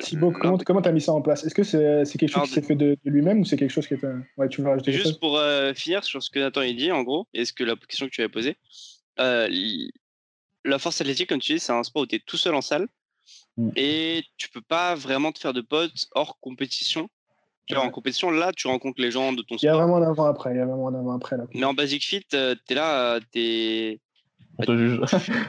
Thibaut, 0.00 0.32
comment 0.32 0.82
tu 0.82 0.88
as 0.88 0.92
mis 0.92 1.00
ça 1.00 1.12
en 1.12 1.22
place? 1.22 1.44
Est-ce 1.44 1.54
que 1.54 1.62
c'est 1.62 2.18
quelque 2.18 2.30
chose 2.30 2.48
qui 2.48 2.54
s'est 2.54 2.62
fait 2.62 2.74
de, 2.74 2.96
lui-même 3.04 3.40
ou 3.40 3.44
c'est 3.44 3.56
quelque 3.56 3.70
chose 3.70 3.86
qui 3.86 3.94
est. 3.94 4.00
Ouais, 4.36 4.48
tu 4.48 4.62
veux 4.62 4.68
rajouter 4.68 4.92
Juste 4.92 5.20
pour 5.20 5.36
euh, 5.36 5.72
finir 5.74 6.04
sur 6.04 6.22
ce 6.22 6.30
que 6.30 6.38
Nathan 6.38 6.62
a 6.62 6.72
dit, 6.72 6.90
en 6.90 7.02
gros, 7.02 7.26
et 7.34 7.44
ce 7.44 7.52
que 7.52 7.64
la 7.64 7.76
question 7.76 8.06
que 8.06 8.12
tu 8.12 8.20
avais 8.20 8.28
posée, 8.28 8.56
euh, 9.20 9.48
la 10.64 10.78
force 10.78 11.00
athlétique, 11.00 11.28
comme 11.28 11.40
tu 11.40 11.54
dis, 11.54 11.60
c'est 11.60 11.72
un 11.72 11.82
sport 11.82 12.02
où 12.02 12.06
tu 12.06 12.16
es 12.16 12.18
tout 12.18 12.36
seul 12.36 12.54
en 12.54 12.60
salle 12.60 12.88
mm. 13.56 13.70
et 13.76 14.24
tu 14.36 14.48
peux 14.48 14.62
pas 14.62 14.94
vraiment 14.94 15.32
te 15.32 15.38
faire 15.38 15.52
de 15.52 15.60
potes 15.60 16.06
hors 16.12 16.38
compétition. 16.40 17.08
Tu 17.66 17.74
vois, 17.74 17.82
en 17.82 17.90
compétition, 17.90 18.30
là, 18.30 18.52
tu 18.52 18.68
rencontres 18.68 19.00
les 19.00 19.10
gens 19.10 19.32
de 19.32 19.42
ton 19.42 19.58
sport. 19.58 19.62
Il 19.62 19.66
y 19.66 19.68
a 19.68 19.74
vraiment 19.74 19.96
un 19.96 20.08
avant-après. 20.08 20.52
Il 20.52 20.58
y 20.58 20.60
a 20.60 20.66
vraiment 20.66 20.86
un 20.86 20.94
avant-après. 20.94 21.36
Mais 21.52 21.64
en 21.64 21.74
Basic 21.74 22.04
Fit, 22.04 22.24
euh, 22.32 22.54
tu 22.64 22.74
es 22.74 22.76
là, 22.76 23.18
tu 23.32 24.00
on 24.58 24.64
te 24.64 24.76
juge. 24.76 25.00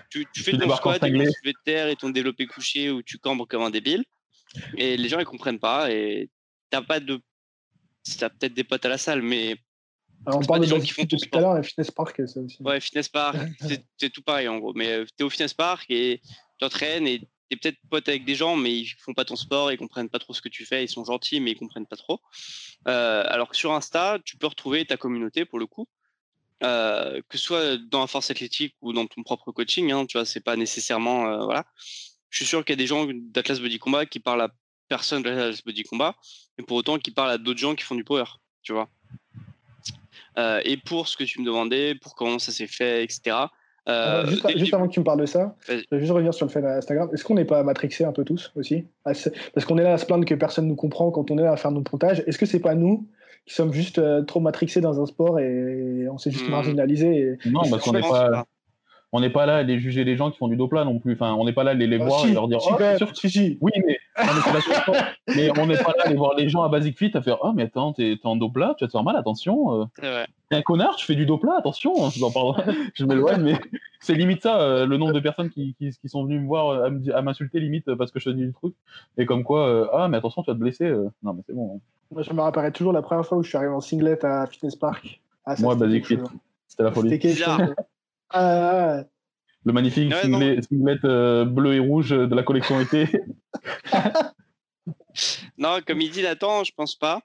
Tu, 0.10 0.43
fais 0.43 0.51
ton 0.58 0.76
squat, 0.76 0.99
ton 0.99 1.08
soulevé 1.08 1.32
de 1.45 1.64
terre 1.64 1.88
et 1.88 1.95
ton 1.95 2.10
développé 2.10 2.45
couché 2.45 2.91
où 2.91 3.01
tu 3.01 3.18
cambres 3.18 3.47
comme 3.47 3.62
un 3.62 3.70
débile. 3.70 4.03
Et 4.78 4.97
les 4.97 5.10
gens, 5.10 5.20
ils 5.20 5.26
comprennent 5.26 5.60
pas. 5.60 5.91
Et 5.91 6.30
t'as 6.70 6.82
pas 6.82 6.99
de. 6.99 7.20
T'as 8.20 8.30
peut-être 8.30 8.53
des 8.53 8.64
potes 8.64 8.86
à 8.86 8.89
la 8.89 8.97
salle, 8.97 9.22
mais. 9.22 9.58
Alors, 10.26 10.39
on 10.39 10.45
parle 10.45 10.62
de 10.62 10.68
gens 10.68 10.80
qui 10.80 10.91
font 10.91 11.05
tout 11.05 11.18
à 11.32 11.39
l'heure, 11.39 11.64
Fitness 11.64 11.91
Park, 11.91 12.22
ça 12.28 12.39
aussi. 12.39 12.58
Ouais, 12.62 12.80
Fitness 12.80 13.08
Park, 13.08 13.38
c'est 13.97 14.10
tout 14.10 14.24
pareil 14.24 14.47
en 14.47 14.58
gros. 14.58 14.74
Mais 14.74 14.91
euh, 14.91 15.05
tu 15.05 15.12
es 15.20 15.24
au 15.24 15.30
Fitness 15.30 15.53
Park 15.53 15.86
et 15.89 16.22
tu 16.58 16.66
entraînes 16.66 17.08
et 17.08 17.22
es 17.49 17.55
peut-être 17.55 17.78
pote 17.89 18.10
avec 18.10 18.26
des 18.26 18.36
gens, 18.36 18.55
mais 18.55 18.74
ils 18.74 18.88
font 18.88 19.14
pas 19.14 19.26
ton 19.26 19.36
sport, 19.36 19.72
ils 19.72 19.78
comprennent 19.78 20.10
pas 20.10 20.20
trop 20.20 20.34
ce 20.34 20.41
que 20.41 20.49
tu 20.49 20.66
fais, 20.66 20.84
ils 20.84 20.89
sont 20.89 21.05
gentils, 21.05 21.39
mais 21.39 21.51
ils 21.51 21.58
comprennent 21.58 21.86
pas 21.86 21.95
trop. 21.95 22.20
alors 22.86 23.49
que 23.49 23.55
sur 23.55 23.72
Insta, 23.74 24.18
tu 24.26 24.38
peux 24.38 24.47
retrouver 24.47 24.84
ta 24.86 24.97
communauté 24.97 25.45
pour 25.45 25.60
le 25.60 25.68
coup. 25.68 25.88
Que 26.62 27.38
ce 27.38 27.38
soit 27.38 27.78
dans 27.78 28.01
la 28.01 28.08
force 28.08 28.32
athlétique 28.32 28.76
ou 28.82 28.93
dans 28.93 29.05
ton 29.05 29.24
propre 29.24 29.51
coaching, 29.51 29.91
hein, 29.91 30.05
tu 30.05 30.18
vois, 30.18 30.26
c'est 30.26 30.43
pas 30.43 30.55
nécessairement 30.55 31.45
voilà. 31.45 31.66
Je 32.30 32.39
suis 32.39 32.45
sûr 32.45 32.66
qu'il 32.66 32.74
y 32.74 32.78
a 32.78 32.84
des 32.84 32.88
gens 32.88 33.08
d'Atlas 33.08 33.60
Body 33.60 33.80
Combat 33.80 34.05
qui 34.05 34.20
parlent 34.20 34.41
à 34.41 34.49
personne 34.89 35.24
d'Atlas 35.24 35.64
Body 35.64 35.84
Combat, 35.84 36.16
mais 36.58 36.66
pour 36.66 36.78
autant 36.78 36.97
qui 36.97 37.12
parlent 37.12 37.32
à 37.32 37.38
d'autres 37.38 37.60
gens 37.60 37.76
qui 37.76 37.84
font 37.84 37.95
du 37.95 38.03
power, 38.03 38.26
tu 38.64 38.74
vois. 38.74 38.89
et 40.64 40.78
pour 40.78 41.08
ce 41.08 41.16
que 41.18 41.24
tu 41.24 41.41
me 41.41 41.45
demandais, 41.45 41.95
pour 41.95 42.16
comment 42.16 42.39
ça 42.39 42.51
s'est 42.51 42.68
fait, 42.68 43.03
etc. 43.03 43.47
Euh, 43.88 44.26
juste, 44.58 44.74
avant 44.74 44.88
que 44.88 44.93
tu 44.93 44.99
me 44.99 45.05
parles 45.05 45.22
de 45.22 45.26
ça, 45.26 45.55
je 45.68 45.76
vais 45.91 45.99
juste 45.99 46.12
revenir 46.12 46.34
sur 46.34 46.45
le 46.45 46.51
fait 46.51 46.62
d'Instagram. 46.62 47.10
Est-ce 47.14 47.24
qu'on 47.24 47.36
n'est 47.36 47.45
pas 47.45 47.64
matrixé 47.64 48.03
un 48.03 48.12
peu 48.12 48.26
tous 48.26 48.51
aussi? 48.55 48.86
Parce 49.03 49.30
qu'on 49.66 49.78
est 49.78 49.84
là 49.84 49.93
à 49.93 49.97
se 49.97 50.05
plaindre 50.05 50.26
que 50.26 50.36
personne 50.36 50.66
ne 50.66 50.72
nous 50.72 50.76
comprend 50.76 51.10
quand 51.12 51.32
on 51.32 51.38
est 51.38 51.43
là 51.43 51.53
à 51.53 51.58
faire 51.58 51.72
nos 51.72 51.82
pontages. 51.82 52.22
Est-ce 52.28 52.38
que 52.38 52.45
c'est 52.45 52.60
pas 52.60 52.76
nous 52.76 53.08
qui 53.48 53.54
sommes 53.54 53.74
juste 53.74 53.98
euh, 53.98 54.22
trop 54.24 54.39
matrixés 54.39 54.82
dans 54.82 55.02
un 55.02 55.06
sport 55.06 55.39
et 55.39 56.08
on 56.12 56.18
s'est 56.18 56.32
juste 56.32 56.48
mmh. 56.48 56.52
marginalisé 56.52 57.38
Non, 57.45 57.62
parce 57.70 57.84
qu'on 57.84 57.93
n'est 57.93 58.02
pas 58.02 58.45
on 59.14 59.22
n'est 59.22 59.30
pas 59.30 59.45
là 59.45 59.58
à 59.58 59.64
les 59.64 59.80
juger 59.80 60.04
les 60.04 60.18
gens 60.18 60.32
qui 60.32 60.38
font 60.38 60.48
du 60.48 60.58
dos 60.58 60.68
plat 60.68 60.84
non 60.84 61.00
plus. 61.00 61.14
Enfin, 61.14 61.34
on 61.34 61.45
n'est 61.45 61.54
pas 61.54 61.64
là 61.64 61.72
à 61.72 61.74
les, 61.74 61.88
les 61.88 62.00
ah, 62.02 62.06
voir 62.06 62.26
et 62.26 62.34
leur 62.34 62.48
dire 62.48 62.60
oh, 62.62 62.78
sûr. 62.98 63.16
Si, 63.16 63.30
si. 63.30 63.58
Oui, 63.62 63.72
mais, 63.86 63.98
mais 65.28 65.51
on 65.59 65.68
n'est 65.68 65.78
pas 65.78 65.93
là 65.97 66.03
à 66.03 66.07
aller 66.07 66.15
voir 66.15 66.36
les 66.36 66.49
gens 66.49 66.63
à 66.63 66.70
Basic 66.70 66.97
Fit 66.97 67.11
à 67.13 67.22
faire 67.22 67.38
oh 67.41 67.53
mais 67.53 67.63
attends 67.63 67.93
t'es 67.93 68.18
en 68.24 68.36
dos 68.36 68.49
plat, 68.49 68.74
tu 68.78 68.84
vas 68.84 68.88
te 68.88 68.91
faire 68.91 69.03
mal, 69.03 69.15
attention. 69.15 69.82
Euh. 69.82 70.26
T'es 70.49 70.55
un 70.55 70.61
connard, 70.61 70.95
tu 70.95 71.05
fais 71.05 71.15
du 71.15 71.26
dos 71.26 71.38
plat, 71.38 71.55
attention. 71.57 71.93
je 72.09 73.05
m'éloigne, 73.05 73.41
mais 73.41 73.59
c'est 73.99 74.15
limite 74.15 74.43
ça 74.43 74.59
euh, 74.59 74.86
le 74.86 74.97
nombre 74.97 75.13
de 75.13 75.20
personnes 75.20 75.49
qui, 75.49 75.76
qui, 75.78 75.91
qui, 75.91 76.09
sont 76.09 76.24
venues 76.24 76.39
me 76.39 76.47
voir 76.47 76.70
euh, 76.70 76.89
à 77.13 77.22
m'insulter 77.22 77.59
limite 77.59 77.93
parce 77.95 78.11
que 78.11 78.20
je 78.20 78.30
dis 78.30 78.45
du 78.45 78.53
truc 78.53 78.74
et 79.18 79.26
comme 79.26 79.43
quoi 79.43 79.89
ah 79.93 80.07
mais 80.07 80.18
attention 80.18 80.43
tu 80.43 80.51
vas 80.51 80.55
te 80.55 80.59
blesser. 80.59 80.89
Non 81.24 81.34
mais 81.34 81.41
c'est 81.45 81.53
bon. 81.53 81.76
Hein. 81.76 81.80
Moi 82.11 82.22
je 82.24 82.34
me 82.34 82.41
rappellerai 82.41 82.72
toujours 82.72 82.93
la 82.93 83.01
première 83.01 83.26
fois 83.26 83.38
où 83.38 83.43
je 83.43 83.49
suis 83.49 83.57
arrivé 83.57 83.74
en 83.74 83.82
singlet 83.82 84.24
à 84.26 84.47
Fitness 84.47 84.76
Park. 84.76 85.22
Ah, 85.45 85.55
Moi 85.59 85.76
Basic 85.76 86.05
Fit, 86.05 86.20
c'était 86.68 86.84
la 86.84 86.91
folie. 86.91 87.20
Ah, 88.30 89.03
le 89.68 89.74
magnifique 89.74 90.13
singlet, 90.13 90.59
euh, 91.03 91.43
bleu 91.43 91.76
et 91.76 91.80
rouge 91.80 92.11
de 92.11 92.34
la 92.34 92.43
collection 92.43 92.80
été. 92.82 93.05
non, 95.57 95.80
comme 95.86 95.99
il 95.99 96.09
dit 96.09 96.24
Nathan, 96.24 96.63
je 96.63 96.72
pense 96.74 96.95
pas. 96.95 97.22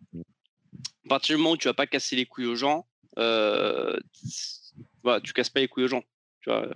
À 1.05 1.09
partir 1.09 1.36
du 1.36 1.43
moment 1.43 1.55
où 1.55 1.57
tu 1.57 1.68
vas 1.68 1.74
pas 1.74 1.86
casser 1.86 2.16
les 2.16 2.26
couilles 2.26 2.47
aux 2.47 2.57
gens, 2.57 2.84
euh, 3.18 3.97
voilà, 5.05 5.20
tu 5.20 5.32
casses 5.32 5.51
pas 5.51 5.61
les 5.61 5.68
couilles 5.68 5.84
aux 5.84 5.88
gens. 5.88 6.03
Tu 6.40 6.51
vois. 6.51 6.66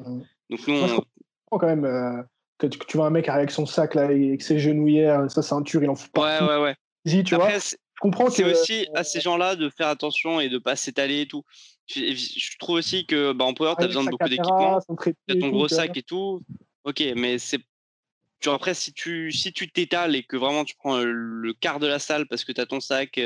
Donc 0.51 0.69
nous, 0.69 1.05
on... 1.51 1.59
quand 1.59 1.67
même 1.67 1.85
euh, 1.85 2.23
que 2.59 2.69
tu, 2.69 2.97
vois 2.97 3.07
un 3.07 3.11
mec 3.11 3.29
avec 3.29 3.51
son 3.51 3.67
sac 3.67 3.97
là, 3.97 4.03
avec 4.03 4.43
ses 4.43 4.61
genouillères, 4.61 5.29
sa 5.29 5.43
ceinture, 5.43 5.83
il 5.83 5.91
en 5.91 5.97
fout 5.97 6.13
pas. 6.13 6.43
Ouais, 6.43 6.49
ouais, 6.49 6.63
ouais. 6.63 6.77
Dis, 7.05 7.25
tu 7.25 7.35
vois. 7.35 7.51
Je 7.51 8.01
comprends. 8.01 8.31
C'est 8.31 8.45
aussi 8.45 8.87
à 8.95 9.03
ces 9.03 9.21
gens-là 9.21 9.57
de 9.57 9.69
faire 9.69 9.89
attention 9.89 10.39
et 10.39 10.49
de 10.49 10.59
pas 10.59 10.77
s'étaler 10.77 11.23
et 11.23 11.27
tout 11.27 11.43
je 11.89 12.59
trouve 12.59 12.77
aussi 12.77 13.07
que 13.07 13.33
bah, 13.33 13.45
en 13.45 13.55
Power, 13.55 13.75
tu 13.79 13.85
as 13.85 13.87
besoin 13.87 14.05
de 14.05 14.11
beaucoup 14.11 14.29
d'équipement. 14.29 14.81
Tu 14.97 15.15
as 15.29 15.41
ton 15.41 15.49
gros 15.49 15.69
sac 15.69 15.97
et 15.97 16.03
tout. 16.03 16.43
Ok, 16.85 17.03
mais 17.17 17.39
c'est. 17.39 17.61
après, 18.47 18.75
si 18.75 18.93
tu 18.93 19.33
si 19.33 19.53
tu 19.53 19.71
t'étales 19.71 20.15
et 20.15 20.23
que 20.23 20.37
vraiment 20.37 20.65
tu 20.65 20.75
prends 20.77 20.99
le 20.99 21.53
quart 21.53 21.81
de 21.81 21.87
la 21.87 21.99
salle 21.99 22.27
parce 22.27 22.45
que 22.45 22.53
tu 22.53 22.61
as 22.61 22.67
ton 22.67 22.81
sac, 22.81 23.21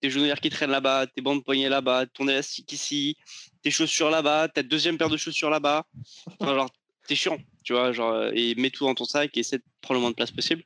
tes 0.00 0.10
genouillères 0.10 0.40
qui 0.40 0.50
traînent 0.50 0.70
là-bas, 0.70 1.06
tes 1.06 1.20
bandes 1.20 1.44
poignets 1.44 1.68
là-bas, 1.68 2.06
ton 2.06 2.28
élastique 2.28 2.72
ici, 2.72 3.16
tes 3.62 3.70
chaussures 3.70 4.10
là-bas, 4.10 4.48
ta 4.48 4.62
deuxième 4.62 4.98
paire 4.98 5.08
de 5.08 5.16
chaussures 5.16 5.50
là-bas, 5.50 5.86
alors 6.40 6.70
t'es 7.06 7.14
chiant, 7.14 7.38
tu 7.64 7.72
vois, 7.72 7.92
genre, 7.92 8.26
et 8.34 8.54
mets 8.54 8.70
tout 8.70 8.84
dans 8.84 8.94
ton 8.94 9.04
sac 9.04 9.36
et 9.36 9.40
essaie 9.40 9.58
de 9.58 9.64
prendre 9.80 9.98
le 9.98 10.02
moins 10.02 10.10
de 10.10 10.16
place 10.16 10.30
possible. 10.30 10.62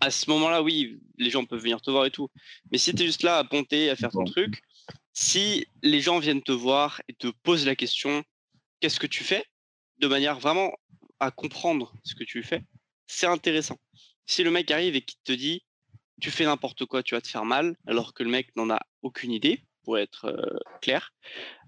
À 0.00 0.10
ce 0.10 0.30
moment-là, 0.30 0.62
oui, 0.62 1.00
les 1.18 1.30
gens 1.30 1.44
peuvent 1.44 1.60
venir 1.60 1.80
te 1.80 1.90
voir 1.90 2.06
et 2.06 2.10
tout. 2.10 2.30
Mais 2.70 2.78
si 2.78 2.94
tu 2.94 3.02
es 3.02 3.06
juste 3.06 3.24
là 3.24 3.38
à 3.38 3.44
ponter, 3.44 3.90
à 3.90 3.96
faire 3.96 4.12
ton 4.12 4.24
truc, 4.24 4.62
si 5.12 5.66
les 5.82 6.00
gens 6.00 6.18
viennent 6.18 6.42
te 6.42 6.52
voir 6.52 7.02
et 7.08 7.14
te 7.14 7.28
posent 7.42 7.66
la 7.66 7.76
question 7.76 8.24
qu'est-ce 8.80 9.00
que 9.00 9.06
tu 9.06 9.24
fais? 9.24 9.44
De 9.98 10.06
manière 10.06 10.38
vraiment 10.38 10.72
à 11.20 11.30
comprendre 11.30 11.92
ce 12.04 12.14
que 12.14 12.24
tu 12.24 12.42
fais, 12.42 12.62
c'est 13.06 13.26
intéressant. 13.26 13.76
Si 14.26 14.44
le 14.44 14.50
mec 14.50 14.70
arrive 14.70 14.94
et 14.94 15.02
qu'il 15.02 15.18
te 15.24 15.32
dit 15.32 15.64
tu 16.20 16.30
fais 16.30 16.44
n'importe 16.44 16.84
quoi, 16.84 17.02
tu 17.02 17.14
vas 17.14 17.20
te 17.20 17.28
faire 17.28 17.44
mal, 17.44 17.76
alors 17.86 18.12
que 18.12 18.22
le 18.22 18.30
mec 18.30 18.54
n'en 18.56 18.70
a 18.70 18.80
aucune 19.02 19.32
idée, 19.32 19.64
pour 19.84 19.98
être 19.98 20.34
clair, 20.82 21.12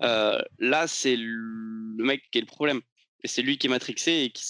là 0.01 0.87
c'est 0.87 1.17
le 1.17 2.05
mec 2.05 2.31
qui 2.31 2.39
est 2.39 2.43
le 2.43 2.47
problème. 2.47 2.81
Et 3.23 3.29
c'est 3.29 3.43
lui 3.43 3.59
qui 3.59 3.67
est 3.67 3.71
matrixé 3.71 4.13
et 4.25 4.31
qui 4.31 4.45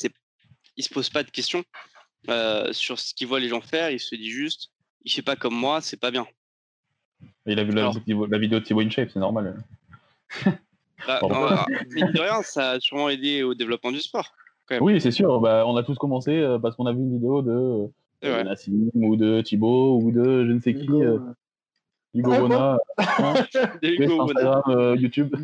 ne 0.76 0.82
se 0.82 0.88
pose 0.88 1.10
pas 1.10 1.22
de 1.22 1.30
questions 1.30 1.64
sur 2.72 2.98
ce 2.98 3.14
qu'il 3.14 3.26
voit 3.26 3.40
les 3.40 3.48
gens 3.48 3.60
faire, 3.60 3.90
il 3.90 4.00
se 4.00 4.14
dit 4.14 4.30
juste 4.30 4.70
il 5.02 5.12
fait 5.12 5.22
pas 5.22 5.36
comme 5.36 5.54
moi, 5.54 5.80
c'est 5.80 5.96
pas 5.96 6.10
bien. 6.10 6.26
Il 7.46 7.58
a 7.58 7.64
vu 7.64 7.72
la, 7.72 7.90
vidéo 8.38 8.60
de 8.60 8.64
Thibaut 8.64 8.80
InShape, 8.82 9.10
c'est 9.12 9.20
normal. 9.20 9.62
Bah, 11.06 11.18
de 11.22 12.20
rien, 12.20 12.42
ça 12.42 12.72
a 12.72 12.80
sûrement 12.80 13.08
aidé 13.08 13.42
au 13.42 13.54
développement 13.54 13.90
du 13.90 14.00
sport. 14.00 14.34
Oui, 14.80 15.00
c'est 15.00 15.10
sûr. 15.10 15.40
Bah, 15.40 15.64
on 15.66 15.76
a 15.76 15.82
tous 15.82 15.96
commencé 15.96 16.38
euh, 16.38 16.58
parce 16.58 16.76
qu'on 16.76 16.86
a 16.86 16.92
vu 16.92 16.98
une 17.00 17.12
vidéo 17.14 17.42
de, 17.42 17.90
euh, 18.24 18.44
Nassim 18.44 18.90
ou 18.94 19.16
de 19.16 19.40
Thibaut 19.40 19.98
ou 20.00 20.12
de 20.12 20.44
je 20.46 20.52
ne 20.52 20.60
sais 20.60 20.74
qui. 20.74 20.84
Hugo, 20.84 21.02
euh, 21.02 21.18
Hugo 22.14 22.30
Bona. 22.48 22.78
Instagram, 22.98 24.96
YouTube. 24.96 25.34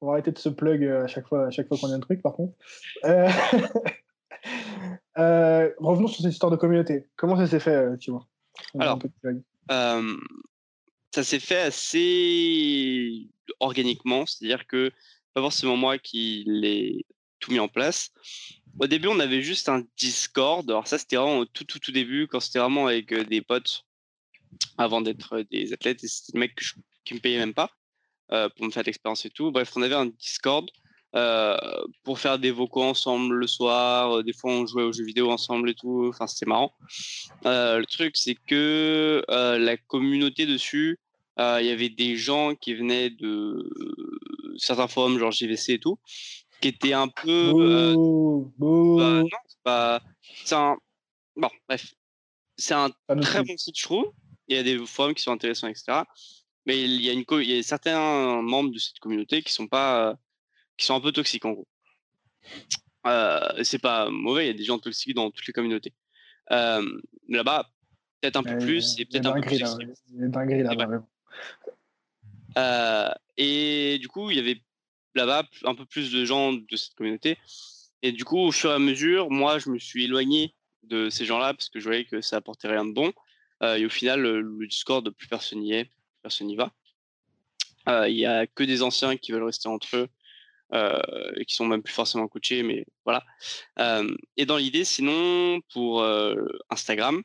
On 0.00 0.06
va 0.06 0.12
arrêter 0.12 0.32
de 0.32 0.38
se 0.38 0.48
plug 0.48 0.82
à 0.84 1.06
chaque 1.06 1.28
fois, 1.28 1.46
à 1.46 1.50
chaque 1.50 1.68
fois 1.68 1.76
qu'on 1.78 1.92
a 1.92 1.94
un 1.94 2.00
truc, 2.00 2.22
par 2.22 2.32
contre. 2.32 2.54
revenons 5.14 6.08
sur 6.08 6.22
cette 6.22 6.32
histoire 6.32 6.50
de 6.50 6.56
communauté. 6.56 7.06
Comment 7.16 7.36
ça 7.36 7.46
s'est 7.46 7.60
fait, 7.60 7.98
Thibaut? 7.98 8.22
Alors, 8.78 8.98
ça 9.70 11.24
s'est 11.24 11.40
fait 11.40 11.60
assez 11.60 13.28
organiquement, 13.60 14.26
c'est-à-dire 14.26 14.66
que 14.66 14.90
pas 15.32 15.40
forcément 15.40 15.76
moi 15.76 15.98
qui 15.98 16.44
l'ai 16.46 17.06
tout 17.38 17.52
mis 17.52 17.60
en 17.60 17.68
place. 17.68 18.10
Au 18.78 18.86
début, 18.86 19.08
on 19.08 19.18
avait 19.20 19.42
juste 19.42 19.68
un 19.68 19.84
Discord. 19.96 20.68
Alors 20.70 20.86
ça, 20.86 20.98
c'était 20.98 21.16
vraiment 21.16 21.38
au 21.38 21.44
tout, 21.44 21.64
tout, 21.64 21.78
tout 21.78 21.92
début, 21.92 22.26
quand 22.26 22.40
c'était 22.40 22.58
vraiment 22.58 22.86
avec 22.86 23.12
des 23.12 23.40
potes 23.42 23.84
avant 24.76 25.00
d'être 25.00 25.42
des 25.50 25.72
athlètes. 25.72 26.04
Et 26.04 26.08
c'était 26.08 26.32
le 26.34 26.40
mec 26.40 26.58
qui 27.04 27.14
me 27.14 27.20
payait 27.20 27.38
même 27.38 27.54
pas 27.54 27.70
pour 28.28 28.66
me 28.66 28.70
faire 28.70 28.84
l'expérience 28.84 29.24
et 29.24 29.30
tout. 29.30 29.50
Bref, 29.50 29.72
on 29.76 29.82
avait 29.82 29.94
un 29.94 30.06
Discord 30.06 30.68
euh, 31.16 31.56
pour 32.04 32.20
faire 32.20 32.38
des 32.38 32.52
vocaux 32.52 32.84
ensemble 32.84 33.34
le 33.34 33.46
soir. 33.48 34.18
Euh, 34.18 34.22
des 34.22 34.32
fois, 34.32 34.52
on 34.52 34.64
jouait 34.64 34.84
aux 34.84 34.92
jeux 34.92 35.04
vidéo 35.04 35.30
ensemble 35.30 35.70
et 35.70 35.74
tout. 35.74 36.06
Enfin, 36.08 36.28
c'était 36.28 36.46
marrant. 36.46 36.72
Euh, 37.46 37.78
le 37.78 37.86
truc, 37.86 38.16
c'est 38.16 38.36
que 38.46 39.24
la 39.28 39.76
communauté 39.76 40.46
dessus, 40.46 40.98
il 41.38 41.66
y 41.66 41.70
avait 41.70 41.88
des 41.88 42.16
gens 42.16 42.54
qui 42.54 42.74
venaient 42.74 43.10
de 43.10 43.68
certains 44.56 44.86
forums, 44.86 45.18
genre 45.18 45.32
JVC 45.32 45.74
et 45.74 45.78
tout, 45.80 45.98
qui 46.60 46.68
étaient 46.68 46.92
un 46.92 47.08
peu. 47.08 47.52
Bah, 48.58 49.22
non, 49.22 49.28
c'est 49.48 49.62
pas. 49.64 50.02
C'est 50.44 50.54
un. 50.54 50.76
Bon, 51.34 51.50
bref. 51.68 51.92
C'est 52.56 52.74
un 52.74 52.90
très 53.20 53.42
bon 53.42 53.56
site, 53.56 53.78
je 53.78 53.84
trouve. 53.84 54.12
Il 54.46 54.56
y 54.56 54.58
a 54.58 54.62
des 54.62 54.78
forums 54.86 55.14
qui 55.14 55.22
sont 55.22 55.32
intéressants, 55.32 55.68
etc. 55.68 56.02
Mais 56.66 56.82
il 56.82 57.00
y 57.00 57.08
a, 57.08 57.14
une 57.14 57.24
il 57.30 57.50
y 57.50 57.58
a 57.58 57.62
certains 57.62 58.42
membres 58.42 58.70
de 58.70 58.78
cette 58.78 58.98
communauté 58.98 59.42
qui 59.42 59.52
sont 59.52 59.66
pas 59.66 60.18
qui 60.80 60.86
sont 60.86 60.94
un 60.94 61.00
peu 61.00 61.12
toxiques 61.12 61.44
en 61.44 61.52
gros. 61.52 61.68
Euh, 63.06 63.62
c'est 63.62 63.78
pas 63.78 64.08
mauvais, 64.10 64.44
il 64.44 64.46
y 64.48 64.50
a 64.50 64.54
des 64.54 64.64
gens 64.64 64.78
toxiques 64.78 65.14
dans 65.14 65.30
toutes 65.30 65.46
les 65.46 65.52
communautés. 65.52 65.92
Euh, 66.50 67.00
là-bas, 67.28 67.70
peut-être 68.20 68.36
un 68.36 68.42
peu 68.42 68.58
plus 68.58 68.98
et 68.98 69.04
peut-être 69.04 69.26
un 69.26 69.34
peu 69.34 69.42
plus. 69.42 69.60
là 69.60 69.76
euh, 72.58 73.10
et 73.36 73.98
du 74.00 74.08
coup, 74.08 74.30
il 74.30 74.36
y 74.36 74.40
avait 74.40 74.60
là-bas 75.14 75.44
un 75.64 75.74
peu 75.74 75.84
plus 75.84 76.10
de 76.10 76.24
gens 76.24 76.52
de 76.52 76.76
cette 76.76 76.94
communauté. 76.94 77.38
Et 78.02 78.12
du 78.12 78.24
coup, 78.24 78.38
au 78.38 78.50
fur 78.50 78.70
et 78.70 78.74
à 78.74 78.78
mesure, 78.78 79.30
moi, 79.30 79.58
je 79.58 79.68
me 79.68 79.78
suis 79.78 80.04
éloigné 80.04 80.54
de 80.82 81.10
ces 81.10 81.26
gens-là 81.26 81.54
parce 81.54 81.68
que 81.68 81.78
je 81.78 81.84
voyais 81.84 82.06
que 82.06 82.20
ça 82.22 82.36
apportait 82.36 82.68
rien 82.68 82.84
de 82.84 82.92
bon. 82.92 83.12
et 83.62 83.84
au 83.84 83.90
final, 83.90 84.20
le, 84.22 84.66
Discord, 84.66 85.08
plus 85.10 85.28
personne 85.28 85.60
n'y 85.60 85.74
est, 85.74 85.84
plus 85.84 86.20
personne 86.22 86.46
n'y 86.46 86.56
va. 86.56 86.72
Il 88.08 88.16
y 88.16 88.26
a 88.26 88.46
que 88.46 88.64
des 88.64 88.82
anciens 88.82 89.16
qui 89.16 89.32
veulent 89.32 89.44
rester 89.44 89.68
entre 89.68 89.96
eux 89.96 90.08
euh, 90.72 91.00
qui 91.48 91.56
sont 91.56 91.66
même 91.66 91.82
plus 91.82 91.92
forcément 91.92 92.28
coachés, 92.28 92.62
mais 92.62 92.86
voilà. 93.04 93.24
Euh, 93.80 94.14
et 94.36 94.46
dans 94.46 94.56
l'idée, 94.56 94.84
sinon, 94.84 95.60
pour 95.72 96.02
euh, 96.02 96.36
Instagram, 96.70 97.22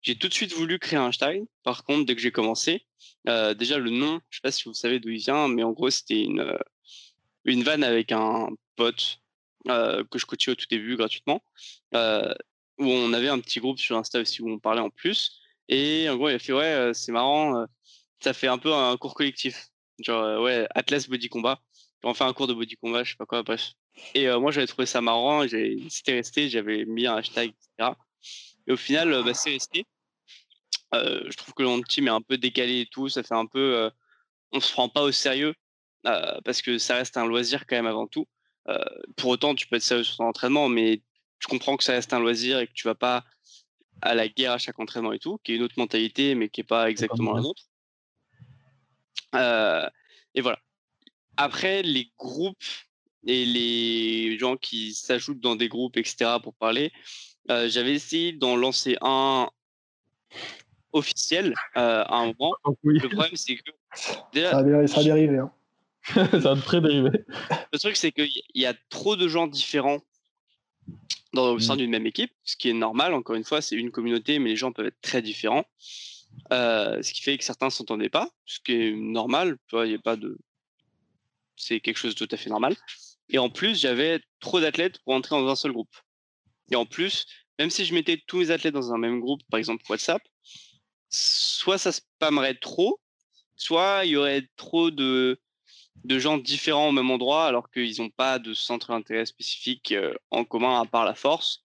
j'ai 0.00 0.14
tout 0.14 0.28
de 0.28 0.34
suite 0.34 0.52
voulu 0.52 0.78
créer 0.78 0.98
un 0.98 1.06
hashtag. 1.06 1.42
Par 1.64 1.82
contre, 1.82 2.06
dès 2.06 2.14
que 2.14 2.20
j'ai 2.20 2.30
commencé, 2.30 2.86
déjà 3.26 3.78
le 3.78 3.90
nom, 3.90 4.20
je 4.30 4.36
sais 4.36 4.42
pas 4.42 4.52
si 4.52 4.64
vous 4.64 4.74
savez 4.74 5.00
d'où 5.00 5.08
il 5.08 5.18
vient, 5.18 5.48
mais 5.48 5.64
en 5.64 5.72
gros, 5.72 5.90
c'était 5.90 6.22
une, 6.22 6.56
une 7.44 7.64
vanne 7.64 7.82
avec 7.82 8.12
un 8.12 8.50
pote 8.76 9.18
que 9.66 10.18
je 10.18 10.26
coachais 10.26 10.50
au 10.50 10.54
tout 10.54 10.66
début 10.70 10.96
gratuitement, 10.96 11.42
où 11.94 12.84
on 12.84 13.12
avait 13.14 13.30
un 13.30 13.40
petit 13.40 13.60
groupe 13.60 13.78
sur 13.78 13.96
Insta 13.96 14.20
aussi 14.20 14.42
où 14.42 14.50
on 14.50 14.58
parlait 14.58 14.82
en 14.82 14.90
plus. 14.90 15.40
Et 15.68 16.06
en 16.10 16.16
gros, 16.16 16.28
il 16.28 16.34
a 16.34 16.38
fait 16.38 16.52
Ouais, 16.52 16.90
c'est 16.92 17.12
marrant, 17.12 17.64
ça 18.20 18.34
fait 18.34 18.48
un 18.48 18.58
peu 18.58 18.74
un 18.74 18.96
cours 18.98 19.14
collectif. 19.14 19.68
Genre, 20.00 20.42
ouais, 20.42 20.66
Atlas 20.74 21.08
Body 21.08 21.30
Combat 21.30 21.60
on 22.02 22.14
fait 22.14 22.24
un 22.24 22.32
cours 22.32 22.46
de 22.46 22.54
body 22.54 22.76
combat, 22.76 23.04
je 23.04 23.12
sais 23.12 23.16
pas 23.16 23.26
quoi, 23.26 23.42
bref. 23.42 23.72
Et 24.14 24.28
moi, 24.36 24.50
j'avais 24.50 24.66
trouvé 24.66 24.86
ça 24.86 25.00
marrant, 25.00 25.46
c'était 25.88 26.14
resté, 26.14 26.48
j'avais 26.48 26.84
mis 26.84 27.06
un 27.06 27.16
hashtag, 27.16 27.50
etc. 27.50 27.92
Et 28.66 28.72
au 28.72 28.76
final, 28.76 29.22
bah, 29.24 29.34
c'est 29.34 29.50
resté. 29.50 29.86
je 30.92 31.36
trouve 31.36 31.54
que 31.54 31.62
le 31.62 31.68
nom 31.68 31.78
de 31.78 31.84
team 31.84 32.08
est 32.08 32.10
un 32.10 32.20
peu 32.20 32.36
décalé 32.36 32.80
et 32.80 32.86
tout, 32.86 33.08
ça 33.08 33.22
fait 33.22 33.34
un 33.34 33.46
peu. 33.46 33.90
on 34.52 34.60
se 34.60 34.72
prend 34.72 34.88
pas 34.88 35.02
au 35.02 35.12
sérieux 35.12 35.54
parce 36.02 36.62
que 36.62 36.78
ça 36.78 36.96
reste 36.96 37.16
un 37.16 37.26
loisir 37.26 37.66
quand 37.66 37.76
même 37.76 37.86
avant 37.86 38.06
tout. 38.06 38.26
pour 39.16 39.30
autant, 39.30 39.54
tu 39.54 39.66
peux 39.66 39.76
être 39.76 39.82
sérieux 39.82 40.04
sur 40.04 40.16
ton 40.16 40.24
entraînement, 40.24 40.68
mais 40.68 41.02
tu 41.38 41.48
comprends 41.48 41.76
que 41.76 41.84
ça 41.84 41.92
reste 41.92 42.12
un 42.12 42.20
loisir 42.20 42.58
et 42.58 42.66
que 42.66 42.72
tu 42.72 42.86
vas 42.86 42.94
pas 42.94 43.24
à 44.02 44.14
la 44.14 44.28
guerre 44.28 44.52
à 44.52 44.58
chaque 44.58 44.78
entraînement 44.78 45.12
et 45.12 45.18
tout, 45.18 45.38
qui 45.44 45.52
est 45.52 45.56
une 45.56 45.62
autre 45.62 45.78
mentalité, 45.78 46.34
mais 46.34 46.48
qui 46.48 46.60
n'est 46.60 46.66
pas 46.66 46.90
exactement 46.90 47.34
la 47.34 47.42
nôtre. 47.42 47.64
et 50.34 50.40
voilà. 50.40 50.58
Après, 51.36 51.82
les 51.82 52.10
groupes 52.18 52.56
et 53.26 53.44
les 53.44 54.38
gens 54.38 54.56
qui 54.56 54.94
s'ajoutent 54.94 55.40
dans 55.40 55.56
des 55.56 55.68
groupes, 55.68 55.96
etc., 55.96 56.32
pour 56.42 56.54
parler, 56.54 56.92
j'avais 57.48 57.94
essayé 57.94 58.32
d'en 58.32 58.56
lancer 58.56 58.96
un 59.00 59.48
officiel 60.92 61.54
à 61.74 62.16
un 62.16 62.26
moment. 62.26 62.54
Le 62.82 63.08
problème, 63.08 63.34
c'est 63.34 63.56
que. 63.56 63.70
ça, 64.34 64.58
a 64.58 64.62
dérivé. 65.02 65.38
Hein. 65.38 65.50
ça 66.40 66.52
a 66.52 66.56
très 66.56 66.80
dérivé. 66.80 67.10
Le 67.72 67.78
truc, 67.78 67.96
c'est 67.96 68.12
qu'il 68.12 68.30
y 68.54 68.66
a 68.66 68.74
trop 68.90 69.16
de 69.16 69.26
gens 69.28 69.46
différents 69.46 70.00
dans, 71.32 71.52
au 71.52 71.58
sein 71.58 71.74
mmh. 71.74 71.78
d'une 71.78 71.90
même 71.90 72.06
équipe, 72.06 72.32
ce 72.44 72.56
qui 72.56 72.70
est 72.70 72.74
normal. 72.74 73.14
Encore 73.14 73.36
une 73.36 73.44
fois, 73.44 73.60
c'est 73.60 73.76
une 73.76 73.90
communauté, 73.90 74.38
mais 74.38 74.50
les 74.50 74.56
gens 74.56 74.72
peuvent 74.72 74.86
être 74.86 75.00
très 75.00 75.22
différents. 75.22 75.64
Euh, 76.52 77.02
ce 77.02 77.12
qui 77.12 77.22
fait 77.22 77.38
que 77.38 77.44
certains 77.44 77.70
s'entendaient 77.70 78.10
pas, 78.10 78.28
ce 78.44 78.58
qui 78.60 78.72
est 78.72 78.92
normal. 78.92 79.56
Il 79.72 79.94
a 79.94 79.98
pas 79.98 80.16
de. 80.16 80.38
C'est 81.56 81.80
quelque 81.80 81.96
chose 81.96 82.14
de 82.14 82.26
tout 82.26 82.34
à 82.34 82.38
fait 82.38 82.50
normal. 82.50 82.76
Et 83.28 83.38
en 83.38 83.50
plus, 83.50 83.80
j'avais 83.80 84.20
trop 84.40 84.60
d'athlètes 84.60 84.98
pour 85.04 85.14
entrer 85.14 85.36
dans 85.36 85.48
un 85.48 85.56
seul 85.56 85.72
groupe. 85.72 85.94
Et 86.70 86.76
en 86.76 86.86
plus, 86.86 87.26
même 87.58 87.70
si 87.70 87.84
je 87.84 87.94
mettais 87.94 88.22
tous 88.26 88.38
mes 88.38 88.50
athlètes 88.50 88.74
dans 88.74 88.92
un 88.92 88.98
même 88.98 89.20
groupe, 89.20 89.40
par 89.50 89.58
exemple 89.58 89.84
WhatsApp, 89.88 90.22
soit 91.08 91.78
ça 91.78 91.92
spammerait 91.92 92.56
trop, 92.56 93.00
soit 93.56 94.04
il 94.04 94.10
y 94.10 94.16
aurait 94.16 94.48
trop 94.56 94.90
de, 94.90 95.38
de 96.02 96.18
gens 96.18 96.38
différents 96.38 96.88
au 96.88 96.92
même 96.92 97.10
endroit 97.10 97.46
alors 97.46 97.70
qu'ils 97.70 98.00
n'ont 98.00 98.10
pas 98.10 98.38
de 98.38 98.54
centre 98.54 98.88
d'intérêt 98.88 99.26
spécifique 99.26 99.92
euh, 99.92 100.14
en 100.30 100.44
commun 100.44 100.80
à 100.80 100.84
part 100.86 101.04
la 101.04 101.14
force 101.14 101.62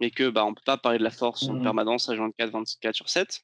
et 0.00 0.10
que 0.10 0.28
bah, 0.28 0.44
on 0.44 0.54
peut 0.54 0.62
pas 0.64 0.76
parler 0.76 0.98
de 0.98 1.04
la 1.04 1.10
force 1.10 1.44
en 1.48 1.54
mmh 1.54 1.62
permanence 1.62 2.08
à 2.08 2.14
24 2.14 2.50
24 2.50 2.94
sur 2.94 3.08
7 3.08 3.40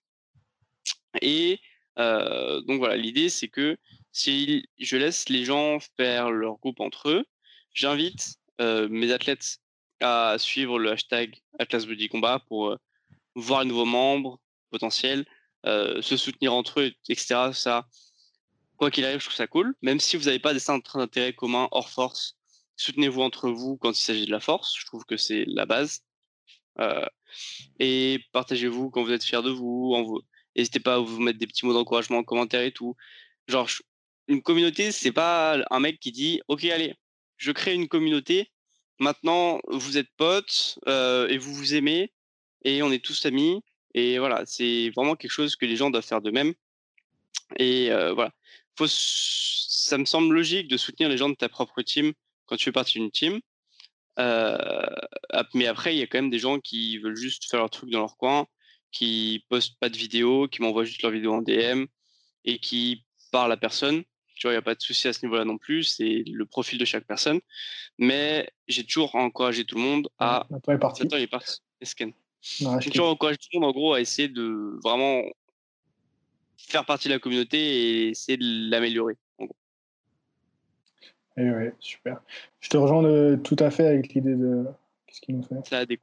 et 1.23 1.61
euh, 1.99 2.61
donc 2.63 2.79
voilà 2.79 2.97
l'idée 2.97 3.29
c'est 3.29 3.49
que 3.49 3.77
si 4.17 4.69
je 4.79 4.97
laisse 4.97 5.29
les 5.29 5.45
gens 5.45 5.79
faire 5.97 6.31
leur 6.31 6.57
groupe 6.59 6.81
entre 6.81 7.11
eux 7.11 7.25
j'invite 7.73 8.37
mes 8.59 9.13
athlètes 9.13 9.59
à 10.01 10.37
suivre 10.39 10.79
le 10.79 10.93
hashtag 10.93 11.41
Atlas 11.59 11.87
Body 11.87 12.09
Combat 12.09 12.43
pour 12.49 12.77
voir 13.35 13.63
les 13.63 13.69
nouveaux 13.69 13.85
membres 13.85 14.41
potentiels 14.71 15.27
se 15.65 16.17
soutenir 16.17 16.55
entre 16.55 16.81
eux 16.81 16.93
etc 17.09 17.51
ça 17.53 17.87
quoi 18.77 18.91
qu'il 18.91 19.05
arrive, 19.05 19.21
je 19.21 19.25
trouve 19.25 19.37
ça 19.37 19.47
cool. 19.47 19.75
Même 19.83 20.01
si 20.01 20.17
vous 20.17 20.25
n'avez 20.25 20.39
pas 20.39 20.53
des 20.53 20.61
centres 20.61 20.99
d'intérêt 20.99 21.33
communs 21.33 21.69
hors 21.71 21.91
force, 21.91 22.37
soutenez-vous 22.77 23.23
entre 23.23 23.51
vous 23.51 23.77
quand 23.77 23.91
il 23.91 24.03
s'agit 24.03 24.27
de 24.27 24.31
la 24.31 24.41
force. 24.41 24.75
Je 24.79 24.87
trouve 24.87 25.05
que 25.05 25.17
c'est 25.17 25.45
la 25.47 25.67
base. 25.67 26.03
Et 27.79 28.21
partagez-vous 28.33 28.91
quand 28.91 29.03
vous 29.03 29.13
êtes 29.13 29.25
fiers 29.25 29.43
de 29.43 29.51
vous. 29.51 30.21
N'hésitez 30.55 30.81
pas 30.81 30.95
à 30.95 30.99
vous 30.99 31.21
mettre 31.21 31.39
des 31.39 31.47
petits 31.47 31.67
mots 31.67 31.73
d'encouragement 31.73 32.19
en 32.19 32.25
commentaire 32.25 32.63
et 32.63 32.73
tout. 32.73 32.97
Genre, 33.49 33.69
une 34.29 34.43
communauté, 34.43 34.93
c'est 34.93 35.13
pas 35.13 35.59
un 35.71 35.81
mec 35.81 36.01
qui 36.01 36.13
dit 36.13 36.41
Ok, 36.49 36.65
allez, 36.65 36.95
je 37.37 37.53
crée 37.53 37.75
une 37.75 37.89
communauté. 37.89 38.51
Maintenant, 38.99 39.61
vous 39.69 39.99
êtes 39.99 40.09
potes 40.17 40.79
euh, 40.89 41.29
et 41.29 41.39
vous 41.39 41.55
vous 41.55 41.75
aimez 41.75 42.13
et 42.65 42.83
on 42.83 42.91
est 42.91 43.05
tous 43.05 43.27
amis. 43.27 43.63
Et 43.95 44.19
voilà, 44.19 44.45
c'est 44.47 44.91
vraiment 44.91 45.17
quelque 45.17 45.31
chose 45.31 45.57
que 45.57 45.67
les 45.67 45.77
gens 45.77 45.91
doivent 45.91 46.05
faire 46.05 46.23
de 46.23 46.31
même. 46.31 46.55
Et 47.59 47.91
euh, 47.93 48.13
voilà, 48.13 48.33
ça 48.87 49.99
me 49.99 50.05
semble 50.05 50.35
logique 50.35 50.69
de 50.69 50.77
soutenir 50.77 51.09
les 51.09 51.17
gens 51.17 51.29
de 51.29 51.35
ta 51.35 51.49
propre 51.49 51.83
team 51.83 52.13
quand 52.47 52.57
tu 52.57 52.65
fais 52.65 52.73
partie 52.73 52.99
d'une 52.99 53.11
team. 53.11 53.41
Euh, 54.19 54.57
mais 55.55 55.67
après, 55.67 55.95
il 55.95 55.99
y 55.99 56.03
a 56.03 56.07
quand 56.07 56.19
même 56.19 56.31
des 56.31 56.39
gens 56.39 56.59
qui 56.59 56.99
veulent 56.99 57.17
juste 57.17 57.51
faire 57.51 57.61
leur 57.61 57.71
truc 57.71 57.91
dans 57.91 58.01
leur 58.01 58.17
coin, 58.17 58.47
qui 58.93 59.45
postent 59.49 59.79
pas 59.79 59.89
de 59.89 59.97
vidéos, 59.97 60.49
qui 60.49 60.63
m'envoient 60.63 60.85
juste 60.85 61.03
leurs 61.03 61.13
vidéos 61.13 61.35
en 61.35 61.43
DM 61.43 61.85
et 62.45 62.59
qui 62.59 63.05
parlent 63.31 63.53
à 63.53 63.57
personne. 63.57 64.05
Tu 64.37 64.47
vois, 64.47 64.53
il 64.53 64.55
n'y 64.55 64.59
a 64.59 64.63
pas 64.63 64.75
de 64.75 64.81
souci 64.81 65.09
à 65.09 65.13
ce 65.13 65.25
niveau-là 65.25 65.45
non 65.45 65.59
plus. 65.59 65.83
C'est 65.83 66.23
le 66.27 66.47
profil 66.47 66.79
de 66.79 66.85
chaque 66.85 67.05
personne. 67.05 67.41
Mais 67.99 68.49
j'ai 68.69 68.85
toujours 68.85 69.15
encouragé 69.15 69.65
tout 69.65 69.77
le 69.77 69.83
monde 69.83 70.09
à. 70.19 70.47
Attends, 70.55 70.61
il 70.69 70.75
est 70.75 70.79
parti. 70.79 71.03
Attends, 71.03 71.17
il 71.17 71.23
est 71.23 71.27
parti. 71.27 71.61
J'ai 72.41 72.91
toujours 72.91 73.09
encouragé 73.09 73.39
tout 73.39 73.49
le 73.55 73.61
monde, 73.61 73.71
en 73.71 73.73
gros, 73.73 73.95
à 73.95 74.01
essayer 74.01 74.29
de 74.29 74.79
vraiment 74.83 75.23
faire 76.57 76.85
partie 76.85 77.09
de 77.09 77.15
la 77.15 77.19
communauté 77.19 77.59
et 77.59 78.09
essayer 78.11 78.39
de 78.39 78.71
l'améliorer. 78.71 79.17
Et 81.39 81.43
eh 81.43 81.51
ouais, 81.51 81.75
super. 81.81 82.23
Je 82.61 82.71
te 82.71 82.79
rejoins 82.79 83.03
de, 83.03 83.39
tout 83.43 83.57
à 83.59 83.71
fait 83.71 83.87
avec 83.87 84.15
l'idée 84.15 84.35
de. 84.35 84.65
Qu'est-ce 85.07 85.21
qu'il 85.21 85.37
nous 85.37 85.43
fait 85.43 85.55
Ça 85.67 85.79
a 85.79 85.87
des 85.87 86.01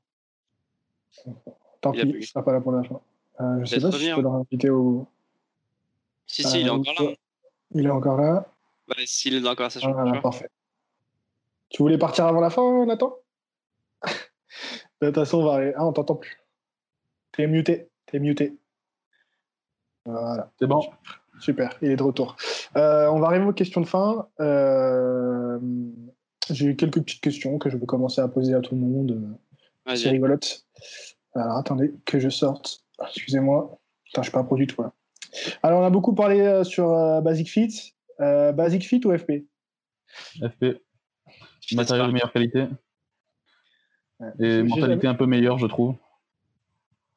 Tant 1.82 1.92
pis, 1.92 2.02
il 2.02 2.18
ne 2.18 2.22
sera 2.22 2.44
pas 2.44 2.54
là 2.54 2.62
pour 2.62 2.72
la 2.72 2.84
fin. 2.84 3.02
Euh, 3.42 3.60
je 3.62 3.66
sais 3.66 3.82
pas 3.82 3.92
si 3.92 4.06
je 4.06 4.16
peux 4.16 4.22
le 4.22 4.28
réinviter 4.28 4.70
au. 4.70 5.08
Si, 6.28 6.44
si, 6.44 6.62
il 6.62 6.68
est 6.68 6.70
euh, 6.70 6.74
encore 6.74 6.94
là. 7.02 7.14
Il 7.74 7.86
est 7.86 7.92
encore 7.92 8.18
là. 8.18 8.46
Bah, 8.88 8.96
S'il 9.06 9.36
est 9.36 9.42
dans 9.42 9.50
la 9.50 9.56
conversation. 9.56 9.96
Ah, 9.98 10.20
parfait. 10.22 10.50
Tu 11.70 11.82
voulais 11.82 11.98
partir 11.98 12.26
avant 12.26 12.42
la 12.42 12.50
fin, 12.50 12.86
Nathan 12.86 13.16
De 15.02 15.08
toute 15.08 15.16
façon, 15.16 15.40
on 15.40 15.46
va 15.46 15.54
arriver. 15.54 15.74
Ah, 15.76 15.86
on 15.86 15.94
t'entend 15.94 16.16
plus. 16.16 16.38
T'es 17.32 17.48
muté. 17.48 17.90
T'es 18.06 18.20
muté. 18.20 18.58
Voilà. 20.06 20.52
C'est 20.60 20.68
bon. 20.68 20.82
Super, 21.40 21.78
il 21.82 21.92
est 21.92 21.96
de 21.96 22.04
retour. 22.04 22.38
Euh, 22.78 23.08
on 23.08 23.20
va 23.20 23.28
arriver 23.28 23.46
aux 23.46 23.54
questions 23.54 23.82
de 23.82 23.88
fin. 23.88 24.28
Euh, 24.40 25.60
j'ai 26.50 26.76
quelques 26.76 27.02
petites 27.02 27.22
questions 27.22 27.58
que 27.58 27.70
je 27.70 27.78
vais 27.78 27.86
commencer 27.86 28.22
à 28.22 28.28
poser 28.28 28.54
à 28.54 28.62
tout 28.62 28.76
le 28.76 28.82
monde. 28.82 29.38
C'est 29.96 30.10
rigolote. 30.10 30.66
Alors 31.36 31.58
attendez 31.58 31.94
que 32.06 32.20
je 32.20 32.30
sorte. 32.30 32.84
Excusez-moi. 33.02 33.80
Putain, 34.06 34.22
je 34.22 34.28
suis 34.28 34.32
pas 34.32 34.44
produit 34.44 34.68
tout 34.68 34.82
là. 34.82 34.94
Alors 35.62 35.82
on 35.82 35.86
a 35.86 35.90
beaucoup 35.90 36.14
parlé 36.14 36.42
euh, 36.42 36.64
sur 36.64 36.88
Basic 37.22 37.50
Fit. 37.50 37.94
Basic 38.20 38.84
Fit 38.84 39.02
ou 39.06 39.18
FP 39.18 39.46
FP. 40.42 40.66
Matériel 41.76 42.08
de 42.08 42.12
meilleure 42.12 42.32
qualité. 42.32 42.66
Et 44.40 44.64
mentalité 44.64 45.08
un 45.08 45.16
peu 45.16 45.26
meilleure, 45.26 45.58
je 45.58 45.68
trouve. 45.68 45.96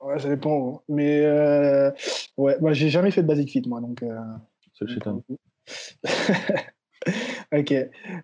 Ouais, 0.00 0.18
ça 0.18 0.28
dépend. 0.28 0.82
Mais 0.88 1.24
euh, 1.24 1.90
ouais, 2.36 2.56
moi, 2.60 2.72
j'ai 2.72 2.88
jamais 2.88 3.10
fait 3.10 3.22
de 3.22 3.26
basic 3.26 3.50
fit, 3.50 3.62
moi. 3.66 3.80
Donc, 3.80 4.02
euh, 4.02 4.18
C'est 4.74 4.86
chez 4.88 5.00
ok. 7.52 7.74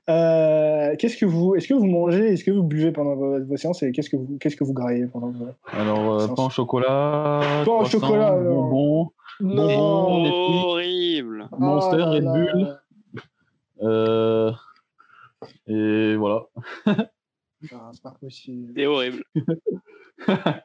Euh, 0.09 0.97
qu'est-ce 0.97 1.17
que 1.17 1.27
vous, 1.27 1.55
est-ce 1.55 1.69
que 1.69 1.75
vous 1.75 1.87
mangez, 1.87 2.33
est-ce 2.33 2.45
que 2.45 2.51
vous 2.51 2.63
buvez 2.63 2.93
pendant 2.93 3.15
vos, 3.15 3.57
séances 3.57 3.83
et 3.83 3.93
qu'est-ce 3.93 4.11
que 4.11 4.17
vous, 4.17 4.39
qu'est-ce 4.39 4.57
que 4.57 4.65
vous 4.65 4.73
graillez 4.73 5.07
pendant 5.07 5.31
vos 5.31 5.49
Alors, 5.73 6.21
euh, 6.21 6.29
pain 6.29 6.47
au 6.47 6.51
chocolat. 6.51 7.41
Pain 7.65 7.73
au 7.73 7.85
chocolat. 7.85 8.33
Bonbons. 8.33 9.11
Non. 9.41 10.65
horrible. 10.65 11.49
Monster, 11.59 12.05
oh 12.07 12.11
Red 12.11 12.25
Bull. 12.25 12.79
Euh, 13.83 14.53
et 15.67 16.15
voilà. 16.17 16.47
Ah, 17.73 17.91
c'est 17.93 18.03
pas 18.03 18.17
possible. 18.21 18.73
C'est 18.77 18.87
horrible. 18.87 19.25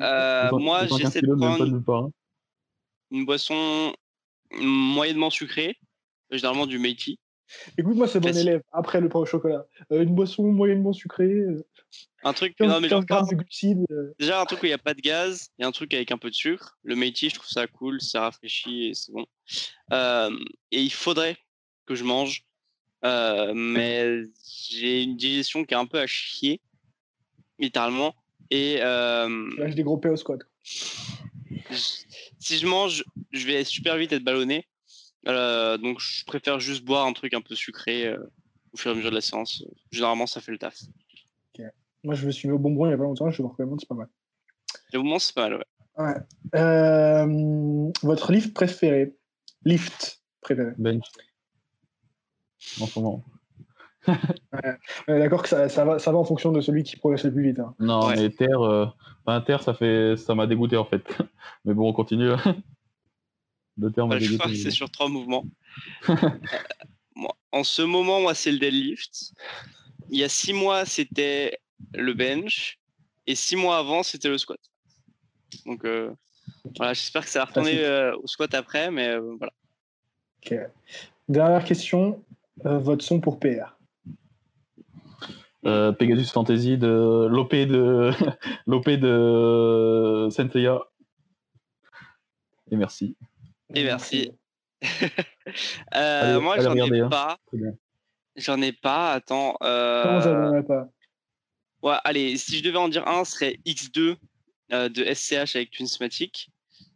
Euh, 0.00 0.50
moi, 0.52 0.86
j'essaie 0.86 1.20
de 1.20 1.34
prendre 1.34 2.12
une 3.10 3.24
boisson 3.24 3.92
moyennement 4.52 5.30
sucrée, 5.30 5.76
généralement 6.30 6.66
du 6.66 6.78
Meiji. 6.78 7.18
Écoute, 7.78 7.96
moi, 7.96 8.08
c'est 8.08 8.20
bon 8.20 8.36
élève. 8.36 8.62
Après 8.72 9.00
le 9.00 9.08
pain 9.08 9.20
au 9.20 9.26
chocolat, 9.26 9.66
euh, 9.92 10.02
une 10.02 10.14
boisson 10.14 10.44
moyennement 10.44 10.92
sucrée. 10.92 11.24
Euh, 11.24 11.66
un 12.22 12.32
truc, 12.32 12.54
non, 12.60 12.80
mais 12.80 12.88
Déjà, 14.18 14.40
un 14.40 14.44
truc 14.44 14.62
où 14.62 14.66
il 14.66 14.70
n'y 14.70 14.74
a 14.74 14.78
pas 14.78 14.94
de 14.94 15.00
gaz 15.00 15.48
et 15.58 15.64
un 15.64 15.72
truc 15.72 15.92
avec 15.94 16.12
un 16.12 16.18
peu 16.18 16.30
de 16.30 16.34
sucre. 16.34 16.78
Le 16.82 16.94
Meiji, 16.94 17.30
je 17.30 17.34
trouve 17.34 17.48
ça 17.48 17.66
cool, 17.66 18.00
ça 18.00 18.20
rafraîchit 18.22 18.88
et 18.88 18.94
c'est 18.94 19.12
bon. 19.12 19.26
et 20.70 20.82
il 20.82 20.92
faudrait 20.92 21.36
que 21.86 21.94
je 21.94 22.04
mange, 22.04 22.44
mais 23.02 24.22
j'ai 24.68 25.02
une 25.02 25.16
digestion 25.16 25.64
qui 25.64 25.74
est 25.74 25.78
un 25.78 25.86
peu 25.86 25.98
à 25.98 26.06
chier, 26.06 26.60
littéralement. 27.58 28.14
Et. 28.50 28.78
Euh, 28.80 29.48
Lâche 29.56 29.74
des 29.74 29.82
gros 29.82 29.96
P 29.96 30.08
au 30.08 30.16
squat. 30.16 30.40
Si 32.38 32.58
je 32.58 32.66
mange, 32.66 33.04
je 33.32 33.46
vais 33.46 33.64
super 33.64 33.96
vite 33.96 34.12
être 34.12 34.24
ballonné. 34.24 34.66
Euh, 35.28 35.76
donc, 35.78 36.00
je 36.00 36.24
préfère 36.24 36.60
juste 36.60 36.84
boire 36.84 37.06
un 37.06 37.12
truc 37.12 37.34
un 37.34 37.40
peu 37.40 37.54
sucré 37.54 38.06
euh, 38.06 38.18
au 38.72 38.76
fur 38.76 38.90
et 38.90 38.94
à 38.94 38.96
mesure 38.96 39.10
de 39.10 39.16
la 39.16 39.20
séance. 39.20 39.64
Généralement, 39.90 40.26
ça 40.26 40.40
fait 40.40 40.52
le 40.52 40.58
taf. 40.58 40.76
Moi, 42.02 42.14
je 42.14 42.26
me 42.26 42.30
suis 42.30 42.48
mis 42.48 42.54
au 42.54 42.58
bonbon 42.58 42.86
il 42.86 42.90
y 42.90 42.92
a 42.94 42.96
pas 42.96 43.04
longtemps, 43.04 43.30
je 43.30 43.42
vous 43.42 43.48
recommande, 43.48 43.78
c'est 43.80 43.88
pas 43.88 43.94
mal. 43.94 44.08
Le 44.92 45.00
bonbon, 45.00 45.18
c'est 45.18 45.34
pas 45.34 45.50
mal, 45.50 45.58
ouais. 45.58 46.04
ouais. 46.04 46.58
Euh, 46.58 47.92
votre 48.02 48.32
lift 48.32 48.54
préféré? 48.54 49.14
Lift 49.64 50.22
préféré 50.40 50.72
Bench. 50.78 51.04
En 52.80 52.86
ce 52.86 52.98
moment. 52.98 53.24
D'accord 55.08 55.42
que 55.42 55.48
ça, 55.48 55.68
ça, 55.68 55.84
va, 55.84 55.98
ça 55.98 56.10
va 56.10 56.16
en 56.16 56.24
fonction 56.24 56.52
de 56.52 56.62
celui 56.62 56.84
qui 56.84 56.96
progresse 56.96 57.24
le 57.24 57.32
plus 57.32 57.42
vite. 57.42 57.58
Hein. 57.58 57.74
Non, 57.78 58.08
mais 58.08 58.30
Terre, 58.30 58.62
euh, 58.62 59.40
Terre, 59.40 59.62
ça 59.62 59.74
fait, 59.74 60.16
ça 60.16 60.34
m'a 60.34 60.46
dégoûté 60.46 60.78
en 60.78 60.86
fait. 60.86 61.02
mais 61.66 61.74
bon, 61.74 61.88
on 61.88 61.92
continue. 61.92 62.30
Le 63.80 64.06
m'a 64.06 64.18
dégoûté. 64.18 64.54
C'est 64.54 64.70
sur 64.70 64.90
trois 64.90 65.08
mouvements. 65.08 65.44
Euh, 67.16 67.28
en 67.52 67.64
ce 67.64 67.82
moment, 67.82 68.20
moi, 68.20 68.32
c'est 68.32 68.50
le 68.50 68.58
deadlift. 68.58 69.32
Il 70.08 70.18
y 70.18 70.24
a 70.24 70.28
six 70.28 70.52
mois, 70.52 70.86
c'était 70.86 71.58
le 71.92 72.14
bench. 72.14 72.78
Et 73.26 73.34
six 73.34 73.56
mois 73.56 73.76
avant, 73.76 74.02
c'était 74.02 74.28
le 74.28 74.38
squat. 74.38 74.58
Donc, 75.66 75.84
euh, 75.84 76.10
voilà, 76.76 76.94
j'espère 76.94 77.24
que 77.24 77.30
ça 77.30 77.40
va 77.40 77.44
retourner 77.44 78.12
au 78.22 78.26
squat 78.26 78.54
après, 78.54 78.90
mais 78.90 79.18
voilà. 79.18 79.52
Ok. 80.42 80.54
Dernière 81.28 81.64
question, 81.64 82.24
votre 82.64 83.04
son 83.04 83.20
pour 83.20 83.38
PR 83.38 83.76
euh, 85.66 85.92
Pegasus 85.92 86.30
Fantasy 86.32 86.78
de 86.78 87.26
l'OP 87.30 87.54
de 87.54 88.10
l'OP 88.66 88.88
de 88.88 90.28
Sentia. 90.30 90.80
Et 92.70 92.76
merci. 92.76 93.16
Et 93.74 93.84
merci. 93.84 94.30
euh, 95.94 96.40
moi, 96.40 96.60
j'en 96.60 96.74
ai 96.74 97.00
hein. 97.00 97.08
pas. 97.08 97.38
J'en 98.36 98.60
ai 98.62 98.72
pas. 98.72 99.12
Attends. 99.12 99.56
Euh... 99.62 100.02
Comment 100.02 100.20
j'en 100.20 100.56
ai 100.56 100.62
pas? 100.62 100.88
Ouais, 101.82 101.96
allez, 102.04 102.36
si 102.36 102.58
je 102.58 102.64
devais 102.64 102.78
en 102.78 102.88
dire 102.88 103.06
un, 103.08 103.24
ce 103.24 103.32
serait 103.32 103.58
X2 103.66 104.16
euh, 104.72 104.88
de 104.88 105.04
SCH 105.12 105.56
avec 105.56 105.70
Twinsmatic. 105.70 106.50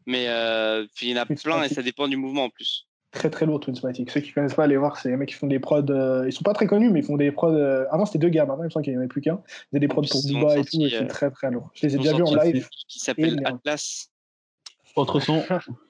Mais 0.07 0.29
euh, 0.29 0.87
il 1.01 1.11
y 1.11 1.19
en 1.19 1.23
a 1.23 1.27
plein 1.27 1.63
et 1.63 1.69
ça 1.69 1.83
dépend 1.83 2.09
du 2.09 2.19
mouvement 2.19 2.45
en 2.45 2.51
plus 2.51 2.87
très 3.15 3.31
très 3.31 3.47
lourd 3.47 3.61
Twinsmatic. 3.61 4.11
Ceux 4.11 4.21
qui 4.21 4.33
connaissent 4.33 4.55
pas, 4.55 4.65
allez 4.65 4.77
voir, 4.77 4.99
c'est 4.99 5.09
les 5.09 5.17
mecs 5.17 5.31
qui 5.31 5.35
font 5.35 5.47
des 5.47 5.61
prods. 5.61 5.87
Euh, 5.89 6.25
ils 6.27 6.33
sont 6.33 6.43
pas 6.43 6.53
très 6.53 6.67
connus, 6.67 6.91
mais 6.91 7.01
ils 7.01 7.07
font 7.07 7.17
des 7.17 7.33
prods. 7.33 7.55
Euh, 7.55 7.87
avant 7.91 8.05
c'était 8.05 8.19
deux 8.19 8.29
gars, 8.29 8.45
maintenant 8.45 8.65
il 8.65 8.67
me 8.67 8.71
semble 8.71 8.85
qu'il 8.85 8.93
n'y 8.93 8.99
en 8.99 9.01
avait 9.01 9.09
plus 9.09 9.23
qu'un. 9.23 9.41
Ils 9.73 9.81
des 9.81 9.89
prods 9.89 10.03
pour 10.03 10.23
Dubaï 10.23 10.61
et 10.61 10.65
tout, 10.65 10.83
et 10.83 10.91
c'est 10.91 11.03
euh, 11.03 11.07
très 11.07 11.31
très 11.31 11.51
lourd. 11.51 11.71
Je 11.75 11.87
les 11.87 11.95
ai 11.95 11.99
déjà 11.99 12.15
vus 12.15 12.23
en 12.23 12.35
live. 12.35 12.69
Qui 12.89 12.99
s'appelle 12.99 13.41
Atlas. 13.45 14.11
Autre 14.97 15.21
son. 15.21 15.43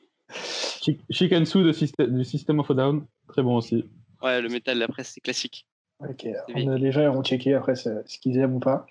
Chicken 1.10 1.46
Sue 1.46 1.62
du 1.62 2.24
System 2.24 2.60
of 2.60 2.70
a 2.70 2.74
Down, 2.74 3.06
très 3.28 3.42
bon 3.42 3.56
aussi. 3.56 3.84
Ouais, 4.22 4.40
le 4.40 4.48
métal 4.48 4.82
après 4.82 5.04
c'est 5.04 5.20
classique. 5.20 5.66
Ok, 6.00 6.26
les 6.54 6.92
gens 6.92 7.02
iront 7.02 7.22
checker 7.22 7.54
après 7.54 7.76
ce 7.76 8.18
qu'ils 8.20 8.38
aiment 8.38 8.56
ou 8.56 8.60
pas. 8.60 8.86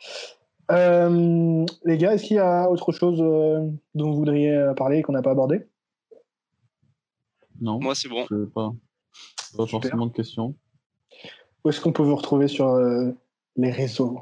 les 0.70 1.98
gars, 1.98 2.14
est-ce 2.14 2.24
qu'il 2.24 2.38
y 2.38 2.40
a 2.40 2.70
autre 2.70 2.92
chose 2.92 3.18
dont 3.18 4.12
vous 4.12 4.16
voudriez 4.16 4.72
parler 4.78 5.00
et 5.00 5.02
qu'on 5.02 5.14
n'a 5.14 5.22
pas 5.22 5.32
abordé? 5.32 5.68
Non. 7.62 7.80
Moi, 7.80 7.96
c'est 7.96 8.10
bon. 8.10 8.26
pas, 8.54 8.74
pas 9.56 9.66
forcément 9.68 10.08
de 10.08 10.12
questions. 10.12 10.56
Où 11.64 11.70
est-ce 11.70 11.80
qu'on 11.80 11.94
peut 11.94 12.04
vous 12.04 12.16
retrouver 12.16 12.48
sur 12.48 12.68
euh, 12.68 13.12
les 13.56 13.72
réseaux? 13.72 14.22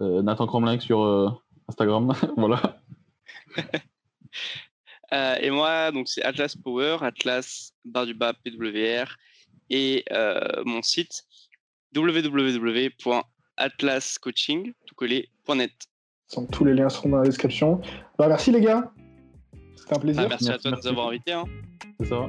Euh, 0.00 0.22
Nathan 0.22 0.46
Cromlin 0.46 0.80
sur 0.80 1.02
euh, 1.02 1.30
Instagram. 1.68 2.12
voilà. 2.36 2.80
et 5.12 5.50
moi, 5.50 5.92
donc 5.92 6.08
c'est 6.08 6.22
Atlas 6.22 6.56
Power, 6.56 6.96
Atlas 7.02 7.74
barre 7.84 8.06
du 8.06 8.14
bas 8.14 8.32
PWR 8.34 9.16
et 9.70 10.04
mon 10.64 10.82
site 10.82 11.24
www.atlascoaching 11.94 14.72
Tous 16.52 16.64
les 16.64 16.74
liens 16.74 16.88
seront 16.88 17.08
dans 17.08 17.18
la 17.18 17.24
description. 17.24 17.80
Bah, 18.18 18.28
merci 18.28 18.50
les 18.50 18.60
gars. 18.60 18.92
C'était 19.76 19.96
un 19.96 20.00
plaisir. 20.00 20.22
Ah, 20.24 20.28
merci, 20.28 20.50
à 20.50 20.58
toi 20.58 20.72
de 20.72 20.76
nous 20.76 20.86
avoir 20.86 21.08
invités. 21.08 21.32
Hein. 21.32 21.44
C'est 22.00 22.06
ça. 22.06 22.28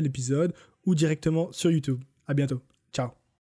nouvel 0.00 0.06
épisode 0.06 0.54
ou 0.86 0.94
directement 0.94 1.52
sur 1.52 1.70
YouTube. 1.70 2.02
À 2.26 2.34
bientôt. 2.34 2.60
Ciao. 2.92 3.19